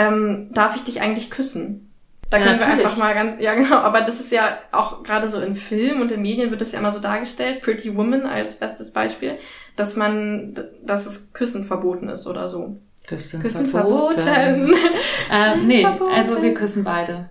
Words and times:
ähm, 0.00 0.48
darf 0.52 0.76
ich 0.76 0.84
dich 0.84 1.00
eigentlich 1.00 1.30
küssen? 1.30 1.86
Da 2.30 2.38
können 2.38 2.60
ja, 2.60 2.66
wir 2.66 2.72
einfach 2.74 2.96
mal 2.96 3.12
ganz, 3.12 3.40
ja 3.40 3.54
genau, 3.54 3.78
aber 3.78 4.02
das 4.02 4.20
ist 4.20 4.30
ja 4.30 4.58
auch 4.70 5.02
gerade 5.02 5.28
so 5.28 5.40
in 5.40 5.56
Filmen 5.56 6.00
und 6.00 6.12
in 6.12 6.22
Medien 6.22 6.50
wird 6.50 6.60
das 6.60 6.70
ja 6.70 6.78
immer 6.78 6.92
so 6.92 7.00
dargestellt, 7.00 7.60
Pretty 7.60 7.96
Woman 7.96 8.24
als 8.24 8.56
bestes 8.56 8.92
Beispiel, 8.92 9.36
dass 9.74 9.96
man, 9.96 10.54
dass 10.84 11.06
es 11.06 11.32
Küssen 11.32 11.64
verboten 11.64 12.08
ist 12.08 12.28
oder 12.28 12.48
so. 12.48 12.80
Küssen, 13.06 13.42
küssen 13.42 13.68
verboten. 13.68 14.22
verboten. 14.22 14.74
äh, 15.32 15.56
nee, 15.56 15.82
verboten. 15.82 16.14
also 16.14 16.40
wir 16.40 16.54
küssen 16.54 16.84
beide. 16.84 17.30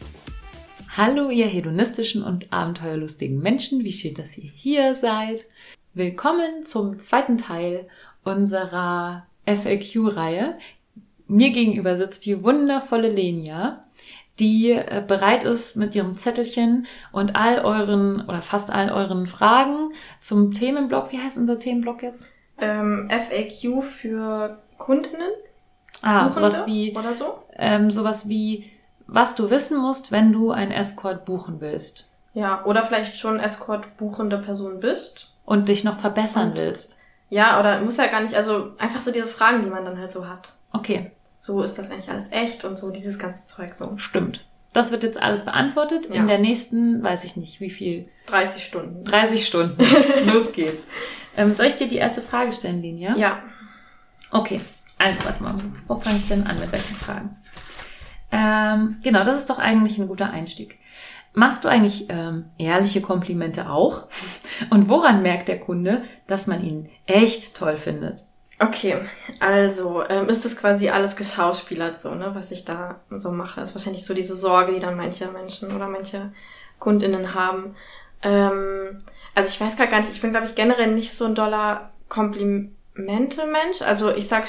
Hallo, 0.97 1.29
ihr 1.29 1.45
hedonistischen 1.45 2.21
und 2.21 2.51
abenteuerlustigen 2.51 3.39
Menschen, 3.39 3.85
wie 3.85 3.93
schön, 3.93 4.13
dass 4.13 4.37
ihr 4.37 4.51
hier 4.53 4.93
seid. 4.93 5.45
Willkommen 5.93 6.65
zum 6.65 6.99
zweiten 6.99 7.37
Teil 7.37 7.87
unserer 8.25 9.25
FAQ-Reihe. 9.45 10.57
Mir 11.27 11.51
gegenüber 11.51 11.95
sitzt 11.95 12.25
die 12.25 12.43
wundervolle 12.43 13.07
Lenia, 13.07 13.85
die 14.37 14.71
äh, 14.71 15.01
bereit 15.07 15.45
ist 15.45 15.77
mit 15.77 15.95
ihrem 15.95 16.17
Zettelchen 16.17 16.87
und 17.13 17.37
all 17.37 17.59
euren 17.59 18.27
oder 18.27 18.41
fast 18.41 18.69
all 18.69 18.91
euren 18.91 19.27
Fragen 19.27 19.93
zum 20.19 20.53
Themenblock. 20.53 21.13
Wie 21.13 21.19
heißt 21.19 21.37
unser 21.37 21.57
Themenblock 21.57 22.03
jetzt? 22.03 22.27
Ähm, 22.59 23.09
FAQ 23.09 23.81
für 23.81 24.61
Kundinnen. 24.77 25.31
Ah, 26.01 26.29
sowas 26.29 26.65
wie 26.65 26.91
oder 26.97 27.13
so. 27.13 27.43
Ähm, 27.55 27.89
sowas 27.91 28.27
wie 28.27 28.70
was 29.11 29.35
du 29.35 29.49
wissen 29.49 29.77
musst, 29.77 30.11
wenn 30.11 30.31
du 30.31 30.51
ein 30.51 30.71
Escort 30.71 31.25
buchen 31.25 31.59
willst. 31.59 32.07
Ja, 32.33 32.63
oder 32.65 32.85
vielleicht 32.85 33.17
schon 33.17 33.39
Escort 33.39 33.97
buchende 33.97 34.37
Person 34.37 34.79
bist. 34.79 35.33
Und 35.45 35.67
dich 35.67 35.83
noch 35.83 35.97
verbessern 35.97 36.51
und, 36.51 36.57
willst. 36.57 36.97
Ja, 37.29 37.59
oder 37.59 37.81
muss 37.81 37.97
ja 37.97 38.07
gar 38.07 38.21
nicht, 38.21 38.35
also 38.35 38.71
einfach 38.77 39.01
so 39.01 39.11
diese 39.11 39.27
Fragen, 39.27 39.63
die 39.63 39.69
man 39.69 39.83
dann 39.83 39.99
halt 39.99 40.13
so 40.13 40.27
hat. 40.27 40.53
Okay. 40.71 41.11
So 41.39 41.61
ist 41.61 41.77
das 41.77 41.91
eigentlich 41.91 42.09
alles 42.09 42.31
echt 42.31 42.63
und 42.63 42.77
so 42.77 42.89
dieses 42.89 43.19
ganze 43.19 43.45
Zeug 43.45 43.75
so. 43.75 43.97
Stimmt. 43.97 44.45
Das 44.71 44.91
wird 44.91 45.03
jetzt 45.03 45.21
alles 45.21 45.43
beantwortet. 45.43 46.07
Ja. 46.07 46.15
In 46.15 46.27
der 46.27 46.37
nächsten, 46.37 47.03
weiß 47.03 47.25
ich 47.25 47.35
nicht, 47.35 47.59
wie 47.59 47.69
viel. 47.69 48.07
30 48.27 48.63
Stunden. 48.63 49.03
30 49.03 49.45
Stunden. 49.45 49.83
Los 50.31 50.53
geht's. 50.53 50.85
Ähm, 51.35 51.55
soll 51.57 51.65
ich 51.65 51.75
dir 51.75 51.89
die 51.89 51.97
erste 51.97 52.21
Frage 52.21 52.53
stellen, 52.53 52.81
Linia? 52.81 53.17
Ja. 53.17 53.43
Okay. 54.31 54.61
Also, 54.97 55.19
warte 55.25 55.43
mal. 55.43 55.55
Wo 55.87 55.95
fange 55.99 56.19
ich 56.19 56.27
denn 56.29 56.47
an 56.47 56.57
mit 56.59 56.71
welchen 56.71 56.95
Fragen? 56.95 57.35
Ähm, 58.31 58.97
genau, 59.03 59.23
das 59.23 59.37
ist 59.37 59.49
doch 59.49 59.59
eigentlich 59.59 59.97
ein 59.97 60.07
guter 60.07 60.29
Einstieg. 60.29 60.79
Machst 61.33 61.63
du 61.63 61.69
eigentlich 61.69 62.07
ähm, 62.09 62.45
ehrliche 62.57 63.01
Komplimente 63.01 63.69
auch? 63.69 64.07
Und 64.69 64.89
woran 64.89 65.21
merkt 65.21 65.47
der 65.47 65.59
Kunde, 65.59 66.03
dass 66.27 66.47
man 66.47 66.63
ihn 66.63 66.89
echt 67.05 67.55
toll 67.55 67.77
findet? 67.77 68.25
Okay, 68.59 68.95
also 69.39 70.03
ähm, 70.07 70.29
ist 70.29 70.45
das 70.45 70.55
quasi 70.55 70.89
alles 70.89 71.15
geschauspielert 71.15 71.99
so, 71.99 72.13
ne, 72.13 72.31
was 72.35 72.51
ich 72.51 72.63
da 72.63 72.99
so 73.09 73.31
mache. 73.31 73.61
Ist 73.61 73.73
wahrscheinlich 73.73 74.05
so 74.05 74.13
diese 74.13 74.35
Sorge, 74.35 74.73
die 74.73 74.79
dann 74.79 74.97
manche 74.97 75.27
Menschen 75.29 75.75
oder 75.75 75.87
manche 75.87 76.31
Kundinnen 76.77 77.33
haben. 77.33 77.75
Ähm, 78.21 78.99
also 79.33 79.49
ich 79.49 79.59
weiß 79.59 79.77
gar 79.77 79.99
nicht, 79.99 80.11
ich 80.11 80.21
bin, 80.21 80.31
glaube 80.31 80.45
ich, 80.45 80.53
generell 80.53 80.93
nicht 80.93 81.13
so 81.13 81.25
ein 81.25 81.33
doller 81.33 81.91
Komplimente-Mensch. 82.09 83.81
Also 83.81 84.13
ich 84.13 84.27
sag 84.27 84.47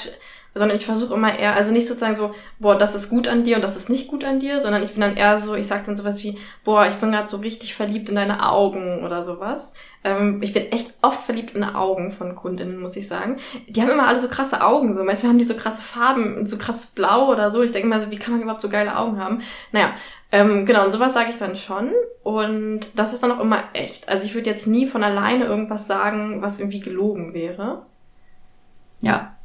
sondern 0.55 0.77
ich 0.77 0.85
versuche 0.85 1.13
immer 1.13 1.37
eher, 1.37 1.55
also 1.55 1.71
nicht 1.71 1.87
sozusagen 1.87 2.15
so, 2.15 2.35
boah, 2.59 2.77
das 2.77 2.95
ist 2.95 3.09
gut 3.09 3.27
an 3.27 3.43
dir 3.43 3.55
und 3.55 3.63
das 3.63 3.75
ist 3.75 3.89
nicht 3.89 4.07
gut 4.07 4.23
an 4.23 4.39
dir, 4.39 4.61
sondern 4.61 4.83
ich 4.83 4.91
bin 4.91 5.01
dann 5.01 5.17
eher 5.17 5.39
so, 5.39 5.55
ich 5.55 5.67
sag 5.67 5.85
dann 5.85 5.97
sowas 5.97 6.23
wie, 6.23 6.37
boah, 6.63 6.85
ich 6.87 6.95
bin 6.95 7.11
gerade 7.11 7.27
so 7.27 7.37
richtig 7.37 7.75
verliebt 7.75 8.09
in 8.09 8.15
deine 8.15 8.47
Augen 8.47 9.03
oder 9.03 9.23
sowas. 9.23 9.73
Ähm, 10.03 10.41
ich 10.43 10.53
bin 10.53 10.71
echt 10.71 10.93
oft 11.01 11.21
verliebt 11.21 11.55
in 11.55 11.63
Augen 11.63 12.11
von 12.11 12.35
Kundinnen, 12.35 12.79
muss 12.79 12.95
ich 12.95 13.07
sagen. 13.07 13.37
Die 13.67 13.81
haben 13.81 13.89
immer 13.89 14.07
alle 14.07 14.19
so 14.19 14.27
krasse 14.27 14.61
Augen, 14.61 14.93
so 14.93 15.03
manchmal 15.03 15.31
haben 15.31 15.39
die 15.39 15.45
so 15.45 15.55
krasse 15.55 15.81
Farben, 15.81 16.45
so 16.45 16.57
krasses 16.57 16.87
Blau 16.87 17.31
oder 17.31 17.49
so. 17.49 17.63
Ich 17.63 17.71
denke 17.71 17.87
immer 17.87 18.01
so, 18.01 18.11
wie 18.11 18.17
kann 18.17 18.33
man 18.33 18.41
überhaupt 18.41 18.61
so 18.61 18.69
geile 18.69 18.97
Augen 18.97 19.19
haben? 19.19 19.41
Naja, 19.71 19.93
ähm, 20.31 20.65
genau, 20.65 20.85
und 20.85 20.91
sowas 20.91 21.13
sage 21.13 21.31
ich 21.31 21.37
dann 21.37 21.55
schon. 21.55 21.91
Und 22.23 22.81
das 22.95 23.13
ist 23.13 23.23
dann 23.23 23.31
auch 23.31 23.39
immer 23.39 23.63
echt. 23.73 24.09
Also 24.09 24.25
ich 24.25 24.35
würde 24.35 24.49
jetzt 24.49 24.67
nie 24.67 24.87
von 24.87 25.03
alleine 25.03 25.45
irgendwas 25.45 25.87
sagen, 25.87 26.41
was 26.41 26.59
irgendwie 26.59 26.79
gelogen 26.79 27.33
wäre. 27.33 27.85
Ja, 29.01 29.35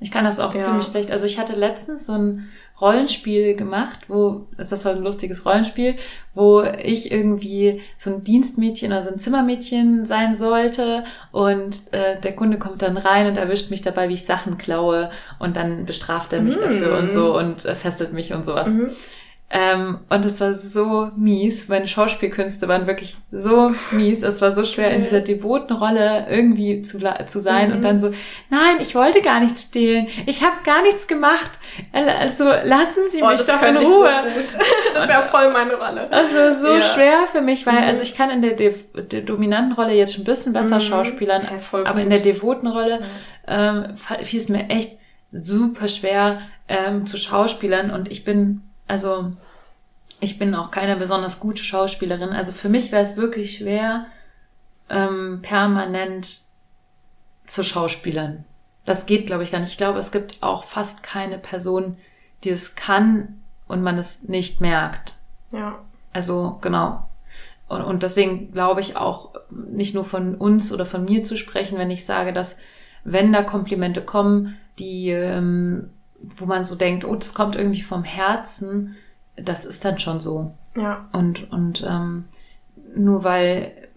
ich 0.00 0.10
kann 0.10 0.24
das 0.24 0.38
auch 0.38 0.54
ja. 0.54 0.60
ziemlich 0.60 0.86
schlecht. 0.86 1.10
Also 1.10 1.26
ich 1.26 1.38
hatte 1.38 1.54
letztens 1.54 2.06
so 2.06 2.12
ein 2.12 2.48
Rollenspiel 2.80 3.56
gemacht, 3.56 4.00
wo, 4.06 4.46
das 4.56 4.84
war 4.84 4.92
ein 4.92 5.02
lustiges 5.02 5.44
Rollenspiel, 5.44 5.96
wo 6.34 6.62
ich 6.62 7.10
irgendwie 7.10 7.82
so 7.98 8.10
ein 8.10 8.22
Dienstmädchen 8.22 8.92
oder 8.92 9.02
so 9.02 9.10
ein 9.10 9.18
Zimmermädchen 9.18 10.06
sein 10.06 10.36
sollte 10.36 11.04
und 11.32 11.92
äh, 11.92 12.20
der 12.20 12.36
Kunde 12.36 12.58
kommt 12.58 12.82
dann 12.82 12.96
rein 12.96 13.26
und 13.26 13.36
erwischt 13.36 13.70
mich 13.70 13.82
dabei, 13.82 14.08
wie 14.08 14.14
ich 14.14 14.24
Sachen 14.24 14.58
klaue 14.58 15.10
und 15.40 15.56
dann 15.56 15.86
bestraft 15.86 16.32
er 16.32 16.40
mich 16.40 16.56
mhm. 16.56 16.60
dafür 16.60 16.98
und 16.98 17.10
so 17.10 17.36
und 17.36 17.64
äh, 17.64 17.74
fesselt 17.74 18.12
mich 18.12 18.32
und 18.32 18.44
sowas. 18.44 18.72
Mhm. 18.72 18.90
Ähm, 19.50 20.00
und 20.10 20.24
es 20.26 20.42
war 20.42 20.52
so 20.52 21.10
mies. 21.16 21.68
Meine 21.68 21.88
Schauspielkünste 21.88 22.68
waren 22.68 22.86
wirklich 22.86 23.16
so 23.32 23.72
mies. 23.92 24.22
Es 24.22 24.42
war 24.42 24.54
so 24.54 24.62
schwer, 24.62 24.90
in 24.90 25.00
dieser 25.00 25.20
devoten 25.20 25.72
Rolle 25.72 26.26
irgendwie 26.28 26.82
zu, 26.82 26.98
zu 27.26 27.40
sein 27.40 27.70
mhm. 27.70 27.76
und 27.76 27.82
dann 27.82 27.98
so, 27.98 28.10
nein, 28.50 28.76
ich 28.80 28.94
wollte 28.94 29.22
gar 29.22 29.40
nichts 29.40 29.62
stehlen. 29.62 30.06
Ich 30.26 30.42
habe 30.44 30.56
gar 30.64 30.82
nichts 30.82 31.06
gemacht. 31.06 31.50
Also 31.92 32.44
lassen 32.44 33.04
Sie 33.10 33.22
oh, 33.22 33.28
mich 33.28 33.40
doch 33.40 33.62
in 33.62 33.78
Ruhe. 33.78 34.10
So 34.48 34.56
das 34.94 35.08
wäre 35.08 35.22
voll 35.22 35.50
meine 35.50 35.76
Rolle. 35.76 36.12
Also 36.12 36.66
so 36.66 36.74
ja. 36.74 36.82
schwer 36.82 37.26
für 37.32 37.40
mich, 37.40 37.64
weil 37.66 37.80
mhm. 37.80 37.86
also 37.86 38.02
ich 38.02 38.14
kann 38.14 38.28
in 38.28 38.42
der, 38.42 38.52
De 38.52 38.74
der 38.94 39.22
dominanten 39.22 39.72
Rolle 39.72 39.94
jetzt 39.94 40.12
schon 40.12 40.22
ein 40.22 40.26
bisschen 40.26 40.52
besser 40.52 40.76
mhm. 40.76 40.80
schauspielern, 40.80 41.44
ja, 41.44 41.84
aber 41.86 42.02
in 42.02 42.10
der 42.10 42.18
devoten 42.18 42.66
Rolle 42.66 43.00
ähm, 43.46 43.94
fiel 44.22 44.40
es 44.40 44.50
mir 44.50 44.68
echt 44.68 44.98
super 45.32 45.88
schwer 45.88 46.42
ähm, 46.68 47.06
zu 47.06 47.16
schauspielern 47.16 47.90
und 47.90 48.10
ich 48.10 48.24
bin 48.24 48.67
also 48.88 49.32
ich 50.20 50.38
bin 50.38 50.54
auch 50.54 50.70
keine 50.70 50.96
besonders 50.96 51.38
gute 51.38 51.62
Schauspielerin. 51.62 52.30
Also 52.30 52.52
für 52.52 52.68
mich 52.68 52.90
wäre 52.90 53.04
es 53.04 53.16
wirklich 53.16 53.58
schwer, 53.58 54.06
ähm, 54.88 55.40
permanent 55.42 56.40
zu 57.44 57.62
schauspielern. 57.62 58.44
Das 58.84 59.06
geht, 59.06 59.26
glaube 59.26 59.42
ich, 59.44 59.52
gar 59.52 59.60
nicht. 59.60 59.70
Ich 59.70 59.76
glaube, 59.76 59.98
es 59.98 60.10
gibt 60.10 60.42
auch 60.42 60.64
fast 60.64 61.02
keine 61.02 61.38
Person, 61.38 61.98
die 62.42 62.50
es 62.50 62.74
kann 62.74 63.40
und 63.66 63.82
man 63.82 63.98
es 63.98 64.24
nicht 64.24 64.60
merkt. 64.60 65.14
Ja. 65.52 65.78
Also 66.12 66.58
genau. 66.60 67.08
Und, 67.68 67.82
und 67.82 68.02
deswegen 68.02 68.52
glaube 68.52 68.80
ich 68.80 68.96
auch 68.96 69.34
nicht 69.50 69.94
nur 69.94 70.04
von 70.04 70.34
uns 70.34 70.72
oder 70.72 70.86
von 70.86 71.04
mir 71.04 71.22
zu 71.22 71.36
sprechen, 71.36 71.78
wenn 71.78 71.90
ich 71.90 72.06
sage, 72.06 72.32
dass 72.32 72.56
wenn 73.04 73.32
da 73.32 73.42
Komplimente 73.42 74.02
kommen, 74.02 74.56
die 74.78 75.10
ähm, 75.10 75.90
wo 76.20 76.46
man 76.46 76.64
so 76.64 76.74
denkt, 76.74 77.04
oh, 77.04 77.14
das 77.14 77.34
kommt 77.34 77.56
irgendwie 77.56 77.82
vom 77.82 78.04
Herzen, 78.04 78.96
das 79.36 79.64
ist 79.64 79.84
dann 79.84 79.98
schon 79.98 80.20
so. 80.20 80.52
Ja. 80.76 81.08
Und, 81.12 81.50
und 81.52 81.84
ähm, 81.88 82.24
nur 82.94 83.24
weil 83.24 83.88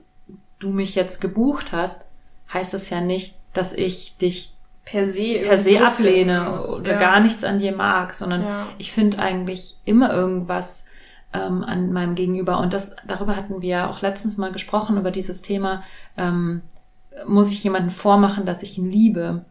du 0.60 0.70
mich 0.70 0.96
jetzt 0.96 1.22
gebucht 1.22 1.72
hast, 1.72 2.06
heißt 2.54 2.74
es 2.74 2.90
ja 2.90 3.02
nicht, 3.02 3.36
dass 3.54 3.74
ich 3.74 4.18
dich 4.18 4.54
per 4.86 5.08
se, 5.08 5.40
per 5.44 5.58
se 5.58 5.84
ablehne 5.84 6.58
oder 6.80 6.94
ja. 6.94 7.00
gar 7.00 7.20
nichts 7.20 7.44
an 7.44 7.60
dir 7.60 7.76
mag, 7.76 8.14
sondern 8.14 8.44
ja. 8.44 8.68
ich 8.78 8.92
finde 8.92 9.20
eigentlich 9.20 9.78
immer 9.86 10.14
irgendwas 10.14 10.86
ähm, 11.34 11.64
an 11.64 11.92
meinem 11.92 12.16
Gegenüber. 12.16 12.60
Und 12.60 12.74
das, 12.74 12.96
darüber 13.08 13.36
hatten 13.36 13.62
wir 13.62 13.70
ja 13.70 13.90
auch 13.90 14.02
letztens 14.02 14.38
mal 14.38 14.52
gesprochen, 14.52 14.98
über 14.98 15.12
dieses 15.12 15.42
Thema, 15.42 15.84
ähm, 16.18 16.62
muss 17.28 17.52
ich 17.52 17.64
jemanden 17.64 17.90
vormachen, 17.90 18.46
dass 18.46 18.64
ich 18.64 18.78
ihn 18.78 18.90
liebe? 18.90 19.46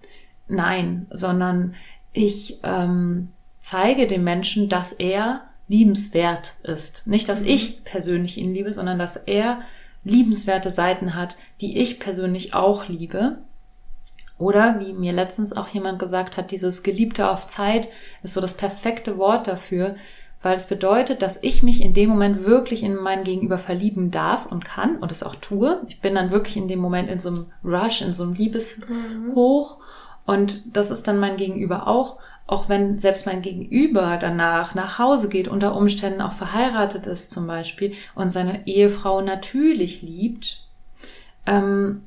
Nein, 0.48 1.06
sondern 1.10 1.74
ich 2.12 2.58
ähm, 2.62 3.28
zeige 3.60 4.06
dem 4.06 4.24
Menschen, 4.24 4.68
dass 4.68 4.92
er 4.92 5.42
liebenswert 5.68 6.54
ist. 6.64 7.06
Nicht, 7.06 7.28
dass 7.28 7.40
mhm. 7.40 7.48
ich 7.48 7.84
persönlich 7.84 8.38
ihn 8.38 8.52
liebe, 8.52 8.72
sondern 8.72 8.98
dass 8.98 9.16
er 9.16 9.60
liebenswerte 10.02 10.70
Seiten 10.70 11.14
hat, 11.14 11.36
die 11.60 11.78
ich 11.78 12.00
persönlich 12.00 12.54
auch 12.54 12.88
liebe. 12.88 13.38
Oder 14.38 14.80
wie 14.80 14.94
mir 14.94 15.12
letztens 15.12 15.52
auch 15.52 15.68
jemand 15.68 15.98
gesagt 15.98 16.36
hat, 16.36 16.50
dieses 16.50 16.82
Geliebte 16.82 17.30
auf 17.30 17.46
Zeit 17.46 17.88
ist 18.22 18.34
so 18.34 18.40
das 18.40 18.54
perfekte 18.54 19.18
Wort 19.18 19.46
dafür, 19.46 19.96
weil 20.42 20.56
es 20.56 20.66
bedeutet, 20.66 21.20
dass 21.20 21.38
ich 21.42 21.62
mich 21.62 21.82
in 21.82 21.92
dem 21.92 22.08
Moment 22.08 22.46
wirklich 22.46 22.82
in 22.82 22.96
mein 22.96 23.24
Gegenüber 23.24 23.58
verlieben 23.58 24.10
darf 24.10 24.46
und 24.46 24.64
kann 24.64 24.96
und 24.96 25.12
es 25.12 25.22
auch 25.22 25.36
tue. 25.36 25.82
Ich 25.88 26.00
bin 26.00 26.14
dann 26.14 26.30
wirklich 26.30 26.56
in 26.56 26.66
dem 26.66 26.78
Moment 26.78 27.10
in 27.10 27.20
so 27.20 27.28
einem 27.28 27.46
Rush, 27.62 28.00
in 28.00 28.14
so 28.14 28.22
einem 28.24 28.32
Liebeshoch 28.32 29.78
und 30.30 30.76
das 30.76 30.92
ist 30.92 31.08
dann 31.08 31.18
mein 31.18 31.36
Gegenüber 31.36 31.88
auch. 31.88 32.18
Auch 32.46 32.68
wenn 32.68 33.00
selbst 33.00 33.26
mein 33.26 33.42
Gegenüber 33.42 34.16
danach 34.16 34.76
nach 34.76 34.96
Hause 34.96 35.28
geht, 35.28 35.48
unter 35.48 35.74
Umständen 35.74 36.20
auch 36.20 36.34
verheiratet 36.34 37.08
ist 37.08 37.32
zum 37.32 37.48
Beispiel 37.48 37.94
und 38.14 38.30
seine 38.30 38.64
Ehefrau 38.68 39.22
natürlich 39.22 40.02
liebt, 40.02 40.64
ähm, 41.46 42.02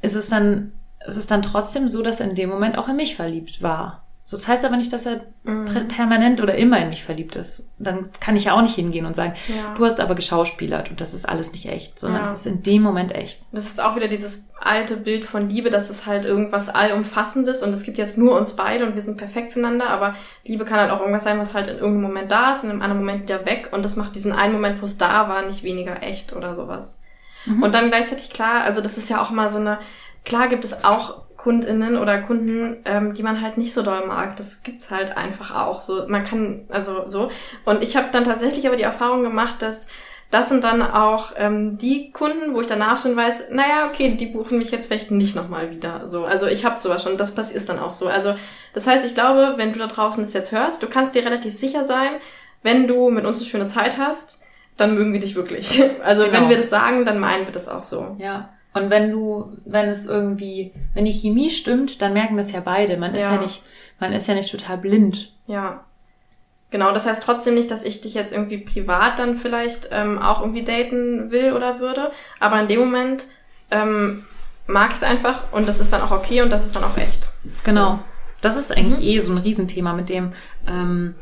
ist 0.00 0.16
es 0.16 0.28
dann, 0.28 0.72
ist 1.06 1.16
es 1.16 1.28
dann 1.28 1.42
trotzdem 1.42 1.88
so, 1.88 2.02
dass 2.02 2.18
er 2.18 2.28
in 2.28 2.34
dem 2.34 2.50
Moment 2.50 2.76
auch 2.76 2.88
in 2.88 2.96
mich 2.96 3.14
verliebt 3.14 3.62
war. 3.62 4.01
So, 4.24 4.36
das 4.36 4.46
heißt 4.46 4.64
aber 4.64 4.76
nicht, 4.76 4.92
dass 4.92 5.04
er 5.04 5.22
Mhm. 5.42 5.88
permanent 5.88 6.40
oder 6.40 6.54
immer 6.54 6.78
in 6.80 6.90
mich 6.90 7.02
verliebt 7.04 7.34
ist. 7.34 7.68
Dann 7.78 8.08
kann 8.20 8.36
ich 8.36 8.44
ja 8.44 8.54
auch 8.54 8.62
nicht 8.62 8.76
hingehen 8.76 9.04
und 9.04 9.16
sagen, 9.16 9.34
Ja. 9.48 9.74
du 9.76 9.84
hast 9.84 10.00
aber 10.00 10.14
geschauspielert 10.14 10.90
und 10.90 11.00
das 11.00 11.12
ist 11.12 11.28
alles 11.28 11.50
nicht 11.50 11.66
echt, 11.66 11.98
sondern 11.98 12.22
Ja. 12.24 12.30
es 12.30 12.36
ist 12.38 12.46
in 12.46 12.62
dem 12.62 12.82
Moment 12.82 13.12
echt. 13.14 13.42
Das 13.50 13.64
ist 13.64 13.82
auch 13.82 13.96
wieder 13.96 14.06
dieses 14.06 14.48
alte 14.60 14.96
Bild 14.96 15.24
von 15.24 15.48
Liebe, 15.50 15.70
dass 15.70 15.90
es 15.90 16.06
halt 16.06 16.24
irgendwas 16.24 16.68
allumfassendes 16.68 17.62
und 17.64 17.70
es 17.74 17.82
gibt 17.82 17.98
jetzt 17.98 18.16
nur 18.16 18.38
uns 18.38 18.54
beide 18.54 18.86
und 18.86 18.94
wir 18.94 19.02
sind 19.02 19.16
perfekt 19.16 19.54
füreinander, 19.54 19.90
aber 19.90 20.14
Liebe 20.44 20.64
kann 20.64 20.78
halt 20.78 20.92
auch 20.92 21.00
irgendwas 21.00 21.24
sein, 21.24 21.40
was 21.40 21.54
halt 21.54 21.66
in 21.66 21.78
irgendeinem 21.78 22.02
Moment 22.02 22.30
da 22.30 22.52
ist 22.52 22.62
und 22.62 22.66
in 22.70 22.76
einem 22.76 22.82
anderen 22.82 23.04
Moment 23.04 23.22
wieder 23.24 23.44
weg 23.44 23.70
und 23.72 23.84
das 23.84 23.96
macht 23.96 24.14
diesen 24.14 24.32
einen 24.32 24.52
Moment, 24.52 24.80
wo 24.80 24.84
es 24.84 24.98
da 24.98 25.28
war, 25.28 25.42
nicht 25.44 25.64
weniger 25.64 26.00
echt 26.02 26.32
oder 26.32 26.54
sowas. 26.54 27.02
Mhm. 27.46 27.60
Und 27.64 27.74
dann 27.74 27.88
gleichzeitig 27.90 28.30
klar, 28.30 28.62
also 28.62 28.80
das 28.80 28.96
ist 28.98 29.10
ja 29.10 29.20
auch 29.20 29.30
mal 29.30 29.48
so 29.48 29.58
eine, 29.58 29.80
klar 30.24 30.46
gibt 30.46 30.64
es 30.64 30.84
auch 30.84 31.21
KundInnen 31.42 31.98
oder 31.98 32.18
Kunden, 32.18 32.76
ähm, 32.84 33.14
die 33.14 33.22
man 33.22 33.40
halt 33.40 33.58
nicht 33.58 33.74
so 33.74 33.82
doll 33.82 34.06
mag. 34.06 34.36
Das 34.36 34.62
gibt's 34.62 34.90
halt 34.90 35.16
einfach 35.16 35.54
auch 35.54 35.80
so. 35.80 36.06
Man 36.06 36.22
kann, 36.24 36.66
also 36.68 37.08
so. 37.08 37.30
Und 37.64 37.82
ich 37.82 37.96
habe 37.96 38.08
dann 38.12 38.24
tatsächlich 38.24 38.66
aber 38.66 38.76
die 38.76 38.84
Erfahrung 38.84 39.22
gemacht, 39.24 39.56
dass 39.60 39.88
das 40.30 40.48
sind 40.48 40.64
dann 40.64 40.80
auch 40.82 41.32
ähm, 41.36 41.76
die 41.76 42.10
Kunden, 42.12 42.54
wo 42.54 42.60
ich 42.62 42.66
danach 42.66 42.96
schon 42.96 43.14
weiß, 43.16 43.50
naja, 43.50 43.86
okay, 43.90 44.16
die 44.18 44.26
buchen 44.26 44.56
mich 44.56 44.70
jetzt 44.70 44.86
vielleicht 44.86 45.10
nicht 45.10 45.36
nochmal 45.36 45.70
wieder. 45.70 46.08
So, 46.08 46.24
also 46.24 46.46
ich 46.46 46.64
habe 46.64 46.80
sowas 46.80 47.02
schon, 47.02 47.18
das 47.18 47.34
passiert 47.34 47.68
dann 47.68 47.78
auch 47.78 47.92
so. 47.92 48.08
Also 48.08 48.34
das 48.72 48.86
heißt, 48.86 49.04
ich 49.04 49.14
glaube, 49.14 49.54
wenn 49.56 49.72
du 49.74 49.78
da 49.78 49.88
draußen 49.88 50.22
das 50.22 50.32
jetzt 50.32 50.52
hörst, 50.52 50.82
du 50.82 50.86
kannst 50.86 51.14
dir 51.14 51.24
relativ 51.26 51.54
sicher 51.54 51.84
sein, 51.84 52.12
wenn 52.62 52.86
du 52.86 53.10
mit 53.10 53.26
uns 53.26 53.40
eine 53.40 53.48
schöne 53.48 53.66
Zeit 53.66 53.98
hast, 53.98 54.42
dann 54.76 54.94
mögen 54.94 55.12
wir 55.12 55.20
dich 55.20 55.34
wirklich. 55.34 55.82
Also 56.02 56.24
Genau. 56.24 56.34
wenn 56.34 56.48
wir 56.48 56.56
das 56.56 56.70
sagen, 56.70 57.04
dann 57.04 57.18
meinen 57.18 57.44
wir 57.46 57.52
das 57.52 57.68
auch 57.68 57.82
so. 57.82 58.16
Ja. 58.18 58.48
Und 58.74 58.90
wenn 58.90 59.10
du, 59.10 59.56
wenn 59.64 59.88
es 59.88 60.06
irgendwie, 60.06 60.72
wenn 60.94 61.04
die 61.04 61.12
Chemie 61.12 61.50
stimmt, 61.50 62.00
dann 62.00 62.12
merken 62.14 62.36
das 62.36 62.52
ja 62.52 62.60
beide. 62.60 62.96
Man 62.96 63.14
ist 63.14 63.22
Ja. 63.22 63.34
ja 63.34 63.40
nicht, 63.40 63.62
man 64.00 64.12
ist 64.12 64.26
ja 64.28 64.34
nicht 64.34 64.50
total 64.50 64.78
blind. 64.78 65.32
Ja. 65.46 65.84
Genau, 66.70 66.92
das 66.92 67.06
heißt 67.06 67.22
trotzdem 67.22 67.54
nicht, 67.54 67.70
dass 67.70 67.84
ich 67.84 68.00
dich 68.00 68.14
jetzt 68.14 68.32
irgendwie 68.32 68.56
privat 68.58 69.18
dann 69.18 69.36
vielleicht 69.36 69.90
ähm, 69.92 70.18
auch 70.18 70.40
irgendwie 70.40 70.62
daten 70.64 71.30
will 71.30 71.52
oder 71.52 71.80
würde. 71.80 72.10
Aber 72.40 72.58
in 72.60 72.68
dem 72.68 72.80
Moment 72.80 73.26
ähm, 73.70 74.24
mag 74.66 74.88
ich 74.90 74.96
es 74.96 75.02
einfach 75.02 75.52
und 75.52 75.68
das 75.68 75.80
ist 75.80 75.92
dann 75.92 76.00
auch 76.00 76.10
okay 76.12 76.40
und 76.40 76.50
das 76.50 76.64
ist 76.64 76.74
dann 76.74 76.84
auch 76.84 76.96
echt. 76.96 77.28
Genau. 77.64 77.98
Das 78.40 78.56
ist 78.56 78.72
eigentlich 78.72 79.02
eh 79.06 79.20
so 79.20 79.32
ein 79.32 79.38
Riesenthema 79.38 79.92
mit 79.92 80.08
dem 80.08 80.32
ähm, 80.66 81.14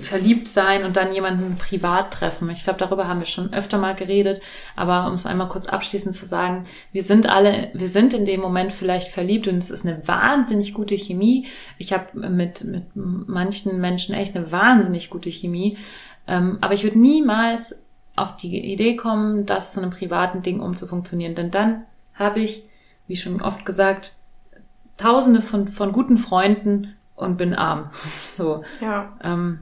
verliebt 0.00 0.46
sein 0.48 0.84
und 0.84 0.96
dann 0.96 1.12
jemanden 1.12 1.56
privat 1.56 2.12
treffen. 2.12 2.50
Ich 2.50 2.64
glaube, 2.64 2.78
darüber 2.78 3.08
haben 3.08 3.20
wir 3.20 3.26
schon 3.26 3.52
öfter 3.52 3.78
mal 3.78 3.94
geredet. 3.94 4.42
Aber 4.76 5.06
um 5.06 5.14
es 5.14 5.26
einmal 5.26 5.48
kurz 5.48 5.66
abschließend 5.66 6.14
zu 6.14 6.26
sagen, 6.26 6.66
wir 6.92 7.02
sind 7.02 7.28
alle, 7.28 7.70
wir 7.74 7.88
sind 7.88 8.12
in 8.14 8.26
dem 8.26 8.40
Moment 8.40 8.72
vielleicht 8.72 9.08
verliebt 9.08 9.48
und 9.48 9.56
es 9.56 9.70
ist 9.70 9.86
eine 9.86 10.06
wahnsinnig 10.06 10.74
gute 10.74 10.96
Chemie. 10.96 11.46
Ich 11.78 11.92
habe 11.92 12.28
mit, 12.28 12.64
mit 12.64 12.84
manchen 12.94 13.80
Menschen 13.80 14.14
echt 14.14 14.36
eine 14.36 14.52
wahnsinnig 14.52 15.10
gute 15.10 15.30
Chemie. 15.30 15.78
Ähm, 16.26 16.58
aber 16.60 16.74
ich 16.74 16.84
würde 16.84 16.98
niemals 16.98 17.78
auf 18.16 18.36
die 18.36 18.72
Idee 18.72 18.96
kommen, 18.96 19.46
das 19.46 19.72
zu 19.72 19.80
einem 19.80 19.90
privaten 19.90 20.42
Ding 20.42 20.60
umzufunktionieren. 20.60 21.34
Denn 21.34 21.50
dann 21.50 21.84
habe 22.14 22.40
ich, 22.40 22.64
wie 23.06 23.16
schon 23.16 23.40
oft 23.40 23.64
gesagt, 23.64 24.12
tausende 24.98 25.40
von, 25.40 25.68
von 25.68 25.92
guten 25.92 26.18
Freunden 26.18 26.94
und 27.16 27.36
bin 27.38 27.54
arm. 27.54 27.90
So, 28.26 28.62
Ja. 28.80 29.16
ähm, 29.22 29.60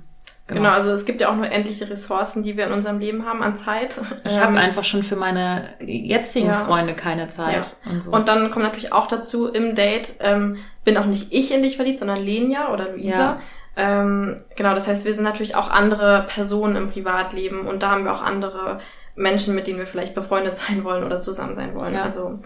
Genau. 0.49 0.71
also 0.71 0.91
es 0.93 1.05
gibt 1.05 1.21
ja 1.21 1.29
auch 1.31 1.37
nur 1.37 1.51
endliche 1.51 1.89
Ressourcen, 1.91 2.43
die 2.43 2.57
wir 2.57 2.67
in 2.67 2.73
unserem 2.73 2.99
Leben 2.99 3.27
haben 3.27 3.43
an 3.43 3.55
Zeit. 3.55 4.01
Ich 4.25 4.35
Ähm, 4.37 4.41
habe 4.41 4.59
einfach 4.59 4.83
schon 4.83 5.03
für 5.03 5.17
meine 5.17 5.69
jetzigen 5.81 6.49
Ja. 6.49 6.55
Freunde 6.55 6.95
keine 6.95 7.29
Zeit. 7.29 7.75
Und 7.85 8.03
so. 8.03 8.11
Und 8.11 8.29
dann 8.29 8.51
kommt 8.51 8.65
natürlich 8.65 8.93
auch 8.93 9.07
dazu 9.07 9.49
im 9.49 9.75
Date, 9.75 10.15
ähm, 10.21 10.57
bin 10.85 10.97
auch 10.97 11.05
nicht 11.05 11.33
ich 11.33 11.53
in 11.55 11.63
dich 11.63 11.77
verliebt, 11.77 11.99
sondern 11.99 12.19
Lenia 12.19 12.73
oder 12.73 12.91
Luisa. 12.93 13.19
Ja. 13.19 13.41
Ähm, 13.77 14.39
genau, 14.57 14.75
das 14.75 14.89
heißt, 14.89 15.05
wir 15.05 15.13
sind 15.13 15.25
natürlich 15.25 15.55
auch 15.55 15.71
andere 15.71 16.25
Personen 16.29 16.77
im 16.77 16.91
Privatleben 16.91 17.67
und 17.67 17.83
da 17.83 17.91
haben 17.91 18.05
wir 18.05 18.13
auch 18.13 18.23
andere 18.23 18.81
Menschen, 19.15 19.55
mit 19.55 19.67
denen 19.67 19.79
wir 19.79 19.87
vielleicht 19.87 20.15
befreundet 20.15 20.57
sein 20.57 20.83
wollen 20.83 21.05
oder 21.05 21.21
zusammen 21.21 21.55
sein 21.55 21.79
wollen. 21.79 21.95
Ja. 21.95 22.03
Also, 22.05 22.39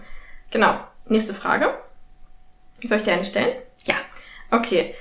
genau. 0.51 0.75
Nächste 1.07 1.33
Frage. 1.33 1.73
Soll 2.83 2.97
ich 2.97 3.03
dir 3.03 3.13
eine 3.13 3.25
stellen? 3.25 3.55
Ja. 3.85 3.95
Okay. 4.51 4.93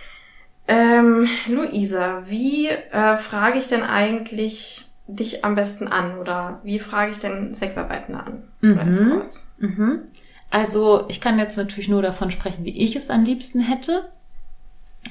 Ähm, 0.73 1.29
Luisa, 1.49 2.23
wie 2.27 2.69
äh, 2.69 3.17
frage 3.17 3.59
ich 3.59 3.69
denn 3.69 3.83
eigentlich 3.83 4.87
dich 5.07 5.45
am 5.45 5.55
besten 5.55 5.89
an? 5.89 6.19
Oder 6.19 6.61
wie 6.65 6.79
frage 6.79 7.11
ich 7.11 7.19
denn 7.19 7.55
Sexarbeitende 7.55 8.23
an? 8.23 8.43
Mhm. 8.61 9.23
Mhm. 9.59 10.03
Also 10.51 11.07
ich 11.09 11.21
kann 11.21 11.39
jetzt 11.39 11.57
natürlich 11.57 11.89
nur 11.89 12.03
davon 12.03 12.31
sprechen, 12.31 12.65
wie 12.65 12.77
ich 12.77 12.97
es 12.97 13.11
am 13.11 13.25
liebsten 13.25 13.61
hätte. 13.61 14.09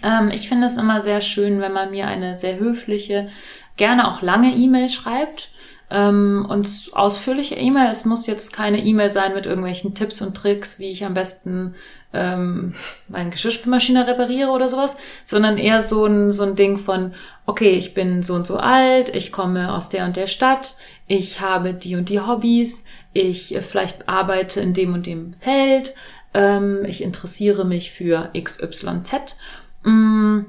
Ähm, 0.03 0.29
ich 0.31 0.49
finde 0.49 0.67
es 0.67 0.77
immer 0.77 1.01
sehr 1.01 1.21
schön, 1.21 1.61
wenn 1.61 1.73
man 1.73 1.91
mir 1.91 2.07
eine 2.07 2.35
sehr 2.35 2.57
höfliche, 2.57 3.29
gerne 3.77 4.07
auch 4.07 4.21
lange 4.21 4.53
E-Mail 4.53 4.89
schreibt. 4.89 5.51
Ähm, 5.91 6.45
und 6.49 6.69
ausführliche 6.93 7.55
E-Mail. 7.55 7.91
Es 7.91 8.05
muss 8.05 8.25
jetzt 8.25 8.53
keine 8.53 8.83
E-Mail 8.83 9.09
sein 9.09 9.33
mit 9.33 9.45
irgendwelchen 9.45 9.93
Tipps 9.93 10.21
und 10.21 10.35
Tricks, 10.35 10.79
wie 10.79 10.89
ich 10.89 11.03
am 11.03 11.13
besten 11.13 11.75
ähm, 12.13 12.73
meine 13.07 13.29
Geschirrspülmaschine 13.29 14.07
repariere 14.07 14.51
oder 14.51 14.67
sowas, 14.67 14.97
sondern 15.25 15.57
eher 15.57 15.81
so 15.81 16.05
ein, 16.05 16.31
so 16.31 16.43
ein 16.43 16.55
Ding 16.55 16.77
von, 16.77 17.13
okay, 17.45 17.71
ich 17.71 17.93
bin 17.93 18.23
so 18.23 18.35
und 18.35 18.47
so 18.47 18.57
alt, 18.57 19.13
ich 19.15 19.31
komme 19.31 19.73
aus 19.73 19.89
der 19.89 20.05
und 20.05 20.15
der 20.15 20.27
Stadt, 20.27 20.75
ich 21.07 21.41
habe 21.41 21.73
die 21.73 21.95
und 21.95 22.09
die 22.09 22.19
Hobbys, 22.19 22.85
ich 23.13 23.55
äh, 23.55 23.61
vielleicht 23.61 24.07
arbeite 24.07 24.61
in 24.61 24.73
dem 24.73 24.93
und 24.93 25.05
dem 25.05 25.33
Feld, 25.33 25.93
ähm, 26.33 26.85
ich 26.85 27.03
interessiere 27.03 27.65
mich 27.65 27.91
für 27.91 28.29
XYZ. 28.33 29.38
Mm, 29.83 30.41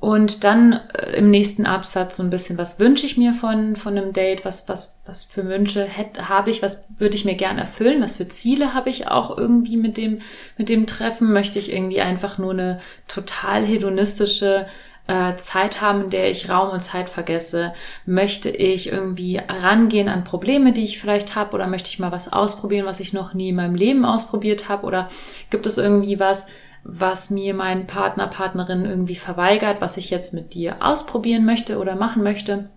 Und 0.00 0.44
dann 0.44 0.80
äh, 0.94 1.18
im 1.18 1.30
nächsten 1.30 1.66
Absatz 1.66 2.16
so 2.16 2.22
ein 2.22 2.30
bisschen, 2.30 2.56
was 2.56 2.80
wünsche 2.80 3.04
ich 3.04 3.18
mir 3.18 3.34
von, 3.34 3.76
von 3.76 3.96
einem 3.96 4.14
Date, 4.14 4.46
was, 4.46 4.66
was, 4.66 4.98
was 5.04 5.24
für 5.24 5.46
Wünsche 5.46 5.84
hätte, 5.84 6.30
habe 6.30 6.48
ich, 6.48 6.62
was 6.62 6.86
würde 6.96 7.14
ich 7.14 7.26
mir 7.26 7.34
gern 7.34 7.58
erfüllen, 7.58 8.02
was 8.02 8.16
für 8.16 8.26
Ziele 8.26 8.72
habe 8.72 8.88
ich 8.88 9.08
auch 9.08 9.36
irgendwie 9.36 9.76
mit 9.76 9.98
dem, 9.98 10.22
mit 10.56 10.70
dem 10.70 10.86
Treffen, 10.86 11.34
möchte 11.34 11.58
ich 11.58 11.70
irgendwie 11.70 12.00
einfach 12.00 12.38
nur 12.38 12.52
eine 12.52 12.80
total 13.08 13.62
hedonistische 13.62 14.66
äh, 15.06 15.36
Zeit 15.36 15.82
haben, 15.82 16.04
in 16.04 16.10
der 16.10 16.30
ich 16.30 16.48
Raum 16.48 16.70
und 16.70 16.80
Zeit 16.80 17.10
vergesse, 17.10 17.74
möchte 18.06 18.48
ich 18.48 18.90
irgendwie 18.90 19.36
rangehen 19.36 20.08
an 20.08 20.24
Probleme, 20.24 20.72
die 20.72 20.84
ich 20.84 20.98
vielleicht 20.98 21.36
habe, 21.36 21.54
oder 21.54 21.66
möchte 21.66 21.90
ich 21.90 21.98
mal 21.98 22.12
was 22.12 22.32
ausprobieren, 22.32 22.86
was 22.86 23.00
ich 23.00 23.12
noch 23.12 23.34
nie 23.34 23.50
in 23.50 23.56
meinem 23.56 23.74
Leben 23.74 24.06
ausprobiert 24.06 24.70
habe, 24.70 24.86
oder 24.86 25.10
gibt 25.50 25.66
es 25.66 25.76
irgendwie 25.76 26.18
was, 26.18 26.46
was 26.82 27.30
mir 27.30 27.54
mein 27.54 27.86
Partner, 27.86 28.26
Partnerin 28.26 28.84
irgendwie 28.84 29.16
verweigert, 29.16 29.80
was 29.80 29.96
ich 29.96 30.10
jetzt 30.10 30.32
mit 30.32 30.54
dir 30.54 30.76
ausprobieren 30.80 31.44
möchte 31.44 31.78
oder 31.78 31.94
machen 31.94 32.22
möchte. 32.22 32.70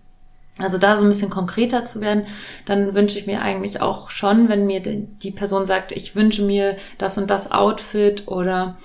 Also 0.60 0.78
da 0.78 0.98
so 0.98 1.04
ein 1.04 1.08
bisschen 1.08 1.32
konkreter 1.32 1.84
zu 1.84 2.00
werden, 2.00 2.26
dann 2.66 2.94
wünsche 2.94 3.18
ich 3.18 3.26
mir 3.26 3.42
eigentlich 3.42 3.82
auch 3.82 4.12
schon, 4.12 4.50
wenn 4.50 4.68
mir 4.68 4.82
die 4.82 5.32
Person 5.32 5.66
sagt, 5.66 5.92
ich 5.92 6.16
wünsche 6.16 6.44
mir 6.44 6.78
das 7.00 7.18
und 7.18 7.30
das 7.30 7.52
Outfit 7.52 8.28
oder 8.28 8.78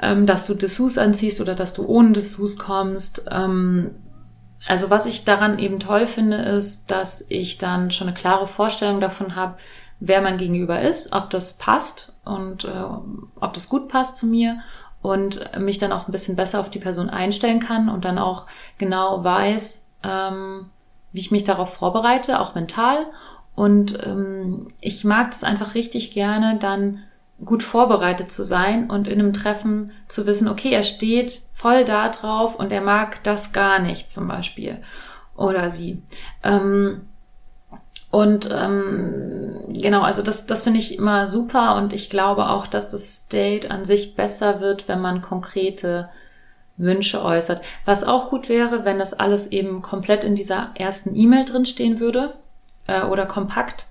ähm, 0.00 0.24
dass 0.24 0.46
du 0.46 0.54
Dessous 0.54 0.96
anziehst 0.96 1.40
oder 1.40 1.54
dass 1.54 1.74
du 1.74 1.86
ohne 1.86 2.12
Dessous 2.12 2.56
kommst. 2.56 3.26
Ähm, 3.30 3.90
also 4.66 4.88
was 4.88 5.04
ich 5.04 5.24
daran 5.24 5.58
eben 5.58 5.80
toll 5.80 6.06
finde, 6.06 6.38
ist, 6.38 6.90
dass 6.90 7.24
ich 7.28 7.58
dann 7.58 7.90
schon 7.90 8.08
eine 8.08 8.16
klare 8.16 8.46
Vorstellung 8.46 9.00
davon 9.00 9.36
habe, 9.36 9.58
wer 10.00 10.22
mein 10.22 10.38
Gegenüber 10.38 10.80
ist, 10.80 11.12
ob 11.12 11.28
das 11.28 11.58
passt 11.58 12.15
und 12.26 12.64
äh, 12.64 12.84
ob 13.40 13.54
das 13.54 13.68
gut 13.68 13.88
passt 13.88 14.16
zu 14.16 14.26
mir 14.26 14.60
und 15.02 15.40
mich 15.58 15.78
dann 15.78 15.92
auch 15.92 16.08
ein 16.08 16.12
bisschen 16.12 16.36
besser 16.36 16.60
auf 16.60 16.70
die 16.70 16.78
Person 16.78 17.08
einstellen 17.08 17.60
kann 17.60 17.88
und 17.88 18.04
dann 18.04 18.18
auch 18.18 18.46
genau 18.78 19.22
weiß, 19.22 19.84
ähm, 20.02 20.66
wie 21.12 21.20
ich 21.20 21.30
mich 21.30 21.44
darauf 21.44 21.74
vorbereite, 21.74 22.40
auch 22.40 22.54
mental. 22.54 23.06
Und 23.54 23.98
ähm, 24.04 24.68
ich 24.80 25.04
mag 25.04 25.32
es 25.32 25.44
einfach 25.44 25.74
richtig 25.74 26.10
gerne, 26.10 26.58
dann 26.58 27.02
gut 27.44 27.62
vorbereitet 27.62 28.32
zu 28.32 28.44
sein 28.44 28.90
und 28.90 29.08
in 29.08 29.20
einem 29.20 29.32
Treffen 29.32 29.92
zu 30.08 30.26
wissen, 30.26 30.48
okay, 30.48 30.70
er 30.70 30.82
steht 30.82 31.42
voll 31.52 31.84
da 31.84 32.08
drauf 32.08 32.56
und 32.56 32.72
er 32.72 32.80
mag 32.80 33.22
das 33.24 33.52
gar 33.52 33.78
nicht 33.78 34.10
zum 34.10 34.26
Beispiel. 34.26 34.82
Oder 35.36 35.70
sie. 35.70 36.02
Ähm, 36.42 37.02
und 38.16 38.48
ähm, 38.50 39.58
genau, 39.68 40.00
also 40.00 40.22
das, 40.22 40.46
das 40.46 40.62
finde 40.62 40.78
ich 40.78 40.96
immer 40.96 41.26
super 41.26 41.76
und 41.76 41.92
ich 41.92 42.08
glaube 42.08 42.48
auch, 42.48 42.66
dass 42.66 42.88
das 42.88 43.28
Date 43.28 43.70
an 43.70 43.84
sich 43.84 44.14
besser 44.14 44.62
wird, 44.62 44.88
wenn 44.88 45.02
man 45.02 45.20
konkrete 45.20 46.08
Wünsche 46.78 47.22
äußert. 47.22 47.62
Was 47.84 48.04
auch 48.04 48.30
gut 48.30 48.48
wäre, 48.48 48.86
wenn 48.86 48.98
das 48.98 49.12
alles 49.12 49.48
eben 49.48 49.82
komplett 49.82 50.24
in 50.24 50.34
dieser 50.34 50.70
ersten 50.76 51.14
E-Mail 51.14 51.44
drin 51.44 51.66
stehen 51.66 52.00
würde 52.00 52.32
äh, 52.86 53.02
oder 53.02 53.26
kompakt, 53.26 53.86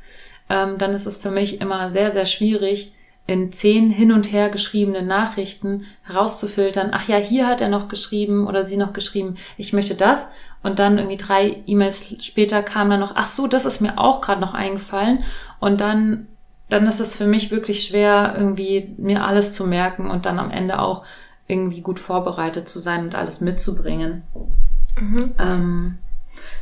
ähm, 0.49 0.79
dann 0.79 0.95
ist 0.95 1.05
es 1.05 1.19
für 1.19 1.29
mich 1.29 1.61
immer 1.61 1.91
sehr, 1.91 2.09
sehr 2.09 2.25
schwierig, 2.25 2.93
in 3.27 3.51
zehn 3.51 3.91
hin 3.91 4.11
und 4.11 4.31
her 4.31 4.49
geschriebenen 4.49 5.05
Nachrichten 5.05 5.85
herauszufiltern, 6.01 6.89
ach 6.93 7.07
ja, 7.07 7.17
hier 7.17 7.45
hat 7.45 7.61
er 7.61 7.69
noch 7.69 7.89
geschrieben 7.89 8.47
oder 8.47 8.63
sie 8.63 8.77
noch 8.77 8.93
geschrieben, 8.93 9.37
ich 9.55 9.71
möchte 9.71 9.93
das. 9.93 10.29
Und 10.65 10.79
dann 10.79 10.97
irgendwie 10.97 11.17
drei 11.17 11.61
E-Mails 11.67 12.15
später 12.25 12.63
kam 12.63 12.89
dann 12.89 12.99
noch, 12.99 13.11
ach 13.15 13.27
so, 13.27 13.45
das 13.45 13.65
ist 13.65 13.81
mir 13.81 13.99
auch 13.99 14.19
gerade 14.19 14.41
noch 14.41 14.55
eingefallen. 14.55 15.23
Und 15.59 15.79
dann, 15.79 16.25
dann 16.69 16.87
ist 16.87 16.99
es 16.99 17.15
für 17.15 17.27
mich 17.27 17.51
wirklich 17.51 17.83
schwer, 17.83 18.33
irgendwie 18.35 18.95
mir 18.97 19.23
alles 19.23 19.53
zu 19.53 19.67
merken 19.67 20.09
und 20.09 20.25
dann 20.25 20.39
am 20.39 20.49
Ende 20.49 20.79
auch 20.79 21.03
irgendwie 21.45 21.81
gut 21.81 21.99
vorbereitet 21.99 22.67
zu 22.67 22.79
sein 22.79 23.03
und 23.03 23.13
alles 23.13 23.41
mitzubringen. 23.41 24.23
Mhm. 24.99 25.35
Ähm, 25.37 25.97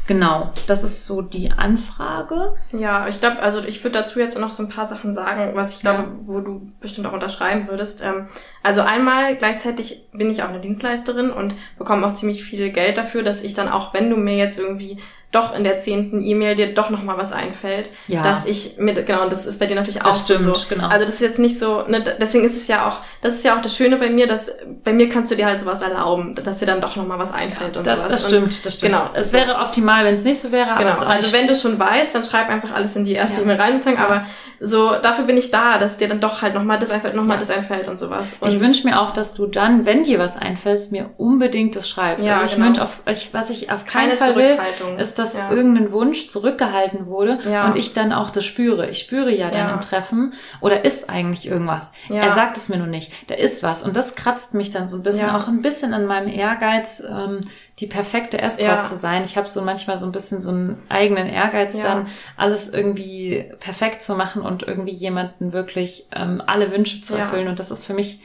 Genau, 0.06 0.52
das 0.68 0.84
ist 0.84 1.06
so 1.06 1.22
die 1.22 1.52
Anfrage. 1.52 2.56
Ja, 2.74 3.08
ich 3.08 3.22
glaube, 3.22 3.40
also 3.40 3.64
ich 3.64 3.82
würde 3.84 4.00
dazu 4.00 4.20
jetzt 4.20 4.38
noch 4.38 4.52
so 4.52 4.64
ein 4.64 4.70
paar 4.70 4.86
Sachen 4.86 5.14
sagen, 5.14 5.52
was 5.56 5.76
ich 5.76 5.82
glaube, 5.82 6.04
ja. 6.04 6.08
wo 6.26 6.42
du 6.42 6.72
bestimmt 6.82 7.08
auch 7.08 7.14
unterschreiben 7.14 7.70
würdest. 7.70 8.04
Ähm, 8.04 8.28
also 8.64 8.82
einmal 8.82 9.38
gleichzeitig 9.38 10.10
bin 10.12 10.30
ich 10.30 10.44
auch 10.44 10.50
eine 10.50 10.60
Dienstleisterin 10.60 11.32
und 11.32 11.56
bekomme 11.78 12.06
auch 12.06 12.14
ziemlich 12.16 12.44
viel 12.44 12.72
Geld 12.72 12.98
dafür, 12.98 13.24
dass 13.24 13.44
ich 13.44 13.54
dann 13.54 13.70
auch, 13.70 13.94
wenn 13.94 14.10
du 14.10 14.18
mir 14.18 14.36
jetzt 14.36 14.60
irgendwie 14.60 15.00
doch 15.34 15.56
in 15.56 15.64
der 15.64 15.80
zehnten 15.80 16.24
E-Mail 16.24 16.56
dir 16.56 16.74
doch 16.74 16.92
noch 16.92 17.04
mal 17.04 17.18
was 17.18 17.32
einfällt, 17.32 17.90
ja. 18.08 18.22
dass 18.24 18.46
ich 18.46 18.78
mit 18.78 19.06
genau, 19.06 19.28
das 19.28 19.46
ist 19.46 19.60
bei 19.60 19.66
dir 19.66 19.76
natürlich 19.76 20.00
das 20.00 20.08
auch 20.08 20.24
stimmt, 20.24 20.56
so. 20.56 20.66
Genau. 20.70 20.88
Also 20.88 21.06
das 21.06 21.16
ist 21.16 21.22
jetzt 21.22 21.40
nicht 21.40 21.58
so, 21.58 21.82
ne, 21.88 22.04
deswegen 22.22 22.46
ist 22.46 22.56
es 22.56 22.68
ja 22.68 22.88
auch, 22.88 23.02
das 23.22 23.34
ist 23.34 23.44
ja 23.44 23.58
auch 23.58 23.62
das 23.62 23.76
Schöne 23.76 23.98
bei 23.98 24.10
mir, 24.12 24.28
dass 24.28 24.56
bei 24.84 24.94
mir 24.94 25.10
kannst 25.10 25.32
du 25.32 25.36
dir 25.36 25.48
halt 25.48 25.60
sowas 25.60 25.82
erlauben, 25.82 26.36
dass 26.36 26.60
dir 26.60 26.68
dann 26.68 26.82
doch 26.82 26.96
noch 26.96 27.08
mal 27.08 27.18
was 27.18 27.34
einfällt 27.34 27.74
ja, 27.74 27.80
und 27.80 27.88
das, 27.88 28.00
sowas. 28.00 28.12
Das 28.12 28.28
stimmt, 28.28 28.44
und, 28.44 28.66
das 28.66 28.74
stimmt. 28.76 28.92
Genau, 28.94 29.10
es 29.16 29.34
wäre 29.34 29.56
optimal, 29.58 30.06
wenn 30.06 30.14
es 30.14 30.24
nicht 30.24 30.40
so 30.40 30.52
wäre. 30.52 30.76
Genau, 30.78 31.00
also 31.00 31.34
wenn 31.34 31.48
du 31.48 31.56
schon 31.56 31.80
weißt, 31.80 32.14
dann 32.14 32.24
schreib 32.24 32.50
einfach 32.50 32.72
alles 32.72 32.96
in 32.96 33.04
die 33.04 33.14
erste 33.14 33.42
ja. 33.42 33.46
E-Mail 33.46 33.58
rein 33.60 33.74
sozusagen, 33.74 33.98
aber 33.98 34.26
so 34.60 34.96
dafür 35.02 35.26
bin 35.26 35.38
ich 35.38 35.50
da, 35.50 35.80
dass 35.80 35.98
dir 35.98 36.08
dann 36.08 36.20
doch 36.20 36.44
halt 36.44 36.54
noch 36.54 36.64
mal 36.64 36.78
das 36.78 36.92
einfällt, 36.92 37.16
noch 37.16 37.26
mal 37.26 37.40
das 37.40 37.50
einfällt 37.50 37.88
und 37.90 37.98
sowas. 37.98 38.38
Und 38.40 38.52
ich 38.52 38.60
wünsche 38.60 38.88
mir 38.88 39.00
auch, 39.02 39.12
dass 39.12 39.34
du 39.34 39.48
dann, 39.48 39.86
wenn 39.86 40.04
dir 40.04 40.20
was 40.20 40.38
einfällt, 40.38 40.92
mir 40.92 41.10
unbedingt 41.18 41.76
das 41.76 41.90
schreibst. 41.90 42.26
Ja, 42.26 42.36
also 42.36 42.46
ich 42.46 42.56
genau. 42.56 42.68
wünsche 42.68 42.84
auf, 42.84 43.02
ich, 43.10 43.34
was 43.34 43.50
ich 43.50 43.72
auf 43.72 43.86
keinen 43.86 44.18
Keine 44.18 44.34
Fall 44.34 44.36
will, 44.36 44.58
ist, 45.00 45.20
dass 45.24 45.52
irgendein 45.52 45.92
Wunsch 45.92 46.28
zurückgehalten 46.28 47.08
wurde 47.08 47.40
ja. 47.50 47.66
und 47.68 47.76
ich 47.78 47.94
dann 47.94 48.12
auch 48.14 48.30
das 48.30 48.46
spüre. 48.46 48.90
Ich 48.90 49.00
spüre 49.00 49.32
ja 49.32 49.50
dann 49.50 49.70
ja. 49.70 49.74
im 49.74 49.82
Treffen 49.82 50.34
oder 50.62 50.86
ist 50.86 51.10
eigentlich 51.10 51.48
irgendwas. 51.48 51.92
Ja. 52.10 52.22
Er 52.22 52.32
sagt 52.32 52.58
es 52.58 52.70
mir 52.70 52.78
nur 52.78 52.88
nicht. 52.88 53.12
Da 53.30 53.36
ist 53.36 53.64
was 53.64 53.84
und 53.84 53.96
das 53.96 54.16
kratzt 54.16 54.54
mich 54.54 54.72
dann 54.72 54.88
so 54.88 54.98
ein 54.98 55.04
bisschen 55.04 55.30
auch 55.30 55.48
ein 55.48 55.62
bisschen 55.62 55.94
an 55.94 56.06
meinem 56.06 56.28
Ehrgeiz. 56.28 57.02
Ähm, 57.08 57.42
die 57.80 57.88
perfekte 57.88 58.40
Escort 58.40 58.68
ja. 58.68 58.80
zu 58.82 58.96
sein. 58.96 59.24
Ich 59.24 59.36
habe 59.36 59.48
so 59.48 59.62
manchmal 59.62 59.98
so 59.98 60.06
ein 60.06 60.12
bisschen 60.12 60.42
so 60.42 60.52
einen 60.52 60.78
eigenen 60.90 61.28
Ehrgeiz, 61.28 61.76
ja. 61.76 61.82
dann 61.82 62.08
alles 62.38 62.70
irgendwie 62.70 63.52
perfekt 63.60 64.04
zu 64.04 64.14
machen 64.16 64.44
und 64.44 64.62
irgendwie 64.64 64.94
jemanden 64.94 65.54
wirklich 65.54 66.06
ähm, 66.16 66.42
alle 66.46 66.72
Wünsche 66.72 67.02
zu 67.02 67.16
erfüllen. 67.16 67.46
Ja. 67.46 67.50
Und 67.50 67.60
das 67.60 67.72
ist 67.72 67.84
für 67.84 67.96
mich 67.96 68.20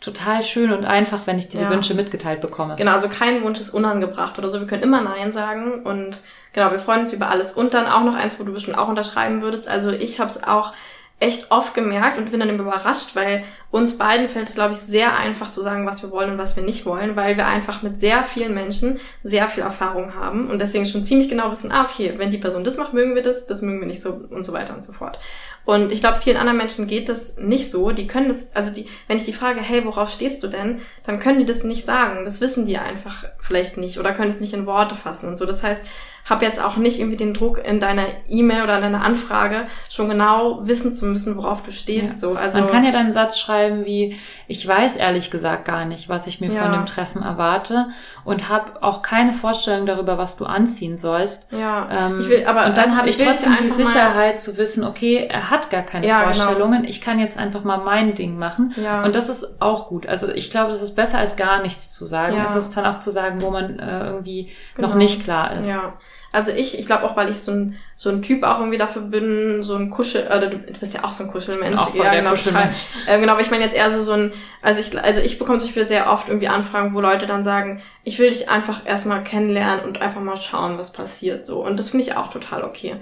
total 0.00 0.42
schön 0.42 0.72
und 0.72 0.84
einfach, 0.84 1.26
wenn 1.26 1.38
ich 1.38 1.48
diese 1.48 1.64
ja. 1.64 1.70
Wünsche 1.70 1.94
mitgeteilt 1.94 2.40
bekomme. 2.40 2.76
Genau, 2.76 2.92
also 2.92 3.08
kein 3.08 3.42
Wunsch 3.44 3.60
ist 3.60 3.70
unangebracht 3.70 4.38
oder 4.38 4.48
so. 4.48 4.58
Wir 4.58 4.66
können 4.66 4.82
immer 4.82 5.02
Nein 5.02 5.30
sagen 5.32 5.82
und 5.82 6.22
genau, 6.52 6.70
wir 6.70 6.78
freuen 6.78 7.02
uns 7.02 7.12
über 7.12 7.28
alles. 7.28 7.52
Und 7.52 7.74
dann 7.74 7.86
auch 7.86 8.02
noch 8.02 8.14
eins, 8.14 8.40
wo 8.40 8.44
du 8.44 8.52
bestimmt 8.52 8.78
auch 8.78 8.88
unterschreiben 8.88 9.42
würdest. 9.42 9.68
Also 9.68 9.90
ich 9.90 10.18
habe 10.18 10.30
es 10.30 10.42
auch 10.42 10.72
echt 11.20 11.50
oft 11.50 11.74
gemerkt 11.74 12.16
und 12.16 12.30
bin 12.30 12.40
dann 12.40 12.48
überrascht, 12.48 13.14
weil 13.14 13.44
uns 13.70 13.98
beiden 13.98 14.28
fällt 14.30 14.48
es, 14.48 14.54
glaube 14.54 14.72
ich, 14.72 14.78
sehr 14.78 15.18
einfach 15.18 15.50
zu 15.50 15.60
sagen, 15.60 15.86
was 15.86 16.02
wir 16.02 16.10
wollen 16.10 16.30
und 16.32 16.38
was 16.38 16.56
wir 16.56 16.62
nicht 16.62 16.86
wollen, 16.86 17.14
weil 17.14 17.36
wir 17.36 17.46
einfach 17.46 17.82
mit 17.82 17.98
sehr 17.98 18.22
vielen 18.22 18.54
Menschen 18.54 18.98
sehr 19.22 19.46
viel 19.48 19.62
Erfahrung 19.62 20.14
haben 20.14 20.48
und 20.48 20.60
deswegen 20.60 20.86
schon 20.86 21.04
ziemlich 21.04 21.28
genau 21.28 21.50
wissen, 21.50 21.70
ah, 21.72 21.82
okay, 21.82 22.14
wenn 22.16 22.30
die 22.30 22.38
Person 22.38 22.64
das 22.64 22.78
macht, 22.78 22.94
mögen 22.94 23.14
wir 23.14 23.22
das, 23.22 23.46
das 23.46 23.60
mögen 23.60 23.80
wir 23.80 23.86
nicht 23.86 24.00
so 24.00 24.22
und 24.30 24.44
so 24.44 24.54
weiter 24.54 24.74
und 24.74 24.82
so 24.82 24.92
fort. 24.92 25.20
Und 25.64 25.92
ich 25.92 26.00
glaube, 26.00 26.20
vielen 26.20 26.36
anderen 26.36 26.56
Menschen 26.56 26.86
geht 26.86 27.08
das 27.08 27.36
nicht 27.36 27.70
so. 27.70 27.90
Die 27.92 28.06
können 28.06 28.28
das, 28.28 28.54
also 28.54 28.70
die, 28.70 28.86
wenn 29.06 29.16
ich 29.16 29.24
die 29.24 29.32
frage, 29.32 29.60
hey, 29.60 29.84
worauf 29.84 30.10
stehst 30.10 30.42
du 30.42 30.48
denn, 30.48 30.80
dann 31.04 31.20
können 31.20 31.38
die 31.38 31.44
das 31.44 31.64
nicht 31.64 31.84
sagen. 31.84 32.24
Das 32.24 32.40
wissen 32.40 32.66
die 32.66 32.78
einfach 32.78 33.24
vielleicht 33.38 33.76
nicht 33.76 33.98
oder 33.98 34.12
können 34.12 34.30
es 34.30 34.40
nicht 34.40 34.52
in 34.52 34.66
Worte 34.66 34.96
fassen 34.96 35.28
und 35.28 35.36
so. 35.36 35.46
Das 35.46 35.62
heißt, 35.62 35.86
hab 36.24 36.42
jetzt 36.42 36.62
auch 36.62 36.76
nicht 36.76 36.98
irgendwie 36.98 37.16
den 37.16 37.34
Druck 37.34 37.58
in 37.58 37.80
deiner 37.80 38.04
E-Mail 38.28 38.62
oder 38.62 38.76
in 38.76 38.82
deiner 38.82 39.04
Anfrage 39.04 39.66
schon 39.88 40.08
genau 40.08 40.60
wissen 40.62 40.92
zu 40.92 41.06
müssen, 41.06 41.36
worauf 41.36 41.62
du 41.62 41.72
stehst. 41.72 42.12
Ja. 42.12 42.18
So, 42.18 42.34
also 42.34 42.60
man 42.60 42.70
kann 42.70 42.84
ja 42.84 42.92
dann 42.92 43.02
einen 43.02 43.12
Satz 43.12 43.38
schreiben 43.38 43.84
wie: 43.84 44.18
Ich 44.46 44.66
weiß 44.66 44.96
ehrlich 44.96 45.30
gesagt 45.30 45.64
gar 45.64 45.84
nicht, 45.84 46.08
was 46.08 46.26
ich 46.26 46.40
mir 46.40 46.52
ja. 46.52 46.62
von 46.62 46.72
dem 46.72 46.86
Treffen 46.86 47.22
erwarte 47.22 47.88
und 48.24 48.48
habe 48.48 48.82
auch 48.82 49.02
keine 49.02 49.32
Vorstellung 49.32 49.86
darüber, 49.86 50.18
was 50.18 50.36
du 50.36 50.44
anziehen 50.44 50.96
sollst. 50.96 51.46
Ja. 51.52 51.88
Ähm, 51.90 52.20
ich 52.20 52.28
will, 52.28 52.44
aber 52.46 52.66
und 52.66 52.78
dann 52.78 52.96
habe 52.96 53.08
ich, 53.08 53.18
ich 53.18 53.26
trotzdem 53.26 53.56
die 53.60 53.68
Sicherheit 53.68 54.40
zu 54.40 54.56
wissen: 54.56 54.84
Okay, 54.84 55.26
er 55.28 55.50
hat 55.50 55.70
gar 55.70 55.82
keine 55.82 56.06
ja, 56.06 56.20
genau. 56.20 56.32
Vorstellungen. 56.32 56.82
Genau. 56.82 56.88
Ich 56.88 57.00
kann 57.00 57.18
jetzt 57.18 57.38
einfach 57.38 57.64
mal 57.64 57.78
mein 57.78 58.14
Ding 58.14 58.38
machen. 58.38 58.74
Ja. 58.76 59.04
Und 59.04 59.14
das 59.14 59.28
ist 59.28 59.60
auch 59.60 59.88
gut. 59.88 60.06
Also 60.06 60.28
ich 60.28 60.50
glaube, 60.50 60.70
das 60.70 60.80
ist 60.80 60.94
besser 60.94 61.18
als 61.18 61.36
gar 61.36 61.62
nichts 61.62 61.92
zu 61.92 62.04
sagen. 62.04 62.36
Es 62.44 62.54
ist 62.54 62.76
dann 62.76 62.86
auch 62.86 62.98
zu 62.98 63.10
sagen, 63.10 63.40
wo 63.40 63.50
man 63.50 63.78
äh, 63.78 64.06
irgendwie 64.06 64.50
genau. 64.74 64.88
noch 64.88 64.94
nicht 64.94 65.24
klar 65.24 65.58
ist. 65.58 65.68
Ja. 65.68 65.94
Also 66.32 66.52
ich, 66.52 66.78
ich 66.78 66.86
glaube 66.86 67.04
auch, 67.04 67.16
weil 67.16 67.28
ich 67.28 67.40
so 67.40 67.50
ein, 67.50 67.76
so 67.96 68.08
ein 68.08 68.22
Typ 68.22 68.44
auch 68.44 68.60
irgendwie 68.60 68.78
dafür 68.78 69.02
bin, 69.02 69.64
so 69.64 69.74
ein 69.74 69.90
Kuschel, 69.90 70.26
äh, 70.28 70.40
du, 70.40 70.58
du 70.58 70.78
bist 70.78 70.94
ja 70.94 71.02
auch 71.02 71.12
so 71.12 71.24
ein 71.24 71.30
Kuschelmensch. 71.30 71.80
Auch 71.80 71.90
voll 71.90 72.04
ja, 72.04 72.12
der 72.12 72.20
genau, 72.20 72.30
Kuschelmensch. 72.30 72.86
Äh, 73.06 73.18
genau, 73.18 73.32
aber 73.32 73.40
ich 73.40 73.50
meine 73.50 73.64
jetzt 73.64 73.74
eher 73.74 73.90
so, 73.90 74.00
so 74.00 74.12
ein, 74.12 74.32
also 74.62 74.78
ich, 74.78 75.02
also 75.02 75.20
ich 75.20 75.38
bekomme 75.38 75.58
zum 75.58 75.68
Beispiel 75.68 75.88
sehr 75.88 76.12
oft 76.12 76.28
irgendwie 76.28 76.48
Anfragen, 76.48 76.94
wo 76.94 77.00
Leute 77.00 77.26
dann 77.26 77.42
sagen, 77.42 77.82
ich 78.04 78.18
will 78.20 78.30
dich 78.30 78.48
einfach 78.48 78.86
erstmal 78.86 79.24
kennenlernen 79.24 79.84
und 79.84 80.00
einfach 80.00 80.20
mal 80.20 80.36
schauen, 80.36 80.78
was 80.78 80.92
passiert, 80.92 81.44
so. 81.44 81.64
Und 81.64 81.76
das 81.78 81.90
finde 81.90 82.06
ich 82.06 82.16
auch 82.16 82.30
total 82.30 82.62
okay. 82.62 82.96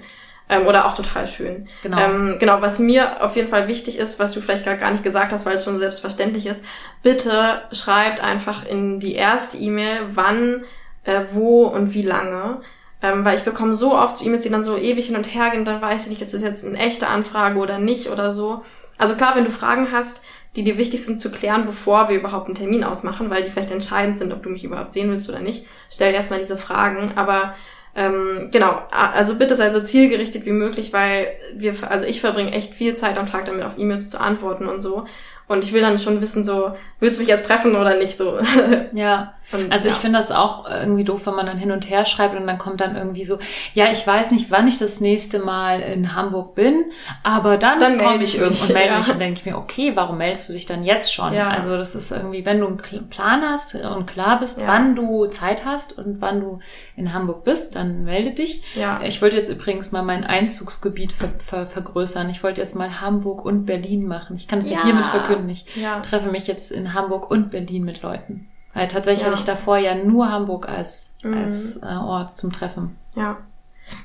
Ähm, 0.51 0.65
oder 0.65 0.87
auch 0.87 0.95
total 0.95 1.27
schön. 1.27 1.67
Genau. 1.83 1.99
Ähm, 1.99 2.37
genau, 2.39 2.59
was 2.61 2.79
mir 2.79 3.23
auf 3.23 3.35
jeden 3.35 3.49
Fall 3.49 3.67
wichtig 3.67 3.99
ist, 3.99 4.17
was 4.17 4.31
du 4.31 4.41
vielleicht 4.41 4.65
gar, 4.65 4.77
gar 4.77 4.89
nicht 4.89 5.03
gesagt 5.03 5.31
hast, 5.31 5.45
weil 5.45 5.53
es 5.53 5.63
schon 5.63 5.77
selbstverständlich 5.77 6.47
ist, 6.47 6.65
bitte 7.03 7.61
schreibt 7.71 8.23
einfach 8.23 8.65
in 8.65 8.99
die 8.99 9.13
erste 9.13 9.57
E-Mail, 9.57 9.99
wann, 10.15 10.63
äh, 11.03 11.21
wo 11.31 11.65
und 11.65 11.93
wie 11.93 12.01
lange 12.01 12.61
ähm, 13.01 13.23
weil 13.23 13.37
ich 13.37 13.43
bekomme 13.43 13.75
so 13.75 13.95
oft 13.95 14.23
E-Mails, 14.23 14.43
die 14.43 14.49
dann 14.49 14.63
so 14.63 14.77
ewig 14.77 15.07
hin 15.07 15.15
und 15.15 15.33
her 15.33 15.51
gehen, 15.51 15.65
dann 15.65 15.81
weiß 15.81 16.03
ich 16.03 16.09
nicht, 16.09 16.21
ist 16.21 16.33
das 16.33 16.41
jetzt 16.41 16.65
eine 16.65 16.77
echte 16.77 17.07
Anfrage 17.07 17.59
oder 17.59 17.79
nicht 17.79 18.09
oder 18.09 18.33
so. 18.33 18.63
Also 18.97 19.15
klar, 19.15 19.35
wenn 19.35 19.45
du 19.45 19.51
Fragen 19.51 19.91
hast, 19.91 20.21
die 20.55 20.63
dir 20.63 20.77
wichtig 20.77 21.05
sind 21.05 21.21
zu 21.21 21.31
klären, 21.31 21.65
bevor 21.65 22.09
wir 22.09 22.17
überhaupt 22.17 22.47
einen 22.47 22.55
Termin 22.55 22.83
ausmachen, 22.83 23.29
weil 23.29 23.43
die 23.43 23.51
vielleicht 23.51 23.71
entscheidend 23.71 24.17
sind, 24.17 24.33
ob 24.33 24.43
du 24.43 24.49
mich 24.49 24.63
überhaupt 24.63 24.91
sehen 24.91 25.09
willst 25.09 25.29
oder 25.29 25.39
nicht, 25.39 25.65
stell 25.89 26.13
erstmal 26.13 26.39
diese 26.39 26.57
Fragen. 26.57 27.13
Aber 27.15 27.53
ähm, 27.95 28.49
genau, 28.51 28.81
also 28.91 29.35
bitte 29.35 29.55
sei 29.55 29.71
so 29.71 29.81
zielgerichtet 29.81 30.45
wie 30.45 30.51
möglich, 30.51 30.91
weil 30.91 31.31
wir, 31.55 31.75
also 31.89 32.05
ich 32.05 32.19
verbringe 32.19 32.51
echt 32.51 32.73
viel 32.73 32.95
Zeit 32.95 33.17
am 33.17 33.29
Tag 33.29 33.45
damit, 33.45 33.63
auf 33.63 33.77
E-Mails 33.77 34.09
zu 34.09 34.19
antworten 34.19 34.67
und 34.67 34.81
so. 34.81 35.05
Und 35.47 35.63
ich 35.63 35.73
will 35.73 35.81
dann 35.81 35.97
schon 35.97 36.21
wissen, 36.21 36.43
so, 36.43 36.73
willst 36.99 37.17
du 37.17 37.21
mich 37.21 37.29
jetzt 37.29 37.47
treffen 37.47 37.75
oder 37.75 37.97
nicht 37.97 38.17
so? 38.17 38.39
Ja. 38.93 39.33
Und, 39.51 39.71
also 39.71 39.87
ja. 39.87 39.93
ich 39.93 39.99
finde 39.99 40.19
das 40.19 40.31
auch 40.31 40.69
irgendwie 40.69 41.03
doof, 41.03 41.25
wenn 41.25 41.35
man 41.35 41.45
dann 41.45 41.57
hin 41.57 41.71
und 41.71 41.89
her 41.89 42.05
schreibt 42.05 42.35
und 42.35 42.45
dann 42.45 42.57
kommt 42.57 42.81
dann 42.81 42.95
irgendwie 42.95 43.23
so, 43.23 43.39
ja, 43.73 43.91
ich 43.91 44.05
weiß 44.05 44.31
nicht, 44.31 44.51
wann 44.51 44.67
ich 44.67 44.77
das 44.77 45.01
nächste 45.01 45.39
Mal 45.39 45.79
in 45.81 46.13
Hamburg 46.15 46.55
bin, 46.55 46.85
aber 47.23 47.57
dann, 47.57 47.79
dann 47.79 47.97
komme 47.97 48.23
ich 48.23 48.37
irgendwo 48.37 48.65
und 48.65 48.73
melde 48.73 48.91
ja. 48.91 48.97
mich 48.99 49.09
und 49.09 49.19
denke 49.19 49.39
ich 49.39 49.45
mir, 49.45 49.57
okay, 49.57 49.93
warum 49.95 50.17
meldest 50.17 50.49
du 50.49 50.53
dich 50.53 50.65
dann 50.65 50.83
jetzt 50.83 51.13
schon? 51.13 51.33
Ja. 51.33 51.49
Also 51.49 51.75
das 51.77 51.95
ist 51.95 52.11
irgendwie, 52.11 52.45
wenn 52.45 52.59
du 52.59 52.67
einen 52.67 53.09
Plan 53.09 53.41
hast 53.41 53.75
und 53.75 54.05
klar 54.05 54.39
bist, 54.39 54.59
wann 54.65 54.95
du 54.95 55.25
Zeit 55.27 55.65
hast 55.65 55.97
und 55.97 56.21
wann 56.21 56.41
du 56.41 56.59
in 56.95 57.13
Hamburg 57.13 57.43
bist, 57.43 57.75
dann 57.75 58.03
melde 58.03 58.31
dich. 58.31 58.63
Ja. 58.75 59.01
Ich 59.03 59.21
wollte 59.21 59.37
jetzt 59.37 59.49
übrigens 59.49 59.91
mal 59.91 60.03
mein 60.03 60.23
Einzugsgebiet 60.23 61.11
ver 61.11 61.29
ver 61.39 61.67
vergrößern. 61.67 62.29
Ich 62.29 62.43
wollte 62.43 62.61
jetzt 62.61 62.75
mal 62.75 63.01
Hamburg 63.01 63.45
und 63.45 63.65
Berlin 63.65 64.07
machen. 64.07 64.35
Ich 64.35 64.47
kann 64.47 64.59
es 64.59 64.69
ja 64.69 64.83
hiermit 64.83 65.07
verkünden. 65.07 65.49
Ich 65.49 65.65
treffe 66.03 66.29
mich 66.29 66.47
jetzt 66.47 66.71
in 66.71 66.93
Hamburg 66.93 67.31
und 67.31 67.49
Berlin 67.49 67.83
mit 67.83 68.01
Leuten. 68.01 68.48
Weil 68.79 68.87
tatsächlich 68.87 69.23
ja. 69.23 69.31
hatte 69.31 69.39
ich 69.39 69.45
davor 69.45 69.77
ja 69.77 69.93
nur 69.93 70.31
Hamburg 70.31 70.69
als, 70.69 71.11
mhm. 71.21 71.33
als 71.33 71.81
äh, 71.83 71.85
Ort 71.85 72.33
zum 72.37 72.53
Treffen. 72.53 72.95
Ja. 73.13 73.35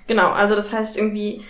Genau, 0.09 0.33
also 0.33 0.57
das 0.57 0.73
heißt 0.73 0.97
irgendwie, 0.97 1.43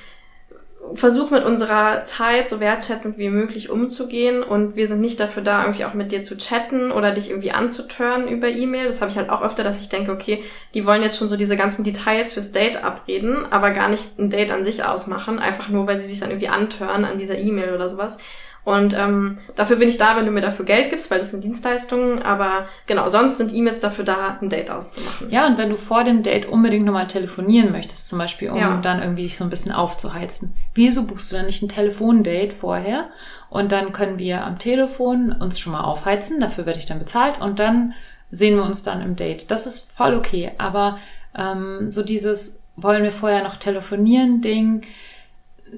versuch 0.92 1.30
mit 1.30 1.42
unserer 1.42 2.04
Zeit 2.04 2.50
so 2.50 2.60
wertschätzend 2.60 3.16
wie 3.16 3.30
möglich 3.30 3.70
umzugehen 3.70 4.42
und 4.42 4.76
wir 4.76 4.86
sind 4.86 5.00
nicht 5.00 5.18
dafür 5.20 5.42
da, 5.42 5.62
irgendwie 5.62 5.86
auch 5.86 5.94
mit 5.94 6.12
dir 6.12 6.22
zu 6.22 6.36
chatten 6.36 6.92
oder 6.92 7.12
dich 7.12 7.30
irgendwie 7.30 7.52
anzutören 7.52 8.28
über 8.28 8.48
E-Mail. 8.48 8.86
Das 8.86 9.00
habe 9.00 9.10
ich 9.10 9.16
halt 9.16 9.30
auch 9.30 9.40
öfter, 9.40 9.64
dass 9.64 9.80
ich 9.80 9.88
denke, 9.88 10.12
okay, 10.12 10.44
die 10.74 10.84
wollen 10.84 11.00
jetzt 11.00 11.16
schon 11.16 11.28
so 11.28 11.38
diese 11.38 11.56
ganzen 11.56 11.82
Details 11.82 12.34
fürs 12.34 12.52
Date 12.52 12.84
abreden, 12.84 13.46
aber 13.50 13.70
gar 13.70 13.88
nicht 13.88 14.18
ein 14.18 14.28
Date 14.28 14.50
an 14.50 14.64
sich 14.64 14.84
ausmachen, 14.84 15.38
einfach 15.38 15.70
nur, 15.70 15.86
weil 15.86 15.98
sie 15.98 16.08
sich 16.08 16.20
dann 16.20 16.28
irgendwie 16.28 16.48
antören 16.48 17.06
an 17.06 17.18
dieser 17.18 17.38
E-Mail 17.38 17.72
oder 17.72 17.88
sowas. 17.88 18.18
Und 18.64 18.96
ähm, 18.98 19.38
dafür 19.56 19.76
bin 19.76 19.90
ich 19.90 19.98
da, 19.98 20.16
wenn 20.16 20.24
du 20.24 20.32
mir 20.32 20.40
dafür 20.40 20.64
Geld 20.64 20.88
gibst, 20.88 21.10
weil 21.10 21.18
das 21.18 21.30
sind 21.30 21.44
Dienstleistungen. 21.44 22.22
Aber 22.22 22.66
genau, 22.86 23.08
sonst 23.08 23.36
sind 23.36 23.52
E-Mails 23.52 23.80
dafür 23.80 24.04
da, 24.04 24.38
ein 24.40 24.48
Date 24.48 24.70
auszumachen. 24.70 25.30
Ja, 25.30 25.46
und 25.46 25.58
wenn 25.58 25.68
du 25.68 25.76
vor 25.76 26.02
dem 26.02 26.22
Date 26.22 26.46
unbedingt 26.46 26.86
nochmal 26.86 27.06
telefonieren 27.06 27.72
möchtest, 27.72 28.08
zum 28.08 28.18
Beispiel, 28.18 28.50
um 28.50 28.58
ja. 28.58 28.80
dann 28.80 29.02
irgendwie 29.02 29.24
dich 29.24 29.36
so 29.36 29.44
ein 29.44 29.50
bisschen 29.50 29.72
aufzuheizen, 29.72 30.54
wieso 30.72 31.04
buchst 31.04 31.30
du 31.30 31.36
dann 31.36 31.46
nicht 31.46 31.62
ein 31.62 31.68
Telefondate 31.68 32.52
vorher? 32.52 33.10
Und 33.50 33.70
dann 33.70 33.92
können 33.92 34.18
wir 34.18 34.44
am 34.44 34.58
Telefon 34.58 35.32
uns 35.32 35.60
schon 35.60 35.72
mal 35.72 35.84
aufheizen, 35.84 36.40
dafür 36.40 36.64
werde 36.64 36.78
ich 36.78 36.86
dann 36.86 36.98
bezahlt 36.98 37.40
und 37.40 37.58
dann 37.58 37.92
sehen 38.30 38.56
wir 38.56 38.64
uns 38.64 38.82
dann 38.82 39.02
im 39.02 39.14
Date. 39.14 39.50
Das 39.50 39.66
ist 39.66 39.92
voll 39.92 40.14
okay. 40.14 40.52
Aber 40.58 40.98
ähm, 41.36 41.92
so 41.92 42.02
dieses 42.02 42.58
wollen 42.76 43.04
wir 43.04 43.12
vorher 43.12 43.42
noch 43.44 43.56
telefonieren 43.56 44.40
Ding, 44.40 44.82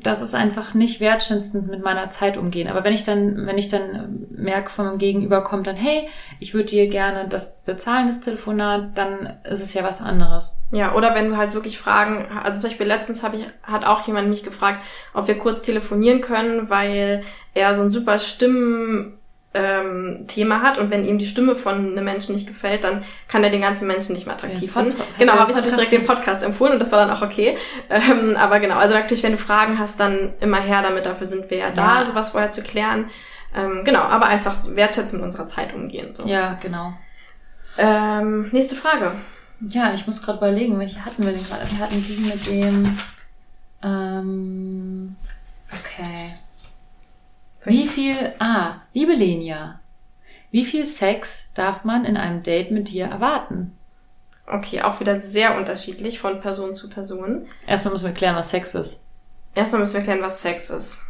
das 0.02 0.22
ist 0.22 0.34
einfach 0.34 0.74
nicht 0.74 1.00
wertschätzend 1.00 1.68
mit 1.68 1.82
meiner 1.82 2.08
Zeit 2.08 2.36
umgehen. 2.36 2.68
Aber 2.68 2.84
wenn 2.84 2.92
ich 2.92 3.04
dann, 3.04 3.46
wenn 3.46 3.58
ich 3.58 3.68
dann 3.68 4.26
merke 4.30 4.70
von 4.70 4.86
meinem 4.86 4.98
Gegenüber 4.98 5.42
kommt 5.42 5.66
dann, 5.66 5.76
hey, 5.76 6.08
ich 6.40 6.54
würde 6.54 6.66
dir 6.66 6.88
gerne 6.88 7.28
das 7.28 7.60
bezahlen, 7.62 8.06
das 8.06 8.20
Telefonat, 8.20 8.96
dann 8.96 9.38
ist 9.44 9.62
es 9.62 9.74
ja 9.74 9.82
was 9.82 10.00
anderes. 10.00 10.60
Ja, 10.72 10.94
oder 10.94 11.14
wenn 11.14 11.28
du 11.28 11.36
halt 11.36 11.54
wirklich 11.54 11.78
fragen, 11.78 12.26
also 12.42 12.60
zum 12.60 12.70
Beispiel 12.70 12.86
letztens 12.86 13.22
habe 13.22 13.38
ich, 13.38 13.46
hat 13.62 13.84
auch 13.84 14.06
jemand 14.06 14.28
mich 14.28 14.44
gefragt, 14.44 14.80
ob 15.14 15.28
wir 15.28 15.38
kurz 15.38 15.62
telefonieren 15.62 16.20
können, 16.20 16.70
weil 16.70 17.22
er 17.54 17.74
so 17.74 17.82
ein 17.82 17.90
super 17.90 18.18
Stimmen 18.18 19.18
ähm, 19.56 20.24
Thema 20.26 20.60
hat 20.60 20.78
und 20.78 20.90
wenn 20.90 21.04
ihm 21.04 21.18
die 21.18 21.24
Stimme 21.24 21.56
von 21.56 21.74
einem 21.74 22.04
Menschen 22.04 22.34
nicht 22.34 22.46
gefällt, 22.46 22.84
dann 22.84 23.04
kann 23.26 23.42
er 23.42 23.50
den 23.50 23.62
ganzen 23.62 23.86
Menschen 23.86 24.14
nicht 24.14 24.26
mehr 24.26 24.34
attraktiv 24.34 24.74
ja, 24.74 24.82
finden. 24.82 25.00
Genau, 25.18 25.32
habe 25.34 25.50
ich 25.50 25.56
natürlich 25.56 25.76
direkt 25.76 25.92
den 25.92 26.06
Podcast 26.06 26.44
empfohlen 26.44 26.74
und 26.74 26.78
das 26.78 26.92
war 26.92 27.00
dann 27.00 27.10
auch 27.10 27.22
okay. 27.22 27.56
Ähm, 27.88 28.36
aber 28.36 28.60
genau, 28.60 28.76
also 28.76 28.94
natürlich, 28.94 29.22
wenn 29.22 29.32
du 29.32 29.38
Fragen 29.38 29.78
hast, 29.78 29.98
dann 29.98 30.34
immer 30.40 30.60
her 30.60 30.82
damit, 30.82 31.06
dafür 31.06 31.26
sind 31.26 31.50
wir 31.50 31.58
ja 31.58 31.70
da, 31.74 32.00
ja. 32.00 32.04
sowas 32.04 32.30
vorher 32.30 32.50
zu 32.50 32.62
klären. 32.62 33.10
Ähm, 33.54 33.84
genau, 33.84 34.00
aber 34.00 34.26
einfach 34.26 34.54
wertschätzen 34.74 35.18
mit 35.18 35.24
unserer 35.24 35.46
Zeit 35.46 35.74
umgehen. 35.74 36.14
So. 36.14 36.26
Ja, 36.26 36.54
genau. 36.54 36.92
Ähm, 37.78 38.48
nächste 38.52 38.76
Frage. 38.76 39.12
Ja, 39.68 39.92
ich 39.94 40.06
muss 40.06 40.22
gerade 40.22 40.38
überlegen, 40.38 40.78
welche 40.78 41.04
hatten 41.04 41.24
wir 41.24 41.32
denn 41.32 41.42
gerade? 41.42 41.70
Wir 41.70 41.78
hatten 41.78 42.04
die 42.04 42.16
mit 42.18 42.46
dem 42.46 42.98
ähm, 43.82 45.16
okay. 45.72 46.34
Wie 47.66 47.86
viel, 47.86 48.34
ah, 48.38 48.76
liebe 48.92 49.12
Lenia, 49.12 49.80
wie 50.50 50.64
viel 50.64 50.86
Sex 50.86 51.48
darf 51.54 51.84
man 51.84 52.04
in 52.04 52.16
einem 52.16 52.42
Date 52.42 52.70
mit 52.70 52.88
dir 52.88 53.06
erwarten? 53.06 53.76
Okay, 54.46 54.82
auch 54.82 55.00
wieder 55.00 55.20
sehr 55.20 55.56
unterschiedlich 55.56 56.20
von 56.20 56.40
Person 56.40 56.74
zu 56.74 56.88
Person. 56.88 57.48
Erstmal 57.66 57.92
müssen 57.92 58.06
wir 58.06 58.14
klären, 58.14 58.36
was 58.36 58.50
Sex 58.50 58.74
ist. 58.74 59.00
Erstmal 59.54 59.80
müssen 59.80 59.94
wir 59.94 60.02
klären, 60.02 60.22
was 60.22 60.40
Sex 60.40 60.70
ist. 60.70 61.02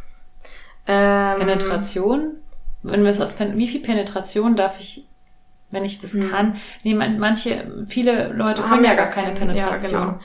Ähm, 0.87 1.37
Penetration? 1.39 2.37
Wenn 2.81 3.03
wir 3.03 3.11
es 3.11 3.21
auf 3.21 3.35
wie 3.39 3.67
viel 3.67 3.81
Penetration 3.81 4.55
darf 4.55 4.79
ich, 4.79 5.05
wenn 5.69 5.85
ich 5.85 5.99
das 5.99 6.13
hm. 6.13 6.31
kann? 6.31 6.55
Nee, 6.83 6.95
manche, 6.95 7.85
viele 7.85 8.29
Leute 8.33 8.67
haben 8.69 8.83
ja 8.83 8.95
gar 8.95 9.09
keine 9.09 9.33
Penetration. 9.33 9.91
Ja, 9.91 10.05
genau. 10.05 10.19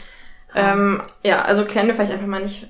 Ähm, 0.55 1.03
ja, 1.25 1.43
also 1.43 1.65
klären 1.65 1.89
wir 1.89 1.95
vielleicht 1.95 2.13
einfach 2.13 2.27
mal 2.27 2.43
nicht 2.43 2.69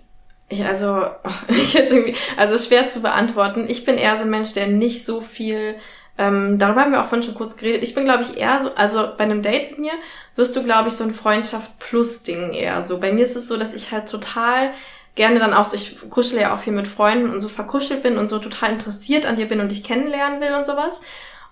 ich 0.52 0.64
also, 0.64 1.06
ich 1.48 1.74
jetzt 1.74 1.92
irgendwie, 1.92 2.14
also 2.36 2.58
schwer 2.58 2.88
zu 2.88 3.00
beantworten. 3.00 3.66
Ich 3.68 3.84
bin 3.84 3.98
eher 3.98 4.16
so 4.16 4.24
ein 4.24 4.30
Mensch, 4.30 4.52
der 4.52 4.68
nicht 4.68 5.04
so 5.04 5.20
viel, 5.20 5.76
ähm, 6.18 6.58
darüber 6.58 6.82
haben 6.82 6.92
wir 6.92 7.02
auch 7.02 7.06
vorhin 7.06 7.24
schon 7.24 7.34
kurz 7.34 7.56
geredet. 7.56 7.82
Ich 7.82 7.94
bin, 7.94 8.04
glaube 8.04 8.22
ich, 8.22 8.36
eher 8.36 8.60
so, 8.60 8.74
also 8.74 9.08
bei 9.16 9.24
einem 9.24 9.42
Date 9.42 9.70
mit 9.70 9.80
mir 9.80 9.92
wirst 10.36 10.54
du, 10.54 10.62
glaube 10.62 10.88
ich, 10.88 10.94
so 10.94 11.04
ein 11.04 11.14
Freundschaft 11.14 11.78
plus 11.78 12.22
Ding 12.22 12.52
eher 12.52 12.82
so. 12.82 12.98
Bei 12.98 13.12
mir 13.12 13.24
ist 13.24 13.36
es 13.36 13.48
so, 13.48 13.56
dass 13.56 13.74
ich 13.74 13.90
halt 13.92 14.08
total 14.08 14.72
gerne 15.14 15.38
dann 15.38 15.52
auch 15.52 15.64
so, 15.64 15.76
ich 15.76 15.98
kuschele 16.08 16.42
ja 16.42 16.54
auch 16.54 16.60
viel 16.60 16.72
mit 16.72 16.88
Freunden 16.88 17.30
und 17.30 17.40
so 17.40 17.48
verkuschelt 17.48 18.02
bin 18.02 18.16
und 18.16 18.28
so 18.28 18.38
total 18.38 18.72
interessiert 18.72 19.26
an 19.26 19.36
dir 19.36 19.46
bin 19.46 19.60
und 19.60 19.70
dich 19.70 19.84
kennenlernen 19.84 20.40
will 20.40 20.54
und 20.54 20.64
sowas. 20.64 21.02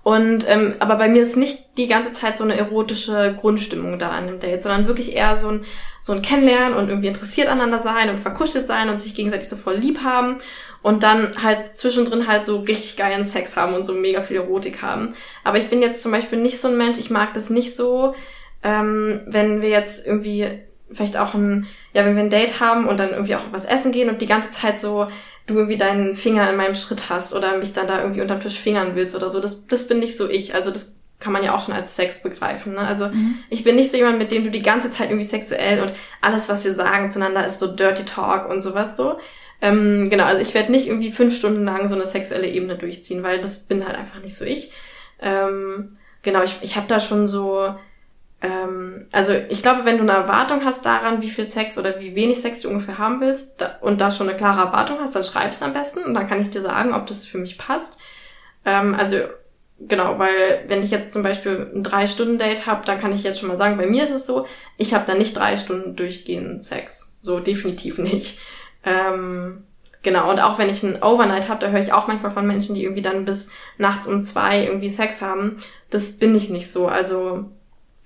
Und 0.02 0.49
ähm, 0.49 0.75
aber 0.78 0.97
bei 0.97 1.09
mir 1.09 1.21
ist 1.21 1.37
nicht 1.37 1.76
die 1.76 1.87
ganze 1.87 2.12
Zeit 2.12 2.37
so 2.37 2.45
eine 2.45 2.57
erotische 2.57 3.35
Grundstimmung 3.38 3.99
da 3.99 4.11
an 4.11 4.26
dem 4.26 4.38
Date, 4.40 4.62
sondern 4.62 4.87
wirklich 4.87 5.14
eher 5.14 5.37
so 5.37 5.49
ein 5.49 5.64
so 6.00 6.14
ein 6.14 6.23
Kennenlernen 6.23 6.75
und 6.75 6.88
irgendwie 6.88 7.09
interessiert 7.09 7.49
aneinander 7.49 7.78
sein 7.78 8.09
und 8.09 8.19
verkuschelt 8.19 8.66
sein 8.66 8.88
und 8.88 8.99
sich 8.99 9.14
gegenseitig 9.14 9.49
so 9.49 9.57
voll 9.57 9.76
lieb 9.76 10.02
haben 10.02 10.38
und 10.83 11.02
dann 11.02 11.42
halt 11.42 11.76
zwischendrin 11.76 12.26
halt 12.26 12.47
so 12.47 12.61
richtig 12.61 12.97
geilen 12.97 13.25
Sex 13.25 13.57
haben 13.57 13.75
und 13.75 13.85
so 13.85 13.92
mega 13.92 14.23
viel 14.23 14.37
Erotik 14.38 14.80
haben. 14.80 15.14
Aber 15.45 15.59
ich 15.59 15.69
bin 15.69 15.83
jetzt 15.83 16.02
zum 16.02 16.12
Beispiel 16.12 16.38
nicht 16.38 16.59
so 16.59 16.69
ein 16.69 16.78
Mensch, 16.78 16.99
ich 16.99 17.11
mag 17.11 17.35
das 17.35 17.50
nicht 17.50 17.76
so, 17.76 18.14
ähm, 18.62 19.21
wenn 19.26 19.61
wir 19.61 19.69
jetzt 19.69 20.07
irgendwie 20.07 20.47
vielleicht 20.92 21.16
auch 21.16 21.35
ein, 21.35 21.66
ja, 21.92 22.04
wenn 22.04 22.16
wir 22.16 22.23
ein 22.23 22.30
Date 22.30 22.61
haben 22.61 22.88
und 22.88 22.99
dann 22.99 23.11
irgendwie 23.11 23.37
auch 23.37 23.52
was 23.52 23.64
essen 23.64 23.92
gehen 23.92 24.09
und 24.09 24.23
die 24.23 24.26
ganze 24.26 24.50
Zeit 24.50 24.78
so 24.78 25.09
du 25.50 25.57
irgendwie 25.57 25.76
deinen 25.76 26.16
Finger 26.16 26.49
in 26.49 26.57
meinem 26.57 26.75
Schritt 26.75 27.11
hast 27.11 27.35
oder 27.35 27.59
mich 27.59 27.73
dann 27.73 27.87
da 27.87 28.00
irgendwie 28.00 28.21
unterm 28.21 28.40
Tisch 28.40 28.58
fingern 28.58 28.95
willst 28.95 29.15
oder 29.15 29.30
so. 29.30 29.41
Das, 29.41 29.67
das 29.67 29.86
bin 29.86 29.99
nicht 29.99 30.17
so 30.17 30.28
ich. 30.28 30.54
Also 30.54 30.71
das 30.71 30.97
kann 31.19 31.32
man 31.32 31.45
ja 31.45 31.54
auch 31.54 31.65
schon 31.65 31.75
als 31.75 31.95
Sex 31.97 32.23
begreifen. 32.23 32.75
Ne? 32.75 32.80
Also 32.80 33.08
mhm. 33.08 33.36
ich 33.50 33.63
bin 33.63 33.76
nicht 33.76 33.91
so 33.91 33.97
jemand, 33.97 34.19
mit 34.19 34.32
dem 34.32 34.45
du 34.45 34.50
die 34.50 34.63
ganze 34.63 34.91
Zeit 34.91 35.10
irgendwie 35.10 35.28
sexuell 35.28 35.80
und 35.80 35.93
alles, 36.21 36.49
was 36.49 36.65
wir 36.65 36.73
sagen 36.73 37.10
zueinander, 37.10 37.47
ist 37.47 37.58
so 37.58 37.67
Dirty 37.69 38.04
Talk 38.04 38.49
und 38.49 38.63
sowas 38.63 38.97
so. 38.97 39.19
Ähm, 39.63 40.08
genau, 40.08 40.25
also 40.25 40.41
ich 40.41 40.54
werde 40.54 40.73
nicht 40.73 40.86
irgendwie 40.86 41.13
fünf 41.13 41.36
Stunden 41.36 41.65
lang 41.65 41.89
so 41.89 41.95
eine 41.95 42.06
sexuelle 42.06 42.49
Ebene 42.49 42.76
durchziehen, 42.76 43.23
weil 43.23 43.41
das 43.41 43.58
bin 43.67 43.86
halt 43.86 43.97
einfach 43.97 44.23
nicht 44.23 44.34
so 44.34 44.47
ich. 44.47 44.73
Ähm, 45.21 45.99
genau, 46.23 46.43
ich, 46.43 46.56
ich 46.63 46.76
habe 46.76 46.86
da 46.89 46.99
schon 46.99 47.28
so 47.28 47.75
ähm, 48.43 49.07
also 49.13 49.33
ich 49.49 49.63
glaube, 49.63 49.85
wenn 49.85 49.99
du 49.99 50.03
eine 50.03 50.13
Erwartung 50.13 50.65
hast 50.65 50.87
daran, 50.87 51.21
wie 51.21 51.29
viel 51.29 51.47
Sex 51.47 51.76
oder 51.79 52.00
wie 52.00 52.15
wenig 52.15 52.41
Sex 52.41 52.63
du 52.63 52.69
ungefähr 52.69 52.99
haben 52.99 53.21
willst 53.21 53.61
da, 53.61 53.76
und 53.81 54.00
da 54.00 54.11
schon 54.11 54.29
eine 54.29 54.37
klare 54.37 54.67
Erwartung 54.67 54.99
hast, 55.00 55.15
dann 55.15 55.25
schreib 55.25 55.50
es 55.50 55.63
am 55.63 55.73
besten 55.73 56.05
und 56.05 56.15
dann 56.15 56.29
kann 56.29 56.41
ich 56.41 56.50
dir 56.50 56.63
sagen, 56.63 56.95
ob 56.95 57.07
das 57.07 57.26
für 57.26 57.39
mich 57.39 57.59
passt. 57.59 57.99
Ähm, 58.65 58.95
also 58.95 59.17
genau, 59.79 60.19
weil 60.19 60.65
wenn 60.69 60.83
ich 60.83 60.91
jetzt 60.91 61.13
zum 61.13 61.23
Beispiel 61.23 61.71
ein 61.75 61.83
Drei-Stunden-Date 61.83 62.67
habe, 62.67 62.85
dann 62.87 62.99
kann 62.99 63.13
ich 63.13 63.25
jetzt 63.25 63.41
schon 63.41 63.49
mal 63.49 63.57
sagen, 63.57 63.76
bei 63.76 63.87
mir 63.87 64.05
ist 64.05 64.11
es 64.11 64.26
so, 64.26 64.47
ich 64.79 64.95
habe 64.95 65.05
da 65.07 65.15
nicht 65.15 65.37
drei 65.37 65.59
Stunden 65.59 65.97
durchgehend 65.97 66.65
Sex. 66.65 67.19
So 67.21 67.41
definitiv 67.41 67.99
nicht. 67.99 68.39
Ähm, 68.85 69.65
genau, 70.03 70.31
und 70.31 70.41
auch 70.41 70.59
wenn 70.59 70.71
ich 70.71 70.83
einen 70.83 71.03
Overnight 71.03 71.50
habe, 71.50 71.61
da 71.61 71.71
höre 71.71 71.83
ich 71.83 71.93
auch 71.93 72.09
manchmal 72.09 72.33
von 72.33 72.47
Menschen, 72.47 72.75
die 72.75 72.85
irgendwie 72.85 73.03
dann 73.03 73.26
bis 73.26 73.50
nachts 73.76 74.07
um 74.07 74.23
zwei 74.23 74.65
irgendwie 74.65 74.89
Sex 74.89 75.21
haben. 75.21 75.59
Das 75.91 76.13
bin 76.13 76.35
ich 76.35 76.49
nicht 76.49 76.71
so. 76.71 76.89
Also 76.89 77.50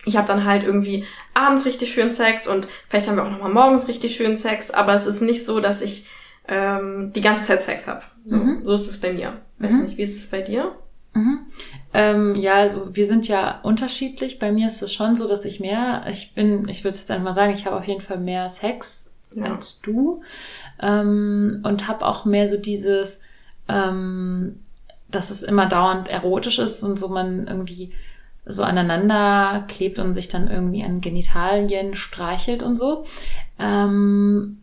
ich 0.05 0.17
habe 0.17 0.29
dann 0.29 0.45
halt 0.45 0.65
irgendwie 0.65 1.05
abends 1.33 1.67
richtig 1.67 1.93
schön 1.93 2.11
Sex 2.11 2.47
und 2.47 2.69
vielleicht 2.89 3.09
haben 3.09 3.17
wir 3.17 3.25
auch 3.25 3.31
nochmal 3.31 3.53
morgens 3.53 3.89
richtig 3.89 4.17
schön 4.17 4.37
Sex, 4.37 4.71
aber 4.71 4.95
es 4.95 5.07
ist 5.07 5.21
nicht 5.21 5.45
so, 5.45 5.61
dass 5.61 5.83
ich 5.83 6.07
ähm, 6.49 7.13
die 7.15 7.21
ganze 7.21 7.45
Zeit 7.45 7.63
Sex 7.63 7.89
habe. 7.89 8.03
So, 8.27 8.37
mhm. 8.37 8.63
so 8.65 8.73
ist 8.73 8.91
es 8.91 9.01
bei 9.01 9.13
mir. 9.13 9.35
Weiß 9.59 9.71
mhm. 9.71 9.83
nicht, 9.83 9.97
wie 9.97 10.03
ist 10.03 10.19
es 10.19 10.31
bei 10.31 10.43
dir? 10.43 10.73
Mhm. 11.15 11.41
Ähm, 11.93 12.35
ja, 12.35 12.55
also 12.55 12.95
wir 12.97 13.07
sind 13.07 13.29
ja 13.29 13.61
unterschiedlich. 13.63 14.39
Bei 14.39 14.53
mir 14.53 14.67
ist 14.67 14.83
es 14.83 14.93
schon 14.93 15.17
so, 15.17 15.29
dass 15.29 15.45
ich 15.45 15.61
mehr, 15.61 16.05
ich 16.09 16.35
bin, 16.35 16.69
ich 16.69 16.85
würde 16.85 16.97
jetzt 16.97 17.11
einfach 17.11 17.25
mal 17.25 17.35
sagen, 17.35 17.53
ich 17.53 17.67
habe 17.67 17.77
auf 17.77 17.87
jeden 17.87 18.01
Fall 18.01 18.19
mehr 18.19 18.49
Sex 18.49 19.11
ja. 19.35 19.45
als 19.45 19.81
du 19.81 20.23
ähm, 20.81 21.61
und 21.65 21.89
habe 21.89 22.05
auch 22.05 22.25
mehr 22.25 22.49
so 22.49 22.57
dieses, 22.57 23.21
ähm, 23.69 24.61
dass 25.09 25.31
es 25.31 25.43
immer 25.43 25.67
dauernd 25.67 26.09
erotisch 26.09 26.59
ist 26.59 26.83
und 26.83 26.99
so 26.99 27.09
man 27.09 27.47
irgendwie 27.47 27.93
so 28.47 28.63
aneinander 28.63 29.65
klebt 29.69 29.99
und 29.99 30.15
sich 30.15 30.29
dann 30.29 30.51
irgendwie 30.51 30.85
an 30.85 31.01
Genitalien 31.01 31.95
streichelt 31.95 32.63
und 32.63 32.77
so. 32.77 33.05
Ähm, 33.59 34.59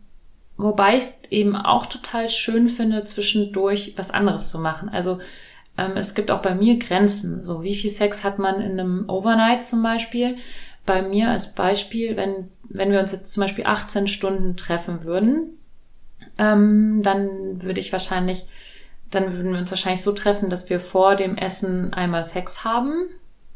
wobei 0.56 0.96
ich 0.96 1.04
es 1.04 1.18
eben 1.30 1.56
auch 1.56 1.86
total 1.86 2.28
schön 2.28 2.68
finde, 2.68 3.04
zwischendurch 3.04 3.94
was 3.96 4.10
anderes 4.10 4.50
zu 4.50 4.58
machen. 4.58 4.88
Also 4.88 5.18
ähm, 5.76 5.96
es 5.96 6.14
gibt 6.14 6.30
auch 6.30 6.42
bei 6.42 6.54
mir 6.54 6.78
Grenzen. 6.78 7.42
So 7.42 7.62
wie 7.62 7.74
viel 7.74 7.90
Sex 7.90 8.22
hat 8.22 8.38
man 8.38 8.60
in 8.60 8.78
einem 8.78 9.08
Overnight 9.08 9.64
zum 9.64 9.82
Beispiel? 9.82 10.36
Bei 10.86 11.02
mir 11.02 11.30
als 11.30 11.54
Beispiel, 11.54 12.16
wenn, 12.16 12.48
wenn 12.64 12.92
wir 12.92 13.00
uns 13.00 13.12
jetzt 13.12 13.32
zum 13.32 13.42
Beispiel 13.42 13.66
18 13.66 14.06
Stunden 14.06 14.56
treffen 14.56 15.04
würden, 15.04 15.58
ähm, 16.38 17.02
dann 17.02 17.62
würde 17.62 17.80
ich 17.80 17.92
wahrscheinlich, 17.92 18.44
dann 19.10 19.36
würden 19.36 19.52
wir 19.52 19.58
uns 19.58 19.70
wahrscheinlich 19.70 20.02
so 20.02 20.12
treffen, 20.12 20.50
dass 20.50 20.70
wir 20.70 20.78
vor 20.78 21.16
dem 21.16 21.36
Essen 21.36 21.92
einmal 21.92 22.24
Sex 22.24 22.64
haben 22.64 23.08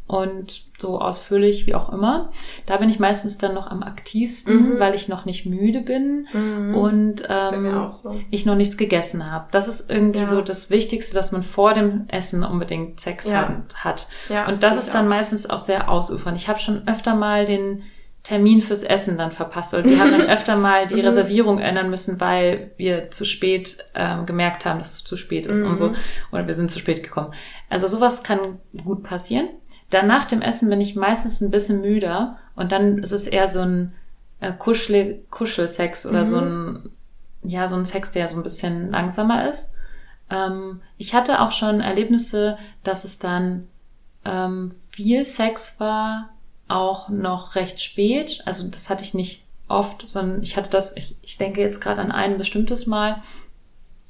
und 0.07 0.65
so 0.79 1.01
ausführlich 1.01 1.67
wie 1.67 1.75
auch 1.75 1.93
immer. 1.93 2.31
Da 2.67 2.77
bin 2.77 2.89
ich 2.89 3.01
meistens 3.01 3.39
dann 3.39 3.55
noch 3.55 3.67
am 3.67 3.83
aktivsten, 3.83 4.75
mhm. 4.75 4.79
weil 4.79 4.95
ich 4.95 5.09
noch 5.09 5.25
nicht 5.25 5.47
müde 5.47 5.81
bin 5.81 6.29
mhm. 6.33 6.75
und 6.75 7.23
ähm, 7.29 7.91
so. 7.91 8.17
ich 8.31 8.47
noch 8.47 8.55
nichts 8.55 8.77
gegessen 8.77 9.31
habe. 9.31 9.47
Das 9.51 9.67
ist 9.69 9.91
irgendwie 9.91 10.21
ja. 10.21 10.27
so 10.27 10.43
das 10.43 10.71
Wichtigste, 10.71 11.15
dass 11.15 11.33
man 11.33 11.43
vor 11.43 11.75
dem 11.75 12.05
Essen 12.09 12.45
unbedingt 12.45 13.01
Sex 13.01 13.27
ja. 13.27 13.63
hat. 13.75 14.07
Ja, 14.29 14.47
und 14.49 14.63
das 14.63 14.77
ist 14.77 14.95
dann 14.95 15.07
auch. 15.07 15.11
meistens 15.11 15.49
auch 15.49 15.59
sehr 15.59 15.91
ausufernd. 15.91 16.39
Ich 16.39 16.49
habe 16.49 16.59
schon 16.59 16.87
öfter 16.87 17.15
mal 17.15 17.47
den 17.47 17.83
Termin 18.27 18.61
fürs 18.61 18.83
Essen 18.83 19.19
dann 19.19 19.31
verpasst 19.31 19.73
oder 19.73 19.85
wir 19.85 20.01
haben 20.01 20.11
dann 20.11 20.23
öfter 20.29 20.57
mal 20.57 20.89
die 20.89 20.97
mhm. 20.97 21.03
Reservierung 21.03 21.59
ändern 21.61 21.91
müssen, 21.91 22.21
weil 22.21 22.73
wir 22.77 23.11
zu 23.13 23.25
spät 23.25 23.79
ähm, 23.95 24.27
gemerkt 24.27 24.65
haben, 24.65 24.81
dass 24.81 24.95
es 24.95 25.05
zu 25.05 25.17
spät 25.17 25.47
ist 25.47 25.63
und 25.63 25.77
so 25.77 25.89
mhm. 25.89 25.97
oder 26.33 26.47
wir 26.49 26.55
sind 26.55 26.71
zu 26.71 26.81
spät 26.81 27.05
gekommen. 27.05 27.33
Also 27.71 27.87
sowas 27.87 28.25
kann 28.25 28.59
gut 28.85 29.05
passieren. 29.05 29.49
Dann 29.91 30.07
nach 30.07 30.25
dem 30.25 30.43
Essen 30.43 30.69
bin 30.69 30.81
ich 30.81 30.97
meistens 30.97 31.41
ein 31.41 31.51
bisschen 31.51 31.81
müder 31.81 32.39
und 32.55 32.73
dann 32.73 32.99
ist 32.99 33.13
es 33.13 33.27
eher 33.27 33.49
so 33.49 33.61
ein 33.61 33.93
äh, 34.41 34.53
Kuschel 34.53 35.25
Kuschelsex 35.31 36.07
oder 36.07 36.25
mhm. 36.25 36.27
so 36.27 36.39
ein 36.39 36.91
ja 37.43 37.69
so 37.69 37.77
ein 37.77 37.85
Sex, 37.85 38.11
der 38.11 38.29
so 38.29 38.37
ein 38.37 38.43
bisschen 38.43 38.91
langsamer 38.91 39.49
ist. 39.49 39.71
Ähm, 40.31 40.81
ich 40.99 41.15
hatte 41.15 41.41
auch 41.41 41.53
schon 41.53 41.81
Erlebnisse, 41.81 42.59
dass 42.83 43.05
es 43.05 43.19
dann 43.19 43.69
ähm, 44.25 44.73
viel 44.91 45.25
Sex 45.25 45.79
war, 45.79 46.31
auch 46.69 47.09
noch 47.09 47.55
recht 47.55 47.81
spät. 47.81 48.43
Also 48.45 48.67
das 48.69 48.91
hatte 48.91 49.05
ich 49.05 49.15
nicht 49.15 49.45
oft, 49.69 50.09
sondern 50.09 50.43
ich 50.43 50.57
hatte 50.57 50.71
das, 50.71 50.97
ich, 50.97 51.17
ich 51.23 51.39
denke 51.39 51.61
jetzt 51.61 51.81
gerade 51.81 52.01
an 52.01 52.13
ein 52.13 52.39
bestimmtes 52.39 52.87
Mal, 52.87 53.23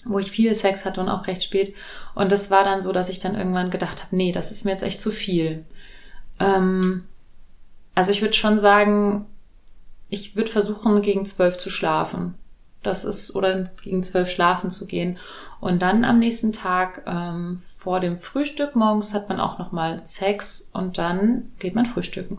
wo 0.09 0.19
ich 0.19 0.31
viel 0.31 0.55
Sex 0.55 0.85
hatte 0.85 1.01
und 1.01 1.09
auch 1.09 1.27
recht 1.27 1.43
spät. 1.43 1.75
Und 2.15 2.33
das 2.33 2.51
war 2.51 2.65
dann 2.65 2.83
so, 2.83 2.93
dass 2.93 3.09
ich 3.09 3.21
dann 3.21 3.35
irgendwann 3.35 3.71
gedacht 3.71 4.03
habe, 4.03 4.17
nee, 4.17 4.33
das 4.33 4.51
ist 4.51 4.65
mir 4.65 4.73
jetzt 4.73 4.83
echt 4.83 5.01
zu 5.01 5.11
viel. 5.11 5.65
Ähm, 6.41 7.05
also 7.95 8.11
ich 8.11 8.23
würde 8.23 8.35
schon 8.35 8.59
sagen, 8.59 9.27
ich 10.09 10.37
würde 10.37 10.51
versuchen, 10.51 11.03
gegen 11.03 11.27
zwölf 11.27 11.59
zu 11.59 11.71
schlafen. 11.71 12.35
Das 12.83 13.05
ist, 13.05 13.35
oder 13.35 13.71
gegen 13.83 14.03
zwölf 14.05 14.31
schlafen 14.31 14.71
zu 14.71 14.87
gehen. 14.87 15.19
Und 15.61 15.81
dann 15.81 16.05
am 16.05 16.19
nächsten 16.19 16.53
Tag 16.53 17.03
ähm, 17.07 17.57
vor 17.57 18.01
dem 18.01 18.19
Frühstück 18.19 18.77
morgens 18.77 19.15
hat 19.15 19.29
man 19.29 19.41
auch 19.41 19.59
nochmal 19.59 20.03
Sex 20.05 20.69
und 20.73 20.99
dann 20.99 21.53
geht 21.59 21.75
man 21.75 21.87
frühstücken. 21.87 22.39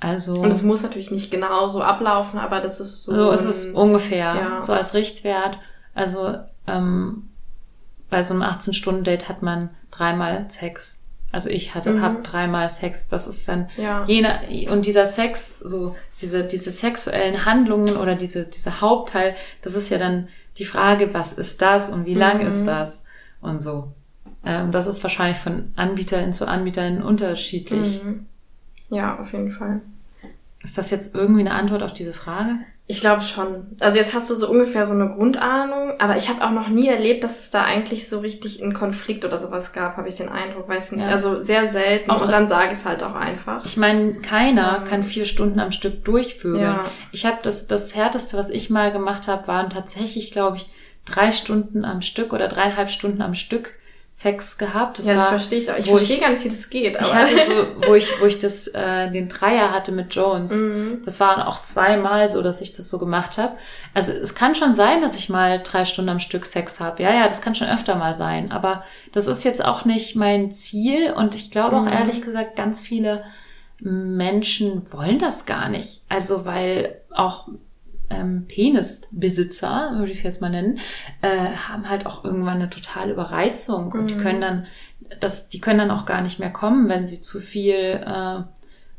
Also. 0.00 0.34
Und 0.34 0.50
es 0.50 0.62
muss 0.62 0.82
natürlich 0.82 1.10
nicht 1.10 1.30
genau 1.30 1.68
so 1.68 1.82
ablaufen, 1.82 2.38
aber 2.38 2.60
das 2.60 2.80
ist 2.80 3.02
so. 3.02 3.12
So 3.12 3.30
ist 3.32 3.44
es 3.44 3.66
ungefähr. 3.66 4.34
Ja. 4.34 4.60
So 4.60 4.72
als 4.72 4.94
Richtwert. 4.94 5.58
Also 5.98 6.34
ähm, 6.66 7.28
bei 8.10 8.22
so 8.22 8.34
einem 8.34 8.42
18-Stunden-Date 8.44 9.28
hat 9.28 9.42
man 9.42 9.70
dreimal 9.90 10.48
Sex. 10.48 11.02
Also 11.32 11.50
ich 11.50 11.74
hatte, 11.74 11.90
Mhm. 11.92 12.02
hab 12.02 12.24
dreimal 12.24 12.70
Sex. 12.70 13.08
Das 13.08 13.26
ist 13.26 13.46
dann 13.48 13.68
Ja. 13.76 14.04
jener 14.06 14.40
und 14.70 14.86
dieser 14.86 15.06
Sex, 15.06 15.58
so 15.62 15.94
diese 16.22 16.44
diese 16.44 16.70
sexuellen 16.70 17.44
Handlungen 17.44 17.96
oder 17.96 18.14
diese 18.14 18.44
dieser 18.44 18.80
Hauptteil, 18.80 19.34
das 19.62 19.74
ist 19.74 19.90
ja 19.90 19.98
dann 19.98 20.28
die 20.56 20.64
Frage, 20.64 21.12
was 21.12 21.32
ist 21.34 21.60
das 21.60 21.90
und 21.90 22.06
wie 22.06 22.14
lang 22.14 22.40
Mhm. 22.40 22.46
ist 22.48 22.64
das 22.64 23.02
und 23.42 23.60
so. 23.60 23.92
Ähm, 24.44 24.72
das 24.72 24.86
ist 24.86 25.02
wahrscheinlich 25.02 25.38
von 25.38 25.72
Anbieterin 25.76 26.32
zu 26.32 26.46
Anbieterin 26.48 27.02
unterschiedlich. 27.02 28.02
Mhm. 28.02 28.26
Ja, 28.90 29.18
auf 29.18 29.32
jeden 29.32 29.50
Fall. 29.50 29.82
Ist 30.62 30.78
das 30.78 30.90
jetzt 30.90 31.14
irgendwie 31.14 31.40
eine 31.40 31.52
Antwort 31.54 31.82
auf 31.82 31.92
diese 31.92 32.12
Frage? 32.14 32.52
Ich 32.90 33.02
glaube 33.02 33.20
schon. 33.20 33.76
Also 33.80 33.98
jetzt 33.98 34.14
hast 34.14 34.30
du 34.30 34.34
so 34.34 34.48
ungefähr 34.48 34.86
so 34.86 34.94
eine 34.94 35.10
Grundahnung, 35.10 35.92
aber 36.00 36.16
ich 36.16 36.30
habe 36.30 36.42
auch 36.42 36.50
noch 36.50 36.68
nie 36.68 36.88
erlebt, 36.88 37.22
dass 37.22 37.38
es 37.38 37.50
da 37.50 37.62
eigentlich 37.62 38.08
so 38.08 38.20
richtig 38.20 38.62
einen 38.62 38.72
Konflikt 38.72 39.26
oder 39.26 39.38
sowas 39.38 39.74
gab, 39.74 39.98
habe 39.98 40.08
ich 40.08 40.14
den 40.14 40.30
Eindruck, 40.30 40.70
weiß 40.70 40.92
ich 40.92 40.96
nicht. 40.96 41.06
Ja. 41.06 41.12
Also 41.12 41.42
sehr 41.42 41.66
selten 41.66 42.10
Auch 42.10 42.22
und 42.22 42.32
dann 42.32 42.48
sage 42.48 42.68
ich 42.72 42.78
es 42.78 42.86
halt 42.86 43.02
auch 43.04 43.14
einfach. 43.14 43.62
Ich 43.66 43.76
meine, 43.76 44.14
keiner 44.22 44.80
Mhm. 44.80 44.84
kann 44.84 45.04
vier 45.04 45.26
Stunden 45.26 45.60
am 45.60 45.70
Stück 45.70 46.02
durchvögeln. 46.06 46.62
Ja. 46.62 46.84
Ich 47.12 47.26
habe 47.26 47.36
das, 47.42 47.66
das 47.66 47.94
härteste, 47.94 48.38
was 48.38 48.48
ich 48.48 48.70
mal 48.70 48.90
gemacht 48.90 49.28
habe, 49.28 49.46
waren 49.46 49.68
tatsächlich, 49.68 50.30
glaube 50.30 50.56
ich, 50.56 50.70
drei 51.04 51.30
Stunden 51.30 51.84
am 51.84 52.00
Stück 52.00 52.32
oder 52.32 52.48
dreieinhalb 52.48 52.88
Stunden 52.88 53.20
am 53.20 53.34
Stück 53.34 53.72
Sex 54.20 54.58
gehabt. 54.58 54.98
Das 54.98 55.06
ja, 55.06 55.14
das 55.14 55.22
war, 55.22 55.28
verstehe 55.30 55.60
ich 55.60 55.70
auch. 55.70 55.76
Ich 55.78 55.88
verstehe 55.88 56.18
gar 56.18 56.30
nicht, 56.30 56.42
wie 56.42 56.48
das 56.48 56.70
geht. 56.70 56.96
ich 56.96 57.00
Aber 57.00 57.14
hatte 57.14 57.36
so, 57.46 57.66
wo 57.88 57.94
ich, 57.94 58.20
wo 58.20 58.24
ich 58.26 58.40
das, 58.40 58.66
äh, 58.66 59.12
den 59.12 59.28
Dreier 59.28 59.70
hatte 59.70 59.92
mit 59.92 60.12
Jones. 60.12 60.52
Mhm. 60.52 61.02
Das 61.04 61.20
waren 61.20 61.40
auch 61.40 61.62
zweimal 61.62 62.28
so, 62.28 62.42
dass 62.42 62.60
ich 62.60 62.72
das 62.72 62.90
so 62.90 62.98
gemacht 62.98 63.38
habe. 63.38 63.56
Also 63.94 64.10
es 64.10 64.34
kann 64.34 64.56
schon 64.56 64.74
sein, 64.74 65.02
dass 65.02 65.14
ich 65.14 65.28
mal 65.28 65.60
drei 65.62 65.84
Stunden 65.84 66.08
am 66.08 66.18
Stück 66.18 66.46
Sex 66.46 66.80
habe. 66.80 67.00
Ja, 67.00 67.14
ja, 67.14 67.28
das 67.28 67.40
kann 67.40 67.54
schon 67.54 67.68
öfter 67.68 67.94
mal 67.94 68.12
sein. 68.14 68.50
Aber 68.50 68.82
das 69.12 69.28
ist 69.28 69.44
jetzt 69.44 69.64
auch 69.64 69.84
nicht 69.84 70.16
mein 70.16 70.50
Ziel. 70.50 71.12
Und 71.12 71.36
ich 71.36 71.52
glaube 71.52 71.76
auch 71.76 71.82
Mhm. 71.82 71.92
ehrlich 71.92 72.20
gesagt, 72.20 72.56
ganz 72.56 72.80
viele 72.80 73.22
Menschen 73.80 74.92
wollen 74.92 75.20
das 75.20 75.46
gar 75.46 75.68
nicht. 75.68 76.02
Also 76.08 76.44
weil 76.44 77.00
auch 77.14 77.46
ähm, 78.10 78.46
Penisbesitzer, 78.48 79.92
würde 79.96 80.10
ich 80.10 80.18
es 80.18 80.22
jetzt 80.24 80.40
mal 80.40 80.50
nennen, 80.50 80.78
äh, 81.22 81.50
haben 81.52 81.88
halt 81.88 82.06
auch 82.06 82.24
irgendwann 82.24 82.56
eine 82.56 82.70
totale 82.70 83.12
Überreizung 83.12 83.92
und 83.92 84.08
die 84.10 84.14
Mhm. 84.14 84.20
können 84.20 84.40
dann, 84.40 84.66
das, 85.20 85.48
die 85.48 85.60
können 85.60 85.78
dann 85.78 85.90
auch 85.90 86.06
gar 86.06 86.20
nicht 86.22 86.38
mehr 86.38 86.50
kommen, 86.50 86.88
wenn 86.88 87.06
sie 87.06 87.20
zu 87.20 87.40
viel 87.40 87.74
äh, 87.74 88.42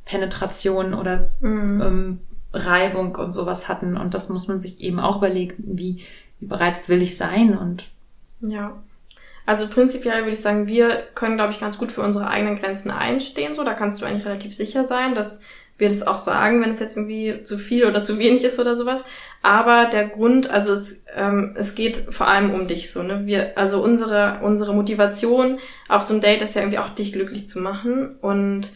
Penetration 0.05 0.93
oder 0.93 1.29
Mhm. 1.39 1.81
ähm, 1.81 2.19
Reibung 2.53 3.15
und 3.15 3.31
sowas 3.31 3.67
hatten. 3.67 3.95
Und 3.95 4.13
das 4.15 4.29
muss 4.29 4.47
man 4.47 4.59
sich 4.59 4.79
eben 4.81 4.99
auch 4.99 5.17
überlegen, 5.17 5.55
wie, 5.67 6.03
wie 6.39 6.45
bereizt 6.47 6.89
will 6.89 7.01
ich 7.01 7.17
sein 7.17 7.57
und 7.57 7.85
Ja. 8.41 8.77
Also 9.45 9.67
prinzipiell 9.67 10.19
würde 10.21 10.33
ich 10.33 10.41
sagen, 10.41 10.67
wir 10.67 11.03
können, 11.15 11.35
glaube 11.35 11.51
ich, 11.51 11.59
ganz 11.59 11.77
gut 11.79 11.91
für 11.91 12.01
unsere 12.03 12.27
eigenen 12.27 12.55
Grenzen 12.59 12.91
einstehen. 12.91 13.55
So, 13.55 13.63
da 13.63 13.73
kannst 13.73 13.99
du 13.99 14.05
eigentlich 14.05 14.25
relativ 14.27 14.53
sicher 14.55 14.83
sein, 14.83 15.15
dass 15.15 15.43
wir 15.79 15.89
das 15.89 16.05
auch 16.05 16.17
sagen, 16.17 16.61
wenn 16.61 16.69
es 16.69 16.79
jetzt 16.79 16.95
irgendwie 16.95 17.43
zu 17.43 17.57
viel 17.57 17.85
oder 17.85 18.03
zu 18.03 18.19
wenig 18.19 18.43
ist 18.43 18.59
oder 18.59 18.75
sowas. 18.75 19.05
Aber 19.41 19.85
der 19.85 20.07
Grund, 20.07 20.49
also 20.49 20.73
es, 20.73 21.05
ähm, 21.15 21.55
es 21.57 21.73
geht 21.73 21.97
vor 22.09 22.27
allem 22.27 22.51
um 22.51 22.67
dich 22.67 22.91
so, 22.91 23.01
ne? 23.01 23.21
Wir, 23.25 23.57
also 23.57 23.81
unsere, 23.81 24.39
unsere 24.43 24.73
Motivation 24.75 25.59
auf 25.87 26.03
so 26.03 26.13
einem 26.13 26.21
Date 26.21 26.41
ist 26.41 26.55
ja 26.55 26.61
irgendwie 26.61 26.79
auch 26.79 26.89
dich 26.89 27.13
glücklich 27.13 27.47
zu 27.47 27.59
machen 27.59 28.17
und 28.21 28.69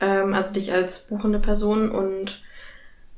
ähm, 0.00 0.34
also 0.34 0.52
dich 0.52 0.72
als 0.72 1.06
buchende 1.08 1.38
Person 1.38 1.90
und 1.90 2.43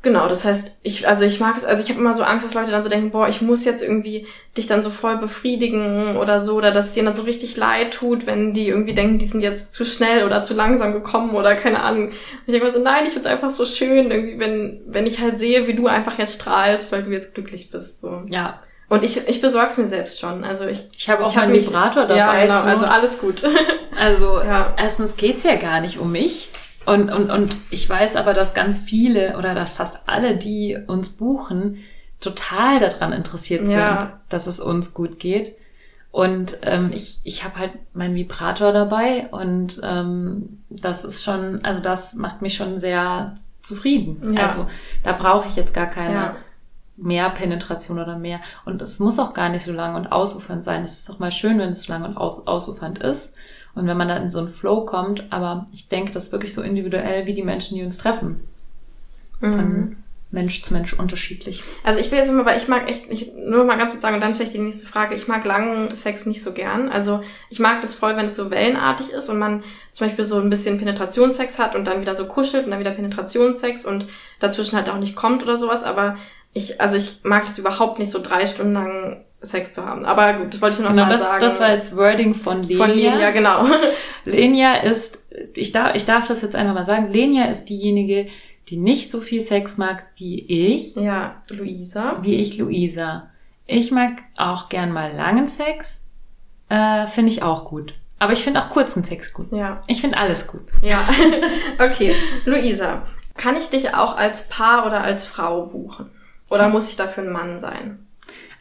Genau, 0.03 0.29
das 0.29 0.45
heißt, 0.45 0.79
ich, 0.85 1.09
also 1.09 1.25
ich 1.25 1.41
mag 1.41 1.57
es, 1.57 1.65
also 1.65 1.83
ich 1.83 1.89
habe 1.91 1.99
immer 1.99 2.15
so 2.15 2.23
Angst, 2.23 2.47
dass 2.47 2.55
Leute 2.55 2.71
dann 2.71 2.83
so 2.85 2.89
denken, 2.89 3.11
boah, 3.11 3.29
ich 3.29 3.43
muss 3.43 3.65
jetzt 3.65 3.83
irgendwie 3.83 4.27
dich 4.57 4.69
dann 4.69 4.81
so 4.81 4.91
voll 4.91 5.17
befriedigen 5.17 6.17
oder 6.17 6.41
so, 6.41 6.55
oder 6.55 6.71
dass 6.71 6.87
es 6.89 6.95
denen 6.95 7.07
dann 7.07 7.15
so 7.17 7.25
richtig 7.25 7.57
leid 7.57 7.93
tut, 7.95 8.25
wenn 8.25 8.53
die 8.55 8.69
irgendwie 8.69 8.95
denken, 8.95 9.19
die 9.19 9.25
sind 9.27 9.41
jetzt 9.41 9.75
zu 9.75 9.85
schnell 9.85 10.25
oder 10.25 10.45
zu 10.45 10.55
langsam 10.55 10.93
gekommen 10.93 11.35
oder 11.35 11.57
keine 11.57 11.83
Ahnung. 11.83 12.09
Und 12.09 12.13
ich 12.47 12.53
denke 12.53 12.67
mir 12.67 12.73
so, 12.73 12.79
nein, 12.81 13.05
ich 13.05 13.13
find's 13.15 13.27
einfach 13.27 13.51
so 13.51 13.67
schön, 13.67 14.11
irgendwie, 14.13 14.39
wenn, 14.39 14.81
wenn 14.87 15.07
ich 15.07 15.19
halt 15.21 15.41
sehe, 15.41 15.67
wie 15.67 15.75
du 15.75 15.89
einfach 15.89 16.19
jetzt 16.19 16.35
strahlst, 16.41 16.93
weil 16.93 17.03
du 17.03 17.11
jetzt 17.11 17.35
glücklich 17.35 17.71
bist. 17.73 18.01
So. 18.01 18.23
ja, 18.29 18.61
Und 18.89 19.03
ich, 19.03 19.27
ich 19.27 19.41
besorg's 19.41 19.77
mir 19.77 19.87
selbst 19.87 20.21
schon. 20.21 20.45
Also 20.45 20.67
ich, 20.69 20.89
ich 20.95 21.09
habe 21.09 21.25
auch 21.25 21.31
ich 21.31 21.37
hab 21.37 21.45
meinen 21.45 21.57
mich- 21.57 21.67
Vibrator 21.69 22.03
dabei. 22.05 22.17
ja, 22.17 22.43
genau, 22.43 22.61
so. 22.63 22.69
also 22.69 22.87
alles 22.87 23.19
gut. 23.19 23.43
Also 23.99 24.41
Ja. 24.43 24.75
erstens 24.77 25.17
geht's 25.17 25.43
ja 25.43 25.57
gar 25.57 25.81
nicht 25.81 25.99
um 25.99 26.13
mich. 26.13 26.51
Und, 26.87 27.11
und, 27.11 27.31
und 27.31 27.57
ich 27.70 27.88
weiß 27.88 28.16
aber, 28.16 28.33
dass 28.33 28.55
ganz 28.55 28.79
viele 28.79 29.37
oder 29.38 29.55
dass 29.55 29.70
fast 29.70 30.09
alle, 30.09 30.37
die 30.37 30.79
uns 30.87 31.11
buchen, 31.11 31.79
total 32.20 32.79
daran 32.79 33.12
interessiert 33.12 33.62
sind, 33.62 33.79
Ja. 33.79 34.20
dass 34.29 34.46
es 34.46 34.61
uns 34.61 34.94
gut 34.94 35.18
geht. 35.18 35.57
Und 36.12 36.59
ähm, 36.62 36.92
ich, 36.94 37.18
ich 37.25 37.44
habe 37.44 37.57
halt 37.59 37.72
meinen 37.92 38.14
Vibrator 38.14 38.72
dabei 38.72 39.29
und 39.33 39.81
ähm, 39.83 40.62
das 40.70 41.05
ist 41.05 41.22
schon, 41.22 41.62
also 41.64 41.83
das 41.83 42.14
macht 42.14 42.40
mich 42.40 42.55
schon 42.55 42.79
sehr 42.79 43.35
zufrieden. 43.62 44.33
Ja. 44.35 44.44
Also 44.44 44.66
da 45.03 45.12
brauche 45.12 45.46
ich 45.49 45.57
jetzt 45.57 45.75
gar 45.75 45.87
keine 45.88 46.14
Ja. 46.14 46.37
mehr 46.96 47.29
Penetration 47.31 47.99
oder 47.99 48.16
mehr. 48.16 48.40
Und 48.64 48.81
es 48.81 48.99
muss 48.99 49.18
auch 49.18 49.35
gar 49.35 49.51
nicht 49.51 49.64
so 49.64 49.72
lang 49.72 49.94
und 49.96 50.07
ausufernd 50.07 50.64
sein. 50.64 50.85
Es 50.85 51.01
ist 51.01 51.11
auch 51.11 51.18
mal 51.18 51.33
schön, 51.33 51.59
wenn 51.59 51.70
es 51.70 51.83
so 51.83 51.92
lang 51.92 52.05
und 52.05 52.16
au- 52.16 52.42
ausufernd 52.46 53.01
ist. 53.01 53.35
Und 53.77 53.87
wenn 53.87 53.97
man 53.97 54.09
dann 54.09 54.23
in 54.23 54.31
so 54.31 54.41
einen 54.41 54.49
Flow 54.49 54.85
kommt. 54.85 55.25
Aber 55.31 55.69
ich 55.73 55.89
denke, 55.89 56.11
das 56.11 56.25
ist 56.25 56.33
wirklich 56.33 56.53
so 56.53 56.62
individuell 56.62 57.27
wie 57.27 57.35
die 57.35 57.45
Menschen, 57.45 57.77
die 57.77 57.85
uns 57.85 57.99
treffen. 57.99 58.41
Von 59.39 59.97
Mensch 60.33 60.62
zu 60.62 60.73
Mensch 60.73 60.93
unterschiedlich. 60.93 61.62
Also 61.85 62.01
ich 62.01 62.11
will 62.11 62.19
jetzt 62.19 62.31
immer, 62.31 62.45
weil 62.45 62.57
ich 62.57 62.67
mag 62.67 62.91
echt, 62.91 63.11
ich, 63.11 63.33
nur 63.35 63.65
mal 63.65 63.79
ganz 63.79 63.93
kurz 63.93 64.03
sagen 64.03 64.17
und 64.17 64.21
dann 64.21 64.35
stelle 64.35 64.49
ich 64.49 64.55
die 64.55 64.61
nächste 64.61 64.87
Frage. 64.87 65.15
Ich 65.15 65.29
mag 65.29 65.45
langen 65.45 65.89
Sex 65.91 66.27
nicht 66.27 66.43
so 66.43 66.53
gern. 66.53 66.89
Also 66.89 67.23
ich 67.49 67.61
mag 67.61 67.81
das 67.81 67.95
voll, 67.95 68.17
wenn 68.17 68.27
es 68.27 68.35
so 68.35 68.51
wellenartig 68.51 69.12
ist 69.12 69.29
und 69.29 69.39
man 69.39 69.62
zum 69.93 70.07
Beispiel 70.07 70.25
so 70.25 70.41
ein 70.41 70.51
bisschen 70.51 70.79
Penetrationssex 70.79 71.59
hat 71.59 71.77
und 71.77 71.87
dann 71.87 72.01
wieder 72.01 72.15
so 72.15 72.27
kuschelt 72.27 72.65
und 72.65 72.73
dann 72.73 72.81
wieder 72.81 72.91
Penetrationssex 72.91 73.87
und 73.87 74.09
dazwischen 74.41 74.77
halt 74.77 74.89
auch 74.89 74.99
nicht 74.99 75.15
kommt 75.15 75.43
oder 75.43 75.57
sowas. 75.57 75.85
Aber 75.85 76.17
ich, 76.53 76.81
also 76.81 76.97
ich 76.97 77.21
mag 77.23 77.45
das 77.45 77.59
überhaupt 77.59 77.99
nicht 77.99 78.11
so 78.11 78.21
drei 78.21 78.47
Stunden 78.47 78.73
lang 78.73 79.25
Sex 79.42 79.72
zu 79.75 79.85
haben. 79.85 80.05
Aber 80.05 80.33
gut, 80.35 80.55
das 80.55 80.61
wollte 80.62 80.77
ich 80.77 80.83
noch 80.83 80.90
Genau, 80.90 81.05
mal 81.05 81.12
das, 81.12 81.22
sagen. 81.22 81.40
das 81.40 81.61
war 81.61 81.72
jetzt 81.72 81.96
Wording 81.96 82.35
von 82.35 82.62
Lenia. 82.62 82.77
von 82.85 82.90
Lenia, 82.94 83.31
genau. 83.31 83.66
Lenia 84.25 84.75
ist, 84.77 85.18
ich 85.55 85.72
darf, 85.72 85.94
ich 85.94 86.05
darf 86.05 86.27
das 86.27 86.42
jetzt 86.42 86.57
einfach 86.57 86.75
mal 86.75 86.85
sagen, 86.85 87.11
Lenia 87.12 87.44
ist 87.46 87.66
diejenige, 87.66 88.29
die 88.68 88.77
nicht 88.77 89.11
so 89.11 89.20
viel 89.20 89.40
Sex 89.42 89.77
mag 89.77 90.05
wie 90.16 90.40
ich. 90.40 90.94
ja, 90.96 91.42
Luisa. 91.49 92.18
wie 92.22 92.35
ich 92.37 92.59
Luisa. 92.59 93.29
Ich 93.66 93.90
mag 93.92 94.12
auch 94.37 94.68
gern 94.68 94.92
mal 94.92 95.12
langen 95.14 95.46
Sex. 95.46 96.01
Äh, 96.68 97.07
finde 97.07 97.31
ich 97.31 97.42
auch 97.42 97.64
gut. 97.64 97.94
Aber 98.18 98.33
ich 98.33 98.42
finde 98.42 98.61
auch 98.61 98.70
kurzen 98.70 99.05
Sex 99.05 99.33
gut. 99.33 99.53
Ja. 99.53 99.83
Ich 99.87 100.01
finde 100.01 100.16
alles 100.16 100.46
gut. 100.46 100.62
Ja, 100.83 101.01
okay. 101.79 102.14
Luisa, 102.44 103.03
kann 103.37 103.57
ich 103.57 103.68
dich 103.68 103.94
auch 103.94 104.16
als 104.16 104.49
Paar 104.49 104.87
oder 104.87 105.03
als 105.03 105.25
Frau 105.25 105.66
buchen? 105.66 106.11
Oder 106.49 106.68
muss 106.68 106.88
ich 106.88 106.96
dafür 106.96 107.25
ein 107.25 107.33
Mann 107.33 107.59
sein? 107.59 108.06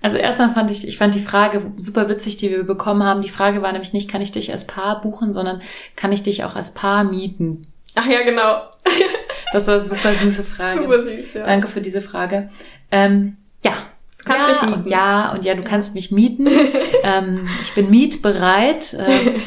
Also 0.06 0.18
erstmal 0.18 0.52
fand 0.52 0.70
ich, 0.70 0.88
ich 0.88 1.00
fand 1.00 1.16
die 1.16 1.20
Frage 1.20 1.72
super 1.78 2.08
witzig, 2.08 2.38
die 2.38 2.52
wir 2.52 2.62
bekommen 2.62 3.02
haben. 3.02 3.24
Die 3.24 3.30
Frage 3.30 3.64
war 3.64 3.72
nämlich 3.72 3.92
nicht, 3.92 4.08
kann 4.08 4.22
ich 4.22 4.32
dich 4.32 4.52
als 4.52 4.68
Paar 4.68 5.02
buchen, 5.02 5.34
sondern 5.34 5.64
kann 5.96 6.12
ich 6.12 6.22
dich 6.22 6.44
auch 6.44 6.56
als 6.56 6.76
Paar 6.76 7.04
mieten? 7.04 7.66
Ach 7.96 8.06
ja, 8.06 8.22
genau. 8.22 8.62
Das 9.52 9.66
war 9.68 9.80
eine 9.80 9.86
super 9.86 10.14
süße 10.14 10.44
Frage. 10.56 10.82
Super 10.82 11.04
süß, 11.04 11.34
ja. 11.34 11.44
Danke 11.44 11.68
für 11.68 11.82
diese 11.82 12.02
Frage. 12.02 12.52
Ähm, 12.92 13.38
ja. 13.64 13.74
Kannst 14.24 14.48
ja, 14.48 14.54
mich 14.54 14.62
mieten. 14.62 14.84
und 14.84 14.90
Ja, 14.92 15.32
und 15.32 15.44
ja, 15.44 15.56
du 15.56 15.64
kannst 15.64 15.96
mich 15.96 16.12
mieten. 16.12 16.50
ähm, 17.04 17.48
ich 17.64 17.74
bin 17.74 17.90
mietbereit. 17.90 18.96
Ähm, 19.00 19.42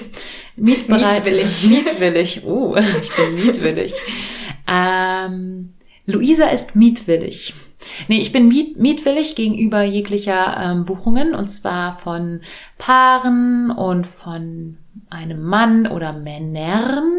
mietbereit. 0.57 1.25
Mietwillig. 1.25 1.69
Mietwillig. 1.69 2.43
Oh, 2.45 2.77
ich 3.01 3.15
bin 3.15 3.35
mietwillig. 3.35 3.95
Ähm, 4.67 5.75
Luisa 6.07 6.47
ist 6.47 6.75
mietwillig. 6.75 7.55
Nee, 8.09 8.21
ich 8.21 8.33
bin 8.33 8.49
miet 8.49 8.79
mietwillig 8.79 9.37
gegenüber 9.37 9.83
jeglicher 9.83 10.57
ähm, 10.61 10.85
Buchungen 10.85 11.35
und 11.35 11.49
zwar 11.49 11.97
von 11.99 12.41
Paaren 12.77 13.71
und 13.71 14.07
von 14.07 14.79
einem 15.11 15.43
Mann 15.43 15.87
oder 15.87 16.13
Männern 16.13 17.15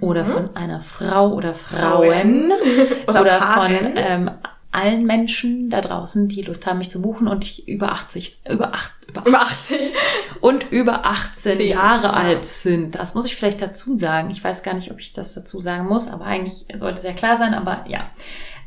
oder 0.00 0.26
von 0.26 0.56
einer 0.56 0.80
Frau 0.80 1.32
oder 1.32 1.54
Frauen 1.54 2.48
Mhm. 2.48 2.52
Oder 3.06 3.20
oder, 3.22 3.40
von 3.40 3.72
ähm, 3.96 4.30
allen 4.70 5.06
Menschen 5.06 5.70
da 5.70 5.80
draußen, 5.80 6.28
die 6.28 6.42
Lust 6.42 6.66
haben, 6.66 6.78
mich 6.78 6.90
zu 6.90 7.00
buchen 7.00 7.26
und 7.26 7.58
über 7.60 7.92
80, 7.92 8.40
über 8.50 8.74
8, 8.74 8.92
über, 9.08 9.26
Über 9.26 9.40
80. 9.40 9.78
und 10.40 10.70
über 10.70 11.04
18 11.06 11.52
Zehn, 11.52 11.68
Jahre 11.68 12.08
ja. 12.08 12.12
alt 12.12 12.44
sind. 12.44 12.94
Das 12.94 13.14
muss 13.14 13.26
ich 13.26 13.36
vielleicht 13.36 13.62
dazu 13.62 13.96
sagen. 13.96 14.30
Ich 14.30 14.44
weiß 14.44 14.62
gar 14.62 14.74
nicht, 14.74 14.90
ob 14.90 15.00
ich 15.00 15.14
das 15.14 15.34
dazu 15.34 15.60
sagen 15.60 15.86
muss, 15.86 16.08
aber 16.08 16.26
eigentlich 16.26 16.66
sollte 16.74 16.98
es 16.98 17.04
ja 17.04 17.12
klar 17.12 17.36
sein, 17.36 17.54
aber 17.54 17.84
ja. 17.88 18.10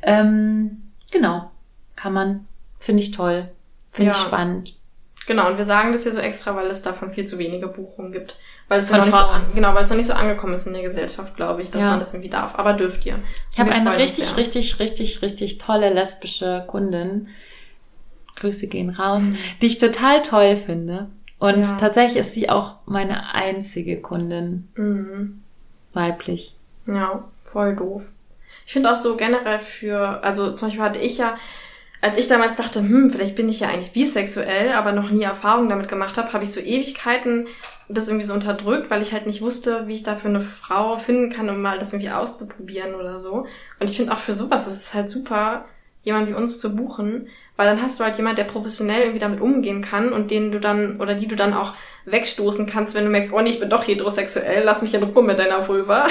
Ähm, 0.01 0.80
genau. 1.11 1.51
Kann 1.95 2.13
man. 2.13 2.47
Finde 2.79 3.03
ich 3.03 3.11
toll. 3.11 3.49
Finde 3.91 4.11
ich 4.11 4.17
Ja. 4.17 4.23
spannend. 4.23 4.75
Genau, 5.27 5.47
und 5.49 5.57
wir 5.57 5.65
sagen 5.65 5.91
das 5.91 6.03
hier 6.03 6.13
so 6.13 6.19
extra, 6.19 6.55
weil 6.55 6.65
es 6.67 6.81
davon 6.81 7.11
viel 7.13 7.25
zu 7.25 7.37
wenige 7.37 7.67
Buchungen 7.67 8.11
gibt. 8.11 8.37
Weil 8.67 8.79
es 8.79 8.89
Von 8.89 8.97
noch 8.99 9.05
nicht 9.05 9.15
so 9.15 9.23
an, 9.23 9.43
genau, 9.53 9.73
weil 9.75 9.83
es 9.83 9.89
noch 9.89 9.97
nicht 9.97 10.07
so 10.07 10.13
angekommen 10.13 10.53
ist 10.53 10.65
in 10.65 10.73
der 10.73 10.81
Gesellschaft, 10.81 11.35
glaube 11.35 11.61
ich, 11.61 11.69
dass 11.69 11.83
Ja. 11.83 11.89
man 11.91 11.99
das 11.99 12.13
irgendwie 12.13 12.29
darf. 12.31 12.55
Aber 12.57 12.73
dürft 12.73 13.05
ihr. 13.05 13.19
Ich 13.51 13.59
habe 13.59 13.71
eine 13.71 13.97
richtig, 13.97 14.35
richtig, 14.35 14.79
richtig, 14.79 15.21
richtig 15.21 15.57
tolle 15.59 15.93
lesbische 15.93 16.63
Kundin. 16.67 17.27
Grüße 18.37 18.67
gehen 18.67 18.89
raus, 18.89 19.21
die 19.61 19.67
ich 19.67 19.77
total 19.77 20.21
toll 20.23 20.55
finde. 20.57 21.09
Und. 21.37 21.65
Ja. 21.65 21.77
tatsächlich 21.77 22.17
ist 22.21 22.33
sie 22.33 22.49
auch 22.49 22.75
meine 22.85 23.33
einzige 23.35 24.01
Kundin 24.01 24.69
Mhm. 24.75 25.43
weiblich. 25.93 26.55
Ja, 26.87 27.25
voll 27.43 27.75
doof. 27.75 28.09
Ich 28.71 28.73
finde 28.73 28.93
auch 28.93 28.97
so 28.97 29.17
generell 29.17 29.59
für, 29.59 30.23
also 30.23 30.53
zum 30.53 30.69
Beispiel 30.69 30.85
hatte 30.85 30.99
ich 30.99 31.17
ja, 31.17 31.37
als 31.99 32.17
ich 32.17 32.29
damals 32.29 32.55
dachte, 32.55 32.79
hm, 32.79 33.09
vielleicht 33.09 33.35
bin 33.35 33.49
ich 33.49 33.59
ja 33.59 33.67
eigentlich 33.67 33.91
bisexuell, 33.91 34.71
aber 34.71 34.93
noch 34.93 35.09
nie 35.09 35.23
Erfahrung 35.23 35.67
damit 35.67 35.89
gemacht 35.89 36.17
habe, 36.17 36.31
habe 36.31 36.45
ich 36.45 36.53
so 36.53 36.61
Ewigkeiten 36.61 37.47
das 37.89 38.07
irgendwie 38.07 38.25
so 38.25 38.33
unterdrückt, 38.33 38.89
weil 38.89 39.01
ich 39.01 39.11
halt 39.11 39.27
nicht 39.27 39.41
wusste, 39.41 39.89
wie 39.89 39.95
ich 39.95 40.03
da 40.03 40.15
für 40.15 40.29
eine 40.29 40.39
Frau 40.39 40.95
finden 40.97 41.33
kann, 41.33 41.49
um 41.49 41.61
mal 41.61 41.79
das 41.79 41.91
irgendwie 41.91 42.11
auszuprobieren 42.11 42.95
oder 42.95 43.19
so. 43.19 43.45
Und 43.81 43.89
ich 43.89 43.97
finde 43.97 44.13
auch 44.13 44.19
für 44.19 44.33
sowas 44.33 44.67
ist 44.67 44.77
es 44.77 44.93
halt 44.93 45.09
super, 45.09 45.65
jemand 46.03 46.29
wie 46.29 46.33
uns 46.33 46.61
zu 46.61 46.73
buchen, 46.73 47.27
weil 47.57 47.67
dann 47.67 47.81
hast 47.81 47.99
du 47.99 48.05
halt 48.05 48.15
jemand, 48.15 48.37
der 48.37 48.45
professionell 48.45 49.01
irgendwie 49.01 49.19
damit 49.19 49.41
umgehen 49.41 49.81
kann 49.81 50.13
und 50.13 50.31
den 50.31 50.53
du 50.53 50.61
dann, 50.61 51.01
oder 51.01 51.15
die 51.15 51.27
du 51.27 51.35
dann 51.35 51.53
auch 51.53 51.73
wegstoßen 52.05 52.67
kannst, 52.67 52.95
wenn 52.95 53.03
du 53.03 53.09
merkst, 53.09 53.33
oh 53.33 53.41
nee, 53.41 53.49
ich 53.49 53.59
bin 53.59 53.69
doch 53.69 53.85
heterosexuell, 53.85 54.63
lass 54.63 54.81
mich 54.81 54.93
in 54.93 55.03
Ruhe 55.03 55.23
mit 55.23 55.39
deiner 55.39 55.67
Vulva. 55.67 56.07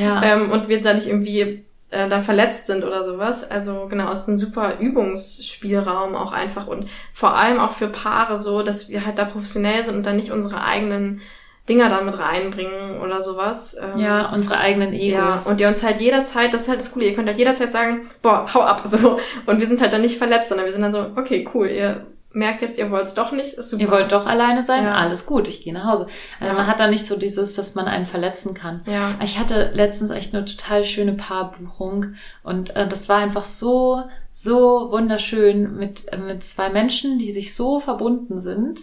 Ja. 0.00 0.22
ähm, 0.24 0.50
und 0.50 0.68
wir 0.70 0.80
da 0.80 0.94
nicht 0.94 1.06
irgendwie 1.06 1.66
äh, 1.90 2.08
dann 2.08 2.22
verletzt 2.22 2.66
sind 2.66 2.84
oder 2.84 3.04
sowas. 3.04 3.50
Also 3.50 3.86
genau, 3.88 4.12
es 4.12 4.20
ist 4.20 4.28
ein 4.28 4.38
super 4.38 4.78
Übungsspielraum 4.78 6.14
auch 6.14 6.32
einfach 6.32 6.66
und 6.66 6.88
vor 7.12 7.36
allem 7.36 7.58
auch 7.58 7.72
für 7.72 7.88
Paare 7.88 8.38
so, 8.38 8.62
dass 8.62 8.88
wir 8.88 9.06
halt 9.06 9.18
da 9.18 9.24
professionell 9.24 9.84
sind 9.84 9.96
und 9.96 10.06
dann 10.06 10.16
nicht 10.16 10.30
unsere 10.30 10.62
eigenen 10.62 11.20
Dinger 11.68 11.88
da 11.88 12.00
mit 12.00 12.18
reinbringen 12.18 13.00
oder 13.00 13.22
sowas. 13.22 13.76
Ähm, 13.80 14.00
ja, 14.00 14.32
unsere 14.32 14.58
eigenen 14.58 14.94
ja, 14.94 15.30
Egos. 15.30 15.46
und 15.46 15.60
ihr 15.60 15.68
uns 15.68 15.82
halt 15.82 16.00
jederzeit, 16.00 16.52
das 16.54 16.62
ist 16.62 16.68
halt 16.68 16.78
das 16.78 16.92
Coole, 16.92 17.06
ihr 17.06 17.14
könnt 17.14 17.28
halt 17.28 17.38
jederzeit 17.38 17.72
sagen, 17.72 18.08
boah, 18.22 18.46
hau 18.52 18.60
ab, 18.60 18.82
so. 18.86 19.18
Und 19.46 19.60
wir 19.60 19.66
sind 19.66 19.80
halt 19.80 19.92
dann 19.92 20.00
nicht 20.00 20.18
verletzt, 20.18 20.48
sondern 20.48 20.66
wir 20.66 20.72
sind 20.72 20.82
dann 20.82 20.92
so, 20.92 21.06
okay, 21.16 21.48
cool, 21.54 21.68
ihr 21.68 22.06
merkt 22.32 22.60
jetzt, 22.62 22.78
ihr 22.78 22.90
wollt's 22.90 23.14
doch 23.14 23.32
nicht, 23.32 23.54
ist 23.54 23.70
super. 23.70 23.82
Ihr 23.82 23.90
wollt 23.90 24.12
doch 24.12 24.26
alleine 24.26 24.62
sein? 24.62 24.84
Ja. 24.84 24.94
Alles 24.94 25.24
gut, 25.26 25.48
ich 25.48 25.62
gehe 25.62 25.72
nach 25.72 25.84
Hause. 25.84 26.06
Also 26.38 26.52
Ja. 26.52 26.54
man 26.54 26.66
hat 26.66 26.78
da 26.78 26.86
nicht 26.88 27.06
so 27.06 27.16
dieses, 27.16 27.54
dass 27.54 27.74
man 27.74 27.86
einen 27.86 28.06
verletzen 28.06 28.54
kann. 28.54 28.82
Ja. 28.86 29.14
Ich 29.24 29.38
hatte 29.38 29.70
letztens 29.72 30.10
echt 30.10 30.34
eine 30.34 30.44
total 30.44 30.84
schöne 30.84 31.14
Paarbuchung 31.14 32.14
und 32.42 32.76
äh, 32.76 32.86
das 32.86 33.08
war 33.08 33.18
einfach 33.18 33.44
so, 33.44 34.02
so 34.30 34.88
wunderschön 34.92 35.76
mit, 35.76 36.12
äh, 36.12 36.18
mit 36.18 36.42
zwei 36.44 36.68
Menschen, 36.68 37.18
die 37.18 37.32
sich 37.32 37.54
so 37.54 37.80
verbunden 37.80 38.40
sind, 38.40 38.80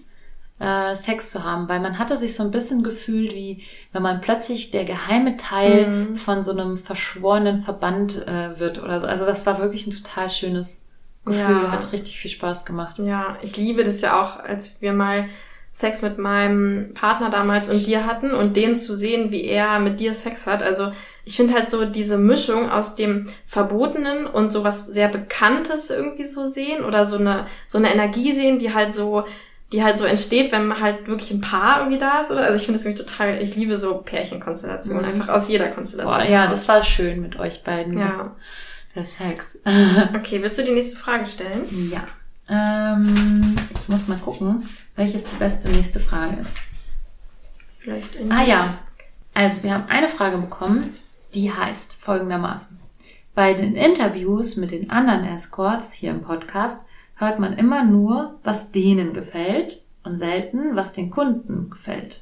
äh, 0.60 0.96
Sex 0.96 1.32
zu 1.32 1.44
haben, 1.44 1.68
weil 1.68 1.82
man 1.82 2.00
hatte 2.00 2.16
sich 2.18 2.34
so 2.36 2.42
ein 2.42 2.52
bisschen 2.52 2.82
gefühlt, 2.82 3.34
wie 3.34 3.64
wenn 3.92 4.02
man 4.02 4.22
plötzlich 4.22 4.72
der 4.72 4.86
geheime 4.86 5.36
Teil 5.38 5.88
Mhm. 5.88 6.16
von 6.16 6.44
so 6.44 6.52
einem 6.52 6.78
verschworenen 6.78 7.62
Verband 7.62 8.26
äh, 8.26 8.58
wird 8.60 8.82
oder 8.82 9.02
so. 9.02 9.06
Also 9.08 9.26
das 9.26 9.46
war 9.46 9.60
wirklich 9.60 9.86
ein 9.86 9.92
total 9.92 10.30
schönes 10.30 10.85
Gefühl, 11.26 11.42
Ja. 11.64 11.72
hat 11.72 11.92
richtig 11.92 12.18
viel 12.20 12.32
Spaß 12.32 12.66
gemacht. 12.66 12.96
Ja, 13.00 13.38
ich 13.42 13.58
liebe 13.58 13.84
das 13.84 14.02
ja 14.02 14.22
auch, 14.22 14.40
als 14.40 14.78
wir 14.82 14.94
mal 14.94 15.26
Sex 15.72 16.02
mit 16.02 16.18
meinem 16.18 16.94
Partner 16.94 17.30
damals 17.30 17.70
und 17.70 17.86
dir 17.86 18.06
hatten 18.06 18.32
und 18.32 18.56
den 18.56 18.78
zu 18.78 18.96
sehen, 18.96 19.32
wie 19.32 19.44
er 19.44 19.80
mit 19.80 20.00
dir 20.00 20.14
Sex 20.14 20.48
hat. 20.48 20.64
Also 20.64 20.94
ich 21.26 21.36
finde 21.36 21.54
halt 21.54 21.70
so 21.70 21.84
diese 21.86 22.18
Mischung 22.18 22.70
aus 22.72 22.96
dem 22.96 23.28
Verbotenen 23.46 24.26
und 24.26 24.54
so 24.54 24.64
was 24.64 24.86
sehr 24.86 25.10
Bekanntes 25.10 25.90
irgendwie 25.90 26.24
so 26.26 26.46
sehen 26.48 26.86
oder 26.86 27.06
so 27.06 27.18
eine, 27.18 27.46
so 27.68 27.78
eine 27.78 27.92
Energie 27.94 28.32
sehen, 28.32 28.58
die 28.58 28.74
halt 28.74 28.94
so, 28.94 29.26
die 29.74 29.84
halt 29.84 30.00
so 30.00 30.06
entsteht, 30.06 30.54
wenn 30.54 30.68
man 30.68 30.80
halt 30.80 31.08
wirklich 31.08 31.32
ein 31.32 31.42
Paar 31.42 31.80
irgendwie 31.80 31.98
da 31.98 32.22
ist, 32.22 32.32
oder? 32.32 32.44
Also 32.46 32.56
ich 32.56 32.64
finde 32.66 32.80
das 32.80 32.86
irgendwie 32.86 33.04
total, 33.04 33.42
ich 33.42 33.56
liebe 33.58 33.76
so 33.76 33.96
Pärchenkonstellationen, 33.98 35.04
Mhm. 35.06 35.12
einfach 35.22 35.34
aus 35.34 35.50
jeder 35.50 35.68
Konstellation. 35.70 36.22
Boah, 36.22 36.30
ja, 36.30 36.48
das 36.48 36.68
war 36.70 36.86
schön 36.86 37.22
mit 37.22 37.38
euch 37.38 37.64
beiden. 37.64 37.98
Ja. 38.00 38.34
Der 38.96 39.06
Sex. 39.06 39.60
Okay, 40.16 40.42
willst 40.42 40.58
du 40.58 40.64
die 40.64 40.72
nächste 40.72 40.98
Frage 40.98 41.26
stellen? 41.26 41.64
ja. 41.92 42.08
Ähm, 42.48 43.56
ich 43.74 43.90
muss 43.90 44.08
mal 44.08 44.18
gucken, 44.20 44.64
welches 44.96 45.26
die 45.26 45.36
beste 45.36 45.70
nächste 45.70 46.00
Frage 46.00 46.38
ist. 46.42 46.58
Vielleicht 47.78 48.16
in 48.16 48.32
Ah 48.32 48.44
ja, 48.44 48.74
also 49.34 49.64
wir 49.64 49.74
haben 49.74 49.90
eine 49.90 50.08
Frage 50.08 50.38
bekommen, 50.38 50.94
die 51.34 51.52
heißt 51.52 51.96
folgendermaßen. 51.96 52.78
Bei 53.34 53.54
den 53.54 53.76
Interviews 53.76 54.56
mit 54.56 54.72
den 54.72 54.90
anderen 54.90 55.26
Escorts 55.26 55.92
hier 55.92 56.12
im 56.12 56.22
Podcast 56.22 56.86
hört 57.16 57.40
man 57.40 57.54
immer 57.54 57.84
nur, 57.84 58.40
was 58.44 58.72
denen 58.72 59.14
gefällt 59.14 59.82
und 60.04 60.16
selten, 60.16 60.76
was 60.76 60.94
den 60.94 61.10
Kunden 61.10 61.70
gefällt. 61.70 62.22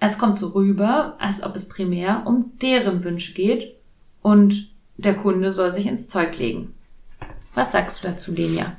Es 0.00 0.18
kommt 0.18 0.38
so 0.38 0.48
rüber, 0.48 1.14
als 1.20 1.42
ob 1.42 1.54
es 1.54 1.68
primär 1.68 2.24
um 2.26 2.58
deren 2.60 3.04
Wünsche 3.04 3.34
geht 3.34 3.76
und 4.22 4.75
der 4.96 5.14
Kunde 5.14 5.52
soll 5.52 5.72
sich 5.72 5.86
ins 5.86 6.08
Zeug 6.08 6.36
legen. 6.38 6.74
Was 7.54 7.72
sagst 7.72 8.02
du 8.02 8.08
dazu, 8.08 8.32
Lenia? 8.32 8.76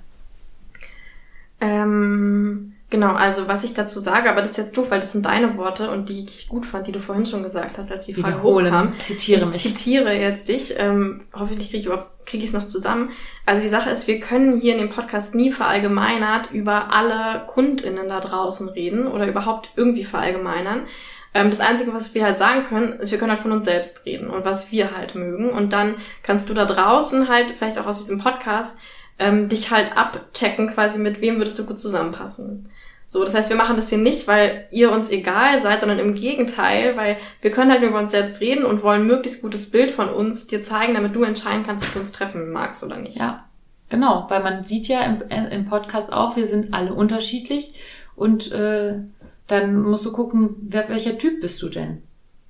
Ähm, 1.59 2.73
genau, 2.91 3.13
also 3.13 3.47
was 3.47 3.63
ich 3.63 3.73
dazu 3.73 3.99
sage, 3.99 4.29
aber 4.29 4.41
das 4.41 4.51
ist 4.51 4.57
jetzt 4.57 4.77
doof, 4.77 4.87
weil 4.89 4.99
das 4.99 5.11
sind 5.11 5.25
deine 5.25 5.57
Worte 5.57 5.89
und 5.89 6.09
die 6.09 6.23
ich 6.23 6.47
gut 6.47 6.65
fand, 6.65 6.85
die 6.85 6.91
du 6.91 6.99
vorhin 6.99 7.25
schon 7.25 7.41
gesagt 7.41 7.79
hast, 7.79 7.91
als 7.91 8.05
die 8.05 8.13
Frage 8.13 8.35
Wiederholen. 8.35 8.67
hochkam. 8.67 8.93
Zitiere 8.99 9.41
ich 9.41 9.49
mich. 9.49 9.61
zitiere 9.61 10.13
jetzt 10.13 10.49
dich. 10.49 10.75
Ähm, 10.77 11.23
hoffentlich 11.33 11.71
kriege 11.71 11.89
ich 11.89 12.25
kriege 12.25 12.43
ich 12.43 12.51
es 12.51 12.53
noch 12.53 12.67
zusammen. 12.67 13.09
Also 13.45 13.63
die 13.63 13.69
Sache 13.69 13.89
ist, 13.89 14.07
wir 14.07 14.19
können 14.19 14.59
hier 14.59 14.73
in 14.73 14.79
dem 14.79 14.89
Podcast 14.89 15.33
nie 15.33 15.51
verallgemeinert 15.51 16.51
über 16.51 16.93
alle 16.93 17.45
KundInnen 17.47 18.09
da 18.09 18.19
draußen 18.19 18.69
reden 18.69 19.07
oder 19.07 19.27
überhaupt 19.27 19.71
irgendwie 19.75 20.03
verallgemeinern. 20.03 20.85
Ähm, 21.37 21.51
das 21.51 21.59
Einzige, 21.59 21.93
was 21.93 22.15
wir 22.15 22.25
halt 22.25 22.39
sagen 22.39 22.65
können, 22.65 22.93
ist, 22.93 23.11
wir 23.11 23.19
können 23.19 23.29
halt 23.31 23.41
von 23.41 23.51
uns 23.51 23.65
selbst 23.65 24.07
reden 24.07 24.31
und 24.31 24.43
was 24.43 24.71
wir 24.71 24.95
halt 24.97 25.13
mögen. 25.13 25.51
Und 25.51 25.71
dann 25.71 25.97
kannst 26.23 26.49
du 26.49 26.55
da 26.55 26.65
draußen 26.65 27.29
halt, 27.29 27.51
vielleicht 27.51 27.77
auch 27.77 27.85
aus 27.85 27.99
diesem 27.99 28.17
Podcast, 28.17 28.79
ähm, 29.19 29.47
dich 29.47 29.69
halt 29.69 29.95
abchecken 29.95 30.73
quasi, 30.73 30.97
mit 30.97 31.21
wem 31.21 31.37
würdest 31.37 31.59
du 31.59 31.67
gut 31.67 31.79
zusammenpassen. 31.79 32.71
So, 33.05 33.23
das 33.23 33.35
heißt, 33.35 33.49
wir 33.49 33.55
machen 33.55 33.75
das 33.75 33.89
hier 33.89 33.99
nicht, 33.99 34.27
weil 34.27 34.67
ihr 34.71 34.91
uns 34.91 35.11
egal 35.11 35.61
seid, 35.61 35.81
sondern 35.81 35.99
im 35.99 36.15
Gegenteil, 36.15 36.97
weil 36.97 37.17
wir 37.41 37.51
können 37.51 37.71
halt 37.71 37.83
über 37.83 37.99
uns 37.99 38.11
selbst 38.11 38.41
reden 38.41 38.65
und 38.65 38.81
wollen 38.81 39.05
möglichst 39.05 39.43
gutes 39.43 39.69
Bild 39.69 39.91
von 39.91 40.09
uns 40.09 40.47
dir 40.47 40.63
zeigen, 40.63 40.95
damit 40.95 41.15
du 41.15 41.21
entscheiden 41.21 41.63
kannst, 41.67 41.85
ob 41.85 41.93
du 41.93 41.99
uns 41.99 42.13
treffen 42.13 42.51
magst 42.51 42.83
oder 42.83 42.97
nicht. 42.97 43.19
Ja, 43.19 43.45
genau, 43.89 44.25
weil 44.29 44.41
man 44.41 44.63
sieht 44.63 44.87
ja 44.87 45.03
im, 45.03 45.21
äh, 45.29 45.53
im 45.55 45.65
Podcast 45.65 46.11
auch, 46.11 46.35
wir 46.35 46.47
sind 46.47 46.73
alle 46.73 46.93
unterschiedlich 46.95 47.75
und 48.15 48.51
äh, 48.51 48.95
dann 49.47 49.81
musst 49.81 50.05
du 50.05 50.11
gucken, 50.11 50.55
wer, 50.61 50.89
welcher 50.89 51.17
Typ 51.17 51.41
bist 51.41 51.61
du 51.61 51.69
denn? 51.69 52.03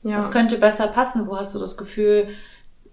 ja. 0.03 0.17
Was 0.17 0.31
könnte 0.31 0.57
besser 0.57 0.87
passen? 0.87 1.27
Wo 1.27 1.37
hast 1.37 1.53
du 1.53 1.59
das 1.59 1.77
Gefühl, 1.77 2.29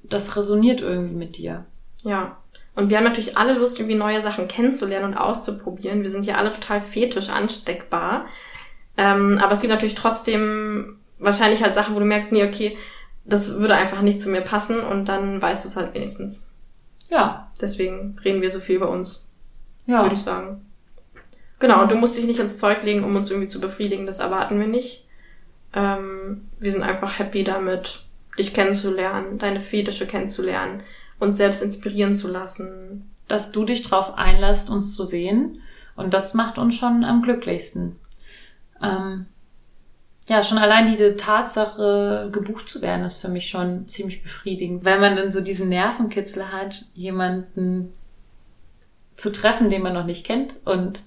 das 0.03 0.37
resoniert 0.37 0.81
irgendwie 0.81 1.15
mit 1.15 1.37
dir? 1.37 1.65
Ja. 2.03 2.39
Und 2.75 2.91
wir 2.91 2.97
haben 2.97 3.05
natürlich 3.05 3.37
alle 3.37 3.53
Lust, 3.55 3.79
irgendwie 3.79 3.97
neue 3.97 4.21
Sachen 4.21 4.49
kennenzulernen 4.49 5.13
und 5.13 5.17
auszuprobieren. 5.17 6.03
Wir 6.03 6.11
sind 6.11 6.27
ja 6.27 6.37
alle 6.37 6.53
total 6.53 6.81
fetisch 6.81 7.29
ansteckbar. 7.29 8.27
Ähm, 8.97 9.39
aber 9.41 9.53
es 9.53 9.61
gibt 9.61 9.73
natürlich 9.73 9.95
trotzdem 9.95 10.99
wahrscheinlich 11.19 11.63
halt 11.63 11.75
Sachen, 11.75 11.95
wo 11.95 12.01
du 12.01 12.05
merkst, 12.05 12.33
nee, 12.33 12.45
okay, 12.45 12.77
das 13.25 13.59
würde 13.59 13.77
einfach 13.77 14.03
nicht 14.03 14.21
zu 14.21 14.29
mir 14.29 14.41
passen 14.41 14.81
und 14.81 15.09
dann 15.09 15.41
weißt 15.41 15.65
du 15.65 15.69
es 15.69 15.77
halt 15.77 15.95
wenigstens. 15.95 16.51
Ja, 17.11 17.45
Deswegen 17.61 18.19
reden 18.25 18.43
wir 18.43 18.51
so 18.51 18.61
viel 18.61 18.77
über 18.77 18.91
uns, 18.91 19.33
ja. 19.87 20.03
würde 20.03 20.15
ich 20.15 20.23
sagen. 20.23 20.64
Genau, 21.59 21.83
und 21.83 21.91
du 21.91 21.97
musst 21.97 22.17
dich 22.17 22.27
nicht 22.27 22.41
ins 22.41 22.59
Zeug 22.59 22.83
legen, 22.83 23.05
um 23.05 23.17
uns 23.17 23.31
irgendwie 23.31 23.49
zu 23.49 23.61
befriedigen, 23.61 24.07
das 24.07 24.19
erwarten 24.19 24.59
wir 24.59 24.67
nicht. 24.67 25.07
Ähm, 25.73 26.49
wir 26.59 26.73
sind 26.73 26.83
einfach 26.83 27.19
happy 27.19 27.45
damit, 27.45 28.05
dich 28.39 28.53
kennenzulernen, 28.53 29.39
deine 29.39 29.61
Fetische 29.61 30.07
kennenzulernen, 30.07 30.83
uns 31.19 31.37
selbst 31.37 31.63
inspirieren 31.63 32.17
zu 32.17 32.29
lassen. 32.29 33.11
Dass 33.29 33.53
du 33.53 33.65
dich 33.65 33.83
drauf 33.83 34.19
einlässt, 34.19 34.69
uns 34.69 34.95
zu 34.95 35.05
sehen. 35.05 35.63
Und 35.97 36.13
das 36.13 36.35
macht 36.35 36.59
uns 36.59 36.77
schon 36.77 37.05
am 37.05 37.23
glücklichsten. 37.23 37.97
Ähm, 38.83 39.27
ja, 40.29 40.43
schon 40.43 40.59
allein 40.59 40.87
diese 40.87 41.17
Tatsache, 41.17 42.31
gebucht 42.33 42.69
zu 42.69 42.83
werden, 42.83 43.05
ist 43.05 43.21
für 43.21 43.29
mich 43.29 43.49
schon 43.49 43.87
ziemlich 43.89 44.23
befriedigend. 44.23 44.85
Weil 44.85 45.01
man 45.01 45.17
dann 45.17 45.31
so 45.31 45.41
diesen 45.41 45.69
Nervenkitzel 45.69 46.53
hat, 46.53 46.87
jemanden 46.95 47.93
zu 49.17 49.31
treffen, 49.31 49.71
den 49.71 49.83
man 49.83 49.95
noch 49.95 50.07
nicht 50.07 50.27
kennt 50.27 50.55
und 50.65 51.03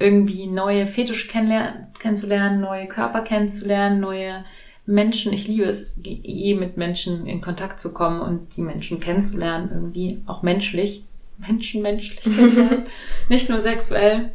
irgendwie 0.00 0.46
neue 0.46 0.86
Fetische 0.86 1.28
kennenzulernen, 1.28 2.60
neue 2.60 2.88
Körper 2.88 3.20
kennenzulernen, 3.20 4.00
neue 4.00 4.44
Menschen. 4.86 5.32
Ich 5.32 5.46
liebe 5.46 5.64
es, 5.64 5.94
eh 6.04 6.54
mit 6.54 6.76
Menschen 6.76 7.26
in 7.26 7.40
Kontakt 7.40 7.80
zu 7.80 7.92
kommen 7.92 8.20
und 8.20 8.56
die 8.56 8.62
Menschen 8.62 8.98
kennenzulernen, 8.98 9.70
irgendwie 9.72 10.22
auch 10.26 10.42
menschlich. 10.42 11.04
menschenmenschlich 11.38 12.20
kennenlernen, 12.20 12.86
nicht 13.28 13.48
nur 13.48 13.60
sexuell. 13.60 14.32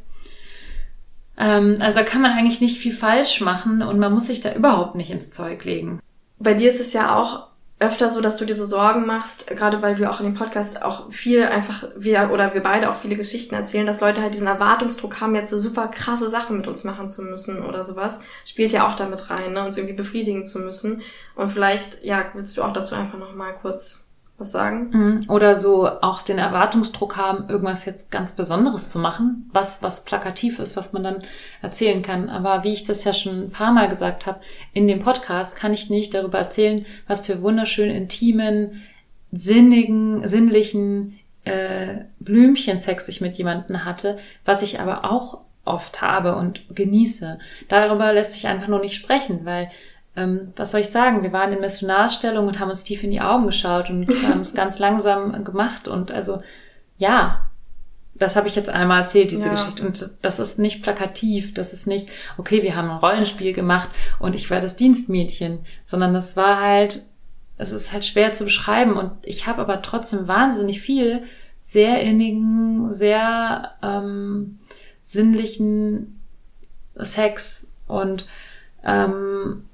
Ähm, 1.38 1.76
also 1.80 2.00
da 2.00 2.06
kann 2.06 2.22
man 2.22 2.32
eigentlich 2.32 2.62
nicht 2.62 2.80
viel 2.80 2.94
falsch 2.94 3.42
machen 3.42 3.82
und 3.82 4.00
man 4.00 4.14
muss 4.14 4.28
sich 4.28 4.42
da 4.42 4.54
überhaupt 4.54 4.96
nicht 4.96 5.12
ins 5.12 5.30
Zeug 5.30 5.66
legen. 5.66 6.00
Bei 6.40 6.54
dir 6.54 6.70
ist 6.70 6.80
es 6.80 6.94
ja 6.94 7.16
auch 7.16 7.48
öfter 7.78 8.10
so, 8.10 8.22
dass 8.22 8.38
du 8.38 8.46
dir 8.46 8.56
so 8.56 8.66
Sorgen 8.66 9.06
machst, 9.06 9.48
gerade 9.48 9.82
weil 9.82 9.98
wir 9.98 10.10
auch 10.10 10.22
in 10.22 10.26
dem 10.26 10.34
Podcast 10.34 10.82
auch 10.82 11.12
viel 11.12 11.44
einfach, 11.44 11.84
wir 11.98 12.30
oder 12.32 12.54
wir 12.54 12.64
beide 12.64 12.90
auch 12.90 12.96
viele 12.96 13.18
Geschichten 13.18 13.54
erzählen, 13.54 13.86
dass 13.86 14.00
Leute 14.00 14.22
halt 14.22 14.34
diesen 14.34 14.48
Erwartungsdruck 14.48 15.20
haben, 15.20 15.36
jetzt 15.36 15.50
so 15.50 15.60
super 15.60 15.90
krasse 15.90 16.30
Sachen 16.30 16.56
mit 16.56 16.68
uns 16.68 16.86
machen 16.86 17.10
zu 17.10 17.22
müssen 17.24 17.66
oder 17.66 17.84
sowas. 17.84 18.22
Spielt 18.46 18.72
ja 18.72 18.88
auch 18.88 18.96
damit 18.96 19.30
rein, 19.30 19.54
ne, 19.54 19.66
uns 19.66 19.78
irgendwie 19.78 19.96
befriedigen 19.96 20.46
zu 20.46 20.60
müssen. 20.60 21.02
Und 21.36 21.52
vielleicht, 21.52 22.04
ja, 22.04 22.26
willst 22.34 22.56
du 22.58 22.64
auch 22.64 22.72
dazu 22.72 22.96
einfach 22.96 23.20
nochmal 23.20 23.54
kurz 23.62 24.05
was 24.38 24.52
sagen. 24.52 24.90
Mhm. 24.92 25.30
Oder 25.30 25.56
so 25.56 25.88
auch 25.88 26.22
den 26.22 26.38
Erwartungsdruck 26.38 27.16
haben, 27.16 27.50
irgendwas 27.50 27.86
jetzt 27.86 28.12
ganz 28.12 28.34
Besonderes 28.34 28.90
zu 28.90 29.00
machen, 29.00 29.50
was, 29.54 29.82
was 29.82 30.04
plakativ 30.04 30.60
ist, 30.60 30.76
was 30.76 30.92
man 30.92 31.04
dann 31.04 31.24
erzählen 31.62 32.02
kann. 32.02 32.30
Aber 32.30 32.64
wie 32.64 32.74
ich 32.74 32.84
das 32.84 33.04
ja 33.06 33.14
schon 33.14 33.46
ein 33.46 33.52
paar 33.52 33.72
Mal 33.72 33.88
gesagt 33.88 34.26
habe, 34.26 34.42
in 34.74 34.88
dem 34.88 35.00
Podcast 35.00 35.56
kann 35.56 35.74
ich 35.74 35.90
nicht 35.90 36.14
darüber 36.14 36.40
erzählen, 36.40 36.86
was 37.08 37.22
für 37.22 37.42
wunderschön 37.42 37.90
intimen, 37.90 38.84
sinnigen, 39.32 40.28
sinnlichen 40.28 41.20
äh, 41.46 42.06
Blümchensex 42.20 43.08
ich 43.08 43.22
mit 43.22 43.38
jemanden 43.38 43.86
hatte, 43.86 44.18
was 44.44 44.62
ich 44.62 44.80
aber 44.80 45.10
auch 45.10 45.40
oft 45.64 46.02
habe 46.02 46.36
und 46.36 46.62
genieße. 46.74 47.40
Darüber 47.70 48.14
lässt 48.14 48.34
sich 48.34 48.48
einfach 48.48 48.68
nur 48.68 48.80
nicht 48.80 48.96
sprechen, 48.96 49.46
weil 49.46 49.72
ähm, 50.16 50.54
was 50.56 50.72
soll 50.72 50.82
ich 50.82 50.90
sagen, 50.90 51.24
wir 51.24 51.34
waren 51.34 51.52
in 51.52 51.60
Missionarstellung 51.60 52.48
und 52.48 52.60
haben 52.60 52.70
uns 52.70 52.84
tief 52.84 53.04
in 53.04 53.12
die 53.12 53.22
Augen 53.22 53.46
geschaut 53.46 53.90
und 53.90 54.08
haben 54.30 54.42
es 54.42 54.54
ganz 54.54 54.80
langsam 54.80 55.44
gemacht 55.44 55.88
und 55.88 56.12
also 56.12 56.42
ja, 56.98 57.50
das 58.18 58.38
habe 58.38 58.48
ich 58.48 58.56
jetzt 58.56 58.70
einmal 58.70 59.02
erzählt, 59.02 59.32
diese 59.32 59.48
ja. 59.48 59.52
Geschichte. 59.52 59.86
Und 59.86 60.12
das 60.22 60.40
ist 60.40 60.58
nicht 60.58 60.82
plakativ, 60.82 61.54
das 61.54 61.74
ist 61.74 61.86
nicht, 61.86 62.10
okay, 62.38 62.64
wir 62.64 62.76
haben 62.76 62.90
ein 62.90 62.98
Rollenspiel 62.98 63.54
gemacht 63.54 63.90
und 64.20 64.36
ich 64.36 64.50
war 64.50 64.62
das 64.62 64.78
Dienstmädchen, 64.78 65.66
sondern 65.84 66.14
das 66.14 66.38
war 66.38 66.62
halt, 66.62 67.06
es 67.58 67.72
ist 67.72 67.92
halt 67.92 68.06
schwer 68.06 68.32
zu 68.32 68.46
beschreiben. 68.46 68.96
Und 68.96 69.12
ich 69.24 69.48
habe 69.48 69.62
aber 69.62 69.82
trotzdem 69.82 70.30
wahnsinnig 70.30 70.82
viel 70.82 71.24
sehr 71.60 72.00
innigen, 72.02 72.94
sehr 72.94 73.72
ähm, 73.84 74.60
sinnlichen 75.02 76.22
Sex 76.96 77.72
und 77.88 78.28
ähm, 78.86 79.66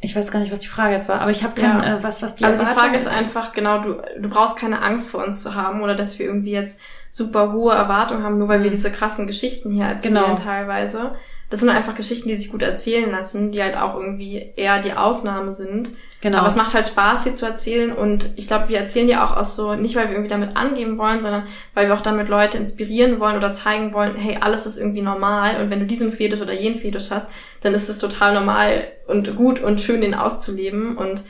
ich 0.00 0.14
weiß 0.14 0.30
gar 0.30 0.38
nicht, 0.38 0.52
was 0.52 0.60
die 0.60 0.68
Frage 0.68 0.94
jetzt 0.94 1.08
war, 1.08 1.20
aber 1.20 1.32
ich 1.32 1.42
habe 1.42 1.60
kein, 1.60 1.78
ja. 1.78 1.98
äh, 1.98 2.02
was, 2.02 2.22
was 2.22 2.36
die 2.36 2.44
Also 2.44 2.60
die 2.60 2.66
Frage 2.66 2.96
ist 2.96 3.08
einfach, 3.08 3.52
genau, 3.52 3.82
du, 3.82 4.00
du 4.18 4.28
brauchst 4.28 4.56
keine 4.56 4.80
Angst 4.80 5.10
vor 5.10 5.24
uns 5.24 5.42
zu 5.42 5.56
haben 5.56 5.82
oder 5.82 5.96
dass 5.96 6.18
wir 6.18 6.26
irgendwie 6.26 6.52
jetzt 6.52 6.80
super 7.10 7.52
hohe 7.52 7.74
Erwartungen 7.74 8.22
haben, 8.22 8.38
nur 8.38 8.48
weil 8.48 8.62
wir 8.62 8.68
mhm. 8.68 8.74
diese 8.74 8.92
krassen 8.92 9.26
Geschichten 9.26 9.72
hier 9.72 9.86
erzählen 9.86 10.14
genau. 10.14 10.34
teilweise. 10.36 11.16
Das 11.50 11.60
sind 11.60 11.70
einfach 11.70 11.94
Geschichten, 11.94 12.28
die 12.28 12.36
sich 12.36 12.50
gut 12.50 12.62
erzählen 12.62 13.10
lassen, 13.10 13.50
die 13.50 13.62
halt 13.62 13.76
auch 13.76 13.96
irgendwie 13.96 14.52
eher 14.54 14.80
die 14.80 14.92
Ausnahme 14.92 15.52
sind. 15.52 15.90
Genau. 16.20 16.38
Aber 16.38 16.48
es 16.48 16.56
macht 16.56 16.74
halt 16.74 16.86
Spaß, 16.86 17.24
hier 17.24 17.34
zu 17.36 17.46
erzählen 17.46 17.92
und 17.92 18.30
ich 18.34 18.48
glaube, 18.48 18.68
wir 18.68 18.78
erzählen 18.78 19.08
ja 19.08 19.24
auch 19.24 19.36
aus 19.36 19.54
so, 19.54 19.76
nicht 19.76 19.94
weil 19.94 20.06
wir 20.06 20.12
irgendwie 20.12 20.30
damit 20.30 20.56
angeben 20.56 20.98
wollen, 20.98 21.20
sondern 21.20 21.44
weil 21.74 21.86
wir 21.86 21.94
auch 21.94 22.00
damit 22.00 22.28
Leute 22.28 22.58
inspirieren 22.58 23.20
wollen 23.20 23.36
oder 23.36 23.52
zeigen 23.52 23.92
wollen, 23.92 24.16
hey, 24.16 24.36
alles 24.40 24.66
ist 24.66 24.78
irgendwie 24.78 25.02
normal 25.02 25.60
und 25.60 25.70
wenn 25.70 25.78
du 25.78 25.86
diesen 25.86 26.12
Fetisch 26.12 26.40
oder 26.40 26.52
jenen 26.52 26.80
Fetisch 26.80 27.12
hast, 27.12 27.30
dann 27.60 27.72
ist 27.72 27.88
es 27.88 27.98
total 27.98 28.34
normal 28.34 28.88
und 29.06 29.36
gut 29.36 29.60
und 29.60 29.80
schön, 29.80 30.00
den 30.00 30.14
auszuleben 30.14 30.96
und 30.96 31.22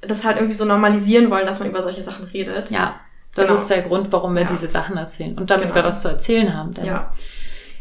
das 0.00 0.24
halt 0.24 0.36
irgendwie 0.36 0.54
so 0.54 0.64
normalisieren 0.64 1.28
wollen, 1.30 1.46
dass 1.46 1.58
man 1.58 1.68
über 1.68 1.82
solche 1.82 2.02
Sachen 2.02 2.26
redet. 2.26 2.70
Ja, 2.70 3.00
das 3.34 3.48
genau. 3.48 3.58
ist 3.58 3.68
der 3.68 3.82
Grund, 3.82 4.12
warum 4.12 4.34
wir 4.34 4.42
ja. 4.42 4.48
diese 4.48 4.68
Sachen 4.68 4.96
erzählen 4.96 5.36
und 5.36 5.50
damit 5.50 5.64
genau. 5.64 5.74
wir 5.74 5.84
was 5.84 6.02
zu 6.02 6.08
erzählen 6.08 6.56
haben. 6.56 6.72
Denn, 6.72 6.84
ja. 6.84 7.12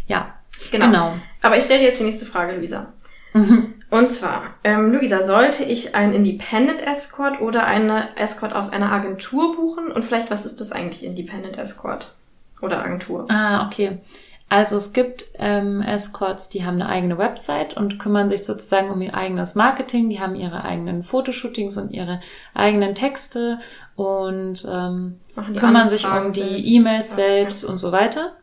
Ja, 0.07 0.33
genau. 0.71 0.87
genau. 0.87 1.13
Aber 1.43 1.57
ich 1.57 1.63
stelle 1.63 1.81
dir 1.81 1.87
jetzt 1.87 1.99
die 1.99 2.05
nächste 2.05 2.25
Frage, 2.25 2.55
Luisa. 2.55 2.93
Mhm. 3.35 3.73
Und 3.91 4.09
zwar, 4.09 4.53
ähm, 4.63 4.93
Luisa, 4.93 5.21
sollte 5.21 5.65
ich 5.65 5.93
einen 5.93 6.13
Independent 6.13 6.81
Escort 6.81 7.41
oder 7.41 7.65
eine 7.65 8.15
Escort 8.15 8.53
aus 8.53 8.71
einer 8.71 8.93
Agentur 8.93 9.57
buchen? 9.57 9.91
Und 9.91 10.05
vielleicht, 10.05 10.31
was 10.31 10.45
ist 10.45 10.61
das 10.61 10.71
eigentlich 10.71 11.05
Independent 11.05 11.57
Escort 11.57 12.13
oder 12.61 12.79
Agentur? 12.79 13.29
Ah, 13.29 13.67
okay. 13.67 13.99
Also 14.47 14.77
es 14.77 14.93
gibt 14.93 15.25
ähm, 15.37 15.81
Escorts, 15.81 16.47
die 16.47 16.63
haben 16.63 16.75
eine 16.75 16.87
eigene 16.87 17.17
Website 17.17 17.75
und 17.75 17.99
kümmern 17.99 18.29
sich 18.29 18.45
sozusagen 18.45 18.89
um 18.89 19.01
ihr 19.01 19.13
eigenes 19.13 19.55
Marketing. 19.55 20.09
Die 20.09 20.21
haben 20.21 20.35
ihre 20.35 20.63
eigenen 20.63 21.03
Fotoshootings 21.03 21.77
und 21.77 21.91
ihre 21.91 22.21
eigenen 22.53 22.95
Texte 22.95 23.59
und 23.97 24.65
ähm, 24.69 25.19
kümmern 25.59 25.89
sich 25.89 26.07
um 26.07 26.31
die 26.31 26.75
E-Mails 26.75 27.15
selbst 27.15 27.65
und 27.65 27.79
so 27.79 27.91
weiter. 27.91 28.33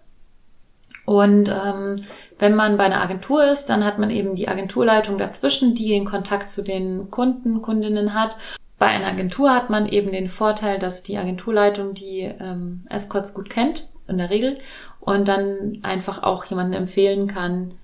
Und 1.07 1.49
ähm, 1.49 1.97
wenn 2.43 2.55
man 2.55 2.77
bei 2.77 2.85
einer 2.85 3.01
Agentur 3.01 3.45
ist, 3.45 3.67
dann 3.67 3.85
hat 3.85 3.99
man 3.99 4.11
eben 4.11 4.35
die 4.35 4.49
Agenturleitung 4.49 5.17
dazwischen, 5.17 5.75
die 5.75 5.89
den 5.89 6.05
Kontakt 6.05 6.51
zu 6.51 6.63
den 6.63 7.09
Kunden, 7.09 7.63
Kundinnen 7.63 8.13
hat. 8.13 8.37
Bei 8.79 8.89
einer 8.89 9.07
Agentur 9.07 9.55
hat 9.55 9.71
man 9.71 9.89
eben 9.89 10.13
den 10.13 10.29
Vorteil, 10.29 10.79
dass 10.79 11.05
die 11.05 11.17
Agenturleitung 11.17 11.95
die 11.95 12.23
ähm, 12.23 12.85
Escorts 12.91 13.33
gut 13.33 13.49
kennt, 13.49 13.89
in 14.09 14.19
der 14.19 14.29
Regel, 14.29 14.59
und 15.01 15.29
dann 15.29 15.79
einfach 15.83 16.23
auch 16.25 16.45
jemanden 16.45 16.75
empfehlen 16.75 17.29
kann, 17.29 17.75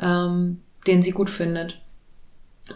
ähm, 0.00 0.60
den 0.86 1.02
sie 1.02 1.10
gut 1.10 1.28
findet. 1.28 1.80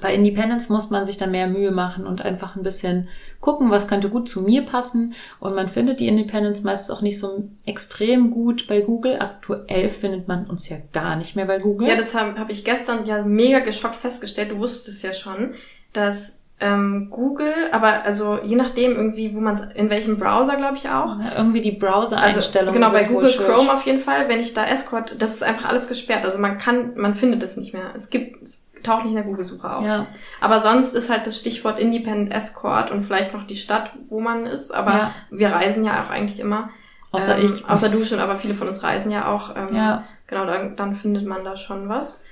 Bei 0.02 0.14
Independence 0.14 0.68
muss 0.68 0.90
man 0.90 1.06
sich 1.06 1.16
dann 1.16 1.30
mehr 1.30 1.46
Mühe 1.46 1.70
machen 1.70 2.06
und 2.06 2.20
einfach 2.22 2.56
ein 2.56 2.62
bisschen 2.62 3.08
gucken, 3.40 3.70
was 3.70 3.88
könnte 3.88 4.10
gut 4.10 4.28
zu 4.28 4.42
mir 4.42 4.62
passen. 4.66 5.14
Und 5.40 5.54
man 5.54 5.68
findet 5.68 6.00
die 6.00 6.08
Independence 6.08 6.62
meistens 6.62 6.90
auch 6.90 7.00
nicht 7.00 7.18
so 7.18 7.48
extrem 7.64 8.30
gut 8.30 8.66
bei 8.66 8.82
Google. 8.82 9.18
Aktuell 9.20 9.88
findet 9.88 10.28
man 10.28 10.46
uns 10.46 10.68
ja 10.68 10.76
gar 10.92 11.16
nicht 11.16 11.36
mehr 11.36 11.46
bei 11.46 11.58
Google. 11.58 11.88
Ja, 11.88 11.96
das 11.96 12.14
habe 12.14 12.38
hab 12.38 12.50
ich 12.50 12.64
gestern 12.64 13.06
ja 13.06 13.24
mega 13.24 13.60
geschockt 13.60 13.96
festgestellt. 13.96 14.50
Du 14.50 14.58
wusstest 14.58 15.02
ja 15.02 15.14
schon, 15.14 15.54
dass 15.94 16.44
ähm, 16.60 17.08
Google, 17.10 17.54
aber 17.70 18.02
also 18.02 18.40
je 18.42 18.56
nachdem 18.56 18.96
irgendwie, 18.96 19.34
wo 19.34 19.40
man 19.40 19.70
in 19.74 19.90
welchem 19.90 20.18
Browser, 20.18 20.56
glaube 20.56 20.76
ich 20.76 20.88
auch. 20.88 21.18
Ja, 21.20 21.36
irgendwie 21.36 21.60
die 21.60 21.72
Browser-Einstellungen. 21.72 22.82
Also, 22.82 22.92
genau, 22.94 23.06
bei 23.06 23.12
Google 23.12 23.32
Chrome 23.32 23.72
auf 23.72 23.86
jeden 23.86 24.00
Fall, 24.00 24.28
wenn 24.28 24.40
ich 24.40 24.54
da 24.54 24.66
Escort, 24.66 25.14
das 25.20 25.36
ist 25.36 25.44
einfach 25.44 25.68
alles 25.68 25.86
gesperrt. 25.86 26.24
Also 26.24 26.38
man 26.38 26.58
kann, 26.58 26.92
man 26.96 27.14
findet 27.14 27.42
es 27.44 27.56
nicht 27.56 27.74
mehr. 27.74 27.92
Es 27.94 28.10
gibt, 28.10 28.42
es 28.42 28.67
taucht 28.82 29.04
nicht 29.04 29.10
in 29.10 29.16
der 29.16 29.24
Google-Suche 29.24 29.76
auf. 29.76 29.84
Ja. 29.84 30.06
Aber 30.40 30.60
sonst 30.60 30.94
ist 30.94 31.10
halt 31.10 31.26
das 31.26 31.38
Stichwort 31.38 31.78
Independent 31.78 32.32
Escort 32.32 32.90
und 32.90 33.02
vielleicht 33.02 33.34
noch 33.34 33.46
die 33.46 33.56
Stadt, 33.56 33.92
wo 34.08 34.20
man 34.20 34.46
ist. 34.46 34.70
Aber 34.70 34.92
ja. 34.92 35.14
wir 35.30 35.50
reisen 35.50 35.84
ja 35.84 36.04
auch 36.04 36.10
eigentlich 36.10 36.40
immer. 36.40 36.70
Außer 37.10 37.38
ähm, 37.38 37.44
ich. 37.44 37.68
Außer 37.68 37.88
du 37.88 38.04
schon, 38.04 38.20
aber 38.20 38.36
viele 38.36 38.54
von 38.54 38.68
uns 38.68 38.82
reisen 38.82 39.10
ja 39.10 39.32
auch. 39.32 39.56
Ähm, 39.56 39.74
ja. 39.74 40.04
Genau, 40.26 40.44
dann, 40.44 40.76
dann 40.76 40.94
findet 40.94 41.26
man 41.26 41.44
da 41.44 41.56
schon 41.56 41.88
was. 41.88 42.24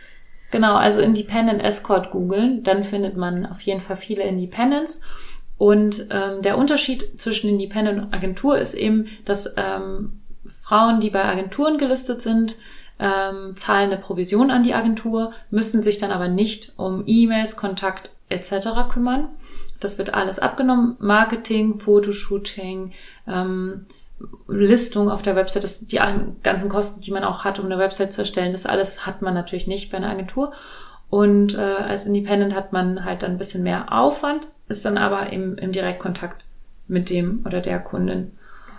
Genau, 0.51 0.77
also 0.77 1.01
Independent 1.01 1.63
Escort 1.63 2.11
googeln, 2.11 2.63
dann 2.63 2.85
findet 2.85 3.17
man 3.17 3.47
auf 3.47 3.61
jeden 3.63 3.81
Fall 3.81 3.97
viele 3.97 4.23
Independents. 4.23 5.01
Und 5.59 6.07
ähm, 6.11 6.43
der 6.43 6.59
Unterschied 6.59 7.19
zwischen 7.19 7.49
Independent 7.49 7.99
und 8.01 8.15
Agentur 8.15 8.59
ist 8.59 8.75
eben, 8.75 9.07
dass 9.25 9.53
ähm, 9.57 10.21
Frauen, 10.47 11.01
die 11.01 11.11
bei 11.11 11.25
Agenturen 11.25 11.79
gelistet 11.79 12.21
sind, 12.21 12.57
ähm, 12.99 13.57
zahlen 13.57 13.91
eine 13.91 14.01
Provision 14.01 14.51
an 14.51 14.63
die 14.63 14.75
Agentur, 14.75 15.33
müssen 15.51 15.83
sich 15.83 15.99
dann 15.99 16.13
aber 16.13 16.29
nicht 16.29 16.73
um 16.77 17.03
E-Mails, 17.07 17.57
Kontakt 17.57 18.11
etc. 18.29 18.89
kümmern. 18.91 19.29
Das 19.81 19.99
wird 19.99 20.15
alles 20.15 20.39
abgenommen. 20.39 20.97
Marketing, 20.99 21.79
Fotoshooting, 21.79 22.93
ähm, 23.29 23.87
Listung 24.49 25.11
auf 25.11 25.21
der 25.21 25.37
Website, 25.37 25.65
das, 25.65 25.87
die 25.87 26.01
ganzen 26.43 26.71
Kosten, 26.71 27.03
die 27.03 27.11
man 27.11 27.25
auch 27.25 27.45
hat, 27.45 27.59
um 27.59 27.67
eine 27.67 27.79
Website 27.79 28.13
zu 28.13 28.23
erstellen, 28.23 28.53
das 28.53 28.65
alles 28.65 29.05
hat 29.05 29.21
man 29.21 29.35
natürlich 29.35 29.67
nicht 29.67 29.91
bei 29.91 29.99
einer 29.99 30.09
Agentur. 30.11 30.53
Und 31.11 31.55
äh, 31.55 31.59
als 31.59 32.07
Independent 32.07 32.55
hat 32.55 32.73
man 32.73 33.05
halt 33.05 33.23
dann 33.23 33.33
ein 33.33 33.39
bisschen 33.39 33.63
mehr 33.63 33.93
Aufwand, 33.93 34.49
ist 34.69 34.85
dann 34.85 34.99
aber 34.99 35.31
im, 35.31 35.57
im 35.59 35.73
Direktkontakt 35.73 36.45
mit 36.89 37.11
dem 37.11 37.45
oder 37.45 37.61
der 37.61 37.79
Kundin. 37.79 38.33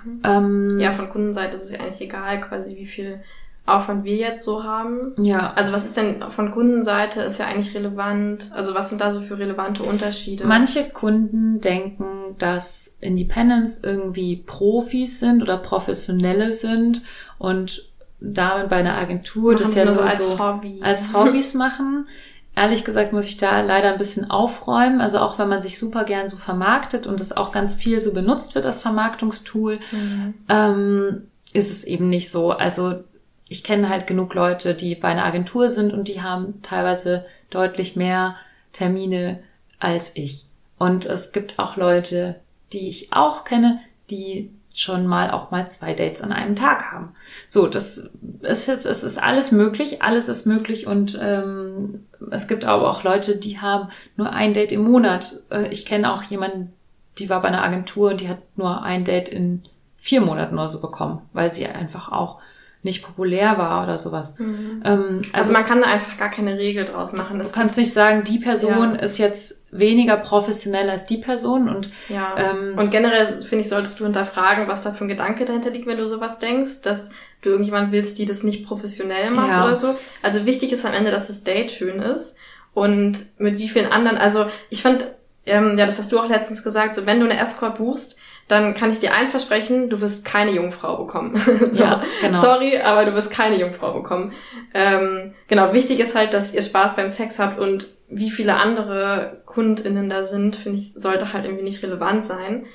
Mhm. 0.03 0.21
Ähm, 0.23 0.80
ja, 0.80 0.91
von 0.91 1.10
Kundenseite 1.10 1.56
ist 1.56 1.65
es 1.65 1.71
ja 1.71 1.80
eigentlich 1.80 2.01
egal, 2.01 2.41
quasi 2.41 2.75
wie 2.75 2.86
viel 2.86 3.21
Aufwand 3.67 4.06
wir 4.06 4.15
jetzt 4.15 4.45
so 4.45 4.63
haben. 4.63 5.13
Ja. 5.19 5.51
Also 5.53 5.73
was 5.73 5.86
ist 5.86 5.97
denn 5.97 6.23
von 6.30 6.51
Kundenseite 6.51 7.21
ist 7.21 7.38
ja 7.38 7.47
eigentlich 7.47 7.75
relevant? 7.75 8.49
Also 8.56 8.73
was 8.73 8.89
sind 8.89 9.01
da 9.01 9.12
so 9.12 9.21
für 9.21 9.38
relevante 9.38 9.84
Unterschiede? 9.84 10.45
Manche 10.45 10.86
Kunden 10.89 11.60
denken, 11.60 12.06
dass 12.39 12.97
Independents 13.01 13.82
irgendwie 13.84 14.38
Profis 14.38 15.20
sind 15.20 15.41
oder 15.41 15.57
Professionelle 15.57 16.53
sind 16.53 17.01
und 17.38 17.89
damit 18.22 18.70
bei 18.70 18.78
einer 18.78 18.95
Agentur 18.95 19.53
machen 19.53 19.63
das 19.63 19.76
ja 19.76 19.86
nur 19.86 19.95
so 19.95 20.01
als, 20.01 20.39
Hobby. 20.39 20.80
als 20.82 21.13
Hobbys 21.13 21.53
machen. 21.53 22.07
Ehrlich 22.55 22.86
gesagt 22.86 23.11
muss 23.11 23.26
ich 23.26 23.38
da 23.38 23.61
leider 23.61 23.91
ein 23.91 23.99
bisschen 23.99 24.32
aufräumen. 24.32 25.01
Also 25.01 25.20
auch 25.20 25.38
wenn 25.38 25.49
man 25.49 25.61
sich 25.61 25.78
super 25.78 26.05
gern 26.05 26.30
so 26.30 26.38
vermarktet 26.38 27.05
und 27.05 27.20
das 27.20 27.36
auch 27.36 27.51
ganz 27.51 27.76
viel 27.76 27.99
so 27.99 28.13
benutzt 28.13 28.55
wird 28.55 28.65
als 28.65 28.80
Vermarktungstool, 28.80 29.80
mhm. 29.91 30.34
ähm, 30.47 31.24
ist 31.53 31.70
es 31.70 31.84
eben 31.84 32.09
nicht 32.09 32.32
so. 32.32 32.51
Also 32.51 33.03
ich 33.50 33.64
kenne 33.64 33.89
halt 33.89 34.08
genug 34.08 34.34
Leute, 34.34 34.74
die 34.74 34.95
bei 34.95 35.10
einer 35.10 35.26
Agentur 35.26 35.70
sind 35.70 35.93
und 35.93 36.08
die 36.08 36.22
haben 36.22 36.62
teilweise 36.64 37.26
deutlich 37.50 37.95
mehr 37.95 38.36
Termine 38.74 39.39
als 39.80 40.12
ich. 40.16 40.45
Und 40.78 41.06
es 41.06 41.32
gibt 41.32 41.58
auch 41.60 41.78
Leute, 41.78 42.39
die 42.74 42.89
ich 42.89 43.14
auch 43.14 43.43
kenne, 43.43 43.80
die 44.10 44.52
schon 44.74 45.08
mal 45.08 45.32
auch 45.32 45.50
mal 45.50 45.68
zwei 45.70 45.93
Dates 45.93 46.22
an 46.22 46.32
einem 46.32 46.56
Tag 46.56 46.91
haben. 46.91 47.16
So, 47.50 47.68
das 47.68 48.12
ist 48.41 48.68
jetzt, 48.68 48.86
es 48.86 49.04
ist 49.04 49.18
alles 49.18 49.52
möglich, 49.52 50.04
alles 50.04 50.30
ist 50.30 50.45
möglich 50.45 50.86
und 50.86 51.18
ähm, 51.20 52.06
es 52.30 52.48
gibt 52.48 52.64
aber 52.64 52.91
auch 52.91 53.04
Leute, 53.04 53.38
die 53.38 53.60
haben 53.60 53.89
nur 54.18 54.32
ein 54.32 54.54
Date 54.54 54.72
im 54.72 54.84
Monat. 54.84 55.41
Äh, 55.50 55.70
ich 55.70 55.86
kenne 55.88 56.14
auch 56.14 56.22
jemanden, 56.24 56.74
die 57.18 57.28
war 57.28 57.41
bei 57.41 57.48
einer 57.48 57.64
Agentur 57.64 58.12
und 58.12 58.22
die 58.22 58.30
hat 58.30 58.38
nur 58.56 58.84
ein 58.84 59.04
Date 59.04 59.30
in 59.30 59.64
vier 59.98 60.22
Monaten 60.22 60.54
oder 60.54 60.70
so 60.70 60.80
bekommen, 60.80 61.22
weil 61.34 61.50
sie 61.50 61.66
einfach 61.66 62.12
auch 62.12 62.39
nicht 62.88 63.04
populär 63.04 63.60
war 63.60 63.84
oder 63.84 64.00
sowas. 64.00 64.36
Mhm. 64.40 64.82
Ähm, 64.84 65.04
also, 65.18 65.32
also, 65.34 65.54
man 65.54 65.66
kann 65.66 65.82
da 65.82 65.88
einfach 65.88 66.18
gar 66.18 66.32
keine 66.32 66.58
Regel 66.58 66.86
draus 66.86 67.14
machen. 67.14 67.38
Das 67.38 67.52
du 67.52 67.60
kannst 67.60 67.78
nicht 67.78 67.94
sagen, 67.94 68.24
die 68.24 68.40
Person 68.40 68.96
ja. 68.96 69.02
ist 69.02 69.20
jetzt 69.20 69.62
weniger 69.70 70.18
professionell 70.18 70.90
als 70.90 71.06
die 71.06 71.18
Person 71.18 71.70
und 71.70 71.92
ja. 72.10 72.36
Ähm, 72.38 72.78
und 72.78 72.90
generell 72.90 73.28
finde 73.42 73.64
ich 73.64 73.70
solltest 73.70 74.00
du 74.00 74.06
hinterfragen, 74.06 74.68
was 74.68 74.82
da 74.82 74.94
für 74.94 75.06
ein 75.06 75.10
Gedanke 75.10 75.46
dahinter 75.46 75.70
liegt, 75.70 75.86
wenn 75.86 75.98
du 75.98 76.08
sowas 76.08 76.40
denkst, 76.40 76.82
dass 76.82 77.12
du 77.42 77.50
irgendjemand 77.50 77.92
willst, 77.92 78.18
die 78.18 78.26
das 78.26 78.44
nicht 78.44 78.66
professionell 78.66 79.30
macht 79.30 79.50
ja. 79.50 79.66
oder 79.66 79.76
so. 79.76 79.96
Also 80.24 80.46
wichtig 80.46 80.72
ist 80.72 80.86
am 80.86 80.94
Ende, 80.94 81.12
dass 81.12 81.28
das 81.28 81.44
Date 81.44 81.70
schön 81.70 82.00
ist 82.00 82.38
und 82.74 83.18
mit 83.38 83.60
wie 83.60 83.68
vielen 83.68 83.92
anderen. 83.92 84.18
Also 84.18 84.46
ich 84.70 84.82
fand 84.82 85.06
ähm, 85.48 85.78
ja, 85.78 85.86
das 85.86 85.98
hast 85.98 86.12
du 86.12 86.20
auch 86.20 86.28
letztens 86.28 86.64
gesagt, 86.64 86.94
so 86.94 87.06
wenn 87.06 87.20
du 87.20 87.26
eine 87.26 87.40
Escort 87.40 87.78
buchst, 87.78 88.18
dann 88.48 88.74
kann 88.74 88.91
ich 88.91 89.00
dir 89.00 89.14
eins 89.14 89.32
versprechen, 89.32 89.89
du 89.89 90.00
wirst 90.00 90.24
keine 90.24 90.52
Jungfrau 90.52 90.98
bekommen. 90.98 91.36
so, 91.74 91.84
ja, 91.84 92.02
genau. 92.22 92.39
Sorry, 92.39 92.80
aber 92.80 93.06
du 93.06 93.14
wirst 93.14 93.32
keine 93.32 93.60
Jungfrau 93.60 93.93
bekommen. 93.93 94.34
Ähm, 94.74 95.34
genau, 95.48 95.74
wichtig 95.74 96.00
ist 96.00 96.16
halt, 96.16 96.34
dass 96.34 96.54
ihr 96.54 96.62
Spaß 96.62 96.95
beim 96.95 97.10
Sex 97.10 97.39
habt 97.39 97.60
und 97.60 97.88
wie 98.10 98.32
viele 98.32 98.56
andere 98.56 99.41
KundInnen 99.45 100.10
da 100.10 100.24
sind, 100.24 100.56
finde 100.56 100.80
ich, 100.80 100.93
sollte 100.93 101.34
halt 101.34 101.43
irgendwie 101.43 101.66
nicht 101.66 101.84
relevant 101.84 102.26
sein. 102.26 102.66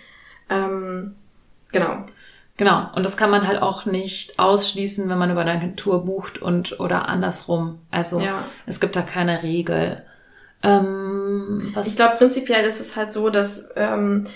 Ähm, 0.50 1.14
genau. 1.72 2.04
Genau. 2.58 2.90
Und 2.94 3.04
das 3.04 3.16
kann 3.16 3.30
man 3.30 3.48
halt 3.48 3.62
auch 3.62 3.86
nicht 3.86 4.38
ausschließen, 4.38 5.08
wenn 5.08 5.18
man 5.18 5.30
über 5.30 5.40
eine 5.40 5.52
Agentur 5.52 6.04
bucht 6.04 6.40
und 6.40 6.78
oder 6.80 7.08
andersrum. 7.08 7.78
Also 7.90 8.20
ja. 8.20 8.44
es 8.66 8.78
gibt 8.78 8.94
da 8.94 9.00
keine 9.00 9.42
Regel. 9.42 10.04
Ähm, 10.62 11.70
was 11.74 11.86
ich 11.86 11.96
glaube, 11.96 12.16
prinzipiell 12.16 12.64
ist 12.64 12.80
es 12.80 12.94
halt 12.94 13.10
so, 13.10 13.30
dass 13.30 13.70
ähm, 13.74 14.26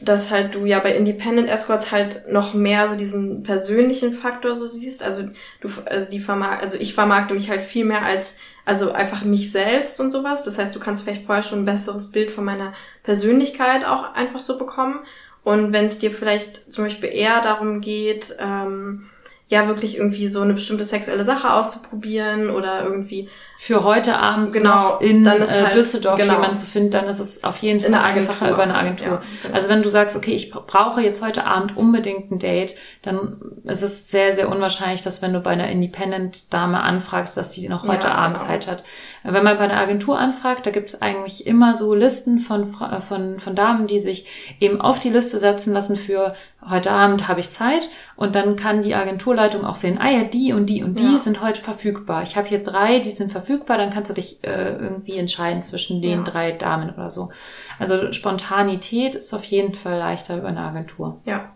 dass 0.00 0.30
halt 0.30 0.54
du 0.54 0.64
ja 0.64 0.80
bei 0.80 0.94
Independent 0.96 1.48
Escorts 1.48 1.92
halt 1.92 2.30
noch 2.30 2.54
mehr 2.54 2.88
so 2.88 2.96
diesen 2.96 3.42
persönlichen 3.42 4.12
Faktor 4.12 4.54
so 4.54 4.66
siehst. 4.66 5.02
Also 5.02 5.28
du, 5.60 5.68
also 5.86 6.08
die 6.10 6.20
vermark 6.20 6.62
also 6.62 6.76
ich 6.78 6.94
vermarkte 6.94 7.34
mich 7.34 7.50
halt 7.50 7.60
viel 7.60 7.84
mehr 7.84 8.04
als, 8.04 8.38
also 8.64 8.92
einfach 8.92 9.24
mich 9.24 9.52
selbst 9.52 10.00
und 10.00 10.10
sowas. 10.10 10.42
Das 10.42 10.58
heißt, 10.58 10.74
du 10.74 10.80
kannst 10.80 11.04
vielleicht 11.04 11.26
vorher 11.26 11.44
schon 11.44 11.60
ein 11.60 11.64
besseres 11.66 12.10
Bild 12.10 12.30
von 12.30 12.44
meiner 12.44 12.72
Persönlichkeit 13.02 13.84
auch 13.84 14.14
einfach 14.14 14.40
so 14.40 14.58
bekommen. 14.58 15.00
Und 15.44 15.72
wenn 15.72 15.84
es 15.84 15.98
dir 15.98 16.10
vielleicht 16.10 16.72
zum 16.72 16.84
Beispiel 16.84 17.10
eher 17.10 17.42
darum 17.42 17.80
geht, 17.82 18.34
ähm, 18.40 19.10
ja 19.48 19.68
wirklich 19.68 19.98
irgendwie 19.98 20.28
so 20.28 20.40
eine 20.40 20.54
bestimmte 20.54 20.84
sexuelle 20.84 21.24
Sache 21.24 21.52
auszuprobieren 21.52 22.50
oder 22.50 22.82
irgendwie 22.82 23.28
für 23.64 23.82
heute 23.82 24.18
Abend 24.18 24.52
genau 24.52 24.98
in 24.98 25.24
dann 25.24 25.40
ist 25.40 25.56
äh, 25.56 25.62
halt, 25.62 25.74
Düsseldorf 25.74 26.20
genau. 26.20 26.34
jemanden 26.34 26.56
zu 26.56 26.66
finden, 26.66 26.90
dann 26.90 27.06
ist 27.06 27.18
es 27.18 27.44
auf 27.44 27.56
jeden 27.62 27.80
Fall 27.80 27.94
einfacher 27.94 28.50
über 28.50 28.62
eine 28.62 28.74
Agentur. 28.74 29.06
Ja, 29.06 29.22
genau. 29.42 29.54
Also 29.54 29.70
wenn 29.70 29.82
du 29.82 29.88
sagst, 29.88 30.16
okay, 30.16 30.32
ich 30.34 30.50
brauche 30.50 31.00
jetzt 31.00 31.24
heute 31.24 31.46
Abend 31.46 31.74
unbedingt 31.74 32.30
ein 32.30 32.38
Date, 32.38 32.74
dann 33.00 33.38
ist 33.64 33.80
es 33.80 34.10
sehr, 34.10 34.34
sehr 34.34 34.50
unwahrscheinlich, 34.50 35.00
dass 35.00 35.22
wenn 35.22 35.32
du 35.32 35.40
bei 35.40 35.52
einer 35.52 35.70
Independent-Dame 35.70 36.78
anfragst, 36.78 37.38
dass 37.38 37.52
die 37.52 37.66
noch 37.70 37.88
heute 37.88 38.08
ja, 38.08 38.14
Abend 38.16 38.36
genau. 38.36 38.50
Zeit 38.50 38.66
hat. 38.66 38.84
Wenn 39.22 39.42
man 39.42 39.56
bei 39.56 39.64
einer 39.64 39.80
Agentur 39.80 40.18
anfragt, 40.18 40.66
da 40.66 40.70
gibt 40.70 40.90
es 40.90 41.00
eigentlich 41.00 41.46
immer 41.46 41.74
so 41.74 41.94
Listen 41.94 42.40
von, 42.40 42.64
äh, 42.82 43.00
von, 43.00 43.38
von 43.38 43.56
Damen, 43.56 43.86
die 43.86 43.98
sich 43.98 44.26
eben 44.60 44.82
auf 44.82 45.00
die 45.00 45.08
Liste 45.08 45.38
setzen 45.38 45.72
lassen 45.72 45.96
für 45.96 46.34
heute 46.68 46.90
Abend 46.90 47.28
habe 47.28 47.40
ich 47.40 47.50
Zeit 47.50 47.88
und 48.16 48.34
dann 48.34 48.56
kann 48.56 48.82
die 48.82 48.94
Agenturleitung 48.94 49.64
auch 49.64 49.74
sehen, 49.74 49.98
ah 50.00 50.10
ja, 50.10 50.24
die 50.24 50.52
und 50.52 50.66
die 50.66 50.82
und 50.82 50.98
die 50.98 51.12
ja. 51.12 51.18
sind 51.18 51.42
heute 51.42 51.60
verfügbar. 51.60 52.22
Ich 52.22 52.36
habe 52.36 52.48
hier 52.48 52.62
drei, 52.62 53.00
die 53.00 53.10
sind 53.10 53.32
verfügbar 53.32 53.53
verfügbar, 53.54 53.78
dann 53.78 53.92
kannst 53.92 54.10
du 54.10 54.14
dich 54.14 54.42
äh, 54.42 54.72
irgendwie 54.72 55.16
entscheiden 55.16 55.62
zwischen 55.62 56.02
den 56.02 56.24
ja. 56.24 56.24
drei 56.24 56.52
Damen 56.52 56.90
oder 56.90 57.10
so. 57.10 57.30
Also 57.78 58.12
Spontanität 58.12 59.14
ist 59.14 59.32
auf 59.32 59.44
jeden 59.44 59.74
Fall 59.74 59.98
leichter 59.98 60.38
über 60.38 60.48
eine 60.48 60.60
Agentur. 60.60 61.20
Ja, 61.24 61.52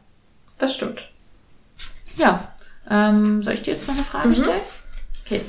das 0.59 0.75
stimmt. 0.75 1.11
Ja, 2.17 2.53
ähm, 2.89 3.43
soll 3.43 3.55
ich 3.55 3.63
dir 3.63 3.75
jetzt 3.75 3.87
noch 3.87 3.95
eine 3.95 4.05
Frage 4.05 4.29
mhm. 4.29 4.35
stellen? 4.35 4.61
Okay. 5.25 5.41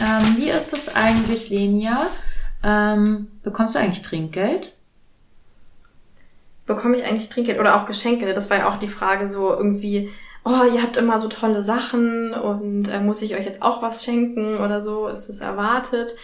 Ähm, 0.00 0.36
wie 0.36 0.50
ist 0.50 0.72
das 0.72 0.94
eigentlich, 0.94 1.48
Lenia? 1.48 2.06
Ähm, 2.62 3.28
bekommst 3.42 3.74
du 3.74 3.78
eigentlich 3.78 4.02
Trinkgeld? 4.02 4.72
Bekomme 6.66 6.98
ich 6.98 7.04
eigentlich 7.04 7.28
Trinkgeld 7.28 7.58
oder 7.58 7.80
auch 7.80 7.86
Geschenke? 7.86 8.32
Das 8.34 8.50
war 8.50 8.58
ja 8.58 8.68
auch 8.68 8.78
die 8.78 8.88
Frage 8.88 9.26
so 9.26 9.50
irgendwie, 9.50 10.10
oh, 10.48 10.64
ihr 10.64 10.82
habt 10.82 10.96
immer 10.96 11.18
so 11.18 11.28
tolle 11.28 11.62
Sachen 11.62 12.32
und 12.32 12.88
äh, 12.88 13.00
muss 13.00 13.20
ich 13.20 13.36
euch 13.36 13.44
jetzt 13.44 13.60
auch 13.60 13.82
was 13.82 14.02
schenken 14.02 14.58
oder 14.58 14.80
so? 14.80 15.06
Ist 15.08 15.28
es 15.28 15.40
erwartet? 15.40 16.16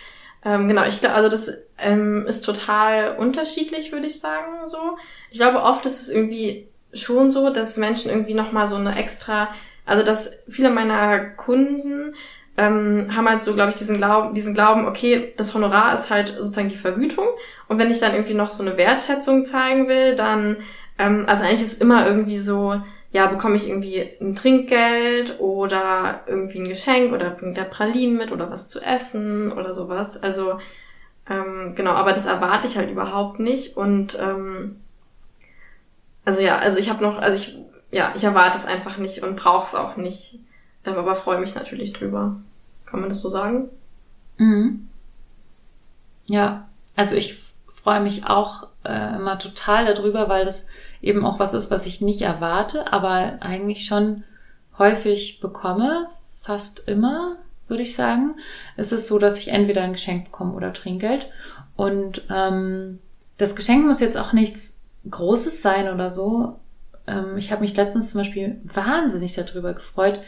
Ähm, 0.45 0.67
genau, 0.67 0.85
ich 0.85 1.01
glaube, 1.01 1.15
also 1.15 1.29
das 1.29 1.59
ähm, 1.79 2.25
ist 2.27 2.45
total 2.45 3.17
unterschiedlich, 3.19 3.93
würde 3.93 4.07
ich 4.07 4.19
sagen. 4.19 4.67
So, 4.67 4.79
ich 5.31 5.39
glaube, 5.39 5.63
oft 5.63 5.85
ist 5.85 6.01
es 6.01 6.09
irgendwie 6.09 6.69
schon 6.95 7.31
so, 7.31 7.51
dass 7.51 7.77
Menschen 7.77 8.11
irgendwie 8.11 8.35
noch 8.35 8.53
mal 8.53 8.67
so 8.67 8.77
eine 8.77 8.97
extra, 8.97 9.49
also 9.85 10.03
dass 10.03 10.43
viele 10.49 10.71
meiner 10.71 11.19
Kunden 11.19 12.15
ähm, 12.57 13.09
haben 13.15 13.29
halt 13.29 13.43
so, 13.43 13.55
glaube 13.55 13.71
ich, 13.71 13.77
diesen 13.77 13.99
Glauben, 13.99 14.35
diesen 14.35 14.55
Glauben, 14.55 14.87
okay, 14.87 15.35
das 15.37 15.55
Honorar 15.55 15.93
ist 15.93 16.11
halt 16.11 16.29
sozusagen 16.39 16.69
die 16.69 16.77
Vergütung 16.77 17.27
und 17.69 17.79
wenn 17.79 17.91
ich 17.91 18.01
dann 18.01 18.15
irgendwie 18.15 18.35
noch 18.35 18.51
so 18.51 18.63
eine 18.63 18.79
Wertschätzung 18.79 19.45
zeigen 19.45 19.89
will, 19.89 20.15
dann, 20.15 20.59
ähm, 20.99 21.25
also 21.27 21.45
eigentlich 21.45 21.63
ist 21.63 21.83
immer 21.83 22.07
irgendwie 22.07 22.39
so, 22.39 22.81
ja, 23.15 23.29
bekomme 23.29 23.55
ich 23.55 23.69
irgendwie 23.69 24.03
ein 24.21 24.35
Trinkgeld 24.35 25.39
oder 25.39 26.23
irgendwie 26.27 26.59
ein 26.59 26.67
Geschenk 26.67 27.13
oder 27.13 27.31
bringt 27.31 27.57
der 27.57 27.63
Pralinen 27.63 28.17
mit 28.17 28.33
oder 28.33 28.51
was 28.51 28.69
zu 28.69 28.81
essen 28.81 29.53
oder 29.53 29.73
sowas. 29.73 30.21
Also 30.21 30.59
ähm, 31.31 31.75
genau, 31.77 31.93
aber 31.93 32.13
das 32.13 32.27
erwarte 32.27 32.67
ich 32.67 32.77
halt 32.77 32.91
überhaupt 32.91 33.39
nicht 33.39 33.77
und 33.77 34.19
ähm, 34.21 34.81
also 36.25 36.41
ja, 36.41 36.59
also 36.59 36.81
ich 36.81 36.91
habe 36.91 37.05
noch, 37.05 37.19
also 37.19 37.41
ich 37.41 37.59
ja, 37.93 38.13
ich 38.17 38.25
erwarte 38.25 38.59
es 38.59 38.67
einfach 38.67 38.97
nicht 38.99 39.23
und 39.23 39.37
brauche 39.37 39.65
es 39.65 39.77
auch 39.77 39.97
nicht, 39.97 40.41
ähm, 40.85 40.97
aber 40.97 41.15
freue 41.15 41.39
mich 41.39 41.55
natürlich 41.55 41.93
drüber. 41.93 42.41
Kann 42.85 42.99
man 42.99 43.11
das 43.11 43.21
so 43.21 43.31
sagen? 43.31 43.69
Mhm. 44.39 44.89
Ja, 46.27 46.69
also 46.97 47.15
ich 47.15 47.44
freue 47.85 48.01
mich 48.01 48.27
auch 48.27 48.69
äh, 48.85 49.17
immer 49.17 49.39
total 49.39 49.85
darüber, 49.85 50.31
weil 50.31 50.47
das 50.47 50.67
eben 51.03 51.27
auch 51.27 51.39
was 51.39 51.53
ist, 51.53 51.71
was 51.71 51.85
ich 51.85 52.01
nicht 52.01 52.23
erwarte, 52.23 52.91
aber 52.91 53.37
eigentlich 53.41 53.85
schon 53.85 54.25
häufig 54.79 55.39
bekomme, 55.41 56.09
fast 56.41 56.89
immer, 56.89 57.37
würde 57.69 57.83
ich 57.83 57.95
sagen. 57.95 58.37
Es 58.79 58.91
ist 58.91 59.07
so, 59.07 59.19
dass 59.19 59.37
ich 59.37 59.49
entweder 59.49 59.83
ein 59.83 59.93
Geschenk 59.93 60.25
bekomme 60.25 60.55
oder 60.55 60.73
Trinkgeld. 60.73 61.29
Und 61.77 62.23
ähm, 62.31 63.01
das 63.37 63.55
Geschenk 63.55 63.85
muss 63.87 64.01
jetzt 64.01 64.17
auch 64.17 64.33
nichts 64.33 64.79
Großes 65.11 65.61
sein 65.61 65.93
oder 65.93 66.11
so. 66.11 66.59
Ähm, 67.07 67.37
ich 67.37 67.53
habe 67.53 67.61
mich 67.61 67.77
letztens 67.77 68.11
zum 68.11 68.23
Beispiel 68.23 68.63
wahnsinnig 68.65 69.35
darüber 69.35 69.75
gefreut, 69.75 70.21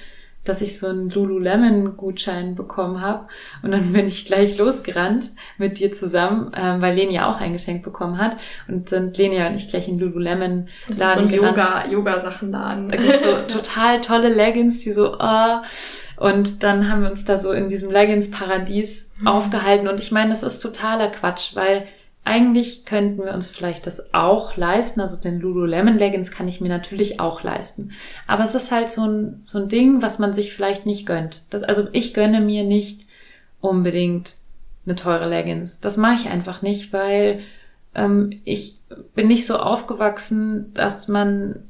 dass 0.49 0.61
ich 0.61 0.78
so 0.78 0.86
einen 0.86 1.11
Lululemon-Gutschein 1.11 2.55
bekommen 2.55 3.01
habe. 3.01 3.26
Und 3.62 3.72
dann 3.72 3.92
bin 3.92 4.07
ich 4.07 4.26
gleich 4.26 4.59
losgerannt 4.59 5.32
mit 5.59 5.78
dir 5.78 5.92
zusammen, 5.92 6.53
ähm, 6.57 6.80
weil 6.80 6.94
Lenia 6.94 7.30
auch 7.30 7.40
ein 7.40 7.53
Geschenk 7.53 7.82
bekommen 7.82 8.18
hat. 8.18 8.36
Und 8.68 8.88
sind 8.88 9.16
Lenia 9.18 9.47
und 9.49 9.57
ich 9.57 9.68
gleich 9.68 9.88
in 9.88 9.99
Lululemon-Laden 9.99 10.68
Das 10.88 10.99
ist 10.99 11.14
so 11.14 11.20
ein 11.20 11.30
Yoga, 11.30 11.84
Yoga-Sachen-Laden. 11.90 12.88
Da 12.88 12.97
gibt's 12.97 13.22
so 13.22 13.36
total 13.59 14.01
tolle 14.01 14.28
Leggings, 14.28 14.80
die 14.80 14.92
so, 14.92 15.16
oh. 15.18 15.59
Und 16.18 16.62
dann 16.62 16.90
haben 16.90 17.03
wir 17.03 17.11
uns 17.11 17.24
da 17.24 17.38
so 17.38 17.53
in 17.53 17.68
diesem 17.68 17.90
Leggings-Paradies 17.90 19.11
mhm. 19.18 19.26
aufgehalten. 19.26 19.88
Und 19.88 20.01
ich 20.01 20.12
meine, 20.12 20.30
das 20.30 20.42
ist 20.42 20.61
totaler 20.61 21.09
Quatsch, 21.09 21.55
weil 21.55 21.86
eigentlich 22.27 22.85
könnten 22.85 23.24
wir 23.24 23.33
uns 23.33 23.49
vielleicht 23.49 23.87
das 23.87 24.12
auch 24.12 24.57
leisten. 24.57 25.01
Also 25.01 25.16
den 25.16 25.39
Lululemon 25.39 25.97
Leggings 25.97 26.33
kann 26.33 26.49
ich 26.49 26.61
mir 26.61 26.68
natürlich 26.68 27.20
auch 27.20 27.45
leisten. 27.45 27.93
Aber 28.27 28.43
es 28.43 28.57
ist 28.57 28.72
halt 28.72 28.91
so 28.91 29.05
ein, 29.05 29.43
so 29.45 29.61
ein 29.61 29.68
Ding, 29.68 30.03
was 30.03 30.18
man 30.18 30.33
sich 30.33 30.53
vielleicht 30.53 30.87
nicht 30.87 31.07
gönnt. 31.07 31.45
Das, 31.51 31.62
also 31.62 31.87
ich 31.93 32.14
gönne 32.14 32.41
mir 32.41 32.64
nicht 32.64 33.07
unbedingt 33.61 34.35
eine 34.85 34.97
teure 34.97 35.29
Leggings. 35.29 35.81
Das 35.81 35.97
mache 35.97 36.14
ich 36.14 36.29
einfach 36.29 36.62
nicht, 36.62 36.93
weil 36.93 37.41
ähm, 37.95 38.41
ich 38.45 38.81
bin 39.14 39.29
nicht 39.29 39.47
so 39.47 39.59
aufgewachsen, 39.59 40.74
dass 40.74 41.07
man 41.07 41.62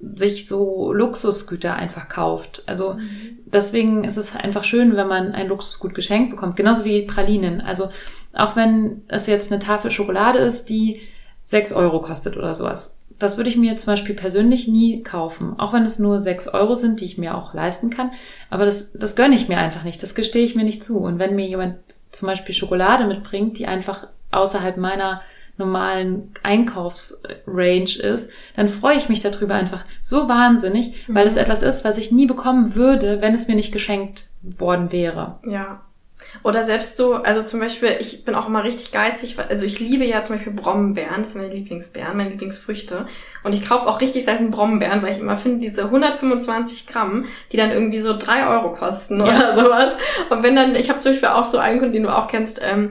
sich 0.00 0.48
so 0.48 0.92
Luxusgüter 0.92 1.76
einfach 1.76 2.08
kauft. 2.08 2.64
Also 2.66 2.94
mhm. 2.94 3.38
deswegen 3.44 4.02
ist 4.02 4.16
es 4.16 4.34
einfach 4.34 4.64
schön, 4.64 4.96
wenn 4.96 5.06
man 5.06 5.32
ein 5.32 5.46
Luxusgut 5.46 5.94
geschenkt 5.94 6.30
bekommt. 6.30 6.56
Genauso 6.56 6.84
wie 6.84 7.02
Pralinen. 7.02 7.60
Also 7.60 7.90
auch 8.34 8.56
wenn 8.56 9.02
es 9.08 9.26
jetzt 9.26 9.50
eine 9.50 9.60
Tafel 9.60 9.90
Schokolade 9.90 10.38
ist, 10.38 10.68
die 10.68 11.00
sechs 11.44 11.72
Euro 11.72 12.00
kostet 12.00 12.36
oder 12.36 12.54
sowas. 12.54 12.96
Das 13.18 13.36
würde 13.36 13.50
ich 13.50 13.56
mir 13.56 13.76
zum 13.76 13.92
Beispiel 13.92 14.14
persönlich 14.14 14.66
nie 14.66 15.02
kaufen. 15.02 15.58
Auch 15.58 15.72
wenn 15.72 15.82
es 15.82 15.98
nur 15.98 16.20
sechs 16.20 16.48
Euro 16.48 16.74
sind, 16.74 17.00
die 17.00 17.04
ich 17.04 17.18
mir 17.18 17.36
auch 17.36 17.52
leisten 17.52 17.90
kann. 17.90 18.12
Aber 18.48 18.64
das, 18.64 18.92
das 18.92 19.14
gönne 19.14 19.34
ich 19.34 19.48
mir 19.48 19.58
einfach 19.58 19.82
nicht. 19.84 20.02
Das 20.02 20.14
gestehe 20.14 20.44
ich 20.44 20.54
mir 20.54 20.64
nicht 20.64 20.82
zu. 20.82 21.00
Und 21.00 21.18
wenn 21.18 21.34
mir 21.34 21.46
jemand 21.46 21.76
zum 22.12 22.26
Beispiel 22.26 22.54
Schokolade 22.54 23.06
mitbringt, 23.06 23.58
die 23.58 23.66
einfach 23.66 24.06
außerhalb 24.30 24.76
meiner 24.78 25.20
normalen 25.58 26.32
Einkaufsrange 26.42 27.98
ist, 28.02 28.30
dann 28.56 28.68
freue 28.68 28.96
ich 28.96 29.08
mich 29.08 29.20
darüber 29.20 29.54
einfach 29.54 29.84
so 30.02 30.28
wahnsinnig, 30.28 30.94
weil 31.06 31.26
es 31.26 31.36
etwas 31.36 31.62
ist, 31.62 31.84
was 31.84 31.98
ich 31.98 32.10
nie 32.10 32.26
bekommen 32.26 32.74
würde, 32.74 33.20
wenn 33.20 33.34
es 33.34 33.46
mir 33.46 33.56
nicht 33.56 33.72
geschenkt 33.72 34.28
worden 34.42 34.90
wäre. 34.90 35.38
Ja. 35.44 35.82
Oder 36.42 36.64
selbst 36.64 36.96
so, 36.96 37.14
also 37.14 37.42
zum 37.42 37.60
Beispiel, 37.60 37.96
ich 37.98 38.24
bin 38.24 38.34
auch 38.34 38.46
immer 38.46 38.62
richtig 38.64 38.92
geizig, 38.92 39.36
also 39.48 39.64
ich 39.64 39.80
liebe 39.80 40.04
ja 40.04 40.22
zum 40.22 40.36
Beispiel 40.36 40.52
Brombeeren, 40.52 41.18
das 41.22 41.32
sind 41.32 41.42
meine 41.42 41.52
Lieblingsbeeren, 41.54 42.16
meine 42.16 42.30
Lieblingsfrüchte. 42.30 43.06
Und 43.42 43.52
ich 43.54 43.68
kaufe 43.68 43.86
auch 43.86 44.00
richtig 44.00 44.24
selten 44.24 44.50
Brombeeren, 44.50 45.02
weil 45.02 45.10
ich 45.12 45.18
immer 45.18 45.36
finde, 45.36 45.58
diese 45.60 45.84
125 45.84 46.86
Gramm, 46.86 47.26
die 47.52 47.56
dann 47.56 47.70
irgendwie 47.72 47.98
so 47.98 48.16
drei 48.16 48.46
Euro 48.46 48.72
kosten 48.72 49.20
oder 49.20 49.54
sowas. 49.54 49.94
Und 50.30 50.42
wenn 50.42 50.56
dann, 50.56 50.74
ich 50.74 50.88
habe 50.88 51.00
zum 51.00 51.12
Beispiel 51.12 51.28
auch 51.30 51.44
so 51.44 51.58
einen 51.58 51.78
Kunden, 51.78 51.94
den 51.94 52.02
du 52.04 52.16
auch 52.16 52.28
kennst, 52.28 52.60
ähm, 52.62 52.90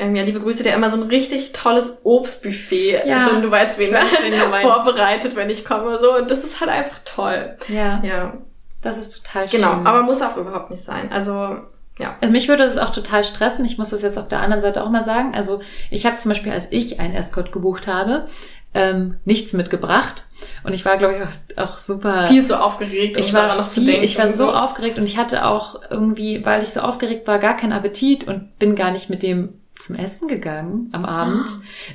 ähm, 0.00 0.14
ja, 0.14 0.22
liebe 0.22 0.40
Grüße, 0.40 0.62
der 0.62 0.74
immer 0.74 0.90
so 0.90 0.96
ein 0.96 1.08
richtig 1.08 1.52
tolles 1.52 1.98
Obstbuffet, 2.04 3.02
Ja. 3.04 3.18
schon 3.18 3.42
du 3.42 3.50
weißt, 3.50 3.78
wen, 3.80 3.92
weiß, 3.92 4.04
wen 4.22 4.30
du 4.32 4.68
vorbereitet, 4.68 5.34
wenn 5.36 5.50
ich 5.50 5.64
komme, 5.64 5.98
so. 5.98 6.16
Und 6.16 6.30
das 6.30 6.44
ist 6.44 6.60
halt 6.60 6.70
einfach 6.70 7.00
toll. 7.04 7.56
Ja, 7.68 8.00
Ja, 8.04 8.34
das 8.80 8.96
ist 8.96 9.22
total 9.24 9.48
schön. 9.48 9.60
genau. 9.60 9.72
Aber 9.84 10.02
muss 10.02 10.22
auch 10.22 10.36
überhaupt 10.36 10.70
nicht 10.70 10.82
sein. 10.84 11.10
Also, 11.10 11.56
ja. 11.98 12.16
Also 12.20 12.32
mich 12.32 12.48
würde 12.48 12.64
das 12.64 12.78
auch 12.78 12.90
total 12.90 13.24
stressen. 13.24 13.64
Ich 13.64 13.78
muss 13.78 13.90
das 13.90 14.02
jetzt 14.02 14.18
auf 14.18 14.28
der 14.28 14.40
anderen 14.40 14.60
Seite 14.60 14.82
auch 14.82 14.90
mal 14.90 15.02
sagen. 15.02 15.34
Also 15.34 15.60
ich 15.90 16.06
habe 16.06 16.16
zum 16.16 16.30
Beispiel, 16.30 16.52
als 16.52 16.68
ich 16.70 17.00
einen 17.00 17.14
Escort 17.14 17.52
gebucht 17.52 17.86
habe, 17.86 18.28
ähm, 18.74 19.16
nichts 19.24 19.52
mitgebracht. 19.52 20.24
Und 20.62 20.72
ich 20.72 20.84
war, 20.84 20.96
glaube 20.98 21.16
ich, 21.16 21.22
auch, 21.58 21.64
auch 21.64 21.78
super. 21.78 22.26
Viel 22.26 22.44
zu 22.44 22.62
aufgeregt, 22.62 23.16
um 23.16 23.22
ich 23.22 23.32
war 23.32 23.42
daran 23.42 23.58
noch 23.58 23.70
zu 23.70 23.80
viel, 23.80 23.86
denken. 23.86 24.04
ich 24.04 24.18
war 24.18 24.30
so 24.30 24.52
aufgeregt 24.52 24.98
und 24.98 25.04
ich 25.04 25.18
hatte 25.18 25.44
auch 25.44 25.80
irgendwie, 25.90 26.44
weil 26.44 26.62
ich 26.62 26.70
so 26.70 26.80
aufgeregt 26.80 27.26
war, 27.26 27.38
gar 27.38 27.56
keinen 27.56 27.72
Appetit 27.72 28.28
und 28.28 28.58
bin 28.58 28.76
gar 28.76 28.90
nicht 28.90 29.10
mit 29.10 29.22
dem 29.22 29.54
zum 29.78 29.94
Essen 29.96 30.26
gegangen 30.28 30.88
am 30.92 31.04
Abend. 31.04 31.46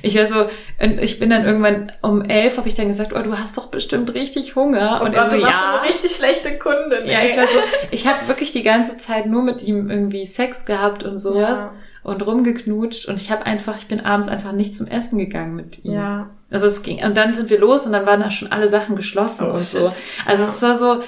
Ich 0.02 0.16
war 0.16 0.26
so, 0.26 0.46
und 0.82 0.98
ich 1.00 1.18
bin 1.18 1.30
dann 1.30 1.44
irgendwann 1.44 1.92
um 2.02 2.22
elf, 2.22 2.56
habe 2.56 2.66
ich 2.68 2.74
dann 2.74 2.88
gesagt, 2.88 3.12
oh, 3.14 3.22
du 3.22 3.38
hast 3.38 3.56
doch 3.58 3.66
bestimmt 3.66 4.14
richtig 4.14 4.56
Hunger. 4.56 5.00
Oh 5.02 5.04
und 5.06 5.14
er 5.14 5.30
so, 5.30 5.36
du 5.36 5.42
warst 5.42 5.52
ja. 5.54 5.72
so 5.72 5.78
eine 5.80 5.88
richtig 5.88 6.12
schlechte 6.16 6.58
Kundin. 6.58 7.06
Ja, 7.06 7.18
ey. 7.20 7.30
ich 7.30 7.36
war 7.36 7.44
so, 7.46 7.58
ich 7.90 8.06
habe 8.06 8.26
wirklich 8.28 8.52
die 8.52 8.62
ganze 8.62 8.96
Zeit 8.96 9.26
nur 9.26 9.42
mit 9.42 9.62
ihm 9.62 9.90
irgendwie 9.90 10.26
Sex 10.26 10.64
gehabt 10.64 11.02
und 11.02 11.18
sowas 11.18 11.58
Ja. 11.60 11.72
und 12.02 12.24
rumgeknutscht 12.26 13.06
und 13.06 13.20
ich 13.20 13.30
habe 13.30 13.46
einfach, 13.46 13.76
ich 13.78 13.86
bin 13.86 14.00
abends 14.00 14.28
einfach 14.28 14.52
nicht 14.52 14.76
zum 14.76 14.86
Essen 14.86 15.18
gegangen 15.18 15.54
mit 15.54 15.84
ihm. 15.84 15.92
Ja. 15.92 16.30
Also 16.50 16.66
es 16.66 16.82
ging 16.82 17.04
und 17.04 17.16
dann 17.16 17.34
sind 17.34 17.50
wir 17.50 17.58
los 17.58 17.84
und 17.86 17.92
dann 17.92 18.06
waren 18.06 18.20
da 18.20 18.30
schon 18.30 18.52
alle 18.52 18.68
Sachen 18.68 18.96
geschlossen 18.96 19.48
Oh, 19.48 19.54
und 19.54 19.58
shit. 19.60 19.80
so. 19.80 19.90
Also 20.24 20.42
Ja. 20.44 20.48
es 20.48 20.62
war 20.62 20.76
so 20.78 21.02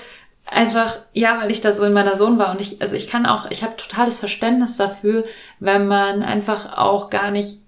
einfach 0.47 0.99
ja, 1.13 1.41
weil 1.41 1.51
ich 1.51 1.61
da 1.61 1.73
so 1.73 1.85
in 1.85 1.93
meiner 1.93 2.17
Sohn 2.17 2.39
war 2.39 2.53
und 2.53 2.61
ich 2.61 2.81
also 2.81 2.97
ich 2.97 3.09
kann 3.09 3.27
auch, 3.27 3.51
ich 3.51 3.63
habe 3.63 3.77
totales 3.77 4.19
Verständnis 4.19 4.77
dafür, 4.77 5.25
wenn 5.61 5.87
man 5.87 6.23
einfach 6.23 6.77
auch 6.77 7.11
gar 7.11 7.31
nicht 7.31 7.59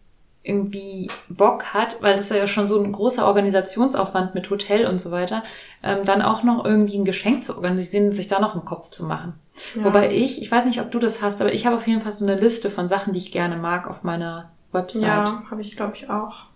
irgendwie 0.48 1.10
Bock 1.28 1.74
hat, 1.74 2.00
weil 2.00 2.12
das 2.12 2.22
ist 2.22 2.30
ja 2.30 2.46
schon 2.46 2.66
so 2.68 2.82
ein 2.82 2.90
großer 2.90 3.26
Organisationsaufwand 3.26 4.34
mit 4.34 4.48
Hotel 4.48 4.86
und 4.86 4.98
so 4.98 5.10
weiter, 5.10 5.42
ähm, 5.82 6.04
dann 6.04 6.22
auch 6.22 6.42
noch 6.42 6.64
irgendwie 6.64 6.96
ein 6.96 7.04
Geschenk 7.04 7.44
zu 7.44 7.56
organisieren 7.56 8.06
und 8.06 8.12
sich 8.12 8.28
da 8.28 8.40
noch 8.40 8.54
einen 8.54 8.64
Kopf 8.64 8.88
zu 8.88 9.04
machen. 9.04 9.34
Ja. 9.74 9.84
Wobei 9.84 10.10
ich, 10.10 10.40
ich 10.40 10.50
weiß 10.50 10.64
nicht, 10.64 10.80
ob 10.80 10.90
du 10.90 10.98
das 10.98 11.20
hast, 11.20 11.42
aber 11.42 11.52
ich 11.52 11.66
habe 11.66 11.76
auf 11.76 11.86
jeden 11.86 12.00
Fall 12.00 12.12
so 12.12 12.24
eine 12.24 12.40
Liste 12.40 12.70
von 12.70 12.88
Sachen, 12.88 13.12
die 13.12 13.18
ich 13.18 13.30
gerne 13.30 13.56
mag 13.56 13.88
auf 13.90 14.04
meiner 14.04 14.50
Website. 14.72 15.02
Ja, 15.02 15.42
habe 15.50 15.60
ich, 15.60 15.76
glaube 15.76 15.96
ich, 15.96 16.08
auch. 16.08 16.46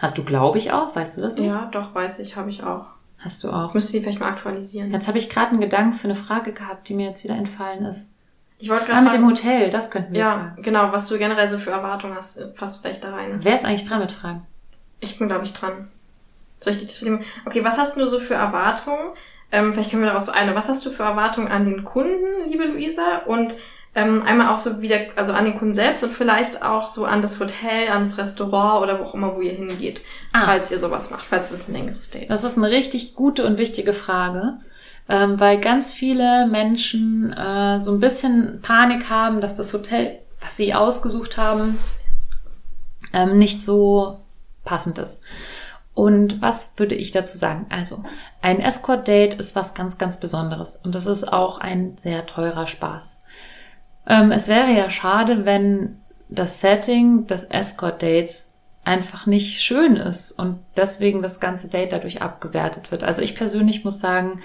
Hast 0.00 0.18
du, 0.18 0.24
glaube 0.24 0.58
ich, 0.58 0.72
auch? 0.72 0.96
Weißt 0.96 1.16
du 1.16 1.20
das 1.20 1.36
nicht? 1.36 1.52
Ja, 1.52 1.68
doch, 1.70 1.94
weiß 1.94 2.18
ich, 2.18 2.36
habe 2.36 2.50
ich 2.50 2.64
auch. 2.64 2.86
Hast 3.24 3.42
du 3.42 3.50
auch. 3.50 3.72
Müsste 3.74 3.92
die 3.92 4.00
vielleicht 4.00 4.20
mal 4.20 4.28
aktualisieren. 4.28 4.92
Jetzt 4.92 5.08
habe 5.08 5.16
ich 5.18 5.30
gerade 5.30 5.50
einen 5.52 5.60
Gedanken 5.60 5.94
für 5.94 6.04
eine 6.04 6.14
Frage 6.14 6.52
gehabt, 6.52 6.88
die 6.88 6.94
mir 6.94 7.08
jetzt 7.08 7.24
wieder 7.24 7.34
entfallen 7.36 7.86
ist. 7.86 8.10
Ich 8.58 8.68
wollte 8.68 8.84
Ah, 8.84 8.86
gerade 8.88 9.04
mit 9.04 9.12
dem 9.14 9.26
Hotel, 9.26 9.70
das 9.70 9.90
könnten 9.90 10.12
wir 10.12 10.20
ja, 10.20 10.32
fragen. 10.32 10.62
genau, 10.62 10.92
was 10.92 11.08
du 11.08 11.18
generell 11.18 11.48
so 11.48 11.58
für 11.58 11.70
Erwartungen 11.70 12.14
hast, 12.14 12.54
passt 12.54 12.80
vielleicht 12.82 13.02
da 13.02 13.12
rein. 13.12 13.38
Wer 13.42 13.54
ist 13.56 13.64
eigentlich 13.64 13.84
dran 13.88 14.00
mit 14.00 14.12
Fragen? 14.12 14.46
Ich 15.00 15.18
bin, 15.18 15.28
glaube 15.28 15.44
ich, 15.44 15.52
dran. 15.52 15.88
Soll 16.60 16.74
ich 16.74 16.78
dich 16.80 16.88
das 16.88 17.00
mit 17.02 17.08
dem... 17.20 17.20
Okay, 17.46 17.64
was 17.64 17.78
hast 17.78 17.96
du 17.96 18.06
so 18.06 18.20
für 18.20 18.34
Erwartungen? 18.34 19.10
Ähm, 19.52 19.72
vielleicht 19.72 19.90
können 19.90 20.02
wir 20.02 20.08
daraus 20.08 20.26
so 20.26 20.32
eine. 20.32 20.54
Was 20.54 20.68
hast 20.68 20.84
du 20.86 20.90
für 20.90 21.02
Erwartungen 21.02 21.48
an 21.48 21.64
den 21.64 21.84
Kunden, 21.84 22.48
liebe 22.48 22.64
Luisa? 22.64 23.18
Und 23.26 23.54
ähm, 23.94 24.22
einmal 24.22 24.52
auch 24.52 24.56
so 24.56 24.80
wieder, 24.80 24.96
also 25.16 25.32
an 25.32 25.44
den 25.44 25.56
Kunden 25.56 25.74
selbst 25.74 26.02
und 26.02 26.10
vielleicht 26.12 26.62
auch 26.62 26.88
so 26.88 27.04
an 27.04 27.22
das 27.22 27.38
Hotel, 27.38 27.88
an 27.92 28.02
das 28.02 28.18
Restaurant 28.18 28.82
oder 28.82 28.98
wo 28.98 29.04
auch 29.04 29.14
immer, 29.14 29.36
wo 29.36 29.40
ihr 29.40 29.52
hingeht, 29.52 30.02
Ah. 30.32 30.46
falls 30.46 30.70
ihr 30.72 30.80
sowas 30.80 31.10
macht, 31.10 31.26
falls 31.26 31.52
es 31.52 31.68
ein 31.68 31.74
längeres 31.74 32.10
Date 32.10 32.30
Das 32.30 32.42
ist 32.44 32.56
eine 32.58 32.70
richtig 32.70 33.14
gute 33.14 33.46
und 33.46 33.56
wichtige 33.58 33.92
Frage, 33.92 34.54
ähm, 35.08 35.38
weil 35.38 35.60
ganz 35.60 35.92
viele 35.92 36.46
Menschen 36.48 37.32
äh, 37.32 37.78
so 37.80 37.92
ein 37.92 38.00
bisschen 38.00 38.60
Panik 38.62 39.10
haben, 39.10 39.40
dass 39.40 39.54
das 39.54 39.72
Hotel, 39.72 40.18
was 40.40 40.56
sie 40.56 40.74
ausgesucht 40.74 41.36
haben, 41.36 41.78
ähm, 43.12 43.38
nicht 43.38 43.62
so 43.62 44.18
passend 44.64 44.98
ist. 44.98 45.20
Und 45.94 46.42
was 46.42 46.72
würde 46.76 46.96
ich 46.96 47.12
dazu 47.12 47.38
sagen? 47.38 47.66
Also, 47.70 48.02
ein 48.42 48.58
Escort-Date 48.60 49.34
ist 49.34 49.54
was 49.54 49.74
ganz, 49.74 49.96
ganz 49.96 50.18
Besonderes. 50.18 50.80
Und 50.82 50.96
das 50.96 51.06
ist 51.06 51.32
auch 51.32 51.58
ein 51.58 51.96
sehr 52.02 52.26
teurer 52.26 52.66
Spaß. 52.66 53.18
Ähm, 54.06 54.32
es 54.32 54.48
wäre 54.48 54.72
ja 54.72 54.90
schade, 54.90 55.44
wenn 55.44 56.00
das 56.28 56.60
Setting 56.60 57.26
des 57.26 57.44
Escort-Dates 57.44 58.50
einfach 58.84 59.26
nicht 59.26 59.62
schön 59.62 59.96
ist 59.96 60.32
und 60.32 60.58
deswegen 60.76 61.22
das 61.22 61.40
ganze 61.40 61.68
Date 61.68 61.92
dadurch 61.92 62.20
abgewertet 62.20 62.90
wird. 62.90 63.02
Also 63.02 63.22
ich 63.22 63.34
persönlich 63.34 63.84
muss 63.84 63.98
sagen, 63.98 64.40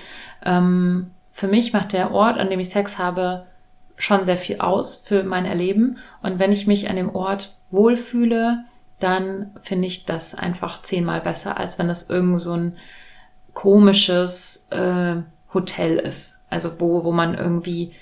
ähm, 0.46 1.12
für 1.30 1.48
mich 1.48 1.74
macht 1.74 1.94
der 1.94 2.12
Ort, 2.12 2.38
an 2.38 2.50
dem 2.50 2.60
ich 2.60 2.70
Sex 2.70 2.98
habe, 2.98 3.46
schon 3.98 4.24
sehr 4.24 4.38
viel 4.38 4.60
aus 4.60 5.04
für 5.06 5.24
mein 5.24 5.46
Erleben. 5.46 5.98
Und 6.24 6.40
wenn 6.40 6.54
ich 6.54 6.68
mich 6.68 6.90
an 6.90 6.96
dem 6.96 7.14
Ort 7.14 7.58
wohlfühle, 7.70 8.64
dann 9.00 9.52
finde 9.62 9.88
ich 9.88 10.06
das 10.06 10.36
einfach 10.36 10.82
zehnmal 10.82 11.22
besser, 11.22 11.58
als 11.58 11.78
wenn 11.80 11.88
das 11.88 12.10
irgend 12.10 12.40
so 12.40 12.54
ein 12.54 12.78
komisches 13.54 14.68
äh, 14.72 15.18
Hotel 15.54 15.98
ist. 15.98 16.40
Also 16.50 16.80
wo, 16.80 17.04
wo 17.04 17.12
man 17.12 17.36
irgendwie 17.36 17.94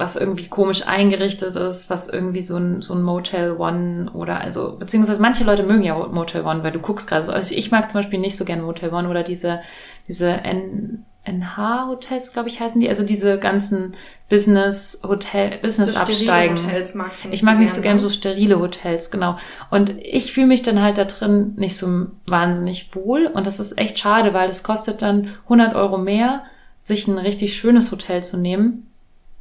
was 0.00 0.16
irgendwie 0.16 0.48
komisch 0.48 0.86
eingerichtet 0.86 1.54
ist, 1.56 1.90
was 1.90 2.08
irgendwie 2.08 2.40
so 2.40 2.56
ein, 2.56 2.80
so 2.80 2.94
ein 2.94 3.02
Motel 3.02 3.52
One 3.58 4.10
oder 4.14 4.40
also, 4.40 4.76
beziehungsweise 4.78 5.20
manche 5.20 5.44
Leute 5.44 5.62
mögen 5.62 5.82
ja 5.82 5.94
Motel 5.94 6.42
One, 6.42 6.64
weil 6.64 6.72
du 6.72 6.78
guckst 6.78 7.06
gerade 7.06 7.22
so. 7.22 7.32
Also 7.32 7.54
ich 7.54 7.70
mag 7.70 7.90
zum 7.90 8.00
Beispiel 8.00 8.18
nicht 8.18 8.38
so 8.38 8.46
gern 8.46 8.62
Motel 8.62 8.94
One 8.94 9.10
oder 9.10 9.22
diese, 9.22 9.60
diese 10.08 10.30
N, 10.30 11.04
NH-Hotels, 11.24 12.32
glaube 12.32 12.48
ich, 12.48 12.60
heißen 12.60 12.80
die. 12.80 12.88
Also 12.88 13.02
diese 13.02 13.38
ganzen 13.38 13.92
Business-Hotel, 14.30 15.58
Business-Absteigen. 15.58 16.56
So 16.56 16.64
Hotels 16.64 16.94
magst 16.94 17.24
du 17.24 17.28
nicht 17.28 17.36
Ich 17.36 17.42
mag 17.42 17.56
so 17.56 17.60
nicht 17.60 17.72
so 17.74 17.82
gern, 17.82 17.98
so 17.98 18.08
sterile 18.08 18.58
Hotels, 18.58 19.10
genau. 19.10 19.36
Und 19.70 19.90
ich 20.00 20.32
fühle 20.32 20.46
mich 20.46 20.62
dann 20.62 20.80
halt 20.80 20.96
da 20.96 21.04
drin 21.04 21.52
nicht 21.56 21.76
so 21.76 22.06
wahnsinnig 22.26 22.94
wohl. 22.94 23.26
Und 23.26 23.46
das 23.46 23.60
ist 23.60 23.76
echt 23.76 23.98
schade, 23.98 24.32
weil 24.32 24.48
es 24.48 24.62
kostet 24.62 25.02
dann 25.02 25.28
100 25.44 25.74
Euro 25.74 25.98
mehr, 25.98 26.44
sich 26.80 27.06
ein 27.06 27.18
richtig 27.18 27.54
schönes 27.54 27.92
Hotel 27.92 28.24
zu 28.24 28.38
nehmen. 28.38 28.89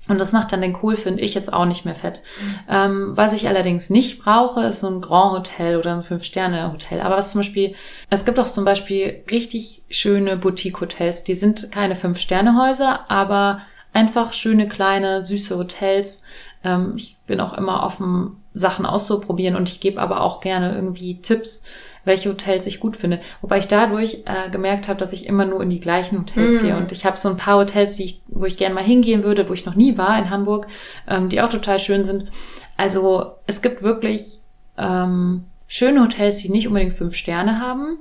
Und 0.10 0.18
das 0.18 0.34
macht 0.34 0.52
dann 0.52 0.62
den 0.62 0.78
Cool, 0.82 0.98
finde 0.98 1.24
ich, 1.24 1.36
jetzt 1.36 1.54
auch 1.54 1.66
nicht 1.66 1.86
mehr 1.86 1.96
fett. 1.96 2.22
Ähm, 2.68 3.12
was 3.16 3.32
ich 3.32 3.48
allerdings 3.48 3.90
nicht 3.90 4.20
brauche, 4.20 4.66
ist 4.66 4.82
so 4.82 4.88
ein 4.88 5.02
Grand 5.02 5.38
Hotel 5.38 5.78
oder 5.78 5.94
ein 5.94 6.04
Fünf-Sterne-Hotel. 6.04 7.00
Aber 7.00 7.16
was 7.16 7.32
zum 7.32 7.40
Beispiel, 7.40 7.76
es 8.10 8.26
gibt 8.26 8.40
auch 8.40 8.48
zum 8.48 8.66
Beispiel 8.66 9.24
richtig 9.32 9.84
schöne 9.90 10.36
Boutique-Hotels. 10.36 11.24
Die 11.24 11.36
sind 11.36 11.72
keine 11.72 11.96
Fünf-Sterne-Häuser, 11.96 13.10
aber 13.10 13.62
einfach 13.94 14.34
schöne, 14.34 14.68
kleine, 14.68 15.24
süße 15.24 15.56
Hotels. 15.56 16.24
Ähm, 16.64 16.94
ich 16.98 17.18
bin 17.28 17.40
auch 17.40 17.54
immer 17.54 17.84
offen, 17.84 18.38
Sachen 18.56 18.88
auszuprobieren 18.88 19.56
und 19.56 19.70
ich 19.70 19.80
gebe 19.80 20.02
aber 20.02 20.22
auch 20.22 20.42
gerne 20.42 20.74
irgendwie 20.74 21.22
Tipps, 21.22 21.64
welche 22.06 22.30
Hotels 22.30 22.66
ich 22.66 22.80
gut 22.80 22.98
finde. 22.98 23.20
Wobei 23.42 23.58
ich 23.60 23.68
dadurch 23.68 24.24
äh, 24.26 24.50
gemerkt 24.50 24.88
habe, 24.88 25.00
dass 25.00 25.14
ich 25.14 25.26
immer 25.26 25.46
nur 25.46 25.62
in 25.62 25.70
die 25.70 25.80
gleichen 25.80 26.20
Hotels 26.20 26.52
Mhm. 26.54 26.60
gehe. 26.60 26.78
Und 26.78 26.92
ich 26.92 27.06
habe 27.06 27.18
so 27.18 27.30
ein 27.30 27.38
paar 27.38 27.58
Hotels, 27.60 27.96
die 27.98 28.04
ich, 28.06 28.22
wo 28.28 28.46
ich 28.46 28.58
gerne 28.58 28.76
mal 28.76 28.84
hingehen 28.84 29.24
würde, 29.24 29.48
wo 29.50 29.54
ich 29.54 29.66
noch 29.66 29.76
nie 29.76 29.98
war 29.98 30.18
in 30.18 30.30
Hamburg, 30.30 30.68
ähm, 31.08 31.30
die 31.30 31.42
auch 31.42 31.50
total 31.50 31.80
schön 31.80 32.06
sind. 32.06 32.32
Also 32.78 33.34
es 33.48 33.62
gibt 33.62 33.84
wirklich 33.84 34.40
ähm, 34.78 35.46
schöne 35.68 36.02
Hotels, 36.02 36.38
die 36.38 36.50
nicht 36.50 36.68
unbedingt 36.68 36.94
fünf 36.94 37.16
Sterne 37.16 37.60
haben, 37.60 37.98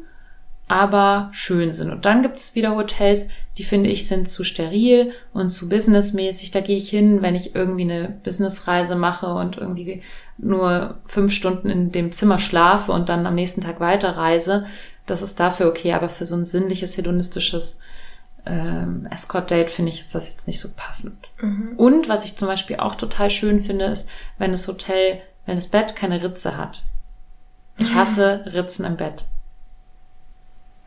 aber 0.69 1.31
schön 1.33 1.73
sind. 1.73 1.91
Und 1.91 2.05
dann 2.05 2.23
gibt 2.23 2.39
es 2.39 2.55
wieder 2.55 2.77
Hotels, 2.77 3.27
die 3.57 3.64
finde 3.64 3.91
ich 3.91 4.07
sind 4.07 4.29
zu 4.29 4.45
steril 4.45 5.12
und 5.33 5.51
zu 5.51 5.69
businessmäßig. 5.69 6.51
Da 6.51 6.61
gehe 6.61 6.77
ich 6.77 6.91
hin, 6.91 7.23
wenn 7.23 7.35
ich 7.35 7.55
irgendwie 7.55 7.83
eine 7.83 8.21
Businessreise 8.23 8.95
mache 8.95 9.27
und 9.27 9.57
irgendwie 9.57 10.03
nur 10.37 10.99
fünf 11.07 11.33
Stunden 11.33 11.69
in 11.69 11.91
dem 11.91 12.12
Zimmer 12.12 12.39
schlafe 12.39 12.93
und 12.93 13.09
dann 13.09 13.27
am 13.27 13.35
nächsten 13.35 13.62
Tag 13.62 13.81
weiterreise. 13.81 14.66
Das 15.07 15.23
ist 15.23 15.41
dafür 15.41 15.66
okay, 15.66 15.95
aber 15.95 16.09
für 16.09 16.27
so 16.27 16.37
ein 16.37 16.45
sinnliches, 16.45 16.97
hedonistisches 16.97 17.81
ähm, 18.47 19.09
Escort-Date 19.11 19.71
finde 19.71 19.91
ich, 19.91 20.01
ist 20.01 20.14
das 20.14 20.31
jetzt 20.31 20.47
nicht 20.47 20.61
so 20.61 20.69
passend. 20.77 21.16
Mhm. 21.41 21.73
Und 21.77 22.09
was 22.09 22.25
ich 22.25 22.37
zum 22.37 22.47
Beispiel 22.47 22.77
auch 22.77 22.95
total 22.95 23.31
schön 23.31 23.62
finde, 23.62 23.87
ist, 23.87 24.09
wenn 24.37 24.53
das 24.53 24.69
Hotel, 24.69 25.21
wenn 25.47 25.57
das 25.57 25.66
Bett 25.66 25.97
keine 25.97 26.23
Ritze 26.23 26.57
hat. 26.57 26.83
Ich 27.79 27.95
hasse 27.95 28.45
Ritzen 28.53 28.85
im 28.85 28.97
Bett. 28.97 29.25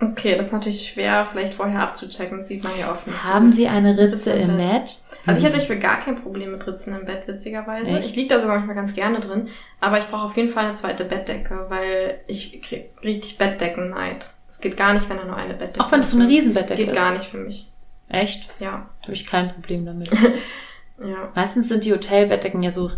Okay, 0.02 0.36
das 0.36 0.48
ist 0.48 0.52
natürlich 0.54 0.90
schwer, 0.90 1.28
vielleicht 1.32 1.54
vorher 1.54 1.82
abzuchecken. 1.82 2.40
Das 2.40 2.48
sieht 2.48 2.64
man 2.64 2.74
ja 2.80 2.92
oft 2.92 3.06
nicht. 3.06 3.24
Haben 3.24 3.52
so. 3.52 3.58
Sie 3.58 3.68
eine 3.68 3.98
Ritze 3.98 4.34
im 4.34 4.58
Bett? 4.58 5.00
Also 5.28 5.40
ich 5.48 5.54
hätte 5.54 5.72
euch 5.72 5.80
gar 5.80 6.00
kein 6.00 6.16
Problem 6.16 6.52
mit 6.52 6.66
Ritzen 6.66 6.98
im 7.00 7.06
Bett, 7.06 7.28
witzigerweise. 7.28 7.88
Echt? 7.88 8.08
Ich 8.08 8.16
liege 8.16 8.30
da 8.34 8.40
sogar 8.40 8.56
manchmal 8.56 8.76
ganz 8.76 8.96
gerne 8.96 9.20
drin. 9.20 9.50
Aber 9.80 10.00
ich 10.00 10.06
brauche 10.08 10.26
auf 10.26 10.38
jeden 10.38 10.50
Fall 10.50 10.66
eine 10.66 10.74
zweite 10.74 11.06
Bettdecke, 11.06 11.68
weil 11.70 12.20
ich 12.26 12.60
krieg 12.62 12.90
richtig 13.04 13.38
Bettdeckenneid. 13.38 14.32
Es 14.50 14.60
geht 14.60 14.76
gar 14.76 14.94
nicht, 14.94 15.08
wenn 15.10 15.18
da 15.18 15.26
nur 15.26 15.38
eine 15.38 15.54
Bettdecke 15.54 15.86
Auch 15.86 15.92
wenn 15.92 16.00
es 16.00 16.10
so 16.12 16.18
eine 16.18 16.26
ist. 16.26 16.32
Riesenbettdecke 16.32 16.82
Geht 16.82 16.92
ist. 16.92 16.98
gar 16.98 17.14
nicht 17.14 17.26
für 17.26 17.38
mich. 17.38 17.68
Echt? 18.10 18.48
Ja, 18.60 18.90
Habe 19.04 19.14
ich 19.14 19.26
kein 19.28 19.48
Problem 19.50 19.86
damit. 19.86 20.10
ja. 21.00 21.32
Meistens 21.36 21.68
sind 21.70 21.86
die 21.86 21.94
Hotelbettdecken 21.94 22.64
ja 22.64 22.72
so, 22.72 22.92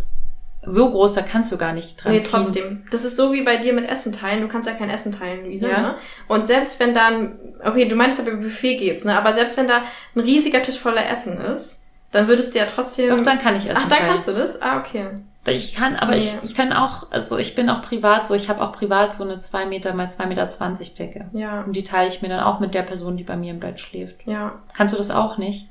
so 0.66 0.90
groß, 0.90 1.12
da 1.12 1.22
kannst 1.22 1.50
du 1.52 1.56
gar 1.58 1.72
nicht 1.72 2.02
dran 2.02 2.12
Nee, 2.12 2.20
ziehen. 2.20 2.30
trotzdem. 2.30 2.82
Das 2.90 3.04
ist 3.04 3.16
so 3.16 3.32
wie 3.32 3.42
bei 3.42 3.56
dir 3.56 3.72
mit 3.72 3.88
Essen 3.88 4.12
teilen. 4.12 4.40
Du 4.42 4.48
kannst 4.48 4.68
ja 4.68 4.74
kein 4.74 4.90
Essen 4.90 5.12
teilen, 5.12 5.44
Luisa, 5.44 5.68
Ja. 5.68 5.80
ne? 5.82 5.94
Und 6.28 6.46
selbst 6.46 6.78
wenn 6.80 6.94
dann, 6.94 7.38
okay, 7.64 7.88
du 7.88 7.96
meinst 7.96 8.20
aber 8.20 8.30
über 8.30 8.42
Buffet 8.44 8.76
geht's, 8.76 9.04
ne? 9.04 9.16
Aber 9.18 9.32
selbst 9.34 9.56
wenn 9.56 9.68
da 9.68 9.82
ein 10.14 10.20
riesiger 10.20 10.62
Tisch 10.62 10.78
voller 10.78 11.08
Essen 11.08 11.38
ist, 11.40 11.82
dann 12.12 12.28
würdest 12.28 12.54
du 12.54 12.58
ja 12.60 12.66
trotzdem... 12.72 13.08
Doch, 13.16 13.22
dann 13.24 13.38
kann 13.38 13.56
ich 13.56 13.64
essen. 13.64 13.76
Ach, 13.76 13.88
dann 13.88 13.98
teilen. 13.98 14.10
kannst 14.10 14.28
du 14.28 14.32
das? 14.32 14.60
Ah, 14.62 14.78
okay. 14.78 15.06
Ich 15.46 15.74
kann, 15.74 15.96
aber 15.96 16.16
ich, 16.16 16.32
Nee. 16.32 16.38
ich 16.44 16.54
kann 16.54 16.72
auch, 16.72 17.10
also 17.10 17.36
ich 17.36 17.54
bin 17.54 17.68
auch 17.68 17.82
privat 17.82 18.26
so, 18.26 18.34
ich 18.34 18.48
habe 18.48 18.62
auch 18.62 18.72
privat 18.72 19.12
so 19.14 19.24
eine 19.24 19.40
2 19.40 19.66
Meter 19.66 19.92
mal 19.92 20.06
2,20 20.06 20.26
Meter 20.28 20.48
zwanzig 20.48 20.94
Decke. 20.94 21.26
Ja, 21.34 21.60
Und 21.62 21.74
die 21.74 21.84
teile 21.84 22.08
ich 22.08 22.22
mir 22.22 22.28
dann 22.30 22.40
auch 22.40 22.60
mit 22.60 22.72
der 22.72 22.80
Person, 22.82 23.16
die 23.18 23.24
bei 23.24 23.36
mir 23.36 23.50
im 23.50 23.60
Bett 23.60 23.78
schläft. 23.78 24.26
ja. 24.26 24.52
Kannst 24.74 24.94
du 24.94 24.98
das 24.98 25.10
auch 25.10 25.36
nicht? 25.36 25.68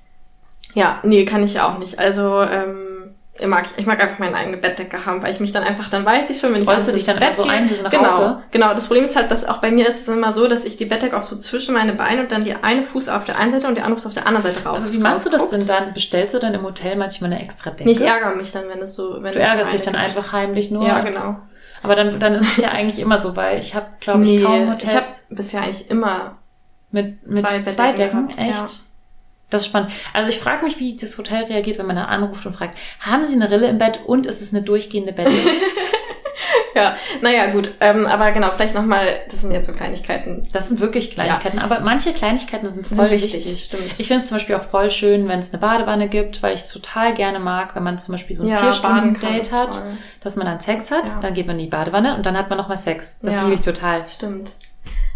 Ja, 0.75 0.99
nee, 1.03 1.25
kann 1.25 1.43
ich 1.43 1.59
auch 1.59 1.77
nicht. 1.79 1.97
Also, 1.99 2.41
ähm, 2.41 2.77
ich 3.39 3.47
mag, 3.47 3.65
ich 3.77 3.85
mag 3.87 3.99
einfach 3.99 4.19
meine 4.19 4.35
eigene 4.37 4.57
Bettdecke 4.57 5.05
haben, 5.07 5.23
weil 5.23 5.31
ich 5.31 5.39
mich 5.39 5.51
dann 5.51 5.63
einfach, 5.63 5.89
dann 5.89 6.05
weiß 6.05 6.29
ich 6.29 6.39
schon, 6.39 6.53
wenn 6.53 6.61
ich 6.61 6.67
Rollst 6.67 6.87
du 6.87 6.91
dich 6.91 7.01
ins 7.01 7.07
dann 7.07 7.19
Bett 7.19 7.35
so 7.35 7.43
gehe. 7.43 7.51
ein 7.51 7.63
eine 7.67 7.89
Genau, 7.89 8.15
Raupe? 8.15 8.43
genau. 8.51 8.73
Das 8.75 8.85
Problem 8.85 9.05
ist 9.05 9.15
halt, 9.15 9.31
dass 9.31 9.43
auch 9.43 9.57
bei 9.57 9.71
mir 9.71 9.87
ist 9.87 10.01
es 10.01 10.07
immer 10.07 10.33
so, 10.33 10.47
dass 10.47 10.65
ich 10.65 10.77
die 10.77 10.85
Bettdecke 10.85 11.17
auch 11.17 11.23
so 11.23 11.35
zwischen 11.35 11.73
meine 11.73 11.93
Beine 11.93 12.21
und 12.21 12.31
dann 12.31 12.43
die 12.45 12.53
eine 12.55 12.83
Fuß 12.83 13.09
auf 13.09 13.25
der 13.25 13.37
einen 13.39 13.51
Seite 13.51 13.67
und 13.67 13.75
der 13.75 13.85
andere 13.85 13.99
Fuß 13.99 14.05
auf 14.05 14.13
der 14.13 14.27
anderen 14.27 14.43
Seite 14.43 14.63
rauf. 14.63 14.77
Aber 14.77 14.93
wie 14.93 14.97
machst 14.99 15.25
du 15.25 15.31
das 15.31 15.49
denn 15.49 15.65
dann? 15.65 15.93
Bestellst 15.93 16.35
du 16.35 16.39
dann 16.39 16.53
im 16.53 16.61
Hotel 16.61 16.95
manchmal 16.95 17.31
eine 17.33 17.41
extra 17.41 17.71
Decke? 17.71 17.85
Nee, 17.85 17.91
ich 17.93 18.01
ärgere 18.01 18.35
mich 18.35 18.51
dann, 18.51 18.69
wenn 18.69 18.79
es 18.83 18.95
so, 18.95 19.23
wenn 19.23 19.33
du 19.33 19.39
ärgerst 19.39 19.73
dich 19.73 19.81
dann 19.81 19.93
gibt. 19.93 20.03
einfach 20.05 20.31
heimlich 20.31 20.69
nur. 20.69 20.85
Ja, 20.85 20.99
genau. 20.99 21.37
Aber 21.81 21.95
dann, 21.95 22.19
dann 22.19 22.35
ist 22.35 22.47
es 22.49 22.57
ja 22.63 22.69
eigentlich 22.69 22.99
immer 22.99 23.19
so, 23.19 23.35
weil 23.35 23.57
ich 23.57 23.73
habe, 23.75 23.87
glaube 23.99 24.23
ich, 24.23 24.29
nee, 24.29 24.41
kaum 24.43 24.53
ich 24.53 24.61
habe 24.61 24.73
Hotels 24.73 25.25
bisher 25.29 25.61
eigentlich 25.63 25.89
immer 25.89 26.37
mit, 26.91 27.25
mit 27.27 27.39
zwei 27.39 27.59
zwei, 27.63 27.91
Bettdecken 27.91 27.95
Decken. 27.97 28.27
gehabt, 28.27 28.37
Echt? 28.37 28.49
ja. 28.51 28.65
Das 29.53 29.61
ist 29.61 29.67
spannend. 29.67 29.91
Also 30.13 30.29
ich 30.29 30.39
frage 30.39 30.63
mich, 30.63 30.79
wie 30.79 30.95
das 30.95 31.17
Hotel 31.17 31.43
reagiert, 31.45 31.77
wenn 31.77 31.85
man 31.85 31.95
da 31.95 32.05
anruft 32.05 32.45
und 32.45 32.53
fragt, 32.55 32.77
haben 32.99 33.23
Sie 33.23 33.35
eine 33.35 33.49
Rille 33.51 33.67
im 33.67 33.77
Bett 33.77 33.99
und 34.05 34.25
ist 34.25 34.41
es 34.41 34.53
eine 34.53 34.63
durchgehende 34.63 35.13
Bettdecke? 35.13 35.37
Ja, 36.75 36.95
naja, 37.21 37.51
gut. 37.51 37.71
Ähm, 37.81 38.07
aber 38.07 38.31
genau, 38.31 38.49
vielleicht 38.49 38.73
nochmal, 38.73 39.05
das 39.29 39.41
sind 39.41 39.51
jetzt 39.51 39.67
so 39.67 39.73
Kleinigkeiten. 39.73 40.47
Das 40.53 40.69
sind 40.69 40.79
wirklich 40.81 41.11
Kleinigkeiten. 41.11 41.59
Aber 41.59 41.81
manche 41.81 42.13
Kleinigkeiten 42.13 42.67
sind 42.71 42.87
voll 42.87 42.97
Sind 42.97 43.11
wichtig. 43.11 43.45
wichtig, 43.45 43.65
stimmt. 43.65 43.99
Ich 43.99 44.07
finde 44.07 44.23
es 44.23 44.27
zum 44.29 44.37
Beispiel 44.37 44.55
auch 44.55 44.63
voll 44.63 44.89
schön, 44.89 45.27
wenn 45.27 45.37
es 45.37 45.53
eine 45.53 45.61
Badewanne 45.61 46.09
gibt, 46.09 46.41
weil 46.41 46.55
ich 46.55 46.61
es 46.61 46.69
total 46.71 47.13
gerne 47.13 47.39
mag, 47.39 47.75
wenn 47.75 47.83
man 47.83 47.99
zum 47.99 48.13
Beispiel 48.13 48.35
so 48.35 48.41
ein 48.43 48.49
Ja, 48.49 48.57
vier 48.57 48.71
Stunden 48.71 48.95
baden 48.95 49.19
kann, 49.19 49.33
Date 49.33 49.41
ist 49.43 49.53
hat, 49.53 49.71
toll. 49.73 49.97
dass 50.21 50.35
man 50.35 50.47
dann 50.47 50.59
Sex 50.61 50.89
hat, 50.89 51.07
Ja. 51.07 51.19
dann 51.21 51.35
geht 51.35 51.45
man 51.45 51.57
in 51.59 51.65
die 51.65 51.69
Badewanne 51.69 52.15
und 52.15 52.25
dann 52.25 52.35
hat 52.35 52.49
man 52.49 52.57
nochmal 52.57 52.79
Sex. 52.79 53.17
Das 53.21 53.35
Ja. 53.35 53.41
liebe 53.43 53.53
ich 53.53 53.61
total. 53.61 54.05
Stimmt. 54.09 54.51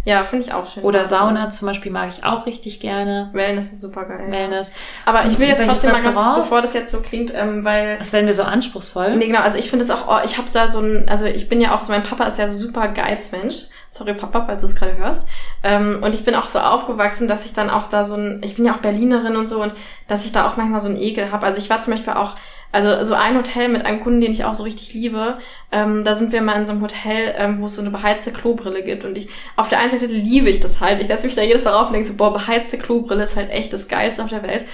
Ja, 0.07 0.23
finde 0.23 0.45
ich 0.45 0.53
auch 0.53 0.65
schön. 0.65 0.83
Oder 0.83 1.05
Sauna 1.05 1.49
zum 1.49 1.67
Beispiel 1.67 1.91
mag 1.91 2.07
ich 2.07 2.23
auch 2.23 2.45
richtig 2.45 2.79
gerne. 2.79 3.29
Wellness 3.33 3.73
ist 3.73 3.81
super 3.81 4.05
geil. 4.05 4.31
Wellness. 4.31 4.71
Aber 5.03 5.25
ich 5.25 5.37
will 5.37 5.49
jetzt 5.49 5.67
trotzdem 5.67 5.91
mal 5.91 6.01
ganz, 6.01 6.17
bevor 6.37 6.61
das 6.61 6.73
jetzt 6.73 6.93
so 6.93 7.01
klingt, 7.01 7.33
ähm, 7.35 7.65
weil 7.65 7.97
Das 7.97 8.13
wären 8.13 8.25
wir 8.25 8.33
so 8.33 8.43
anspruchsvoll. 8.43 9.17
Nee, 9.17 9.27
genau, 9.27 9.41
also 9.41 9.59
ich 9.59 9.69
finde 9.69 9.83
es 9.83 9.91
auch, 9.91 10.07
oh, 10.07 10.23
ich 10.23 10.37
habe 10.37 10.47
da 10.53 10.69
so 10.69 10.79
ein, 10.79 11.09
also 11.09 11.25
ich 11.25 11.49
bin 11.49 11.59
ja 11.59 11.75
auch, 11.75 11.83
so 11.83 11.91
mein 11.91 12.03
Papa 12.03 12.23
ist 12.23 12.39
ja 12.39 12.47
so 12.47 12.55
super 12.55 12.87
Geizmensch. 12.87 13.65
Sorry 13.89 14.13
Papa, 14.13 14.45
falls 14.45 14.61
du 14.61 14.67
es 14.69 14.77
gerade 14.77 14.95
hörst. 14.95 15.27
Ähm, 15.61 15.99
und 16.01 16.13
ich 16.13 16.23
bin 16.23 16.35
auch 16.35 16.47
so 16.47 16.59
aufgewachsen, 16.59 17.27
dass 17.27 17.45
ich 17.45 17.53
dann 17.53 17.69
auch 17.69 17.87
da 17.87 18.05
so 18.05 18.15
ein, 18.15 18.39
ich 18.45 18.55
bin 18.55 18.63
ja 18.63 18.75
auch 18.75 18.81
Berlinerin 18.81 19.35
und 19.35 19.49
so 19.49 19.61
und 19.61 19.73
dass 20.07 20.25
ich 20.25 20.31
da 20.31 20.47
auch 20.47 20.55
manchmal 20.55 20.79
so 20.79 20.87
einen 20.87 21.01
Ekel 21.01 21.33
habe. 21.33 21.45
Also 21.45 21.59
ich 21.59 21.69
war 21.69 21.81
zum 21.81 21.91
Beispiel 21.91 22.13
auch, 22.13 22.35
also 22.71 23.03
so 23.03 23.13
ein 23.13 23.37
Hotel 23.37 23.69
mit 23.69 23.85
einem 23.85 24.01
Kunden, 24.01 24.21
den 24.21 24.31
ich 24.31 24.45
auch 24.45 24.53
so 24.53 24.63
richtig 24.63 24.93
liebe, 24.93 25.39
ähm, 25.71 26.03
da 26.03 26.15
sind 26.15 26.31
wir 26.31 26.41
mal 26.41 26.57
in 26.57 26.65
so 26.65 26.73
einem 26.73 26.81
Hotel, 26.81 27.33
ähm, 27.37 27.61
wo 27.61 27.65
es 27.65 27.75
so 27.75 27.81
eine 27.81 27.91
beheizte 27.91 28.31
Klobrille 28.31 28.83
gibt. 28.83 29.05
Und 29.05 29.17
ich, 29.17 29.29
auf 29.55 29.69
der 29.69 29.79
einen 29.79 29.91
Seite 29.91 30.05
liebe 30.07 30.49
ich 30.49 30.59
das 30.59 30.81
halt. 30.81 31.01
Ich 31.01 31.07
setze 31.07 31.27
mich 31.27 31.35
da 31.35 31.41
jedes 31.41 31.63
Mal 31.63 31.71
rauf 31.71 31.87
und 31.87 31.93
denke 31.93 32.07
so, 32.07 32.15
boah, 32.15 32.33
beheizte 32.33 32.77
Klobrille 32.77 33.23
ist 33.23 33.35
halt 33.35 33.49
echt 33.51 33.73
das 33.73 33.87
Geilste 33.87 34.23
auf 34.23 34.29
der 34.29 34.43
Welt. 34.43 34.65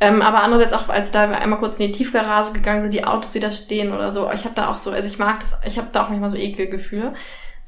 Ähm, 0.00 0.22
aber 0.22 0.42
andererseits 0.42 0.74
auch, 0.74 0.88
als 0.88 1.12
da 1.12 1.28
wir 1.30 1.38
einmal 1.38 1.58
kurz 1.58 1.78
in 1.78 1.86
die 1.86 1.92
Tiefgarage 1.92 2.52
gegangen 2.52 2.82
sind, 2.82 2.94
die 2.94 3.04
Autos 3.04 3.34
wieder 3.34 3.52
stehen 3.52 3.92
oder 3.92 4.12
so. 4.12 4.30
Ich 4.32 4.44
habe 4.44 4.54
da 4.54 4.70
auch 4.70 4.78
so, 4.78 4.90
also 4.90 5.08
ich 5.08 5.18
mag 5.18 5.40
das, 5.40 5.60
ich 5.64 5.78
habe 5.78 5.88
da 5.92 6.04
auch 6.04 6.08
manchmal 6.08 6.30
so 6.30 6.36
Ekelgefühle. 6.36 7.14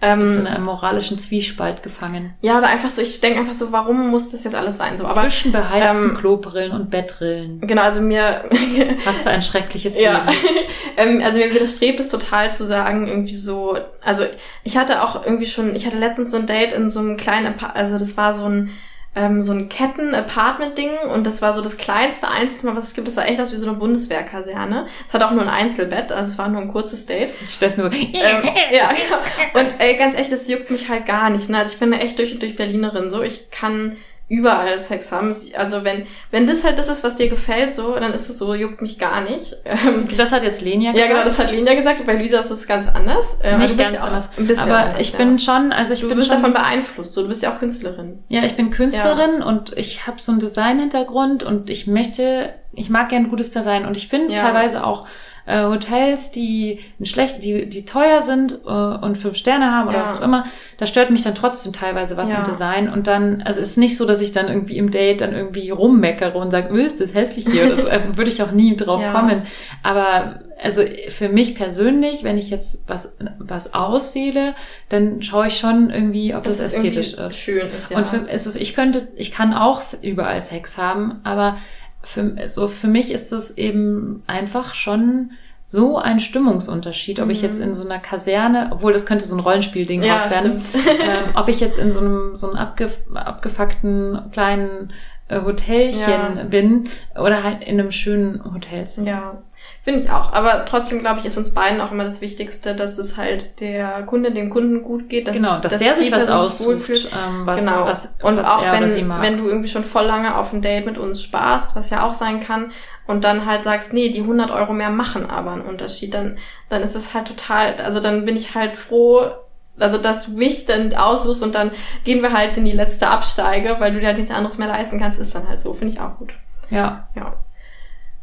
Ähm, 0.02 0.20
Bist 0.20 0.38
in 0.38 0.46
einem 0.46 0.64
moralischen 0.64 1.18
Zwiespalt 1.18 1.82
gefangen. 1.82 2.34
ja, 2.42 2.58
oder 2.58 2.66
einfach 2.66 2.90
so, 2.90 3.00
ich 3.00 3.20
denke 3.20 3.40
einfach 3.40 3.54
so, 3.54 3.72
warum 3.72 4.10
muss 4.10 4.30
das 4.30 4.44
jetzt 4.44 4.54
alles 4.54 4.76
sein? 4.76 4.98
So, 4.98 5.06
aber 5.06 5.22
Zwischen 5.22 5.52
beheizten 5.52 6.10
ähm, 6.10 6.16
Klobrillen 6.16 6.72
und 6.72 6.90
Bettrillen. 6.90 7.62
genau, 7.62 7.82
also 7.82 8.02
mir, 8.02 8.44
Was 9.04 9.22
für 9.22 9.30
ein 9.30 9.40
schreckliches 9.40 9.98
ja, 9.98 10.26
Leben. 10.26 10.38
ähm, 10.98 11.22
also 11.24 11.38
mir 11.38 11.50
widerstrebt 11.54 11.98
es 11.98 12.10
total 12.10 12.52
zu 12.52 12.66
sagen, 12.66 13.08
irgendwie 13.08 13.36
so, 13.36 13.78
also 14.02 14.24
ich 14.64 14.76
hatte 14.76 15.02
auch 15.02 15.24
irgendwie 15.24 15.46
schon, 15.46 15.74
ich 15.74 15.86
hatte 15.86 15.98
letztens 15.98 16.30
so 16.30 16.36
ein 16.36 16.46
Date 16.46 16.72
in 16.72 16.90
so 16.90 17.00
einem 17.00 17.16
kleinen, 17.16 17.54
also 17.72 17.98
das 17.98 18.18
war 18.18 18.34
so 18.34 18.44
ein, 18.44 18.70
ähm, 19.16 19.42
so 19.42 19.52
ein 19.52 19.68
Ketten-Apartment-Ding 19.68 20.90
und 21.12 21.26
das 21.26 21.42
war 21.42 21.54
so 21.54 21.62
das 21.62 21.78
kleinste 21.78 22.28
Einzelzimmer, 22.28 22.76
was 22.76 22.88
es 22.88 22.94
gibt. 22.94 23.08
Das 23.08 23.14
sah 23.14 23.24
echt 23.24 23.40
aus 23.40 23.52
wie 23.52 23.56
so 23.56 23.66
eine 23.66 23.76
Bundeswehrkaserne. 23.76 24.86
Es 25.06 25.14
hat 25.14 25.22
auch 25.22 25.32
nur 25.32 25.42
ein 25.42 25.48
Einzelbett, 25.48 26.12
also 26.12 26.30
es 26.30 26.38
war 26.38 26.48
nur 26.48 26.60
ein 26.60 26.68
kurzes 26.68 27.06
Date. 27.06 27.32
Ich 27.42 27.54
stell's 27.54 27.76
mir 27.76 27.84
so. 27.84 27.90
Ähm, 27.90 28.44
ja, 28.70 28.90
ja. 28.90 29.60
Und 29.60 29.74
ey, 29.78 29.96
ganz 29.96 30.14
ehrlich, 30.14 30.30
das 30.30 30.48
juckt 30.48 30.70
mich 30.70 30.88
halt 30.88 31.06
gar 31.06 31.30
nicht. 31.30 31.48
Ne? 31.48 31.58
Also 31.58 31.72
ich 31.72 31.80
bin 31.80 31.92
echt 31.92 32.18
durch 32.18 32.32
und 32.32 32.42
durch 32.42 32.56
Berlinerin. 32.56 33.10
So, 33.10 33.22
ich 33.22 33.50
kann 33.50 33.96
überall 34.28 34.80
Sex 34.80 35.12
haben. 35.12 35.34
Also 35.56 35.84
wenn, 35.84 36.06
wenn 36.32 36.46
das 36.48 36.64
halt 36.64 36.78
das 36.78 36.88
ist, 36.88 37.04
was 37.04 37.14
dir 37.14 37.28
gefällt, 37.28 37.74
so, 37.74 37.94
dann 37.94 38.12
ist 38.12 38.28
es 38.28 38.38
so, 38.38 38.54
juckt 38.54 38.82
mich 38.82 38.98
gar 38.98 39.20
nicht. 39.20 39.54
Ähm, 39.64 40.08
Das 40.16 40.32
hat 40.32 40.42
jetzt 40.42 40.62
Lenia 40.62 40.88
ja, 40.88 40.92
gesagt. 40.94 41.10
genau, 41.12 41.24
das 41.24 41.38
hat 41.38 41.50
Lenia 41.52 41.74
gesagt. 41.74 42.04
Bei 42.06 42.14
Luisa 42.14 42.40
ist 42.40 42.50
es 42.50 42.66
ganz 42.66 42.88
anders. 42.88 43.38
Ähm, 43.44 43.60
Nicht 43.60 43.74
du 43.74 43.76
bist 43.76 43.84
ganz 43.90 43.94
ja 43.94 44.02
auch 44.02 44.06
anders. 44.08 44.30
Ein 44.36 44.46
bisschen 44.48 44.70
Aber 44.72 44.78
anders, 44.80 45.00
ich 45.00 45.12
ja. 45.12 45.18
bin 45.18 45.38
schon, 45.38 45.72
also 45.72 45.92
ich 45.92 46.00
Du 46.00 46.08
bin 46.08 46.16
bist 46.16 46.28
schon, 46.30 46.38
davon 46.38 46.52
beeinflusst. 46.54 47.14
So, 47.14 47.22
du 47.22 47.28
bist 47.28 47.42
ja 47.44 47.54
auch 47.54 47.58
Künstlerin. 47.60 48.18
Ja, 48.28 48.42
ich 48.42 48.56
bin 48.56 48.70
Künstlerin 48.70 49.42
und 49.42 49.76
ich 49.78 50.06
habe 50.08 50.20
so 50.20 50.32
einen 50.32 50.40
Design-Hintergrund 50.40 51.44
und 51.44 51.70
ich 51.70 51.86
möchte, 51.86 52.52
ich 52.72 52.90
mag 52.90 53.10
gern 53.10 53.28
gutes 53.28 53.50
Design 53.50 53.84
und 53.86 53.96
ich 53.96 54.08
finde 54.08 54.34
Ja. 54.34 54.40
teilweise 54.40 54.82
auch 54.84 55.06
äh, 55.46 55.62
Hotels, 55.64 56.30
die 56.32 56.80
schlecht, 57.04 57.42
die 57.44 57.68
die 57.68 57.84
teuer 57.84 58.20
sind 58.22 58.58
äh, 58.66 58.68
und 58.70 59.16
fünf 59.16 59.36
Sterne 59.36 59.70
haben 59.70 59.88
oder 59.88 59.98
Ja. 59.98 60.02
was 60.02 60.16
auch 60.16 60.20
immer, 60.22 60.44
da 60.78 60.86
stört 60.86 61.10
mich 61.10 61.22
dann 61.22 61.34
trotzdem 61.34 61.72
teilweise 61.72 62.16
was 62.16 62.30
Ja. 62.30 62.38
im 62.38 62.44
Design 62.44 62.88
und 62.92 63.06
dann, 63.06 63.42
also 63.42 63.60
es 63.60 63.70
ist 63.70 63.76
nicht 63.78 63.96
so, 63.96 64.04
dass 64.06 64.20
ich 64.20 64.32
dann 64.32 64.48
irgendwie 64.48 64.76
im 64.76 64.90
Date 64.90 65.20
dann 65.20 65.32
irgendwie 65.32 65.70
rummeckere 65.70 66.36
und 66.36 66.50
sage, 66.50 66.76
ist 66.80 67.00
das 67.00 67.14
hässlich 67.14 67.46
hier 67.48 67.66
oder 67.66 67.80
so, 67.80 67.88
Äh, 67.88 68.16
würde 68.16 68.30
ich 68.30 68.42
auch 68.42 68.50
nie 68.52 68.76
drauf 68.76 69.00
Ja. 69.00 69.12
kommen. 69.12 69.42
Aber 69.82 70.40
also 70.62 70.82
für 71.08 71.28
mich 71.28 71.54
persönlich, 71.54 72.24
wenn 72.24 72.38
ich 72.38 72.50
jetzt 72.50 72.82
was 72.86 73.14
was 73.38 73.74
auswähle, 73.74 74.54
dann 74.88 75.22
schaue 75.22 75.46
ich 75.48 75.58
schon 75.58 75.90
irgendwie, 75.90 76.34
ob 76.34 76.42
das, 76.42 76.58
ist 76.58 76.74
ästhetisch 76.74 77.14
ist. 77.14 77.36
schön 77.38 77.66
ist, 77.68 77.90
ja. 77.90 77.98
Und 77.98 78.06
für, 78.06 78.26
also 78.28 78.50
ich 78.54 78.74
könnte, 78.74 79.06
ich 79.16 79.30
kann 79.32 79.54
auch 79.54 79.80
überall 80.02 80.40
Sex 80.40 80.76
haben, 80.78 81.20
aber 81.24 81.58
für, 82.06 82.48
so 82.48 82.68
für 82.68 82.88
mich 82.88 83.10
ist 83.12 83.32
es 83.32 83.56
eben 83.56 84.22
einfach 84.26 84.74
schon 84.74 85.32
so 85.68 85.98
ein 85.98 86.20
Stimmungsunterschied, 86.20 87.18
ob 87.18 87.28
ich 87.28 87.42
jetzt 87.42 87.58
in 87.58 87.74
so 87.74 87.84
einer 87.84 87.98
Kaserne, 87.98 88.68
obwohl 88.70 88.92
das 88.92 89.04
könnte 89.04 89.24
so 89.26 89.34
ein 89.36 89.40
Rollenspielding 89.40 90.00
Mhm. 90.00 90.06
Ja, 90.06 90.18
raus 90.18 90.30
werden, 90.30 90.62
ähm, 90.74 91.34
ob 91.34 91.48
ich 91.48 91.58
jetzt 91.60 91.76
in 91.78 91.90
so 91.90 91.98
einem 92.00 92.36
so 92.36 92.48
einem 92.48 92.56
abgef 92.56 93.02
abgefuckten 93.12 94.30
kleinen 94.32 94.92
äh, 95.28 95.40
Hotelchen 95.40 96.36
Ja. 96.36 96.44
bin 96.48 96.88
oder 97.18 97.42
halt 97.42 97.62
in 97.64 97.80
einem 97.80 97.90
schönen 97.90 98.42
Hotelzimmer. 98.54 99.08
Ja, 99.08 99.42
finde 99.86 100.00
ich 100.00 100.10
auch. 100.10 100.32
Aber 100.32 100.64
trotzdem, 100.64 100.98
glaube 100.98 101.20
ich, 101.20 101.26
ist 101.26 101.36
uns 101.36 101.54
beiden 101.54 101.80
auch 101.80 101.92
immer 101.92 102.02
das 102.02 102.20
Wichtigste, 102.20 102.74
dass 102.74 102.98
es 102.98 103.16
halt 103.16 103.60
der 103.60 104.02
Kunde, 104.02 104.32
dem 104.32 104.50
Kunden 104.50 104.82
gut 104.82 105.08
geht. 105.08 105.28
Dass, 105.28 105.36
Genau, 105.36 105.60
dass, 105.60 105.78
der 105.78 105.94
sich 105.94 106.10
was 106.10 106.26
sich 106.26 106.34
aussucht, 106.34 107.08
ähm, 107.16 107.46
was, 107.46 107.60
genau. 107.60 107.86
was, 107.86 108.12
und 108.20 108.36
was 108.36 108.48
auch 108.48 108.64
er 108.64 108.76
oder 108.76 108.88
sie 108.88 109.02
wenn, 109.02 109.06
mag. 109.06 109.22
wenn 109.22 109.38
du 109.38 109.46
irgendwie 109.46 109.68
schon 109.68 109.84
voll 109.84 110.04
lange 110.04 110.36
auf 110.36 110.52
ein 110.52 110.60
Date 110.60 110.86
mit 110.86 110.98
uns 110.98 111.22
sparst, 111.22 111.76
was 111.76 111.90
ja 111.90 112.04
auch 112.04 112.14
sein 112.14 112.40
kann, 112.40 112.72
und 113.06 113.22
dann 113.22 113.46
halt 113.46 113.62
sagst, 113.62 113.92
nee, 113.92 114.08
die 114.08 114.22
100 114.22 114.50
Euro 114.50 114.72
mehr 114.72 114.90
machen 114.90 115.30
aber 115.30 115.52
einen 115.52 115.62
Unterschied, 115.62 116.12
dann, 116.12 116.36
dann 116.68 116.82
ist 116.82 116.96
es 116.96 117.14
halt 117.14 117.28
total, 117.28 117.76
also 117.76 118.00
dann 118.00 118.24
bin 118.24 118.34
ich 118.34 118.56
halt 118.56 118.74
froh, 118.74 119.30
also 119.78 119.98
dass 119.98 120.26
du 120.26 120.32
mich 120.32 120.66
dann 120.66 120.92
aussuchst 120.96 121.44
und 121.44 121.54
dann 121.54 121.70
gehen 122.02 122.22
wir 122.22 122.32
halt 122.32 122.56
in 122.56 122.64
die 122.64 122.72
letzte 122.72 123.06
Absteige, 123.06 123.76
weil 123.78 123.92
du 123.92 124.00
dir 124.00 124.08
halt 124.08 124.16
nichts 124.16 124.32
anderes 124.34 124.58
mehr 124.58 124.66
leisten 124.66 124.98
kannst, 124.98 125.20
ist 125.20 125.32
dann 125.32 125.48
halt 125.48 125.60
so, 125.60 125.72
finde 125.74 125.94
ich 125.94 126.00
auch 126.00 126.16
gut. 126.18 126.34
ja. 126.70 127.06
Ja. 127.14 127.34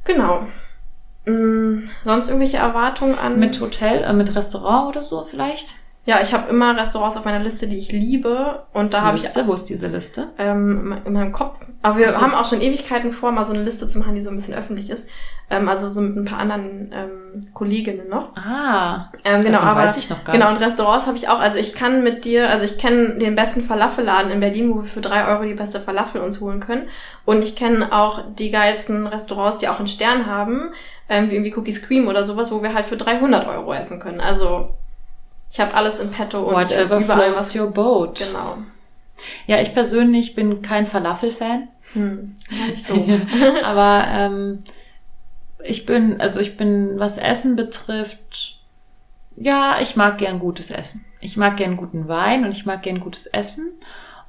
Genau. 0.03 0.45
Mm, 1.25 1.89
sonst 2.03 2.27
irgendwelche 2.27 2.57
Erwartungen 2.57 3.17
an? 3.17 3.39
Mit 3.39 3.59
Hotel, 3.61 4.03
äh, 4.03 4.13
mit 4.13 4.35
Restaurant 4.35 4.89
oder 4.89 5.01
so 5.01 5.23
vielleicht? 5.23 5.75
ja, 6.05 6.19
ich 6.21 6.33
habe 6.33 6.49
immer 6.49 6.77
Restaurants 6.77 7.15
auf 7.15 7.23
meiner 7.23 7.39
Liste, 7.39 7.67
die 7.67 7.77
ich 7.77 7.93
liebe. 7.93 8.63
Und 8.73 8.93
da 8.93 9.03
habe 9.03 9.17
ich? 9.17 9.23
Wo 9.45 9.53
ist 9.53 9.65
diese 9.65 9.87
Liste? 9.87 10.31
ähm, 10.37 10.97
in 11.05 11.13
meinem 11.13 11.31
Kopf. 11.31 11.65
Aber 11.81 11.97
wir 11.97 12.09
Ach 12.09 12.13
so. 12.13 12.21
haben 12.21 12.33
auch 12.33 12.45
schon 12.45 12.59
Ewigkeiten 12.61 13.13
vor, 13.13 13.31
mal 13.31 13.45
so 13.45 13.53
eine 13.53 13.63
Liste 13.63 13.87
zu 13.87 13.99
machen, 13.99 14.13
die 14.13 14.21
so 14.21 14.29
ein 14.29 14.35
bisschen 14.35 14.53
öffentlich 14.53 14.89
ist. 14.89 15.09
Ähm, 15.57 15.69
also 15.69 15.89
so 15.89 16.01
mit 16.01 16.15
ein 16.17 16.25
paar 16.25 16.39
anderen 16.39 16.91
ähm, 16.93 17.41
Kolleginnen 17.53 18.09
noch. 18.09 18.35
Ah, 18.35 19.09
Ähm, 19.23 19.43
genau, 19.43 19.59
aber 19.59 19.81
weiß 19.81 19.97
ich 19.97 20.09
noch 20.09 20.23
gar 20.23 20.33
genau, 20.33 20.49
nicht. 20.51 20.57
und 20.59 20.65
Restaurants 20.65 21.07
habe 21.07 21.17
ich 21.17 21.29
auch. 21.29 21.39
Also 21.39 21.59
ich 21.59 21.73
kann 21.75 22.03
mit 22.03 22.25
dir, 22.25 22.49
also 22.49 22.65
ich 22.65 22.77
kenne 22.77 23.17
den 23.17 23.35
besten 23.35 23.63
Falafelladen 23.63 24.31
in 24.31 24.39
Berlin, 24.39 24.69
wo 24.71 24.81
wir 24.81 24.87
für 24.89 25.01
drei 25.01 25.27
Euro 25.27 25.43
die 25.43 25.53
beste 25.53 25.79
Falafel 25.79 26.21
uns 26.21 26.41
holen 26.41 26.59
können. 26.59 26.87
Und 27.25 27.41
ich 27.43 27.55
kenne 27.55 27.91
auch 27.91 28.21
die 28.37 28.51
geilsten 28.51 29.07
Restaurants, 29.07 29.57
die 29.59 29.67
auch 29.69 29.79
einen 29.79 29.87
Stern 29.87 30.25
haben, 30.25 30.71
ähm, 31.09 31.29
wie 31.29 31.35
irgendwie 31.35 31.53
Cookies 31.55 31.81
Cream 31.87 32.07
oder 32.07 32.23
sowas, 32.23 32.51
wo 32.51 32.61
wir 32.63 32.73
halt 32.73 32.85
für 32.85 32.97
300 32.97 33.47
Euro 33.47 33.73
essen 33.73 33.99
können. 33.99 34.19
Also 34.21 34.69
ich 35.51 35.59
habe 35.59 35.73
alles 35.75 35.99
in 35.99 36.09
petto 36.11 36.39
und 36.41 36.55
Whatever 36.55 36.97
überall 36.99 37.35
was. 37.35 37.55
your 37.55 37.67
boat. 37.67 38.19
Genau. 38.19 38.57
Ja, 39.47 39.61
ich 39.61 39.73
persönlich 39.73 40.35
bin 40.35 40.61
kein 40.61 40.85
Falafel-Fan. 40.85 41.67
Hm. 41.93 42.35
Ja, 42.49 42.73
ich 42.73 42.85
doof. 42.85 43.19
Aber 43.63 44.05
ähm, 44.09 44.59
ich 45.63 45.85
bin, 45.85 46.19
also 46.21 46.39
ich 46.39 46.57
bin, 46.57 46.99
was 46.99 47.17
Essen 47.17 47.55
betrifft, 47.55 48.59
ja, 49.35 49.79
ich 49.81 49.95
mag 49.95 50.17
gern 50.19 50.39
gutes 50.39 50.69
Essen. 50.69 51.05
Ich 51.19 51.37
mag 51.37 51.57
gern 51.57 51.77
guten 51.77 52.07
Wein 52.07 52.43
und 52.45 52.51
ich 52.51 52.65
mag 52.65 52.83
gern 52.83 52.99
gutes 52.99 53.25
Essen. 53.27 53.71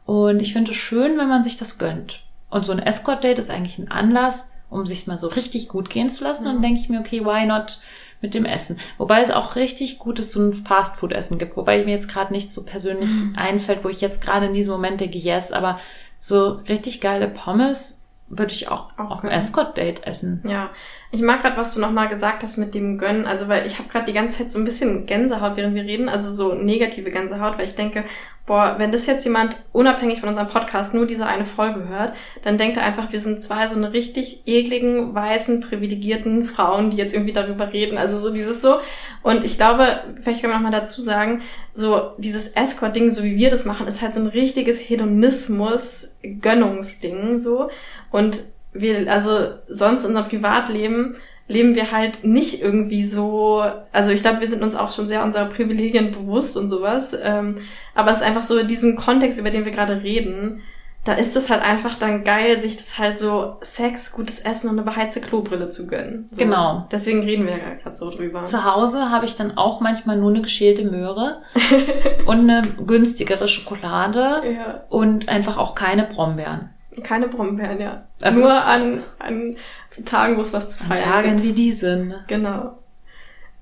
Und 0.06 0.40
ich 0.40 0.52
finde 0.52 0.70
es 0.70 0.76
schön, 0.76 1.18
wenn 1.18 1.28
man 1.28 1.42
sich 1.42 1.56
das 1.56 1.78
gönnt. 1.78 2.22
Und 2.50 2.64
so 2.64 2.72
ein 2.72 2.78
Escort-Date 2.78 3.38
ist 3.38 3.50
eigentlich 3.50 3.78
ein 3.78 3.90
Anlass, 3.90 4.48
um 4.70 4.86
sich 4.86 5.06
mal 5.06 5.18
so 5.18 5.28
richtig 5.28 5.68
gut 5.68 5.90
gehen 5.90 6.08
zu 6.08 6.24
lassen. 6.24 6.46
Und 6.46 6.54
dann 6.54 6.62
denke 6.62 6.80
ich 6.80 6.88
mir, 6.88 7.00
okay, 7.00 7.24
why 7.24 7.44
not 7.46 7.80
mit 8.22 8.34
dem 8.34 8.44
Essen? 8.46 8.78
Wobei 8.96 9.20
es 9.20 9.30
auch 9.30 9.56
richtig 9.56 9.98
gutes 9.98 10.32
so 10.32 10.40
ein 10.40 10.54
Fastfood-Essen 10.54 11.38
gibt. 11.38 11.56
Wobei 11.56 11.84
mir 11.84 11.90
jetzt 11.92 12.08
gerade 12.08 12.32
nicht 12.32 12.52
so 12.52 12.64
persönlich 12.64 13.10
einfällt, 13.36 13.84
wo 13.84 13.88
ich 13.88 14.00
jetzt 14.00 14.22
gerade 14.22 14.46
in 14.46 14.54
diesem 14.54 14.72
Moment 14.72 15.00
denke, 15.00 15.18
yes, 15.18 15.52
aber 15.52 15.78
so 16.18 16.60
richtig 16.68 17.00
geile 17.00 17.28
Pommes 17.28 18.00
würde 18.28 18.52
ich 18.52 18.68
auch, 18.68 18.88
Auch 18.98 19.10
auf 19.10 19.20
dem 19.20 19.28
gönnen. 19.28 19.40
Escort-Date 19.40 20.06
essen. 20.06 20.42
Ja, 20.46 20.70
ich 21.14 21.22
mag 21.22 21.42
gerade, 21.42 21.56
was 21.56 21.72
du 21.72 21.80
nochmal 21.80 22.08
gesagt 22.08 22.42
hast 22.42 22.58
mit 22.58 22.74
dem 22.74 22.98
Gönnen. 22.98 23.24
Also, 23.24 23.46
weil 23.46 23.66
ich 23.66 23.78
habe 23.78 23.88
gerade 23.88 24.06
die 24.06 24.12
ganze 24.12 24.38
Zeit 24.38 24.50
so 24.50 24.58
ein 24.58 24.64
bisschen 24.64 25.06
Gänsehaut, 25.06 25.56
während 25.56 25.76
wir 25.76 25.84
reden. 25.84 26.08
Also 26.08 26.28
so 26.30 26.54
negative 26.54 27.12
Gänsehaut, 27.12 27.56
weil 27.56 27.66
ich 27.66 27.76
denke, 27.76 28.02
boah, 28.46 28.74
wenn 28.78 28.90
das 28.90 29.06
jetzt 29.06 29.24
jemand 29.24 29.58
unabhängig 29.72 30.18
von 30.18 30.28
unserem 30.28 30.48
Podcast 30.48 30.92
nur 30.92 31.06
diese 31.06 31.26
eine 31.26 31.46
Folge 31.46 31.86
hört, 31.88 32.14
dann 32.42 32.58
denkt 32.58 32.78
er 32.78 32.82
einfach, 32.82 33.12
wir 33.12 33.20
sind 33.20 33.40
zwei 33.40 33.68
so 33.68 33.76
eine 33.76 33.92
richtig 33.92 34.42
ekligen, 34.44 35.14
weißen, 35.14 35.60
privilegierten 35.60 36.44
Frauen, 36.44 36.90
die 36.90 36.96
jetzt 36.96 37.14
irgendwie 37.14 37.32
darüber 37.32 37.72
reden. 37.72 37.96
Also 37.96 38.18
so 38.18 38.30
dieses 38.30 38.60
so. 38.60 38.80
Und 39.22 39.44
ich 39.44 39.56
glaube, 39.56 39.86
vielleicht 40.20 40.40
können 40.40 40.52
wir 40.52 40.58
nochmal 40.58 40.72
dazu 40.72 41.00
sagen, 41.00 41.42
so 41.74 42.10
dieses 42.18 42.48
Escort-Ding, 42.48 43.12
so 43.12 43.22
wie 43.22 43.36
wir 43.36 43.50
das 43.50 43.64
machen, 43.64 43.86
ist 43.86 44.02
halt 44.02 44.14
so 44.14 44.20
ein 44.20 44.26
richtiges 44.26 44.80
Hedonismus-Gönnungsding 44.80 47.38
so. 47.38 47.70
Und 48.10 48.42
wir, 48.74 49.10
also 49.10 49.50
sonst 49.68 50.04
in 50.04 50.10
unserem 50.10 50.28
Privatleben 50.28 51.16
leben 51.46 51.74
wir 51.74 51.92
halt 51.92 52.24
nicht 52.24 52.62
irgendwie 52.62 53.04
so, 53.04 53.64
also 53.92 54.10
ich 54.10 54.22
glaube, 54.22 54.40
wir 54.40 54.48
sind 54.48 54.62
uns 54.62 54.76
auch 54.76 54.90
schon 54.90 55.08
sehr 55.08 55.22
unserer 55.22 55.46
Privilegien 55.46 56.10
bewusst 56.10 56.56
und 56.56 56.70
sowas, 56.70 57.16
ähm, 57.22 57.56
aber 57.94 58.10
es 58.10 58.18
ist 58.18 58.22
einfach 58.22 58.42
so 58.42 58.62
diesen 58.62 58.96
Kontext, 58.96 59.38
über 59.38 59.50
den 59.50 59.64
wir 59.64 59.72
gerade 59.72 60.02
reden, 60.02 60.62
da 61.04 61.12
ist 61.12 61.36
es 61.36 61.50
halt 61.50 61.62
einfach 61.62 61.96
dann 61.96 62.24
geil, 62.24 62.62
sich 62.62 62.76
das 62.76 62.98
halt 62.98 63.18
so 63.18 63.56
Sex, 63.60 64.12
gutes 64.12 64.40
Essen 64.40 64.70
und 64.70 64.78
eine 64.78 64.90
beheizte 64.90 65.20
Klobrille 65.20 65.68
zu 65.68 65.86
gönnen. 65.86 66.26
So. 66.28 66.36
Genau. 66.36 66.88
Deswegen 66.90 67.22
reden 67.22 67.44
wir 67.44 67.58
ja 67.58 67.74
gerade 67.74 67.94
so 67.94 68.08
drüber. 68.08 68.44
Zu 68.44 68.64
Hause 68.64 69.10
habe 69.10 69.26
ich 69.26 69.36
dann 69.36 69.58
auch 69.58 69.80
manchmal 69.80 70.16
nur 70.16 70.30
eine 70.30 70.40
geschälte 70.40 70.84
Möhre 70.84 71.42
und 72.26 72.48
eine 72.50 72.74
günstigere 72.86 73.48
Schokolade 73.48 74.42
Ja, 74.56 74.84
und 74.88 75.28
einfach 75.28 75.58
auch 75.58 75.74
keine 75.74 76.04
Brombeeren. 76.04 76.70
Keine 77.02 77.28
Brombeeren, 77.28 77.80
ja. 77.80 78.04
Das 78.18 78.36
Nur 78.36 78.52
an, 78.52 79.02
an 79.18 79.56
Tagen, 80.04 80.36
wo 80.36 80.40
es 80.40 80.52
was 80.52 80.76
zu 80.78 80.84
An 80.84 80.90
feiern 80.90 81.04
Tagen 81.04 81.30
gibt. 81.36 81.42
wie 81.42 81.52
diesen. 81.52 82.14
Genau. 82.26 82.78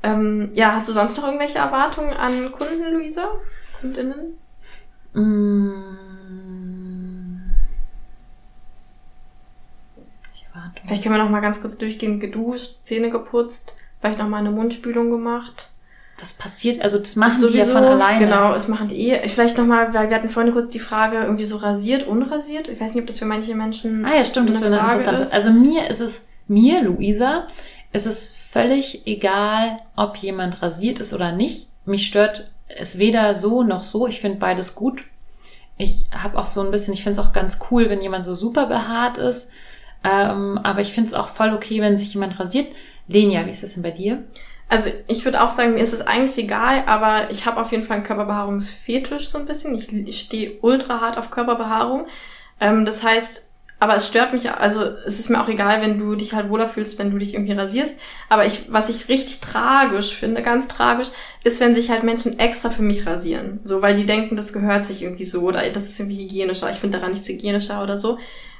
Ähm, 0.03 0.51
ja, 0.55 0.72
hast 0.72 0.89
du 0.89 0.93
sonst 0.93 1.16
noch 1.16 1.24
irgendwelche 1.24 1.59
Erwartungen 1.59 2.12
an 2.16 2.51
Kunden, 2.53 2.93
Luisa? 2.93 3.28
Kundinnen? 3.80 4.39
Mm. 5.14 5.93
Ich 10.33 10.47
warte. 10.53 10.80
Vielleicht 10.85 11.03
können 11.03 11.14
wir 11.14 11.22
noch 11.22 11.30
mal 11.30 11.41
ganz 11.41 11.61
kurz 11.61 11.78
durchgehen. 11.78 12.18
Geduscht, 12.20 12.78
Zähne 12.83 13.11
geputzt, 13.11 13.76
vielleicht 14.01 14.18
noch 14.18 14.28
mal 14.28 14.39
eine 14.39 14.51
Mundspülung 14.51 15.11
gemacht. 15.11 15.72
Das 16.23 16.35
passiert, 16.35 16.81
also 16.81 17.01
das 17.01 17.16
machen 17.16 17.49
die 17.51 17.59
ja 17.59 17.64
von 17.64 17.83
alleine. 17.83 18.20
Genau, 18.25 18.53
das 18.53 18.68
machen 18.68 18.87
die 18.87 19.09
eh. 19.09 19.29
Vielleicht 19.29 19.59
noch 19.59 19.66
mal, 19.66 19.93
weil 19.93 20.09
wir 20.09 20.14
hatten 20.14 20.29
vorhin 20.29 20.53
kurz 20.53 20.70
die 20.70 20.79
Frage, 20.79 21.16
irgendwie 21.16 21.45
so 21.45 21.57
rasiert, 21.57 22.07
unrasiert. 22.07 22.68
Ich 22.68 22.81
weiß 22.81 22.95
nicht, 22.95 23.03
ob 23.03 23.09
das 23.09 23.18
für 23.18 23.25
manche 23.25 23.57
Menschen 23.57 24.05
Ah 24.05 24.14
ja, 24.14 24.25
stimmt, 24.25 24.49
das 24.49 24.55
ist 24.57 24.62
eine 24.62 24.79
Frage 24.79 24.93
interessante. 24.93 25.23
ist. 25.23 25.35
Also 25.35 25.51
mir 25.51 25.89
ist 25.89 25.99
es, 25.99 26.25
mir, 26.47 26.81
Luisa, 26.85 27.49
ist 27.93 28.07
es 28.07 28.31
völlig 28.31 29.05
egal, 29.05 29.81
ob 29.97 30.16
jemand 30.16 30.62
rasiert 30.62 31.01
ist 31.01 31.12
oder 31.12 31.33
nicht. 31.33 31.66
Mich 31.87 32.07
stört 32.07 32.53
es 32.68 32.99
weder 32.99 33.35
so 33.35 33.64
noch 33.64 33.83
so. 33.83 34.07
Ich 34.07 34.20
finde 34.20 34.39
beides 34.39 34.77
gut. 34.77 35.03
Ich 35.77 36.07
habe 36.12 36.39
auch 36.39 36.47
so 36.47 36.61
ein 36.61 36.70
bisschen, 36.70 36.95
ich 36.95 37.03
finde 37.03 37.18
es 37.18 37.27
auch 37.27 37.33
ganz 37.33 37.59
cool, 37.73 37.91
wenn 37.91 38.01
jemand 38.01 38.25
so 38.25 38.37
super 38.37 38.66
behaart 38.66 39.18
ist. 39.18 39.51
Ähm, 40.05 40.57
aber 40.62 40.83
ich 40.83 40.93
finde 40.93 41.09
es 41.09 41.14
auch 41.14 41.27
voll 41.27 41.53
okay, 41.53 41.81
wenn 41.81 41.97
sich 41.97 42.14
jemand 42.14 42.39
rasiert. 42.39 42.68
Lenia, 43.09 43.45
wie 43.45 43.51
ist 43.51 43.64
das 43.64 43.75
denn 43.75 43.83
bei 43.83 43.91
dir? 43.91 44.23
Also 44.73 44.89
ich 45.07 45.23
würde 45.27 45.43
auch 45.43 45.51
sagen, 45.51 45.75
mir 45.75 45.83
ist 45.83 45.93
es 45.93 46.01
eigentlich 46.01 46.39
egal, 46.39 46.85
aber 46.87 47.31
ich 47.31 47.45
habe 47.45 47.61
auf 47.61 47.73
jeden 47.73 47.85
Fall 47.85 47.97
einen 47.97 48.07
Körperbehaarungsfetisch 48.07 49.29
so 49.29 49.37
ein 49.37 49.45
bisschen. 49.45 49.75
Ich, 49.75 49.93
ich 49.93 50.20
stehe 50.20 50.53
ultra 50.62 51.03
hart 51.03 51.18
auf 51.18 51.31
Körperbehaarung. 51.31 52.07
Ähm, 52.59 52.87
das 52.87 53.03
heißt, 53.03 53.51
aber 53.81 53.97
es 53.97 54.09
stört 54.09 54.33
mich, 54.33 54.51
also 54.51 54.83
es 55.07 55.20
ist 55.20 55.29
mir 55.29 55.43
auch 55.43 55.49
egal, 55.49 55.83
wenn 55.83 55.99
du 55.99 56.14
dich 56.14 56.33
halt 56.33 56.49
wohler 56.49 56.70
fühlst, 56.70 56.99
wenn 56.99 57.11
du 57.11 57.18
dich 57.18 57.35
irgendwie 57.35 57.53
rasierst. 57.53 58.01
Aber 58.31 58.47
ich, 58.47 58.73
was 58.73 58.89
ich 58.89 59.11
richtig 59.11 59.41
tragisch 59.41 60.16
finde, 60.16 60.41
ganz 60.41 60.68
tragisch, 60.68 61.09
ist, 61.45 61.61
wenn 61.61 61.75
sich 61.75 61.91
halt 61.91 62.03
Menschen 62.03 62.39
extra 62.39 62.70
für 62.70 62.83
mich 62.83 63.07
rasieren. 63.07 63.61
So, 63.64 63.83
weil 63.83 63.95
die 63.95 64.07
denken, 64.07 64.37
das 64.37 64.55
gehört 64.55 64.87
sich 64.87 65.03
irgendwie 65.03 65.27
so 65.27 65.43
oder 65.43 65.68
das 65.68 65.91
ist 65.91 66.01
irgendwie 66.01 66.23
hygienischer. 66.23 66.70
Ich 66.70 66.79
finde 66.79 66.97
daran 66.97 67.12
nichts 67.12 67.29
hygienischer 67.29 67.83
oder 67.83 67.99
so. 67.99 68.16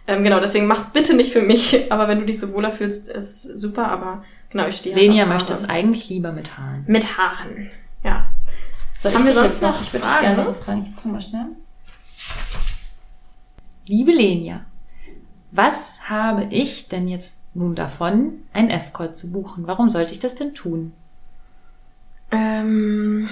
Ähm, 0.07 0.25
genau, 0.25 0.41
deswegen 0.41 0.67
mach's 0.67 0.93
bitte 0.93 1.15
nicht 1.15 1.33
für 1.33 1.41
mich. 1.41 1.87
Aber 1.91 2.07
wenn 2.07 2.21
du 2.21 2.27
dich 2.27 2.39
so 2.39 2.53
wohler 2.53 2.71
fühlst, 2.71 3.09
ist 3.09 3.59
super. 3.59 3.89
Aber 3.89 4.25
genau, 4.53 4.67
ich 4.69 4.77
stehe 4.77 4.95
Lenia 4.95 5.27
möchte 5.27 5.53
es 5.53 5.69
eigentlich 5.69 6.09
lieber 6.09 6.33
mit 6.33 6.57
Haaren. 6.57 6.85
Mit 6.87 7.19
Haaren. 7.19 7.71
Ja. 8.05 8.27
Soll 8.97 9.13
Haben 9.15 9.21
ich 9.23 9.27
wir 9.29 9.35
sonst 9.35 9.63
noch? 9.63 9.81
Ich 9.81 9.93
würde 9.93 10.07
dich 10.07 10.21
gerne 10.21 10.47
was 10.47 10.65
fragen. 10.65 10.87
Ich 10.91 10.97
guck 11.03 11.13
mal 11.13 11.21
schnell. 11.21 11.47
Liebe 13.89 14.13
Lenia, 14.13 14.65
was 15.51 16.09
habe 16.09 16.45
ich 16.51 16.89
denn 16.89 17.09
jetzt 17.09 17.39
nun 17.55 17.75
davon, 17.75 18.35
einen 18.53 18.71
Escort 18.71 19.17
zu 19.17 19.31
buchen? 19.33 19.67
Warum 19.67 19.91
sollte 19.91 20.13
ich 20.13 20.21
das 20.21 20.35
denn 20.37 20.55
tun? 20.55 20.93
Ähm, 22.31 23.29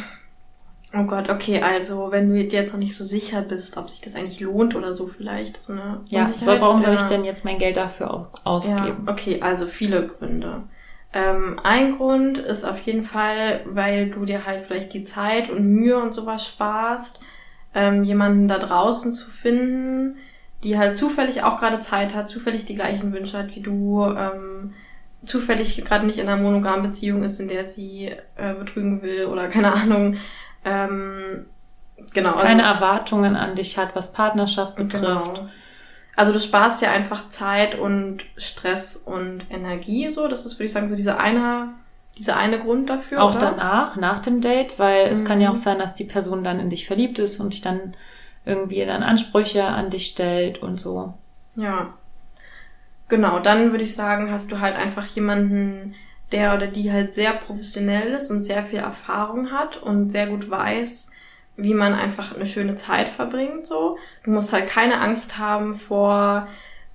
oh 0.94 1.04
Gott, 1.04 1.30
okay, 1.30 1.62
also 1.62 2.08
wenn 2.10 2.28
du 2.28 2.34
dir 2.44 2.60
jetzt 2.60 2.72
noch 2.72 2.80
nicht 2.80 2.94
so 2.96 3.04
sicher 3.04 3.40
bist, 3.42 3.76
ob 3.76 3.88
sich 3.88 4.00
das 4.00 4.14
eigentlich 4.16 4.40
lohnt 4.40 4.74
oder 4.74 4.92
so 4.92 5.06
vielleicht. 5.06 5.56
So 5.56 5.72
eine 5.72 6.00
Ja, 6.08 6.26
soll, 6.26 6.60
warum 6.60 6.82
soll 6.82 6.94
ich 6.96 7.02
denn 7.02 7.24
jetzt 7.24 7.44
mein 7.44 7.58
Geld 7.58 7.76
dafür 7.76 8.12
au- 8.12 8.18
Ja, 8.20 8.28
ausgeben? 8.44 9.08
okay, 9.08 9.40
also 9.40 9.66
viele 9.66 10.06
Gründe. 10.06 10.64
Ähm, 11.12 11.58
ein 11.64 11.96
Grund 11.96 12.38
ist 12.38 12.64
auf 12.64 12.80
jeden 12.82 13.04
Fall, 13.04 13.60
weil 13.66 14.10
du 14.10 14.24
dir 14.24 14.46
halt 14.46 14.66
vielleicht 14.66 14.92
die 14.94 15.02
Zeit 15.02 15.50
und 15.50 15.64
Mühe 15.66 15.98
und 15.98 16.14
sowas 16.14 16.46
sparst, 16.46 17.20
ähm, 17.74 18.04
jemanden 18.04 18.46
da 18.48 18.58
draußen 18.58 19.12
zu 19.12 19.28
finden, 19.30 20.18
die 20.62 20.78
halt 20.78 20.96
zufällig 20.96 21.42
auch 21.42 21.58
gerade 21.58 21.80
Zeit 21.80 22.14
hat, 22.14 22.28
zufällig 22.28 22.64
die 22.64 22.74
gleichen 22.76 23.12
Wünsche 23.12 23.38
hat 23.38 23.54
wie 23.56 23.60
du, 23.60 24.04
ähm, 24.04 24.74
zufällig 25.24 25.84
gerade 25.84 26.06
nicht 26.06 26.18
in 26.18 26.28
einer 26.28 26.40
monogamen 26.40 26.82
Beziehung 26.82 27.22
ist, 27.24 27.40
in 27.40 27.48
der 27.48 27.64
sie 27.64 28.10
äh, 28.36 28.54
betrügen 28.54 29.02
will 29.02 29.26
oder 29.26 29.48
keine 29.54 29.72
Ahnung. 29.72 30.16
Ähm, 30.64 31.46
genau. 32.14 32.32
also- 32.34 32.44
Keine 32.46 32.62
Erwartungen 32.62 33.34
an 33.36 33.56
dich 33.56 33.78
hat, 33.78 33.96
was 33.96 34.12
Partnerschaft 34.12 34.76
betrifft. 34.76 35.02
Genau. 35.04 35.48
Also 36.20 36.34
du 36.34 36.38
sparst 36.40 36.82
ja 36.82 36.90
einfach 36.92 37.30
Zeit 37.30 37.78
und 37.78 38.24
Stress 38.36 38.94
und 38.98 39.46
Energie 39.48 40.10
so. 40.10 40.28
Das 40.28 40.44
ist, 40.44 40.56
würde 40.56 40.64
ich 40.66 40.72
sagen, 40.72 40.90
so 40.90 40.94
diese 40.94 41.16
eine, 41.18 41.70
diese 42.18 42.36
eine 42.36 42.58
Grund 42.58 42.90
dafür. 42.90 43.22
Auch 43.22 43.30
oder? 43.36 43.52
danach, 43.52 43.96
nach 43.96 44.18
dem 44.20 44.42
Date, 44.42 44.78
weil 44.78 45.06
es 45.06 45.24
kann 45.24 45.40
ja 45.40 45.48
Mhm. 45.48 45.54
auch 45.54 45.56
sein, 45.56 45.78
dass 45.78 45.94
die 45.94 46.04
Person 46.04 46.44
dann 46.44 46.60
in 46.60 46.68
dich 46.68 46.86
verliebt 46.86 47.18
ist 47.18 47.40
und 47.40 47.54
dich 47.54 47.62
dann 47.62 47.94
irgendwie 48.44 48.84
dann 48.84 49.02
Ansprüche 49.02 49.64
an 49.64 49.88
dich 49.88 50.08
stellt 50.08 50.58
und 50.62 50.78
so. 50.78 51.14
Ja. 51.56 51.94
Genau, 53.08 53.40
dann 53.40 53.70
würde 53.70 53.84
ich 53.84 53.94
sagen, 53.94 54.30
hast 54.30 54.52
du 54.52 54.60
halt 54.60 54.76
einfach 54.76 55.06
jemanden, 55.06 55.94
der 56.32 56.54
oder 56.54 56.66
die 56.66 56.92
halt 56.92 57.12
sehr 57.12 57.32
professionell 57.32 58.08
ist 58.12 58.30
und 58.30 58.42
sehr 58.42 58.62
viel 58.64 58.78
Erfahrung 58.80 59.50
hat 59.52 59.78
und 59.78 60.10
sehr 60.10 60.26
gut 60.28 60.50
weiß, 60.50 61.12
wie 61.62 61.74
man 61.74 61.94
einfach 61.94 62.34
eine 62.34 62.46
schöne 62.46 62.74
Zeit 62.76 63.08
verbringt, 63.08 63.66
so. 63.66 63.96
Du 64.24 64.30
musst 64.30 64.52
halt 64.52 64.66
keine 64.68 65.00
Angst 65.00 65.38
haben 65.38 65.74
vor 65.74 66.48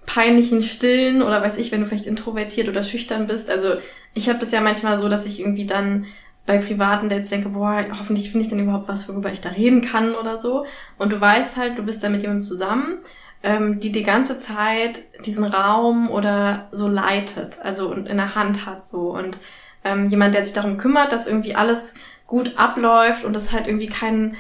peinlichen 0.05 0.61
Stillen 0.61 1.21
oder 1.21 1.41
weiß 1.41 1.57
ich, 1.57 1.71
wenn 1.71 1.81
du 1.81 1.87
vielleicht 1.87 2.05
introvertiert 2.05 2.69
oder 2.69 2.83
schüchtern 2.83 3.27
bist. 3.27 3.49
Also 3.49 3.75
ich 4.13 4.29
habe 4.29 4.39
das 4.39 4.51
ja 4.51 4.61
manchmal 4.61 4.97
so, 4.97 5.09
dass 5.09 5.25
ich 5.25 5.39
irgendwie 5.39 5.65
dann 5.65 6.05
bei 6.45 6.59
privaten 6.59 7.09
Dates 7.09 7.29
denke, 7.29 7.49
boah, 7.49 7.85
hoffentlich 7.99 8.29
finde 8.29 8.45
ich 8.45 8.51
dann 8.51 8.59
überhaupt 8.59 8.87
was, 8.87 9.09
worüber 9.09 9.31
ich 9.31 9.41
da 9.41 9.49
reden 9.49 9.81
kann 9.81 10.13
oder 10.13 10.37
so. 10.37 10.65
Und 10.97 11.11
du 11.11 11.19
weißt 11.19 11.57
halt, 11.57 11.77
du 11.77 11.83
bist 11.83 12.03
da 12.03 12.09
mit 12.09 12.21
jemandem 12.21 12.43
zusammen, 12.43 12.99
ähm, 13.41 13.79
die 13.79 13.91
die 13.91 14.03
ganze 14.03 14.37
Zeit 14.37 15.01
diesen 15.25 15.43
Raum 15.43 16.09
oder 16.09 16.67
so 16.71 16.87
leitet, 16.87 17.59
also 17.63 17.91
in 17.93 18.17
der 18.17 18.35
Hand 18.35 18.65
hat 18.65 18.85
so 18.85 19.15
und 19.15 19.39
ähm, 19.83 20.07
jemand, 20.09 20.33
der 20.35 20.43
sich 20.43 20.53
darum 20.53 20.77
kümmert, 20.77 21.11
dass 21.11 21.27
irgendwie 21.27 21.55
alles 21.55 21.93
gut 22.27 22.57
abläuft 22.57 23.23
und 23.23 23.35
es 23.35 23.51
halt 23.51 23.67
irgendwie 23.67 23.87
kein 23.87 24.35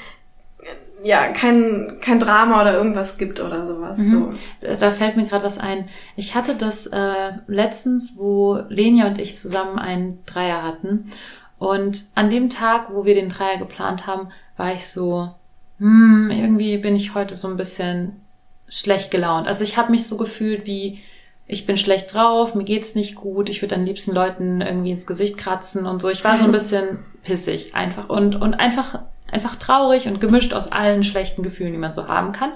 ja, 1.05 1.27
kein, 1.27 1.97
kein 2.01 2.17
Drama 2.19 2.61
oder 2.61 2.73
irgendwas 2.73 3.19
gibt 3.19 3.39
oder 3.39 3.67
sowas. 3.67 3.99
Mhm. 3.99 4.31
So. 4.59 4.75
Da 4.79 4.89
fällt 4.89 5.15
mir 5.15 5.25
gerade 5.25 5.45
was 5.45 5.59
ein. 5.59 5.87
Ich 6.15 6.33
hatte 6.33 6.55
das 6.55 6.87
äh, 6.87 7.33
letztens, 7.45 8.17
wo 8.17 8.59
Lenia 8.69 9.05
und 9.05 9.19
ich 9.19 9.37
zusammen 9.37 9.77
einen 9.77 10.25
Dreier 10.25 10.63
hatten. 10.63 11.11
Und 11.59 12.07
an 12.15 12.31
dem 12.31 12.49
Tag, 12.49 12.87
wo 12.91 13.05
wir 13.05 13.13
den 13.13 13.29
Dreier 13.29 13.57
geplant 13.57 14.07
haben, 14.07 14.29
war 14.57 14.73
ich 14.73 14.87
so, 14.87 15.29
hm, 15.77 16.31
irgendwie 16.31 16.79
bin 16.79 16.95
ich 16.95 17.13
heute 17.13 17.35
so 17.35 17.49
ein 17.49 17.57
bisschen 17.57 18.19
schlecht 18.67 19.11
gelaunt. 19.11 19.47
Also 19.47 19.63
ich 19.63 19.77
habe 19.77 19.91
mich 19.91 20.07
so 20.07 20.17
gefühlt 20.17 20.65
wie, 20.65 21.01
ich 21.47 21.65
bin 21.65 21.77
schlecht 21.77 22.13
drauf, 22.13 22.55
mir 22.55 22.63
geht's 22.63 22.95
nicht 22.95 23.15
gut, 23.15 23.49
ich 23.49 23.61
würde 23.61 23.75
am 23.75 23.85
liebsten 23.85 24.11
Leuten 24.11 24.61
irgendwie 24.61 24.91
ins 24.91 25.05
Gesicht 25.05 25.37
kratzen 25.37 25.85
und 25.85 26.01
so. 26.01 26.09
Ich 26.09 26.23
war 26.23 26.37
so 26.37 26.45
ein 26.45 26.51
bisschen 26.53 26.99
pissig 27.23 27.75
einfach 27.75 28.09
und, 28.09 28.35
und 28.35 28.55
einfach, 28.55 28.99
einfach 29.31 29.55
traurig 29.55 30.07
und 30.07 30.19
gemischt 30.19 30.53
aus 30.53 30.71
allen 30.71 31.03
schlechten 31.03 31.43
Gefühlen, 31.43 31.73
die 31.73 31.79
man 31.79 31.93
so 31.93 32.07
haben 32.07 32.31
kann. 32.31 32.51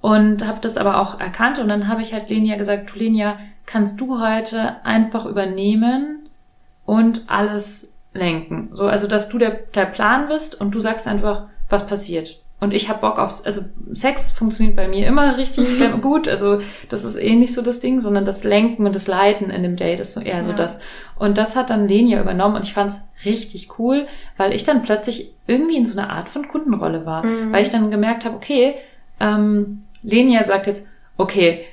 Und 0.00 0.46
habe 0.46 0.60
das 0.60 0.76
aber 0.76 1.00
auch 1.00 1.18
erkannt 1.18 1.58
und 1.58 1.68
dann 1.68 1.88
habe 1.88 2.02
ich 2.02 2.12
halt 2.12 2.28
Lenia 2.28 2.56
gesagt, 2.56 2.92
du 2.92 2.98
Lenia, 2.98 3.38
kannst 3.64 3.98
du 4.00 4.20
heute 4.20 4.84
einfach 4.84 5.24
übernehmen 5.24 6.28
und 6.84 7.22
alles 7.26 7.94
lenken. 8.12 8.70
So, 8.72 8.86
also 8.86 9.06
dass 9.06 9.28
du 9.28 9.38
der, 9.38 9.50
der 9.74 9.86
Plan 9.86 10.28
bist 10.28 10.60
und 10.60 10.74
du 10.74 10.80
sagst 10.80 11.06
einfach, 11.06 11.44
was 11.68 11.86
passiert. 11.86 12.40
Und 12.60 12.72
ich 12.72 12.88
habe 12.88 13.00
Bock 13.00 13.18
aufs, 13.18 13.44
also 13.44 13.62
Sex 13.92 14.32
funktioniert 14.32 14.76
bei 14.76 14.88
mir 14.88 15.06
immer 15.06 15.36
richtig 15.36 15.66
gut. 16.00 16.28
Also 16.28 16.60
das 16.88 17.04
ist 17.04 17.16
eh 17.16 17.34
nicht 17.34 17.52
so 17.52 17.60
das 17.60 17.80
Ding, 17.80 18.00
sondern 18.00 18.24
das 18.24 18.42
Lenken 18.42 18.86
und 18.86 18.94
das 18.94 19.06
Leiten 19.06 19.50
in 19.50 19.62
dem 19.62 19.76
Date 19.76 20.00
ist 20.00 20.14
so 20.14 20.20
eher 20.20 20.38
ja. 20.38 20.46
so 20.46 20.52
das. 20.52 20.80
Und 21.16 21.36
das 21.36 21.56
hat 21.56 21.70
dann 21.70 21.88
Lenia 21.88 22.20
übernommen 22.20 22.56
und 22.56 22.64
ich 22.64 22.72
fand's 22.72 23.00
richtig 23.24 23.78
cool, 23.78 24.06
weil 24.36 24.54
ich 24.54 24.64
dann 24.64 24.82
plötzlich 24.82 25.34
irgendwie 25.46 25.76
in 25.76 25.84
so 25.84 25.98
einer 25.98 26.10
Art 26.10 26.28
von 26.28 26.48
Kundenrolle 26.48 27.04
war. 27.04 27.24
Mhm. 27.24 27.52
Weil 27.52 27.62
ich 27.62 27.70
dann 27.70 27.90
gemerkt 27.90 28.24
habe, 28.24 28.36
okay, 28.36 28.76
ähm, 29.20 29.82
Lenia 30.02 30.46
sagt 30.46 30.66
jetzt, 30.66 30.86
okay, 31.16 31.66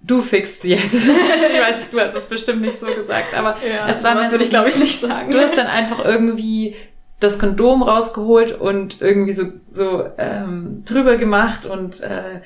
du 0.00 0.20
fixst 0.20 0.62
sie 0.62 0.70
jetzt. 0.70 0.94
ich 0.94 1.60
weiß 1.60 1.80
nicht, 1.80 1.92
du 1.92 2.00
hast 2.00 2.14
es 2.14 2.26
bestimmt 2.26 2.62
nicht 2.62 2.78
so 2.78 2.86
gesagt, 2.86 3.34
aber 3.34 3.56
ja, 3.68 3.88
es 3.88 4.02
war 4.02 4.14
mir 4.14 4.24
so, 4.24 4.32
würde 4.32 4.44
ich 4.44 4.50
glaube 4.50 4.68
ich 4.68 4.76
nicht 4.76 4.98
sagen. 4.98 5.30
Du 5.30 5.38
hast 5.38 5.56
dann 5.56 5.66
einfach 5.66 6.04
irgendwie 6.04 6.74
das 7.22 7.38
Kondom 7.38 7.82
rausgeholt 7.82 8.60
und 8.60 9.00
irgendwie 9.00 9.32
so, 9.32 9.44
so 9.70 10.04
ähm, 10.18 10.82
drüber 10.84 11.16
gemacht 11.16 11.66
und 11.66 12.00
äh, 12.00 12.40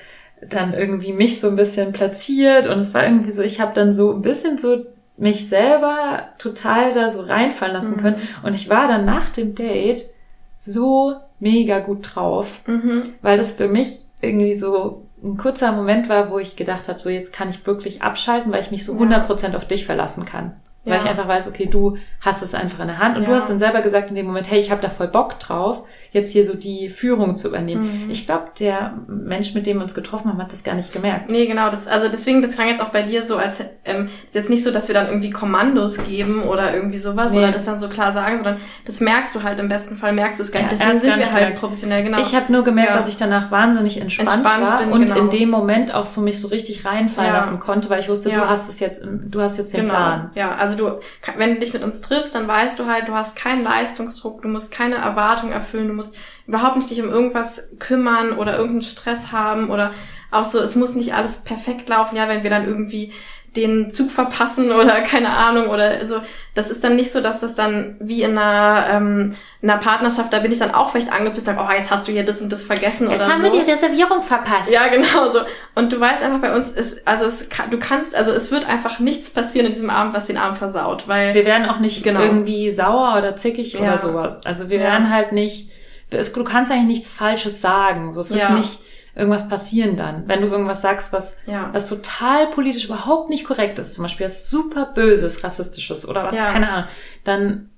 dann 0.48 0.74
irgendwie 0.74 1.12
mich 1.12 1.40
so 1.40 1.48
ein 1.48 1.56
bisschen 1.56 1.92
platziert 1.92 2.66
und 2.66 2.78
es 2.78 2.94
war 2.94 3.04
irgendwie 3.04 3.30
so, 3.30 3.42
ich 3.42 3.60
habe 3.60 3.72
dann 3.74 3.92
so 3.92 4.12
ein 4.12 4.22
bisschen 4.22 4.58
so 4.58 4.84
mich 5.16 5.48
selber 5.48 6.24
total 6.38 6.92
da 6.92 7.10
so 7.10 7.22
reinfallen 7.22 7.74
lassen 7.74 7.96
mhm. 7.96 8.00
können 8.00 8.16
und 8.42 8.54
ich 8.54 8.68
war 8.68 8.86
dann 8.86 9.04
nach 9.04 9.30
dem 9.30 9.54
Date 9.54 10.10
so 10.58 11.14
mega 11.40 11.78
gut 11.78 12.14
drauf, 12.14 12.60
mhm. 12.66 13.14
weil 13.22 13.38
das 13.38 13.52
für 13.52 13.68
mich 13.68 14.04
irgendwie 14.20 14.54
so 14.54 15.06
ein 15.22 15.36
kurzer 15.36 15.72
Moment 15.72 16.08
war, 16.08 16.30
wo 16.30 16.38
ich 16.38 16.56
gedacht 16.56 16.88
habe, 16.88 17.00
so 17.00 17.08
jetzt 17.08 17.32
kann 17.32 17.48
ich 17.48 17.66
wirklich 17.66 18.02
abschalten, 18.02 18.52
weil 18.52 18.60
ich 18.60 18.70
mich 18.70 18.84
so 18.84 18.92
100% 18.92 19.56
auf 19.56 19.66
dich 19.66 19.86
verlassen 19.86 20.24
kann. 20.24 20.54
Ja. 20.86 20.92
Weil 20.92 21.00
ich 21.00 21.08
einfach 21.08 21.26
weiß, 21.26 21.48
okay, 21.48 21.66
du 21.66 21.98
hast 22.20 22.42
es 22.42 22.54
einfach 22.54 22.80
in 22.80 22.86
der 22.86 22.98
Hand. 22.98 23.16
Und 23.16 23.24
ja. 23.24 23.28
du 23.28 23.34
hast 23.34 23.50
dann 23.50 23.58
selber 23.58 23.82
gesagt 23.82 24.08
in 24.08 24.14
dem 24.14 24.26
Moment, 24.26 24.48
hey, 24.48 24.60
ich 24.60 24.70
habe 24.70 24.80
da 24.80 24.88
voll 24.88 25.08
Bock 25.08 25.38
drauf, 25.40 25.84
jetzt 26.12 26.32
hier 26.32 26.44
so 26.44 26.54
die 26.54 26.90
Führung 26.90 27.36
zu 27.36 27.48
übernehmen. 27.48 28.04
Mhm. 28.04 28.10
Ich 28.10 28.26
glaube, 28.26 28.46
der 28.58 28.94
Mensch, 29.06 29.54
mit 29.54 29.66
dem 29.66 29.78
wir 29.78 29.82
uns 29.82 29.94
getroffen 29.94 30.30
haben, 30.30 30.38
hat 30.38 30.52
das 30.52 30.64
gar 30.64 30.74
nicht 30.74 30.92
gemerkt. 30.92 31.30
Nee, 31.30 31.46
genau. 31.46 31.70
Das, 31.70 31.86
also 31.86 32.08
deswegen, 32.08 32.42
das 32.42 32.54
klang 32.54 32.68
jetzt 32.68 32.82
auch 32.82 32.88
bei 32.88 33.02
dir 33.02 33.22
so, 33.22 33.36
als 33.36 33.62
ähm, 33.84 34.08
ist 34.26 34.34
jetzt 34.34 34.50
nicht 34.50 34.64
so, 34.64 34.70
dass 34.70 34.88
wir 34.88 34.94
dann 34.94 35.06
irgendwie 35.06 35.30
Kommandos 35.30 36.02
geben 36.02 36.42
oder 36.44 36.74
irgendwie 36.74 36.98
sowas 36.98 37.32
nee. 37.32 37.38
oder 37.38 37.52
das 37.52 37.64
dann 37.64 37.78
so 37.78 37.88
klar 37.88 38.12
sagen, 38.12 38.36
sondern 38.36 38.58
das 38.84 39.00
merkst 39.00 39.34
du 39.34 39.42
halt 39.42 39.58
im 39.58 39.68
besten 39.68 39.96
Fall, 39.96 40.12
merkst 40.12 40.40
du 40.40 40.44
es 40.44 40.52
gar 40.52 40.60
nicht. 40.60 40.72
Deswegen 40.72 40.98
sind 40.98 41.16
wir 41.16 41.32
halt 41.32 41.38
gemerkt. 41.38 41.60
professionell, 41.60 42.02
genau. 42.02 42.20
Ich 42.20 42.34
habe 42.34 42.52
nur 42.52 42.64
gemerkt, 42.64 42.94
dass 42.94 43.08
ich 43.08 43.16
danach 43.16 43.50
wahnsinnig 43.50 44.00
entspannt, 44.00 44.30
entspannt 44.30 44.66
war 44.66 44.78
bin, 44.80 44.92
und 44.92 45.02
genau. 45.02 45.18
in 45.18 45.30
dem 45.30 45.50
Moment 45.50 45.94
auch 45.94 46.06
so 46.06 46.20
mich 46.20 46.40
so 46.40 46.48
richtig 46.48 46.84
reinfallen 46.84 47.32
lassen 47.32 47.60
konnte, 47.60 47.90
weil 47.90 48.00
ich 48.00 48.08
wusste, 48.08 48.30
du 48.30 48.48
hast 48.48 48.68
es 48.68 48.80
jetzt, 48.80 49.02
du 49.04 49.40
hast 49.40 49.58
jetzt 49.58 49.72
den 49.72 49.82
genau. 49.82 49.94
Plan. 49.94 50.30
Ja, 50.34 50.54
also 50.54 50.76
du, 50.76 51.00
wenn 51.36 51.54
du 51.54 51.60
dich 51.60 51.72
mit 51.72 51.82
uns 51.82 52.00
triffst, 52.00 52.34
dann 52.34 52.48
weißt 52.48 52.78
du 52.78 52.86
halt, 52.86 53.08
du 53.08 53.12
hast 53.12 53.36
keinen 53.36 53.64
Leistungsdruck, 53.64 54.42
du 54.42 54.48
musst 54.48 54.72
keine 54.72 54.96
Erwartung 54.96 55.52
erfüllen, 55.52 55.88
musst 55.96 56.16
überhaupt 56.46 56.76
nicht 56.76 56.90
dich 56.90 57.02
um 57.02 57.10
irgendwas 57.10 57.70
kümmern 57.78 58.32
oder 58.32 58.52
irgendeinen 58.52 58.82
Stress 58.82 59.32
haben 59.32 59.70
oder 59.70 59.92
auch 60.30 60.44
so, 60.44 60.60
es 60.60 60.76
muss 60.76 60.94
nicht 60.94 61.14
alles 61.14 61.44
perfekt 61.44 61.88
laufen, 61.88 62.16
ja, 62.16 62.28
wenn 62.28 62.42
wir 62.42 62.50
dann 62.50 62.66
irgendwie 62.66 63.12
den 63.56 63.90
Zug 63.90 64.10
verpassen 64.10 64.70
oder 64.70 65.00
keine 65.02 65.30
Ahnung 65.30 65.68
oder 65.68 66.06
so. 66.06 66.20
Das 66.54 66.70
ist 66.70 66.84
dann 66.84 66.96
nicht 66.96 67.10
so, 67.10 67.20
dass 67.20 67.40
das 67.40 67.54
dann 67.54 67.96
wie 68.00 68.22
in 68.22 68.38
einer, 68.38 68.86
ähm, 68.90 69.34
in 69.60 69.70
einer 69.70 69.80
Partnerschaft, 69.80 70.32
da 70.32 70.38
bin 70.38 70.52
ich 70.52 70.58
dann 70.58 70.72
auch 70.72 70.90
vielleicht 70.90 71.12
angepisst, 71.12 71.46
sag, 71.46 71.58
oh, 71.58 71.72
jetzt 71.72 71.90
hast 71.90 72.06
du 72.08 72.12
hier 72.12 72.24
das 72.24 72.40
und 72.40 72.50
das 72.50 72.62
vergessen 72.62 73.10
jetzt 73.10 73.16
oder 73.16 73.24
so. 73.24 73.30
Jetzt 73.30 73.44
haben 73.44 73.52
wir 73.52 73.64
die 73.64 73.70
Reservierung 73.70 74.22
verpasst. 74.22 74.70
Ja, 74.70 74.86
genau 74.88 75.30
so. 75.32 75.40
Und 75.74 75.92
du 75.92 76.00
weißt 76.00 76.22
einfach, 76.22 76.40
bei 76.40 76.54
uns 76.54 76.70
ist, 76.70 77.06
also 77.06 77.24
es, 77.26 77.48
du 77.70 77.78
kannst, 77.78 78.14
also 78.14 78.32
es 78.32 78.50
wird 78.50 78.68
einfach 78.68 78.98
nichts 79.00 79.30
passieren 79.30 79.66
in 79.66 79.72
diesem 79.72 79.90
Abend, 79.90 80.14
was 80.14 80.26
den 80.26 80.38
Abend 80.38 80.58
versaut, 80.58 81.08
weil. 81.08 81.34
Wir 81.34 81.44
werden 81.44 81.68
auch 81.68 81.78
nicht 81.78 82.02
genau. 82.02 82.20
irgendwie 82.20 82.70
sauer 82.70 83.16
oder 83.18 83.36
zickig 83.36 83.74
ja. 83.74 83.80
oder 83.80 83.98
sowas. 83.98 84.38
Also 84.44 84.68
wir 84.68 84.78
ja. 84.78 84.84
werden 84.84 85.10
halt 85.10 85.32
nicht, 85.32 85.70
es, 86.10 86.32
du 86.32 86.44
kannst 86.44 86.70
eigentlich 86.70 86.98
nichts 86.98 87.12
Falsches 87.12 87.60
sagen. 87.60 88.12
So, 88.12 88.20
es 88.20 88.30
wird 88.30 88.40
ja. 88.40 88.50
nicht 88.50 88.80
irgendwas 89.14 89.48
passieren 89.48 89.96
dann. 89.96 90.28
Wenn 90.28 90.42
du 90.42 90.48
irgendwas 90.48 90.82
sagst, 90.82 91.12
was, 91.12 91.36
ja. 91.46 91.70
was 91.72 91.88
total 91.88 92.48
politisch 92.48 92.84
überhaupt 92.84 93.30
nicht 93.30 93.44
korrekt 93.44 93.78
ist, 93.78 93.94
zum 93.94 94.02
Beispiel 94.02 94.26
was 94.26 94.48
super 94.48 94.92
Böses, 94.94 95.42
Rassistisches 95.42 96.06
oder 96.06 96.24
was, 96.24 96.36
ja. 96.36 96.50
keine 96.52 96.70
Ahnung, 96.70 96.88
dann 97.24 97.70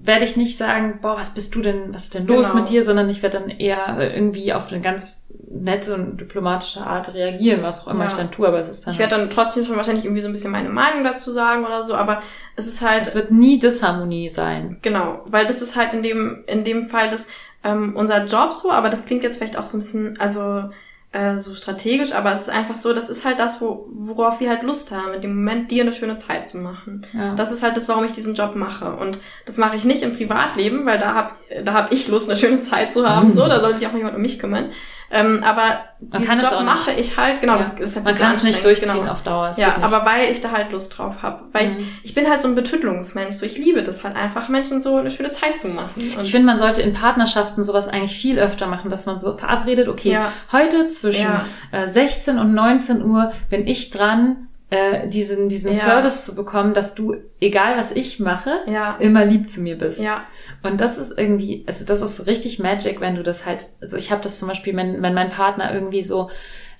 werde 0.00 0.24
ich 0.24 0.36
nicht 0.36 0.56
sagen, 0.56 1.00
boah, 1.02 1.16
was 1.16 1.34
bist 1.34 1.54
du 1.54 1.60
denn, 1.60 1.92
was 1.92 2.04
ist 2.04 2.14
denn 2.14 2.26
los 2.26 2.46
genau. 2.46 2.60
mit 2.60 2.70
dir, 2.70 2.84
sondern 2.84 3.10
ich 3.10 3.22
werde 3.22 3.40
dann 3.40 3.50
eher 3.50 3.98
irgendwie 3.98 4.52
auf 4.52 4.70
eine 4.70 4.80
ganz 4.80 5.26
nette 5.50 5.94
und 5.94 6.20
diplomatische 6.20 6.86
Art 6.86 7.14
reagieren, 7.14 7.62
was 7.62 7.82
auch 7.82 7.88
immer 7.88 8.04
ja. 8.04 8.10
ich 8.10 8.16
dann 8.16 8.30
tue, 8.30 8.46
aber 8.46 8.60
es 8.60 8.68
ist 8.68 8.86
dann. 8.86 8.94
Ich 8.94 9.00
werde 9.00 9.16
dann 9.16 9.28
trotzdem 9.28 9.64
schon 9.64 9.76
wahrscheinlich 9.76 10.04
irgendwie 10.04 10.20
so 10.20 10.28
ein 10.28 10.32
bisschen 10.32 10.52
meine 10.52 10.68
Meinung 10.68 11.02
dazu 11.02 11.32
sagen 11.32 11.64
oder 11.64 11.82
so, 11.82 11.94
aber 11.94 12.22
es 12.54 12.68
ist 12.68 12.80
halt. 12.80 13.02
Es 13.02 13.16
wird 13.16 13.32
nie 13.32 13.58
Disharmonie 13.58 14.30
sein. 14.30 14.78
Genau, 14.82 15.22
weil 15.26 15.46
das 15.46 15.62
ist 15.62 15.74
halt 15.74 15.92
in 15.92 16.02
dem, 16.02 16.44
in 16.46 16.62
dem 16.62 16.84
Fall 16.84 17.10
das, 17.10 17.26
ähm, 17.64 17.94
unser 17.96 18.26
Job 18.26 18.52
so, 18.52 18.70
aber 18.70 18.88
das 18.88 19.04
klingt 19.04 19.22
jetzt 19.22 19.38
vielleicht 19.38 19.56
auch 19.56 19.64
so 19.64 19.76
ein 19.76 19.80
bisschen, 19.80 20.20
also 20.20 20.70
äh, 21.10 21.38
so 21.38 21.54
strategisch, 21.54 22.12
aber 22.12 22.32
es 22.32 22.42
ist 22.42 22.50
einfach 22.50 22.74
so, 22.74 22.92
das 22.92 23.08
ist 23.08 23.24
halt 23.24 23.38
das, 23.38 23.60
wo, 23.60 23.88
worauf 23.90 24.40
wir 24.40 24.50
halt 24.50 24.62
Lust 24.62 24.92
haben, 24.92 25.14
in 25.14 25.22
dem 25.22 25.34
Moment 25.36 25.70
dir 25.70 25.82
eine 25.82 25.92
schöne 25.92 26.18
Zeit 26.18 26.46
zu 26.46 26.58
machen. 26.58 27.06
Ja. 27.14 27.34
Das 27.34 27.50
ist 27.50 27.62
halt 27.62 27.76
das, 27.76 27.88
warum 27.88 28.04
ich 28.04 28.12
diesen 28.12 28.34
Job 28.34 28.56
mache. 28.56 28.94
Und 28.94 29.18
das 29.46 29.56
mache 29.56 29.76
ich 29.76 29.84
nicht 29.84 30.02
im 30.02 30.14
Privatleben, 30.14 30.84
weil 30.84 30.98
da 30.98 31.14
hab, 31.14 31.36
da 31.64 31.72
hab 31.72 31.92
ich 31.92 32.08
Lust, 32.08 32.28
eine 32.28 32.38
schöne 32.38 32.60
Zeit 32.60 32.92
zu 32.92 33.08
haben. 33.08 33.28
Mhm. 33.28 33.34
So, 33.34 33.46
da 33.48 33.60
soll 33.60 33.74
sich 33.74 33.86
auch 33.86 33.92
niemand 33.92 34.16
um 34.16 34.22
mich 34.22 34.38
kümmern. 34.38 34.70
Ähm, 35.10 35.42
aber 35.42 35.84
man 36.00 36.20
diesen 36.20 36.38
Job 36.38 36.62
mache 36.64 36.92
ich 36.92 37.16
halt, 37.16 37.40
genau, 37.40 37.54
ja. 37.54 37.58
das 37.58 37.80
ist 37.80 37.96
halt 37.96 38.04
Man 38.04 38.14
kann 38.14 38.34
es 38.34 38.42
nicht 38.42 38.62
durchziehen 38.62 38.92
genau. 38.92 39.10
auf 39.10 39.22
Dauer. 39.22 39.52
Ja, 39.56 39.76
aber 39.80 40.04
weil 40.04 40.30
ich 40.30 40.42
da 40.42 40.52
halt 40.52 40.70
Lust 40.70 40.98
drauf 40.98 41.22
habe. 41.22 41.44
Weil 41.52 41.68
mhm. 41.68 41.76
ich, 41.78 42.10
ich 42.10 42.14
bin 42.14 42.28
halt 42.28 42.42
so 42.42 42.48
ein 42.48 42.54
Betüttelungsmensch. 42.54 43.34
So, 43.34 43.46
ich 43.46 43.56
liebe 43.56 43.82
das 43.82 44.04
halt 44.04 44.16
einfach, 44.16 44.48
Menschen 44.48 44.82
so 44.82 44.96
eine 44.96 45.10
schöne 45.10 45.30
Zeit 45.30 45.58
zu 45.58 45.68
machen. 45.68 45.92
Und 46.16 46.22
ich 46.22 46.30
finde, 46.30 46.46
man 46.46 46.58
sollte 46.58 46.82
in 46.82 46.92
Partnerschaften 46.92 47.64
sowas 47.64 47.88
eigentlich 47.88 48.18
viel 48.18 48.38
öfter 48.38 48.66
machen, 48.66 48.90
dass 48.90 49.06
man 49.06 49.18
so 49.18 49.36
verabredet, 49.36 49.88
okay, 49.88 50.12
ja. 50.12 50.32
heute 50.52 50.88
zwischen 50.88 51.22
ja. 51.22 51.46
äh, 51.72 51.88
16 51.88 52.38
und 52.38 52.52
19 52.52 53.02
Uhr 53.02 53.32
bin 53.48 53.66
ich 53.66 53.90
dran, 53.90 54.47
äh, 54.70 55.08
diesen, 55.08 55.48
diesen 55.48 55.72
ja. 55.72 55.78
Service 55.78 56.24
zu 56.24 56.34
bekommen, 56.34 56.74
dass 56.74 56.94
du, 56.94 57.16
egal 57.40 57.78
was 57.78 57.90
ich 57.90 58.20
mache, 58.20 58.50
ja. 58.66 58.96
immer 58.98 59.24
lieb 59.24 59.48
zu 59.48 59.60
mir 59.60 59.78
bist. 59.78 60.00
Ja. 60.00 60.26
Und 60.62 60.80
das 60.80 60.98
ist 60.98 61.16
irgendwie, 61.16 61.64
also 61.66 61.86
das 61.86 62.02
ist 62.02 62.26
richtig 62.26 62.58
Magic, 62.58 63.00
wenn 63.00 63.14
du 63.14 63.22
das 63.22 63.46
halt, 63.46 63.66
also 63.80 63.96
ich 63.96 64.10
habe 64.10 64.22
das 64.22 64.38
zum 64.38 64.48
Beispiel, 64.48 64.76
wenn, 64.76 65.02
wenn 65.02 65.14
mein 65.14 65.30
Partner 65.30 65.72
irgendwie 65.72 66.02
so 66.02 66.30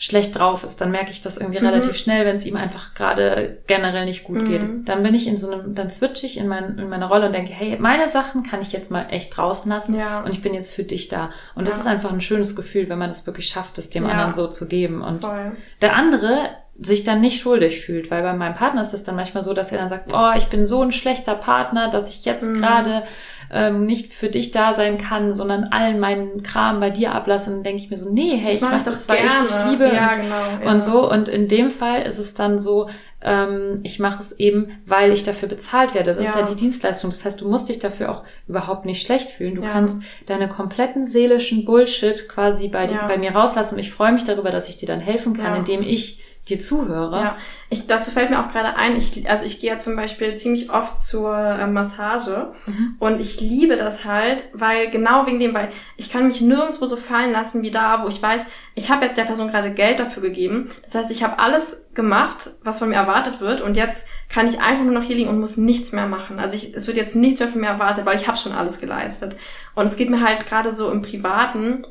schlecht 0.01 0.39
drauf 0.39 0.63
ist, 0.63 0.81
dann 0.81 0.93
merke 0.93 1.11
ich 1.11 1.23
das 1.23 1.39
irgendwie 1.39 1.59
mhm. 1.59 1.67
relativ 1.67 1.97
schnell, 1.97 2.25
wenn 2.25 2.37
es 2.37 2.47
ihm 2.47 2.55
einfach 2.55 2.95
gerade 2.95 3.59
generell 3.67 4.05
nicht 4.05 4.23
gut 4.23 4.43
mhm. 4.43 4.45
geht. 4.45 4.63
Dann 4.89 5.03
bin 5.03 5.15
ich 5.15 5.27
in 5.27 5.37
so 5.37 5.51
einem, 5.51 5.75
dann 5.75 5.91
switche 5.91 6.25
ich 6.25 6.39
in, 6.39 6.47
mein, 6.47 6.79
in 6.79 6.89
meine 6.89 7.09
Rolle 7.09 7.27
und 7.27 7.33
denke, 7.33 7.53
hey, 7.53 7.77
meine 7.81 8.09
Sachen 8.09 8.45
kann 8.45 8.61
ich 8.61 8.71
jetzt 8.71 8.93
mal 8.93 9.07
echt 9.11 9.37
draußen 9.37 9.69
lassen 9.69 9.97
ja. 9.97 10.21
und 10.21 10.31
ich 10.31 10.41
bin 10.41 10.55
jetzt 10.55 10.73
für 10.73 10.85
dich 10.85 11.09
da. 11.09 11.31
Und 11.57 11.65
ja. 11.65 11.71
das 11.71 11.81
ist 11.81 11.87
einfach 11.87 12.13
ein 12.13 12.21
schönes 12.21 12.55
Gefühl, 12.55 12.89
wenn 12.89 12.99
man 12.99 13.09
das 13.09 13.27
wirklich 13.27 13.49
schafft, 13.49 13.77
es 13.79 13.91
dem 13.91 14.05
ja. 14.05 14.11
anderen 14.11 14.35
so 14.35 14.47
zu 14.47 14.69
geben. 14.69 15.03
Und 15.03 15.25
Voll. 15.25 15.57
der 15.83 15.97
andere 15.97 16.51
sich 16.81 17.03
dann 17.05 17.21
nicht 17.21 17.41
schuldig 17.41 17.81
fühlt, 17.81 18.11
weil 18.11 18.23
bei 18.23 18.33
meinem 18.35 18.55
Partner 18.55 18.83
ist 18.83 18.95
es 18.95 19.03
dann 19.03 19.17
manchmal 19.17 19.43
so, 19.43 19.53
dass 19.53 19.73
er 19.73 19.79
dann 19.79 19.89
sagt, 19.89 20.13
oh, 20.13 20.31
ich 20.37 20.47
bin 20.47 20.65
so 20.65 20.83
ein 20.83 20.93
schlechter 20.93 21.35
Partner, 21.35 21.91
dass 21.91 22.09
ich 22.09 22.25
jetzt 22.25 22.47
mhm. 22.47 22.55
gerade 22.55 23.03
ähm, 23.51 23.85
nicht 23.85 24.13
für 24.13 24.29
dich 24.29 24.53
da 24.53 24.75
sein 24.75 24.99
kann, 24.99 25.33
sondern 25.33 25.65
allen 25.65 25.99
meinen 25.99 26.43
Kram 26.43 26.79
bei 26.81 26.91
dir 26.91 27.15
ablasse, 27.15 27.51
dann 27.51 27.63
denke 27.63 27.83
ich 27.83 27.91
mir 27.91 27.97
so, 27.97 28.09
nee, 28.09 28.37
hey, 28.37 28.55
ich 28.55 28.61
mach 28.61 28.81
das, 28.83 29.09
weil 29.09 29.25
ich 29.25 29.33
dich 29.33 29.71
liebe 29.71 29.91
Ja, 29.93 30.13
und, 30.15 30.21
genau. 30.21 30.65
Ja. 30.65 30.71
und 30.71 30.81
so. 30.81 31.11
Und 31.11 31.29
in 31.29 31.49
dem 31.49 31.71
Fall 31.71 32.03
ist 32.03 32.19
es 32.19 32.35
dann 32.35 32.59
so, 32.59 32.89
ähm, 33.23 33.81
ich 33.83 33.99
mache 33.99 34.23
es 34.23 34.39
eben, 34.39 34.79
weil 34.87 35.13
ich 35.13 35.25
dafür 35.25 35.49
bezahlt 35.49 35.95
werde. 35.95 36.15
Das 36.15 36.23
ist 36.23 36.35
Ja. 36.35 36.43
ja 36.43 36.47
die 36.47 36.55
Dienstleistung. 36.57 37.11
Das 37.11 37.25
heißt, 37.25 37.41
du 37.41 37.49
musst 37.49 37.69
dich 37.69 37.79
dafür 37.81 38.11
auch 38.13 38.23
überhaupt 38.47 38.85
nicht 38.85 39.05
schlecht 39.05 39.31
fühlen. 39.31 39.57
Du 39.57 39.63
Ja. 39.63 39.71
kannst 39.71 40.01
deine 40.27 40.49
kompletten 40.49 41.07
seelischen 41.07 41.65
Bullshit 41.65 42.29
quasi 42.29 42.69
bei, 42.69 42.87
Ja. 42.87 43.09
bei 43.09 43.17
mir 43.17 43.33
rauslassen. 43.33 43.75
Und 43.75 43.81
ich 43.81 43.91
freue 43.91 44.13
mich 44.13 44.25
darüber, 44.25 44.51
dass 44.51 44.69
ich 44.69 44.77
dir 44.77 44.87
dann 44.87 45.01
helfen 45.01 45.33
kann, 45.33 45.55
Ja. 45.55 45.57
indem 45.57 45.83
ich 45.83 46.21
dir 46.49 46.59
zuhöre. 46.59 47.21
Ja, 47.21 47.37
ich, 47.71 47.87
dazu 47.87 48.11
fällt 48.11 48.31
mir 48.31 48.41
auch 48.45 48.51
gerade 48.51 48.77
ein, 48.77 48.97
ich, 48.97 49.31
also 49.31 49.45
ich 49.45 49.61
gehe 49.61 49.71
ja 49.71 49.79
zum 49.79 49.95
Beispiel 49.97 50.35
ziemlich 50.37 50.71
oft 50.71 50.99
zur 50.99 51.37
äh, 51.37 51.67
Massage 51.67 52.53
Mhm. 52.67 52.97
und 52.99 53.21
ich 53.21 53.41
liebe 53.41 53.77
das 53.77 54.05
halt, 54.05 54.45
weil 54.53 54.91
genau 54.91 55.27
wegen 55.27 55.39
dem, 55.41 55.55
weil 55.55 55.69
ich 55.97 56.11
kann 56.11 56.27
mich 56.27 56.41
nirgendwo 56.41 56.87
so 56.87 56.97
fallen 56.97 57.33
lassen 57.33 57.63
wie 57.63 57.71
da, 57.71 58.03
wo 58.05 58.09
ich 58.09 58.21
weiß, 58.23 58.47
ich 58.75 58.91
habe 58.91 59.05
jetzt 59.05 59.17
der 59.19 59.25
Person 59.25 59.49
gerade 59.51 59.73
Geld 59.73 60.01
dafür 60.01 60.23
gegeben. 60.23 60.69
Das 60.83 60.95
heißt, 60.95 61.11
ich 61.11 61.23
habe 61.23 61.39
alles 61.39 61.87
gemacht, 61.95 62.51
was 62.63 62.79
von 62.79 62.89
mir 62.91 62.95
erwartet 62.97 63.41
wird 63.41 63.61
und 63.61 63.77
jetzt 63.77 64.09
kann 64.29 64.47
ich 64.49 64.61
einfach 64.61 64.85
nur 64.85 64.95
noch 64.95 65.03
hier 65.03 65.17
liegen 65.17 65.31
und 65.31 65.41
muss 65.41 65.57
nichts 65.57 65.93
mehr 65.93 66.07
machen. 66.07 66.39
Also 66.39 66.55
ich, 66.57 66.75
es 66.75 66.87
wird 66.87 66.97
jetzt 66.97 67.17
nichts 67.17 67.41
mehr 67.41 67.49
von 67.49 67.61
mir 67.61 67.67
erwartet, 67.69 68.07
weil 68.07 68.17
ich 68.17 68.29
habe 68.29 68.39
schon 68.39 68.53
alles 68.53 68.81
geleistet. 68.81 69.37
Und 69.75 69.85
es 69.87 69.97
geht 69.97 70.11
mir 70.11 70.23
halt 70.23 70.47
gerade 70.47 70.73
so 70.75 70.91
im 70.91 71.03
Privaten, 71.03 71.85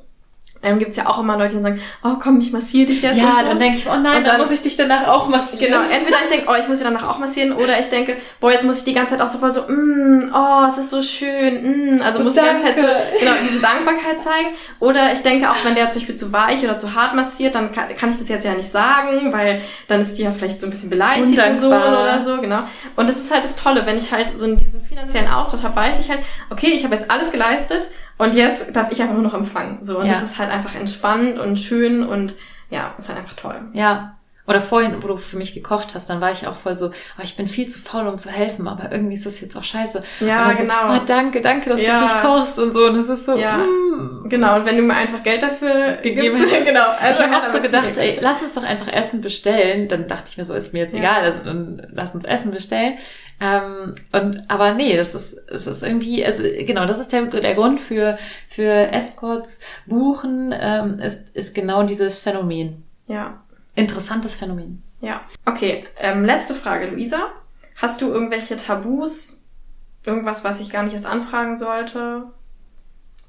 ähm, 0.64 0.80
gibt's 0.80 0.98
ja 0.98 1.08
auch 1.08 1.20
immer 1.20 1.38
Leute, 1.38 1.56
die 1.58 1.62
sagen, 1.62 1.80
oh 2.04 2.16
komm, 2.22 2.40
ich 2.40 2.52
massiere 2.52 2.88
dich 2.88 3.02
jetzt. 3.02 3.18
Ja, 3.18 3.30
und 3.34 3.40
so. 3.40 3.46
dann 3.46 3.60
denke 3.60 3.78
ich, 3.78 3.88
oh 3.88 3.96
nein, 3.96 4.18
Und 4.18 4.28
dann 4.28 4.40
muss 4.40 4.52
ich 4.52 4.62
dich 4.62 4.76
danach 4.76 5.08
auch 5.08 5.28
massieren. 5.28 5.72
Genau, 5.74 5.82
entweder 5.90 6.18
ich 6.24 6.30
denke, 6.30 6.46
oh, 6.50 6.56
ich 6.60 6.68
muss 6.68 6.80
sie 6.80 6.84
danach 6.84 7.08
auch 7.08 7.20
massieren, 7.20 7.52
oder 7.54 7.80
ich 7.80 7.90
denke, 7.90 8.18
boah, 8.40 8.52
jetzt 8.52 8.66
muss 8.66 8.80
ich 8.80 8.84
die 8.86 8.94
ganze 8.94 9.14
Zeit 9.16 9.22
auch 9.22 9.28
so 9.32 9.38
voll 9.40 9.52
so, 9.52 9.62
mm, 9.62 10.32
oh, 10.34 10.66
es 10.68 10.78
ist 10.78 10.90
so 10.90 11.02
schön, 11.02 11.98
mm, 11.98 12.02
also 12.02 12.20
Oh, 12.20 12.24
muss 12.24 12.34
die 12.34 12.42
ganze 12.42 12.66
Zeit 12.66 12.76
so, 12.80 12.84
danke. 12.88 13.04
genau, 13.20 13.32
diese 13.48 13.62
Dankbarkeit 13.62 14.20
zeigen. 14.22 14.50
Oder 14.80 15.12
ich 15.14 15.20
denke, 15.22 15.50
auch 15.50 15.64
wenn 15.64 15.76
der 15.76 15.90
zum 15.90 16.02
Beispiel 16.02 16.16
zu 16.16 16.32
weich 16.34 16.64
oder 16.64 16.78
zu 16.78 16.94
hart 16.96 17.14
massiert, 17.16 17.56
dann 17.56 17.72
kann, 17.72 17.96
kann 17.96 18.10
ich 18.10 18.18
das 18.18 18.28
jetzt 18.30 18.44
ja 18.46 18.54
nicht 18.54 18.70
sagen, 18.72 19.32
weil 19.32 19.62
dann 19.88 20.02
ist 20.02 20.18
die 20.18 20.24
ja 20.24 20.32
vielleicht 20.32 20.60
so 20.62 20.68
ein 20.68 20.72
bisschen 20.72 20.90
beleidigt, 20.90 21.32
die 21.32 21.36
Person 21.36 21.74
oder 21.74 22.22
so, 22.24 22.38
genau. 22.42 22.62
Und 22.96 23.08
das 23.10 23.18
ist 23.18 23.32
halt 23.34 23.44
das 23.44 23.56
Tolle, 23.56 23.86
wenn 23.86 23.98
ich 23.98 24.12
halt 24.12 24.38
so 24.38 24.46
diesen 24.56 24.82
finanziellen 24.84 25.30
Austausch 25.30 25.64
habe, 25.64 25.76
weiß 25.76 26.00
ich 26.00 26.10
halt, 26.10 26.20
okay, 26.50 26.68
ich 26.74 26.84
habe 26.84 26.96
jetzt 26.96 27.10
alles 27.12 27.32
geleistet 27.32 27.88
und 28.18 28.34
jetzt 28.34 28.76
darf 28.76 28.88
ich 28.92 29.02
einfach 29.02 29.14
nur 29.14 29.24
noch 29.24 29.34
empfangen. 29.34 29.80
So, 29.84 30.00
und 30.00 30.06
Ja. 30.08 30.14
das 30.14 30.24
ist 30.24 30.40
halt 30.40 30.47
einfach 30.52 30.76
entspannend 30.76 31.40
und 31.40 31.58
schön 31.58 32.04
und 32.04 32.36
ja, 32.70 32.94
ist 32.98 33.10
halt 33.10 33.20
einfach 33.20 33.36
toll. 33.36 33.62
Ja. 33.74 34.14
Oder 34.50 34.62
vorhin, 34.62 35.04
wo 35.04 35.08
du 35.10 35.18
für 35.18 35.36
mich 35.36 35.54
gekocht 35.54 35.94
hast, 35.94 36.10
dann 36.10 36.22
war 36.22 36.32
ich 36.32 36.48
auch 36.48 36.56
voll 36.56 36.78
so, 36.78 36.88
oh, 36.88 37.22
ich 37.22 37.36
bin 37.36 37.50
viel 37.50 37.68
zu 37.68 37.80
faul, 37.80 38.08
um 38.08 38.18
zu 38.18 38.30
helfen, 38.30 38.66
aber 38.70 38.90
irgendwie 38.94 39.16
ist 39.16 39.26
das 39.26 39.42
jetzt 39.42 39.58
auch 39.58 39.64
scheiße. 39.64 40.02
Ja, 40.22 40.54
genau. 40.54 40.90
So, 40.94 40.96
oh, 40.96 41.02
danke, 41.06 41.42
danke, 41.42 41.70
dass 41.70 41.82
Ja. 41.86 42.00
du 42.00 42.06
mich 42.06 42.24
kochst 42.24 42.58
und 42.58 42.72
so. 42.72 42.86
Und 42.88 42.96
es 42.96 43.10
ist 43.10 43.26
so, 43.26 43.36
Ja. 43.38 43.58
mm. 43.58 44.30
Genau, 44.30 44.56
und 44.56 44.66
wenn 44.66 44.78
du 44.78 44.84
mir 44.84 44.94
einfach 44.96 45.22
Geld 45.22 45.44
dafür 45.44 45.98
gegeben 46.02 46.34
hast. 46.40 46.66
genau. 46.66 46.86
ich 47.12 47.20
habe 47.22 47.36
halt 47.36 47.44
auch 47.46 47.54
so 47.56 47.62
gedacht, 47.62 47.98
ey, 47.98 48.18
lass 48.22 48.42
uns 48.42 48.54
doch 48.56 48.64
einfach 48.64 48.88
Essen 48.88 49.20
bestellen. 49.20 49.90
Dann 49.90 50.08
dachte 50.08 50.30
ich 50.30 50.38
mir 50.38 50.46
so, 50.46 50.54
ist 50.54 50.72
mir 50.72 50.80
jetzt 50.80 50.94
Ja. 50.94 51.00
egal, 51.00 51.24
also 51.24 51.44
dann 51.44 51.86
lass 51.92 52.16
uns 52.16 52.24
Essen 52.24 52.52
bestellen. 52.52 53.00
Ähm, 53.40 53.94
und 54.12 54.44
aber 54.50 54.74
nee, 54.74 54.98
das 54.98 55.14
ist 55.14 55.34
es 55.50 55.68
ist 55.68 55.84
irgendwie, 55.84 56.26
also 56.26 56.42
genau, 56.42 56.86
das 56.88 57.00
ist 57.00 57.12
der, 57.12 57.28
der 57.28 57.54
Grund 57.56 57.80
für 57.80 58.18
für 58.50 58.92
Escorts 58.92 59.62
buchen 59.86 60.54
ähm, 60.58 61.00
ist 61.00 61.36
ist 61.36 61.54
genau 61.54 61.84
dieses 61.84 62.20
Phänomen. 62.20 62.84
Ja, 63.08 63.42
Interessantes 63.76 64.36
Phänomen. 64.36 64.82
ja. 65.02 65.22
Okay, 65.46 65.86
ähm, 66.00 66.26
letzte 66.26 66.56
Frage, 66.56 66.88
Luisa. 66.88 67.28
Hast 67.76 68.02
du 68.02 68.08
irgendwelche 68.08 68.56
Tabus? 68.56 69.46
Irgendwas, 70.04 70.44
was 70.44 70.60
ich 70.60 70.72
gar 70.72 70.82
nicht 70.84 70.94
erst 70.94 71.06
anfragen 71.06 71.56
sollte? 71.58 72.24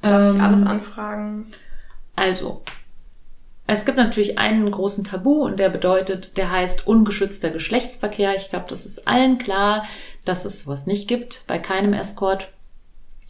Darf 0.00 0.30
ich 0.30 0.36
Ähm, 0.36 0.40
alles 0.40 0.64
anfragen? 0.64 1.52
Also, 2.16 2.62
es 3.70 3.84
gibt 3.84 3.98
natürlich 3.98 4.38
einen 4.38 4.70
großen 4.70 5.04
Tabu 5.04 5.44
und 5.44 5.58
der 5.58 5.68
bedeutet, 5.68 6.38
der 6.38 6.50
heißt 6.50 6.86
ungeschützter 6.86 7.50
Geschlechtsverkehr. 7.50 8.34
Ich 8.34 8.48
glaube, 8.48 8.64
das 8.66 8.86
ist 8.86 9.06
allen 9.06 9.36
klar, 9.36 9.84
dass 10.24 10.46
es 10.46 10.64
sowas 10.64 10.86
nicht 10.86 11.06
gibt 11.06 11.44
bei 11.46 11.58
keinem 11.58 11.92
Escort. 11.92 12.48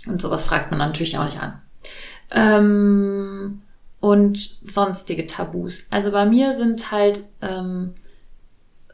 Und 0.06 0.22
sowas 0.22 0.44
fragt 0.44 0.70
man 0.70 0.78
natürlich 0.78 1.18
auch 1.18 1.24
nicht 1.24 1.40
an. 1.40 1.60
Ähm, 2.30 3.62
und 3.98 4.38
sonstige 4.38 5.26
Tabus. 5.26 5.88
Also 5.90 6.12
bei 6.12 6.24
mir 6.24 6.52
sind 6.52 6.92
halt 6.92 7.20
ähm, 7.42 7.94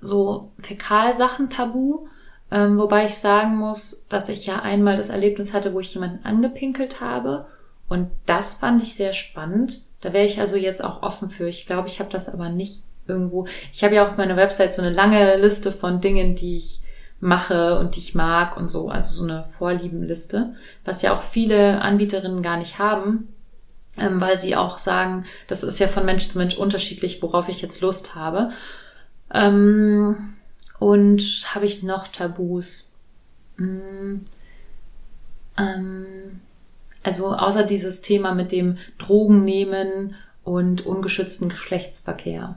so 0.00 0.50
Fäkalsachen 0.60 1.50
tabu. 1.50 2.06
Ähm, 2.50 2.78
wobei 2.78 3.04
ich 3.04 3.16
sagen 3.16 3.56
muss, 3.56 4.06
dass 4.08 4.30
ich 4.30 4.46
ja 4.46 4.60
einmal 4.60 4.96
das 4.96 5.10
Erlebnis 5.10 5.52
hatte, 5.52 5.74
wo 5.74 5.80
ich 5.80 5.92
jemanden 5.92 6.24
angepinkelt 6.24 7.02
habe. 7.02 7.44
Und 7.86 8.10
das 8.24 8.54
fand 8.54 8.82
ich 8.82 8.94
sehr 8.94 9.12
spannend. 9.12 9.82
Da 10.04 10.12
wäre 10.12 10.26
ich 10.26 10.38
also 10.38 10.56
jetzt 10.56 10.84
auch 10.84 11.02
offen 11.02 11.30
für. 11.30 11.48
Ich 11.48 11.64
glaube, 11.64 11.88
ich 11.88 11.98
habe 11.98 12.10
das 12.10 12.28
aber 12.28 12.50
nicht 12.50 12.82
irgendwo. 13.08 13.46
Ich 13.72 13.82
habe 13.82 13.94
ja 13.94 14.06
auf 14.06 14.18
meiner 14.18 14.36
Website 14.36 14.74
so 14.74 14.82
eine 14.82 14.90
lange 14.90 15.36
Liste 15.38 15.72
von 15.72 16.02
Dingen, 16.02 16.34
die 16.34 16.58
ich 16.58 16.80
mache 17.20 17.78
und 17.78 17.96
die 17.96 18.00
ich 18.00 18.14
mag 18.14 18.58
und 18.58 18.68
so. 18.68 18.90
Also 18.90 19.14
so 19.14 19.24
eine 19.24 19.46
Vorliebenliste, 19.56 20.56
was 20.84 21.00
ja 21.00 21.14
auch 21.14 21.22
viele 21.22 21.80
Anbieterinnen 21.80 22.42
gar 22.42 22.58
nicht 22.58 22.78
haben, 22.78 23.28
ähm, 23.96 24.20
weil 24.20 24.38
sie 24.38 24.56
auch 24.56 24.78
sagen, 24.78 25.24
das 25.48 25.62
ist 25.62 25.78
ja 25.78 25.88
von 25.88 26.04
Mensch 26.04 26.28
zu 26.28 26.36
Mensch 26.36 26.58
unterschiedlich, 26.58 27.22
worauf 27.22 27.48
ich 27.48 27.62
jetzt 27.62 27.80
Lust 27.80 28.14
habe. 28.14 28.50
Ähm, 29.32 30.34
und 30.80 31.22
habe 31.54 31.64
ich 31.64 31.82
noch 31.82 32.08
Tabus? 32.08 32.90
Mm, 33.56 34.16
ähm, 35.56 36.40
also 37.04 37.32
außer 37.32 37.62
dieses 37.62 38.02
Thema 38.02 38.34
mit 38.34 38.50
dem 38.50 38.78
Drogen 38.98 39.44
nehmen 39.44 40.16
und 40.42 40.84
ungeschützten 40.84 41.50
Geschlechtsverkehr. 41.50 42.56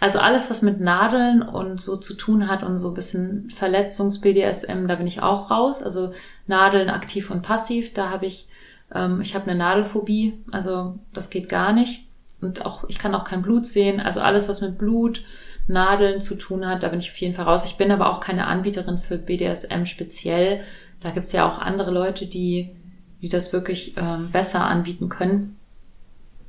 Also 0.00 0.18
alles, 0.18 0.50
was 0.50 0.62
mit 0.62 0.80
Nadeln 0.80 1.42
und 1.42 1.80
so 1.80 1.96
zu 1.96 2.14
tun 2.14 2.48
hat 2.48 2.62
und 2.62 2.78
so 2.78 2.88
ein 2.88 2.94
bisschen 2.94 3.50
Verletzungs-BDSM, 3.50 4.86
da 4.86 4.94
bin 4.96 5.06
ich 5.06 5.22
auch 5.22 5.50
raus. 5.50 5.82
Also 5.82 6.12
Nadeln 6.46 6.90
aktiv 6.90 7.30
und 7.30 7.42
passiv, 7.42 7.92
da 7.94 8.10
habe 8.10 8.26
ich, 8.26 8.48
ähm, 8.94 9.20
ich 9.20 9.34
habe 9.34 9.50
eine 9.50 9.58
Nadelphobie, 9.58 10.44
also 10.52 10.98
das 11.12 11.30
geht 11.30 11.48
gar 11.48 11.72
nicht. 11.72 12.06
Und 12.40 12.66
auch, 12.66 12.84
ich 12.88 12.98
kann 12.98 13.14
auch 13.14 13.24
kein 13.24 13.42
Blut 13.42 13.66
sehen. 13.66 13.98
Also 14.00 14.20
alles, 14.20 14.48
was 14.48 14.60
mit 14.60 14.78
Blut, 14.78 15.24
Nadeln 15.68 16.20
zu 16.20 16.36
tun 16.36 16.66
hat, 16.66 16.82
da 16.82 16.88
bin 16.88 17.00
ich 17.00 17.10
auf 17.10 17.16
jeden 17.16 17.34
Fall 17.34 17.46
raus. 17.46 17.64
Ich 17.64 17.76
bin 17.76 17.90
aber 17.90 18.10
auch 18.10 18.20
keine 18.20 18.46
Anbieterin 18.46 18.98
für 18.98 19.18
BDSM 19.18 19.84
speziell. 19.84 20.60
Da 21.00 21.10
gibt's 21.10 21.32
ja 21.32 21.48
auch 21.48 21.58
andere 21.58 21.90
Leute, 21.90 22.26
die, 22.26 22.75
die 23.22 23.28
das 23.28 23.52
wirklich 23.52 23.96
ähm, 23.96 24.30
besser 24.30 24.64
anbieten 24.64 25.08
können. 25.08 25.58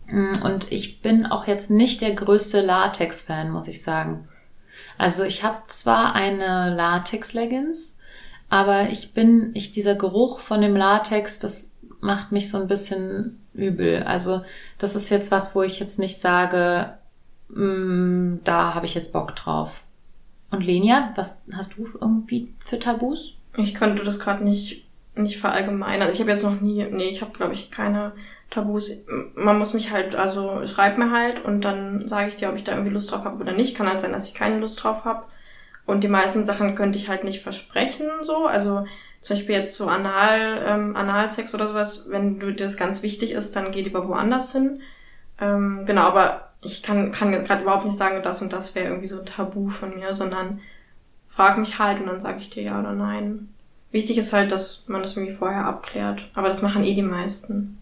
Mm, 0.07 0.41
Und 0.43 0.71
ich 0.71 1.01
bin 1.01 1.25
auch 1.25 1.47
jetzt 1.47 1.69
nicht 1.69 2.01
der 2.01 2.13
größte 2.13 2.61
Latex-Fan, 2.61 3.51
muss 3.51 3.67
ich 3.67 3.81
sagen. 3.83 4.27
Also 4.97 5.23
ich 5.23 5.43
habe 5.43 5.57
zwar 5.67 6.13
eine 6.13 6.73
Latex-Leggings, 6.75 7.97
aber 8.49 8.89
ich 8.89 9.13
bin, 9.13 9.51
ich, 9.53 9.71
dieser 9.71 9.95
Geruch 9.95 10.39
von 10.39 10.61
dem 10.61 10.75
Latex, 10.75 11.39
das 11.39 11.71
macht 11.99 12.31
mich 12.31 12.49
so 12.49 12.57
ein 12.59 12.67
bisschen 12.67 13.39
übel. 13.53 14.03
Also 14.03 14.43
das 14.77 14.95
ist 14.95 15.09
jetzt 15.09 15.31
was, 15.31 15.55
wo 15.55 15.63
ich 15.63 15.79
jetzt 15.79 15.99
nicht 15.99 16.19
sage, 16.19 16.97
mm, 17.49 18.37
da 18.43 18.73
habe 18.73 18.85
ich 18.85 18.95
jetzt 18.95 19.13
Bock 19.13 19.35
drauf. 19.35 19.81
Und 20.49 20.63
Lenia, 20.63 21.11
was 21.15 21.37
hast 21.51 21.77
du 21.77 21.85
irgendwie 21.99 22.53
für 22.59 22.79
Tabus? 22.79 23.33
Ich 23.57 23.73
könnte 23.75 24.03
das 24.03 24.19
gerade 24.19 24.43
nicht, 24.43 24.86
nicht 25.17 25.39
verallgemeinern. 25.39 26.03
Also 26.07 26.13
ich 26.13 26.19
habe 26.19 26.31
jetzt 26.31 26.43
noch 26.43 26.61
nie, 26.61 26.85
nee, 26.91 27.09
ich 27.09 27.21
habe 27.21 27.31
glaube 27.31 27.53
ich 27.53 27.71
keine 27.71 28.13
Tabus. 28.49 29.05
Man 29.35 29.57
muss 29.59 29.73
mich 29.73 29.91
halt, 29.91 30.15
also 30.15 30.65
schreib 30.65 30.97
mir 30.97 31.11
halt 31.11 31.43
und 31.43 31.61
dann 31.61 32.07
sage 32.07 32.29
ich 32.29 32.37
dir, 32.37 32.49
ob 32.49 32.55
ich 32.55 32.63
da 32.63 32.73
irgendwie 32.73 32.93
Lust 32.93 33.11
drauf 33.11 33.25
habe 33.25 33.41
oder 33.41 33.53
nicht. 33.53 33.75
Kann 33.75 33.89
halt 33.89 34.01
sein, 34.01 34.13
dass 34.13 34.27
ich 34.27 34.33
keine 34.33 34.59
Lust 34.59 34.83
drauf 34.83 35.05
habe. 35.05 35.23
Und 35.85 36.03
die 36.03 36.09
meisten 36.09 36.45
Sachen 36.45 36.75
könnte 36.75 36.97
ich 36.97 37.09
halt 37.09 37.23
nicht 37.23 37.41
versprechen, 37.41 38.07
so. 38.21 38.45
Also 38.45 38.85
zum 39.21 39.37
Beispiel 39.37 39.55
jetzt 39.55 39.75
so 39.75 39.87
Anal, 39.87 40.63
ähm, 40.67 40.95
Analsex 40.95 41.55
oder 41.55 41.67
sowas, 41.67 42.07
wenn 42.09 42.39
du 42.39 42.51
dir 42.51 42.65
das 42.65 42.77
ganz 42.77 43.03
wichtig 43.03 43.31
ist, 43.31 43.55
dann 43.55 43.71
geh 43.71 43.81
lieber 43.81 44.07
woanders 44.07 44.51
hin. 44.51 44.81
Ähm, 45.39 45.83
genau, 45.85 46.03
aber 46.03 46.49
ich 46.61 46.83
kann, 46.83 47.11
kann 47.11 47.31
gerade 47.31 47.61
überhaupt 47.63 47.85
nicht 47.85 47.97
sagen, 47.97 48.21
das 48.23 48.41
und 48.41 48.53
das 48.53 48.75
wäre 48.75 48.87
irgendwie 48.87 49.07
so 49.07 49.19
ein 49.19 49.25
Tabu 49.25 49.67
von 49.67 49.95
mir, 49.95 50.13
sondern 50.13 50.59
frag 51.27 51.57
mich 51.57 51.79
halt 51.79 51.99
und 51.99 52.07
dann 52.07 52.19
sage 52.19 52.39
ich 52.39 52.49
dir 52.49 52.63
ja 52.63 52.79
oder 52.79 52.93
nein. 52.93 53.53
Wichtig 53.91 54.17
ist 54.17 54.33
halt, 54.33 54.51
dass 54.51 54.85
man 54.87 55.01
das 55.01 55.15
irgendwie 55.15 55.33
vorher 55.35 55.65
abklärt. 55.65 56.21
Aber 56.33 56.47
das 56.47 56.61
machen 56.61 56.83
eh 56.83 56.93
die 56.93 57.01
meisten. 57.01 57.77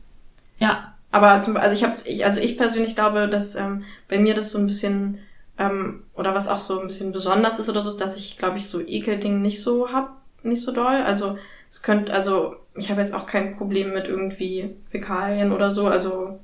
Ja, 0.59 0.93
Aber 1.11 1.41
zum, 1.41 1.57
also 1.57 1.75
ich 1.75 1.83
habe, 1.83 1.95
ich, 2.05 2.25
also 2.25 2.39
ich 2.39 2.57
persönlich 2.57 2.95
glaube, 2.95 3.27
dass 3.27 3.55
ähm, 3.55 3.83
bei 4.07 4.19
mir 4.19 4.33
das 4.33 4.51
so 4.51 4.59
ein 4.59 4.67
bisschen 4.67 5.19
ähm, 5.57 6.03
oder 6.13 6.35
was 6.35 6.47
auch 6.47 6.59
so 6.59 6.79
ein 6.79 6.87
bisschen 6.87 7.11
besonders 7.11 7.59
ist 7.59 7.69
oder 7.69 7.81
so, 7.81 7.89
ist, 7.89 8.01
dass 8.01 8.17
ich, 8.17 8.37
glaube 8.37 8.57
ich, 8.57 8.67
so 8.67 8.81
Ekelding 8.85 9.41
nicht 9.41 9.61
so 9.61 9.91
hab, 9.91 10.21
nicht 10.43 10.61
so 10.61 10.71
doll. 10.71 11.01
Also 11.05 11.37
es 11.69 11.81
könnte, 11.81 12.13
also 12.13 12.55
ich 12.75 12.89
habe 12.91 13.01
jetzt 13.01 13.13
auch 13.13 13.25
kein 13.25 13.57
Problem 13.57 13.93
mit 13.93 14.07
irgendwie 14.07 14.75
Fäkalien 14.91 15.51
oder 15.51 15.71
so. 15.71 15.87
Also 15.87 16.39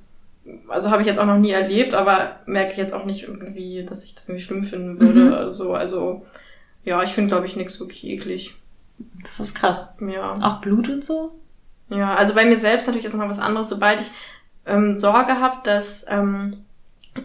also 0.67 0.89
habe 0.89 1.01
ich 1.01 1.07
jetzt 1.07 1.19
auch 1.19 1.25
noch 1.25 1.37
nie 1.37 1.51
erlebt, 1.51 1.93
aber 1.93 2.39
merke 2.45 2.71
ich 2.71 2.77
jetzt 2.77 2.93
auch 2.93 3.05
nicht 3.05 3.23
irgendwie, 3.23 3.83
dass 3.83 4.05
ich 4.05 4.15
das 4.15 4.27
irgendwie 4.27 4.43
schlimm 4.43 4.63
finden 4.63 4.99
würde. 4.99 5.21
Mhm. 5.21 5.33
Also, 5.33 5.73
also 5.73 6.25
ja, 6.83 7.03
ich 7.03 7.11
finde, 7.11 7.29
glaube 7.29 7.45
ich, 7.45 7.55
nichts 7.55 7.79
wirklich 7.79 8.05
eklig. 8.05 8.55
Das 9.23 9.39
ist 9.39 9.55
krass. 9.55 9.95
Ja. 10.01 10.33
Auch 10.41 10.61
Blut 10.61 10.89
und 10.89 11.03
so? 11.03 11.31
Ja, 11.89 12.15
also 12.15 12.33
bei 12.35 12.45
mir 12.45 12.57
selbst 12.57 12.87
natürlich 12.87 13.05
ist 13.05 13.13
noch 13.13 13.19
mal 13.21 13.29
was 13.29 13.39
anderes. 13.39 13.69
Sobald 13.69 13.99
ich 13.99 14.11
ähm, 14.65 14.97
Sorge 14.99 15.39
habe, 15.39 15.57
dass 15.63 16.05
ähm, 16.09 16.57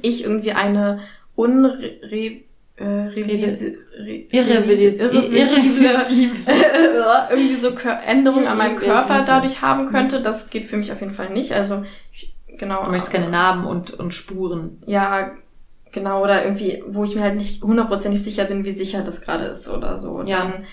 ich 0.03 0.25
irgendwie 0.25 0.53
eine 0.53 1.01
unre 1.37 1.77
äh, 1.79 2.43
revisi- 2.79 3.77
re- 3.97 4.27
Irrevis- 4.33 4.99
irreversible 5.01 6.37
irgendwie 7.31 7.55
so 7.57 7.69
Kör- 7.71 8.03
Änderungen 8.05 8.47
an 8.47 8.59
meinem 8.59 8.77
Körper 8.77 9.23
dadurch 9.25 9.63
haben 9.63 9.87
könnte, 9.89 10.21
das 10.21 10.51
geht 10.51 10.67
für 10.67 10.77
mich 10.77 10.93
auf 10.93 11.01
jeden 11.01 11.15
Fall 11.15 11.31
nicht. 11.31 11.53
Also 11.53 11.85
ich, 12.13 12.35
genau. 12.59 12.85
Du 12.85 12.91
möchtest 12.91 13.13
keine 13.13 13.29
Narben 13.31 13.67
und, 13.67 13.93
und 13.93 14.13
Spuren. 14.15 14.83
Ja, 14.87 15.33
genau, 15.93 16.23
oder 16.23 16.45
irgendwie, 16.45 16.83
wo 16.87 17.05
ich 17.05 17.15
mir 17.15 17.23
halt 17.23 17.37
nicht 17.37 17.63
hundertprozentig 17.63 18.23
sicher 18.23 18.45
bin, 18.45 18.65
wie 18.65 18.73
sicher 18.73 19.03
das 19.03 19.21
gerade 19.21 19.45
ist 19.45 19.69
oder 19.69 19.97
so. 19.99 20.11
Und 20.13 20.27
Ja. 20.27 20.39
Dann, 20.39 20.67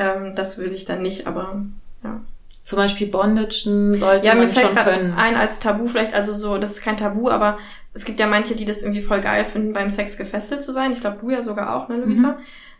ähm, 0.00 0.34
das 0.34 0.58
will 0.58 0.72
ich 0.72 0.84
dann 0.86 1.02
nicht, 1.02 1.26
aber 1.28 1.62
ja. 2.02 2.20
Zum 2.64 2.76
Beispiel 2.76 3.06
Bondagen 3.08 3.94
sollte 3.96 4.26
Ja, 4.26 4.34
mir 4.34 4.40
man 4.42 4.48
fällt 4.48 4.66
schon 4.66 4.76
können. 4.76 5.14
ein 5.14 5.36
als 5.36 5.58
Tabu 5.60 5.86
vielleicht, 5.86 6.14
also 6.14 6.32
so, 6.34 6.58
das 6.58 6.72
ist 6.72 6.82
kein 6.82 6.96
Tabu, 6.96 7.28
aber 7.30 7.58
es 7.94 8.04
gibt 8.04 8.20
ja 8.20 8.26
manche, 8.26 8.54
die 8.54 8.64
das 8.64 8.82
irgendwie 8.82 9.02
voll 9.02 9.20
geil 9.20 9.44
finden, 9.44 9.72
beim 9.72 9.90
Sex 9.90 10.16
gefesselt 10.16 10.62
zu 10.62 10.72
sein. 10.72 10.92
Ich 10.92 11.00
glaube, 11.00 11.18
du 11.20 11.30
ja 11.30 11.42
sogar 11.42 11.74
auch, 11.74 11.88
ne, 11.88 11.96
Luisa? 11.96 12.28
Mhm. 12.28 12.36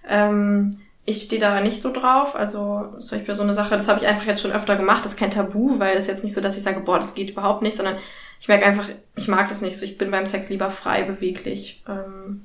Ähm, 0.08 0.78
ich 1.04 1.22
stehe 1.24 1.40
da 1.40 1.60
nicht 1.60 1.82
so 1.82 1.92
drauf. 1.92 2.34
Also 2.36 2.94
zum 2.98 3.18
Beispiel 3.18 3.34
so 3.34 3.42
eine 3.42 3.54
Sache, 3.54 3.74
das 3.74 3.88
habe 3.88 4.00
ich 4.00 4.06
einfach 4.06 4.26
jetzt 4.26 4.42
schon 4.42 4.52
öfter 4.52 4.76
gemacht. 4.76 5.04
Das 5.04 5.12
ist 5.12 5.18
kein 5.18 5.30
Tabu, 5.30 5.78
weil 5.78 5.96
es 5.96 6.06
jetzt 6.06 6.22
nicht 6.22 6.34
so, 6.34 6.40
dass 6.40 6.56
ich 6.56 6.62
sage, 6.62 6.80
boah, 6.80 6.98
das 6.98 7.14
geht 7.14 7.30
überhaupt 7.30 7.62
nicht, 7.62 7.76
sondern 7.76 7.96
ich 8.38 8.48
merke 8.48 8.66
einfach, 8.66 8.88
ich 9.16 9.28
mag 9.28 9.48
das 9.48 9.60
nicht 9.62 9.76
so. 9.76 9.84
Ich 9.84 9.98
bin 9.98 10.10
beim 10.10 10.26
Sex 10.26 10.48
lieber 10.48 10.70
frei 10.70 11.02
beweglich. 11.02 11.82
Ähm, 11.88 12.42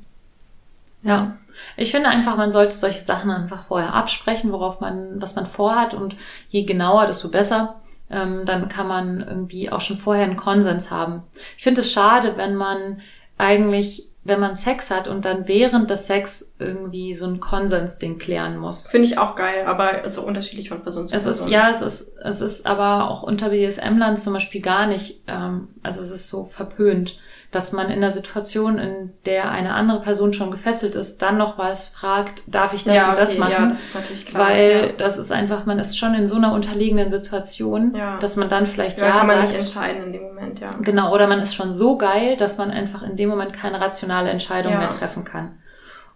Ja. 1.05 1.37
Ich 1.77 1.91
finde 1.91 2.09
einfach, 2.09 2.35
man 2.35 2.51
sollte 2.51 2.75
solche 2.75 2.99
Sachen 3.01 3.31
einfach 3.31 3.67
vorher 3.67 3.93
absprechen, 3.93 4.51
worauf 4.51 4.81
man, 4.81 5.21
was 5.21 5.35
man 5.35 5.45
vorhat 5.45 5.93
und 5.93 6.17
je 6.49 6.63
genauer, 6.63 7.07
desto 7.07 7.29
besser. 7.29 7.75
Ähm, 8.09 8.43
dann 8.45 8.67
kann 8.67 8.87
man 8.87 9.21
irgendwie 9.27 9.71
auch 9.71 9.81
schon 9.81 9.97
vorher 9.97 10.25
einen 10.25 10.35
Konsens 10.35 10.91
haben. 10.91 11.23
Ich 11.57 11.63
finde 11.63 11.81
es 11.81 11.91
schade, 11.91 12.33
wenn 12.35 12.55
man 12.55 13.01
eigentlich, 13.37 14.07
wenn 14.23 14.39
man 14.39 14.55
Sex 14.55 14.91
hat 14.91 15.07
und 15.07 15.25
dann 15.25 15.47
während 15.47 15.89
des 15.89 16.05
Sex 16.05 16.51
irgendwie 16.59 17.13
so 17.15 17.25
ein 17.25 17.39
Konsensding 17.39 18.19
klären 18.19 18.57
muss. 18.57 18.87
Finde 18.87 19.07
ich 19.07 19.17
auch 19.17 19.35
geil, 19.35 19.65
aber 19.65 20.03
ist 20.03 20.15
so 20.15 20.21
unterschiedlich 20.21 20.69
von 20.69 20.83
Person 20.83 21.07
zu 21.07 21.15
Es 21.15 21.23
Person. 21.23 21.47
ist, 21.47 21.51
ja, 21.51 21.69
es 21.69 21.81
ist, 21.81 22.17
es 22.17 22.41
ist 22.41 22.67
aber 22.67 23.09
auch 23.09 23.23
unter 23.23 23.49
BDSM-Land 23.49 24.19
zum 24.19 24.33
Beispiel 24.33 24.61
gar 24.61 24.85
nicht, 24.85 25.23
ähm, 25.27 25.69
also 25.81 26.01
es 26.01 26.11
ist 26.11 26.29
so 26.29 26.45
verpönt, 26.45 27.17
dass 27.55 27.71
man 27.71 27.89
in 27.89 28.01
der 28.01 28.11
Situation, 28.11 28.77
in 28.79 29.13
der 29.25 29.49
eine 29.49 29.73
andere 29.73 30.01
Person 30.01 30.33
schon 30.33 30.51
gefesselt 30.51 30.93
ist, 30.95 31.21
dann 31.21 31.37
noch 31.37 31.57
was 31.57 31.87
fragt, 31.87 32.41
darf 32.47 32.73
ich 32.73 32.83
das 32.83 32.95
ja, 32.95 33.09
und 33.11 33.17
das 33.17 33.31
okay, 33.31 33.39
machen? 33.39 33.51
Ja, 33.53 33.65
das 33.67 33.83
ist 33.83 33.95
natürlich 33.95 34.25
klar. 34.25 34.49
Weil 34.49 34.87
ja. 34.87 34.91
das 34.97 35.17
ist 35.17 35.31
einfach, 35.31 35.65
man 35.65 35.79
ist 35.79 35.97
schon 35.97 36.13
in 36.15 36.27
so 36.27 36.35
einer 36.35 36.51
unterlegenen 36.51 37.09
Situation, 37.09 37.95
Ja. 37.95 38.17
dass 38.19 38.35
man 38.35 38.49
dann 38.49 38.65
vielleicht 38.65 38.99
ja, 38.99 39.07
ja, 39.07 39.11
kann 39.19 39.27
man 39.27 39.37
sagt. 39.37 39.47
nicht 39.47 39.59
entscheiden 39.59 40.03
in 40.03 40.11
dem 40.11 40.23
Moment, 40.23 40.59
ja. 40.59 40.75
Genau, 40.81 41.13
oder 41.13 41.27
man 41.27 41.39
ist 41.39 41.55
schon 41.55 41.71
so 41.71 41.97
geil, 41.97 42.35
dass 42.35 42.57
man 42.57 42.71
einfach 42.71 43.03
in 43.03 43.15
dem 43.15 43.29
Moment 43.29 43.53
keine 43.53 43.79
rationale 43.79 44.29
Entscheidung 44.29 44.77
mehr 44.77 44.89
treffen 44.89 45.23
kann. 45.23 45.57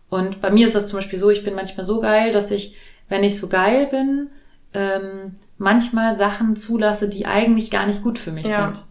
Und 0.09 0.41
bei 0.41 0.51
mir 0.51 0.65
ist 0.65 0.75
das 0.75 0.87
zum 0.87 0.97
Beispiel 0.97 1.19
so, 1.19 1.29
ich 1.29 1.45
bin 1.45 1.55
manchmal 1.55 1.85
so 1.85 2.01
geil, 2.01 2.31
dass 2.33 2.51
ich, 2.51 2.75
wenn 3.07 3.23
ich 3.23 3.39
so 3.39 3.47
geil 3.47 3.87
bin, 3.87 4.29
ähm, 4.73 5.35
manchmal 5.57 6.15
Sachen 6.15 6.57
zulasse, 6.57 7.07
die 7.07 7.25
eigentlich 7.27 7.71
gar 7.71 7.85
nicht 7.85 8.03
gut 8.03 8.19
für 8.19 8.31
mich 8.31 8.45
Ja. 8.47 8.65
sind. 8.73 8.85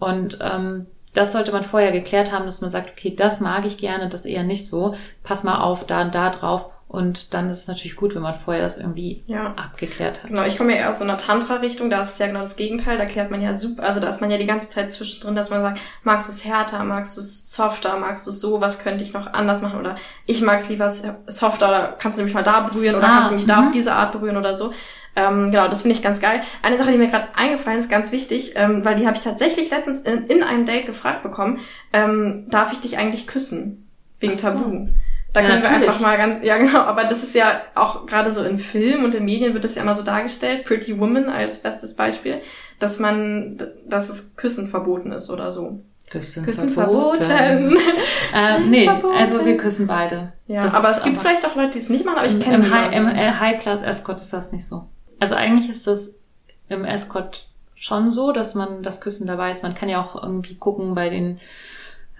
Und 0.00 0.38
ähm, 0.40 0.86
das 1.16 1.32
sollte 1.32 1.52
man 1.52 1.62
vorher 1.62 1.92
geklärt 1.92 2.32
haben, 2.32 2.46
dass 2.46 2.60
man 2.60 2.70
sagt, 2.70 2.90
okay, 2.90 3.14
das 3.14 3.40
mag 3.40 3.64
ich 3.66 3.76
gerne, 3.78 4.08
das 4.08 4.24
eher 4.24 4.42
nicht 4.44 4.68
so. 4.68 4.94
Pass 5.22 5.44
mal 5.44 5.60
auf, 5.60 5.84
da 5.86 6.02
und 6.02 6.14
da 6.14 6.30
drauf. 6.30 6.66
Und 6.88 7.34
dann 7.34 7.50
ist 7.50 7.58
es 7.58 7.68
natürlich 7.68 7.96
gut, 7.96 8.14
wenn 8.14 8.22
man 8.22 8.34
vorher 8.34 8.62
das 8.62 8.78
irgendwie 8.78 9.22
Ja. 9.26 9.52
abgeklärt 9.56 10.22
hat. 10.22 10.30
Genau, 10.30 10.42
ich 10.44 10.56
komme 10.56 10.72
ja 10.72 10.78
eher 10.78 10.90
aus 10.90 10.98
so 11.00 11.04
einer 11.04 11.18
Tantra-Richtung, 11.18 11.90
da 11.90 12.00
ist 12.00 12.14
es 12.14 12.18
ja 12.18 12.28
genau 12.28 12.40
das 12.40 12.56
Gegenteil, 12.56 12.96
da 12.96 13.04
klärt 13.04 13.30
man 13.30 13.42
ja 13.42 13.52
super, 13.52 13.82
also 13.82 14.00
da 14.00 14.08
ist 14.08 14.22
man 14.22 14.30
ja 14.30 14.38
die 14.38 14.46
ganze 14.46 14.70
Zeit 14.70 14.90
zwischendrin, 14.90 15.34
dass 15.34 15.50
man 15.50 15.60
sagt, 15.60 15.80
magst 16.02 16.28
du 16.28 16.32
es 16.32 16.46
härter, 16.46 16.82
magst 16.84 17.18
du 17.18 17.20
es 17.20 17.52
softer, 17.54 17.98
magst 17.98 18.26
du 18.26 18.30
es 18.30 18.40
so, 18.40 18.62
was 18.62 18.78
könnte 18.78 19.04
ich 19.04 19.12
noch 19.12 19.26
anders 19.34 19.60
machen 19.60 19.78
oder 19.78 19.96
ich 20.24 20.40
mag 20.40 20.60
es 20.60 20.70
lieber 20.70 20.88
softer 21.26 21.68
oder 21.68 21.96
kannst 21.98 22.18
du 22.18 22.24
mich 22.24 22.32
mal 22.32 22.42
da 22.42 22.60
berühren 22.60 22.94
oder 22.96 23.06
Ah, 23.06 23.16
kannst 23.16 23.32
du 23.32 23.34
mich 23.36 23.44
da 23.46 23.60
mhm. 23.60 23.66
auf 23.66 23.72
diese 23.74 23.92
Art 23.92 24.12
berühren 24.12 24.38
oder 24.38 24.54
so. 24.56 24.72
Ähm, 25.18 25.50
genau, 25.50 25.66
das 25.68 25.82
finde 25.82 25.96
ich 25.96 26.02
ganz 26.02 26.20
geil. 26.20 26.42
Eine 26.62 26.78
Sache, 26.78 26.92
die 26.92 26.98
mir 26.98 27.08
gerade 27.08 27.26
eingefallen 27.34 27.78
ist, 27.78 27.90
ganz 27.90 28.12
wichtig, 28.12 28.52
ähm, 28.56 28.84
weil 28.84 28.94
die 28.94 29.06
habe 29.06 29.16
ich 29.16 29.22
tatsächlich 29.22 29.70
letztens 29.70 30.00
in, 30.00 30.26
in 30.26 30.42
einem 30.44 30.64
Date 30.64 30.86
gefragt 30.86 31.22
bekommen, 31.22 31.58
ähm, 31.92 32.46
darf 32.50 32.72
ich 32.72 32.80
dich 32.80 32.98
eigentlich 32.98 33.26
küssen? 33.26 33.88
Wegen 34.20 34.36
so. 34.36 34.48
Tabu. 34.48 34.86
Da 35.32 35.40
Ja, 35.40 35.46
können 35.48 35.62
wir 35.62 35.68
natürlich. 35.70 35.88
einfach 35.88 36.00
mal 36.00 36.16
ganz, 36.16 36.42
ja 36.42 36.56
genau, 36.56 36.80
aber 36.80 37.04
das 37.04 37.22
ist 37.22 37.34
ja 37.34 37.60
auch 37.74 38.06
gerade 38.06 38.30
so 38.32 38.42
in 38.44 38.58
Filmen 38.58 39.04
und 39.04 39.14
in 39.14 39.24
Medien 39.24 39.52
wird 39.54 39.64
das 39.64 39.74
ja 39.74 39.82
immer 39.82 39.94
so 39.94 40.02
dargestellt, 40.02 40.64
Pretty 40.64 40.98
Woman 40.98 41.28
als 41.28 41.58
bestes 41.58 41.94
Beispiel, 41.94 42.40
dass 42.78 42.98
man, 42.98 43.60
dass 43.86 44.08
es 44.08 44.36
Küssen 44.36 44.68
verboten 44.68 45.12
ist 45.12 45.30
oder 45.30 45.52
so. 45.52 45.80
Küssen, 46.10 46.44
Küssen 46.44 46.72
verboten. 46.72 47.76
Ähm, 48.34 48.70
nee, 48.70 48.84
Verboten. 48.84 49.16
also 49.16 49.44
wir 49.44 49.56
küssen 49.56 49.86
beide. 49.86 50.32
Ja, 50.48 50.60
Das 50.62 50.74
aber 50.74 50.90
es 50.90 51.02
gibt 51.02 51.16
vielleicht 51.18 51.46
auch 51.46 51.56
Leute, 51.56 51.70
die 51.70 51.78
es 51.78 51.88
nicht 51.88 52.04
machen, 52.04 52.18
aber 52.18 52.26
ich 52.26 52.38
kenne 52.40 52.56
im, 52.56 52.70
High, 52.74 52.92
im 52.94 53.06
äh, 53.08 53.32
High-Class 53.32 53.82
Escort 53.82 54.20
ist 54.20 54.32
das 54.34 54.52
nicht 54.52 54.66
so. 54.66 54.86
Also 55.20 55.34
eigentlich 55.34 55.68
ist 55.70 55.86
das 55.86 56.20
im 56.68 56.84
Escort 56.84 57.46
schon 57.74 58.10
so, 58.10 58.32
dass 58.32 58.54
man 58.54 58.82
das 58.82 59.00
Küssen 59.00 59.26
dabei 59.26 59.50
ist. 59.50 59.62
Man 59.62 59.74
kann 59.74 59.88
ja 59.88 60.00
auch 60.00 60.20
irgendwie 60.22 60.56
gucken 60.56 60.94
bei 60.94 61.08
den 61.08 61.40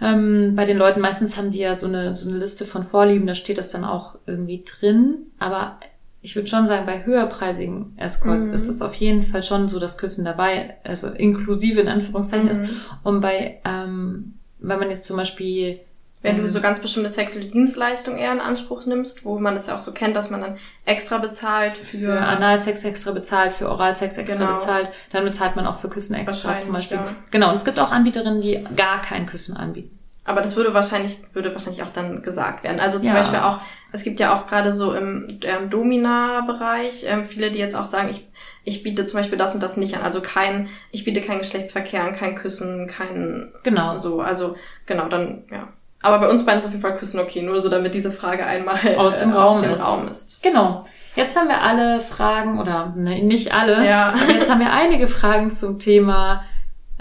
ähm, 0.01 0.55
bei 0.55 0.65
den 0.65 0.79
Leuten. 0.79 1.01
Meistens 1.01 1.37
haben 1.37 1.51
die 1.51 1.59
ja 1.59 1.75
so 1.75 1.87
eine 1.89 2.15
so 2.15 2.29
eine 2.29 2.39
Liste 2.39 2.65
von 2.65 2.85
Vorlieben. 2.85 3.27
Da 3.27 3.35
steht 3.35 3.59
das 3.59 3.71
dann 3.71 3.85
auch 3.85 4.17
irgendwie 4.27 4.65
drin. 4.65 5.27
Aber 5.39 5.79
ich 6.23 6.35
würde 6.37 6.49
schon 6.49 6.67
sagen, 6.67 6.87
bei 6.87 7.05
höherpreisigen 7.05 7.95
Escorts 7.97 8.47
Mhm. 8.47 8.53
ist 8.55 8.69
das 8.69 8.83
auf 8.83 8.95
jeden 8.95 9.23
Fall 9.23 9.43
schon 9.43 9.69
so 9.69 9.79
das 9.79 9.99
Küssen 9.99 10.25
dabei, 10.25 10.77
also 10.85 11.09
inklusive 11.09 11.81
in 11.81 11.89
Anführungszeichen 11.89 12.49
ist. 12.49 12.63
Mhm. 12.63 12.71
Und 13.03 13.21
bei 13.21 13.61
ähm, 13.65 14.35
wenn 14.61 14.79
man 14.79 14.91
jetzt 14.91 15.05
zum 15.05 15.17
Beispiel 15.17 15.81
Wenn 16.21 16.37
ähm, 16.37 16.43
du 16.43 16.49
so 16.49 16.61
ganz 16.61 16.81
bestimmte 16.81 17.09
sexuelle 17.09 17.47
Dienstleistungen 17.47 18.19
eher 18.19 18.33
in 18.33 18.41
Anspruch 18.41 18.87
nimmst, 18.87 19.25
wo 19.25 19.39
man 19.39 19.55
es 19.57 19.69
ja 19.69 19.77
auch 19.77 19.81
so 19.81 19.93
kennt, 19.93 20.16
dass 20.16 20.31
man 20.31 20.41
dann 20.41 20.57
extra 20.85 21.19
bezahlt 21.19 21.77
für, 21.77 21.99
für 21.99 22.21
Analsex 22.21 22.83
extra 22.85 23.12
bezahlt, 23.12 23.53
für 23.53 23.69
Oralsex 23.69 24.19
extra 24.19 24.39
Genau. 24.39 24.53
bezahlt, 24.55 24.91
dann 25.12 25.25
bezahlt 25.25 25.55
man 25.57 25.66
auch 25.66 25.79
für 25.81 25.89
Küssen 25.89 26.14
extra 26.14 26.59
zum 26.59 26.73
Beispiel. 26.73 26.97
ja. 26.97 27.05
Genau, 27.31 27.49
und 27.51 27.55
es 27.55 27.64
gibt 27.64 27.79
auch 27.79 27.93
Anbieterinnen, 27.93 28.41
die 28.41 28.64
gar 28.75 29.01
kein 29.01 29.27
Küssen 29.27 29.57
anbieten. 29.57 29.95
Aber 30.25 30.43
das 30.43 30.57
würde 30.57 30.75
wahrscheinlich, 30.75 31.21
würde 31.33 31.53
wahrscheinlich 31.53 31.83
auch 31.83 31.89
dann 31.91 32.21
gesagt 32.23 32.62
werden. 32.62 32.81
Also 32.81 32.99
zum 32.99 33.09
Ja. 33.09 33.14
Beispiel 33.14 33.39
auch, 33.39 33.61
es 33.93 34.03
gibt 34.03 34.21
ja 34.21 34.35
auch 34.37 34.47
gerade 34.47 34.73
so 34.73 34.93
im 34.95 35.39
ähm, 35.43 35.71
Domina-Bereich 35.71 37.05
ähm, 37.09 37.25
viele, 37.25 37.51
die 37.51 37.59
jetzt 37.59 37.75
auch 37.75 37.87
sagen, 37.87 38.09
ich, 38.11 38.29
ich 38.64 38.83
biete 38.83 39.05
zum 39.07 39.21
Beispiel 39.21 39.39
das 39.39 39.55
und 39.55 39.62
das 39.62 39.77
nicht 39.79 39.97
an. 39.97 40.03
Also 40.03 40.21
kein, 40.21 40.69
ich 40.91 41.05
biete 41.05 41.23
keinen 41.23 41.39
Geschlechtsverkehr 41.39 42.05
an, 42.05 42.14
kein 42.14 42.35
Küssen, 42.35 42.89
kein 42.89 43.53
Genau. 43.62 43.97
so. 43.97 44.21
Also 44.21 44.57
genau, 44.87 45.09
dann, 45.09 45.45
ja. 45.51 45.69
Aber 46.01 46.19
bei 46.21 46.29
uns 46.31 46.45
beiden 46.47 46.59
ist 46.59 46.65
auf 46.67 46.71
jeden 46.73 46.83
Fall 46.83 46.97
Küssen 46.97 47.19
okay, 47.21 47.43
nur 47.43 47.61
so 47.61 47.69
damit 47.69 47.93
diese 47.95 48.13
Frage 48.13 48.47
einmal 48.47 48.79
Aus 48.97 49.19
dem 49.19 49.33
äh, 49.33 49.35
Raum 49.35 49.57
aus 49.57 49.63
dem 49.63 49.75
ist. 49.75 49.85
Raum 49.85 50.09
ist. 50.09 50.43
Genau. 50.43 50.85
Jetzt 51.17 51.37
haben 51.37 51.49
wir 51.49 51.61
alle 51.63 51.99
Fragen, 51.99 52.61
oder 52.61 52.93
ne, 52.95 53.23
nicht 53.23 53.53
alle, 53.53 53.85
Ja. 53.87 54.11
aber 54.13 54.31
jetzt 54.33 54.49
haben 54.51 54.61
wir 54.61 54.73
einige 54.73 55.09
Fragen 55.09 55.51
zum 55.51 55.79
Thema 55.81 56.45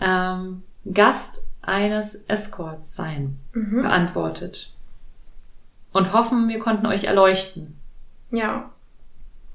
ähm, 0.01 0.63
Gast 0.91 1.43
eines 1.61 2.15
Escorts 2.27 2.95
sein 2.95 3.37
Mhm. 3.53 3.83
beantwortet. 3.83 4.71
Und 5.93 6.13
hoffen, 6.13 6.47
wir 6.47 6.59
konnten 6.59 6.85
euch 6.87 7.03
erleuchten. 7.03 7.77
Ja. 8.31 8.69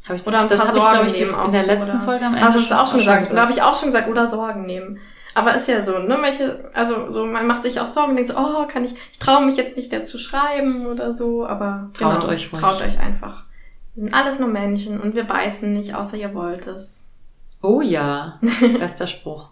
Hab 0.09 0.17
ich 0.17 0.23
das, 0.23 0.29
Oder 0.29 0.41
ein 0.43 0.49
das 0.49 0.61
habe 0.67 0.79
ich, 0.79 0.85
glaube 0.85 1.07
ich, 1.07 1.13
das 1.21 1.31
in 1.45 1.51
der 1.53 1.67
letzten 1.77 1.97
oder? 1.97 2.05
Folge 2.05 2.27
am 2.27 2.35
Ende 2.35 2.47
Also 2.47 2.61
das 2.61 2.73
auch 2.73 2.87
schon 2.89 2.99
gesagt. 2.99 3.33
Da 3.33 3.41
habe 3.43 3.53
ich 3.53 3.63
auch 3.63 3.77
schon 3.79 3.89
gesagt, 3.89 4.09
oder 4.09 4.27
Sorgen 4.27 4.67
nehmen. 4.67 4.99
Aber 5.35 5.55
ist 5.55 5.69
ja 5.69 5.83
so, 5.83 5.99
ne? 5.99 6.19
Manche, 6.21 6.71
also 6.75 7.11
so, 7.11 7.25
man 7.27 7.47
macht 7.47 7.63
sich 7.63 7.81
auch 7.81 7.87
Sorgen, 7.87 8.17
denkt 8.17 8.31
so, 8.31 8.39
oh, 8.39 8.67
kann 8.67 8.85
ich, 8.85 8.95
ich 9.13 9.19
traue 9.19 9.45
mich 9.47 9.57
jetzt 9.57 9.77
nicht 9.77 9.93
der 9.93 10.05
zu 10.05 10.19
schreiben 10.19 10.87
oder 10.87 11.15
so, 11.15 11.47
aber 11.47 11.91
genau, 11.99 12.13
Traut 12.13 12.25
euch 12.25 12.53
ruhig. 12.53 12.61
traut 12.61 12.81
euch 12.83 12.99
einfach. 12.99 13.45
Wir 13.95 14.05
sind 14.05 14.15
alles 14.15 14.39
nur 14.39 14.49
Menschen 14.49 15.01
und 15.01 15.15
wir 15.15 15.25
beißen 15.25 15.73
nicht, 15.73 15.95
außer 15.95 16.17
ihr 16.17 16.35
wollt 16.35 16.67
es. 16.67 17.07
Oh 17.63 17.81
ja, 17.81 18.39
bester 18.79 19.07
Spruch. 19.07 19.51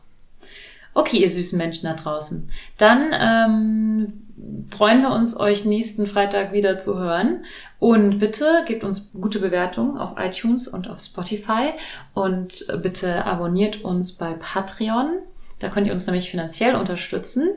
Okay, 0.92 1.18
ihr 1.18 1.30
süßen 1.30 1.56
Menschen 1.56 1.84
da 1.84 1.94
draußen. 1.94 2.50
Dann 2.76 3.12
ähm, 3.12 4.66
freuen 4.68 5.02
wir 5.02 5.10
uns, 5.10 5.38
euch 5.38 5.64
nächsten 5.64 6.06
Freitag 6.06 6.52
wieder 6.52 6.78
zu 6.78 6.98
hören. 6.98 7.44
Und 7.78 8.18
bitte 8.18 8.64
gebt 8.66 8.82
uns 8.82 9.10
gute 9.12 9.38
Bewertungen 9.38 9.98
auf 9.98 10.18
iTunes 10.18 10.66
und 10.66 10.88
auf 10.88 11.00
Spotify. 11.00 11.74
Und 12.12 12.68
äh, 12.68 12.76
bitte 12.76 13.24
abonniert 13.24 13.84
uns 13.84 14.12
bei 14.12 14.34
Patreon. 14.34 15.20
Da 15.60 15.68
könnt 15.68 15.86
ihr 15.86 15.92
uns 15.92 16.06
nämlich 16.06 16.30
finanziell 16.30 16.74
unterstützen. 16.74 17.48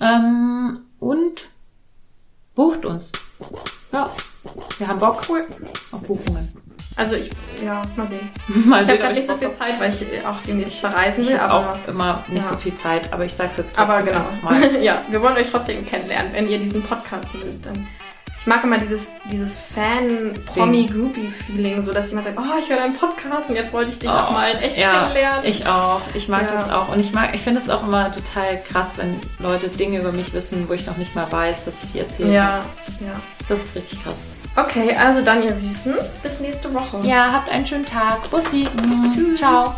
Ähm, 0.00 0.80
und 0.98 1.50
bucht 2.54 2.84
uns. 2.84 3.12
Ja, 3.92 4.10
wir 4.78 4.88
haben 4.88 4.98
Bock 4.98 5.24
auf 5.92 6.00
Buchungen. 6.02 6.52
Also 6.96 7.16
ich, 7.16 7.30
ja, 7.64 7.82
mal 7.96 8.06
sehen. 8.06 8.30
Mal 8.66 8.82
Ich 8.82 8.88
habe 8.88 8.98
gerade 8.98 9.14
nicht 9.14 9.26
so 9.26 9.36
viel. 9.36 9.50
Zeit, 9.52 9.78
weil 9.80 9.90
ich 9.90 10.26
auch 10.26 10.42
demnächst 10.42 10.80
verreisen 10.80 11.24
will, 11.24 11.34
Ich 11.34 11.40
aber, 11.40 11.72
auch 11.72 11.88
immer 11.88 12.24
nicht 12.28 12.42
ja. 12.42 12.48
so 12.48 12.56
viel 12.56 12.74
Zeit, 12.74 13.12
aber 13.12 13.24
ich 13.24 13.32
sag's 13.32 13.56
jetzt 13.56 13.78
aber 13.78 13.98
trotzdem 13.98 14.14
genau. 14.14 14.28
einfach 14.28 14.42
mal. 14.42 14.76
ja, 14.82 15.04
wir 15.08 15.22
wollen 15.22 15.36
euch 15.36 15.50
trotzdem 15.50 15.84
kennenlernen. 15.86 16.32
Wenn 16.32 16.48
ihr 16.48 16.58
diesen 16.58 16.82
Podcast 16.82 17.34
mögt, 17.34 17.66
dann 17.66 17.86
ich 18.40 18.46
mag 18.46 18.64
immer 18.64 18.78
dieses, 18.78 19.10
dieses 19.30 19.56
Fan-Promi-Groupie-Feeling, 19.74 21.82
so 21.82 21.92
dass 21.92 22.08
jemand 22.08 22.26
sagt, 22.26 22.38
oh, 22.38 22.58
ich 22.58 22.68
höre 22.70 22.78
deinen 22.78 22.96
Podcast 22.96 23.50
und 23.50 23.56
jetzt 23.56 23.72
wollte 23.72 23.90
ich 23.90 23.98
dich 23.98 24.08
Oh, 24.08 24.12
auch 24.12 24.30
mal 24.32 24.50
in 24.50 24.58
echt 24.58 24.78
ja, 24.78 25.02
kennenlernen. 25.02 25.44
Ich 25.44 25.66
auch. 25.66 26.00
Ich 26.14 26.28
mag 26.28 26.42
Ja. 26.42 26.52
das 26.52 26.70
auch. 26.72 26.88
Und 26.88 27.00
ich 27.00 27.12
mag, 27.12 27.34
ich 27.34 27.42
finde 27.42 27.60
es 27.60 27.68
auch 27.68 27.82
immer 27.84 28.10
total 28.10 28.58
krass, 28.60 28.96
wenn 28.98 29.20
Leute 29.38 29.68
Dinge 29.68 29.98
über 30.00 30.12
mich 30.12 30.32
wissen, 30.32 30.68
wo 30.68 30.72
ich 30.72 30.86
noch 30.86 30.96
nicht 30.96 31.14
mal 31.14 31.30
weiß, 31.30 31.64
dass 31.66 31.74
ich 31.84 31.92
die 31.92 31.98
erzähle. 32.00 32.32
ja, 32.32 32.64
ja. 33.00 33.20
Das 33.48 33.62
ist 33.64 33.74
richtig 33.74 34.02
krass. 34.04 34.24
Okay, 34.56 34.94
also 34.96 35.22
dann 35.22 35.42
ihr 35.42 35.52
Süßen, 35.52 35.94
bis 36.22 36.40
nächste 36.40 36.72
Woche. 36.74 37.00
Ja, 37.04 37.32
habt 37.32 37.50
einen 37.50 37.66
schönen 37.66 37.86
Tag. 37.86 38.28
Bussi. 38.30 38.66
Ciao. 39.36 39.74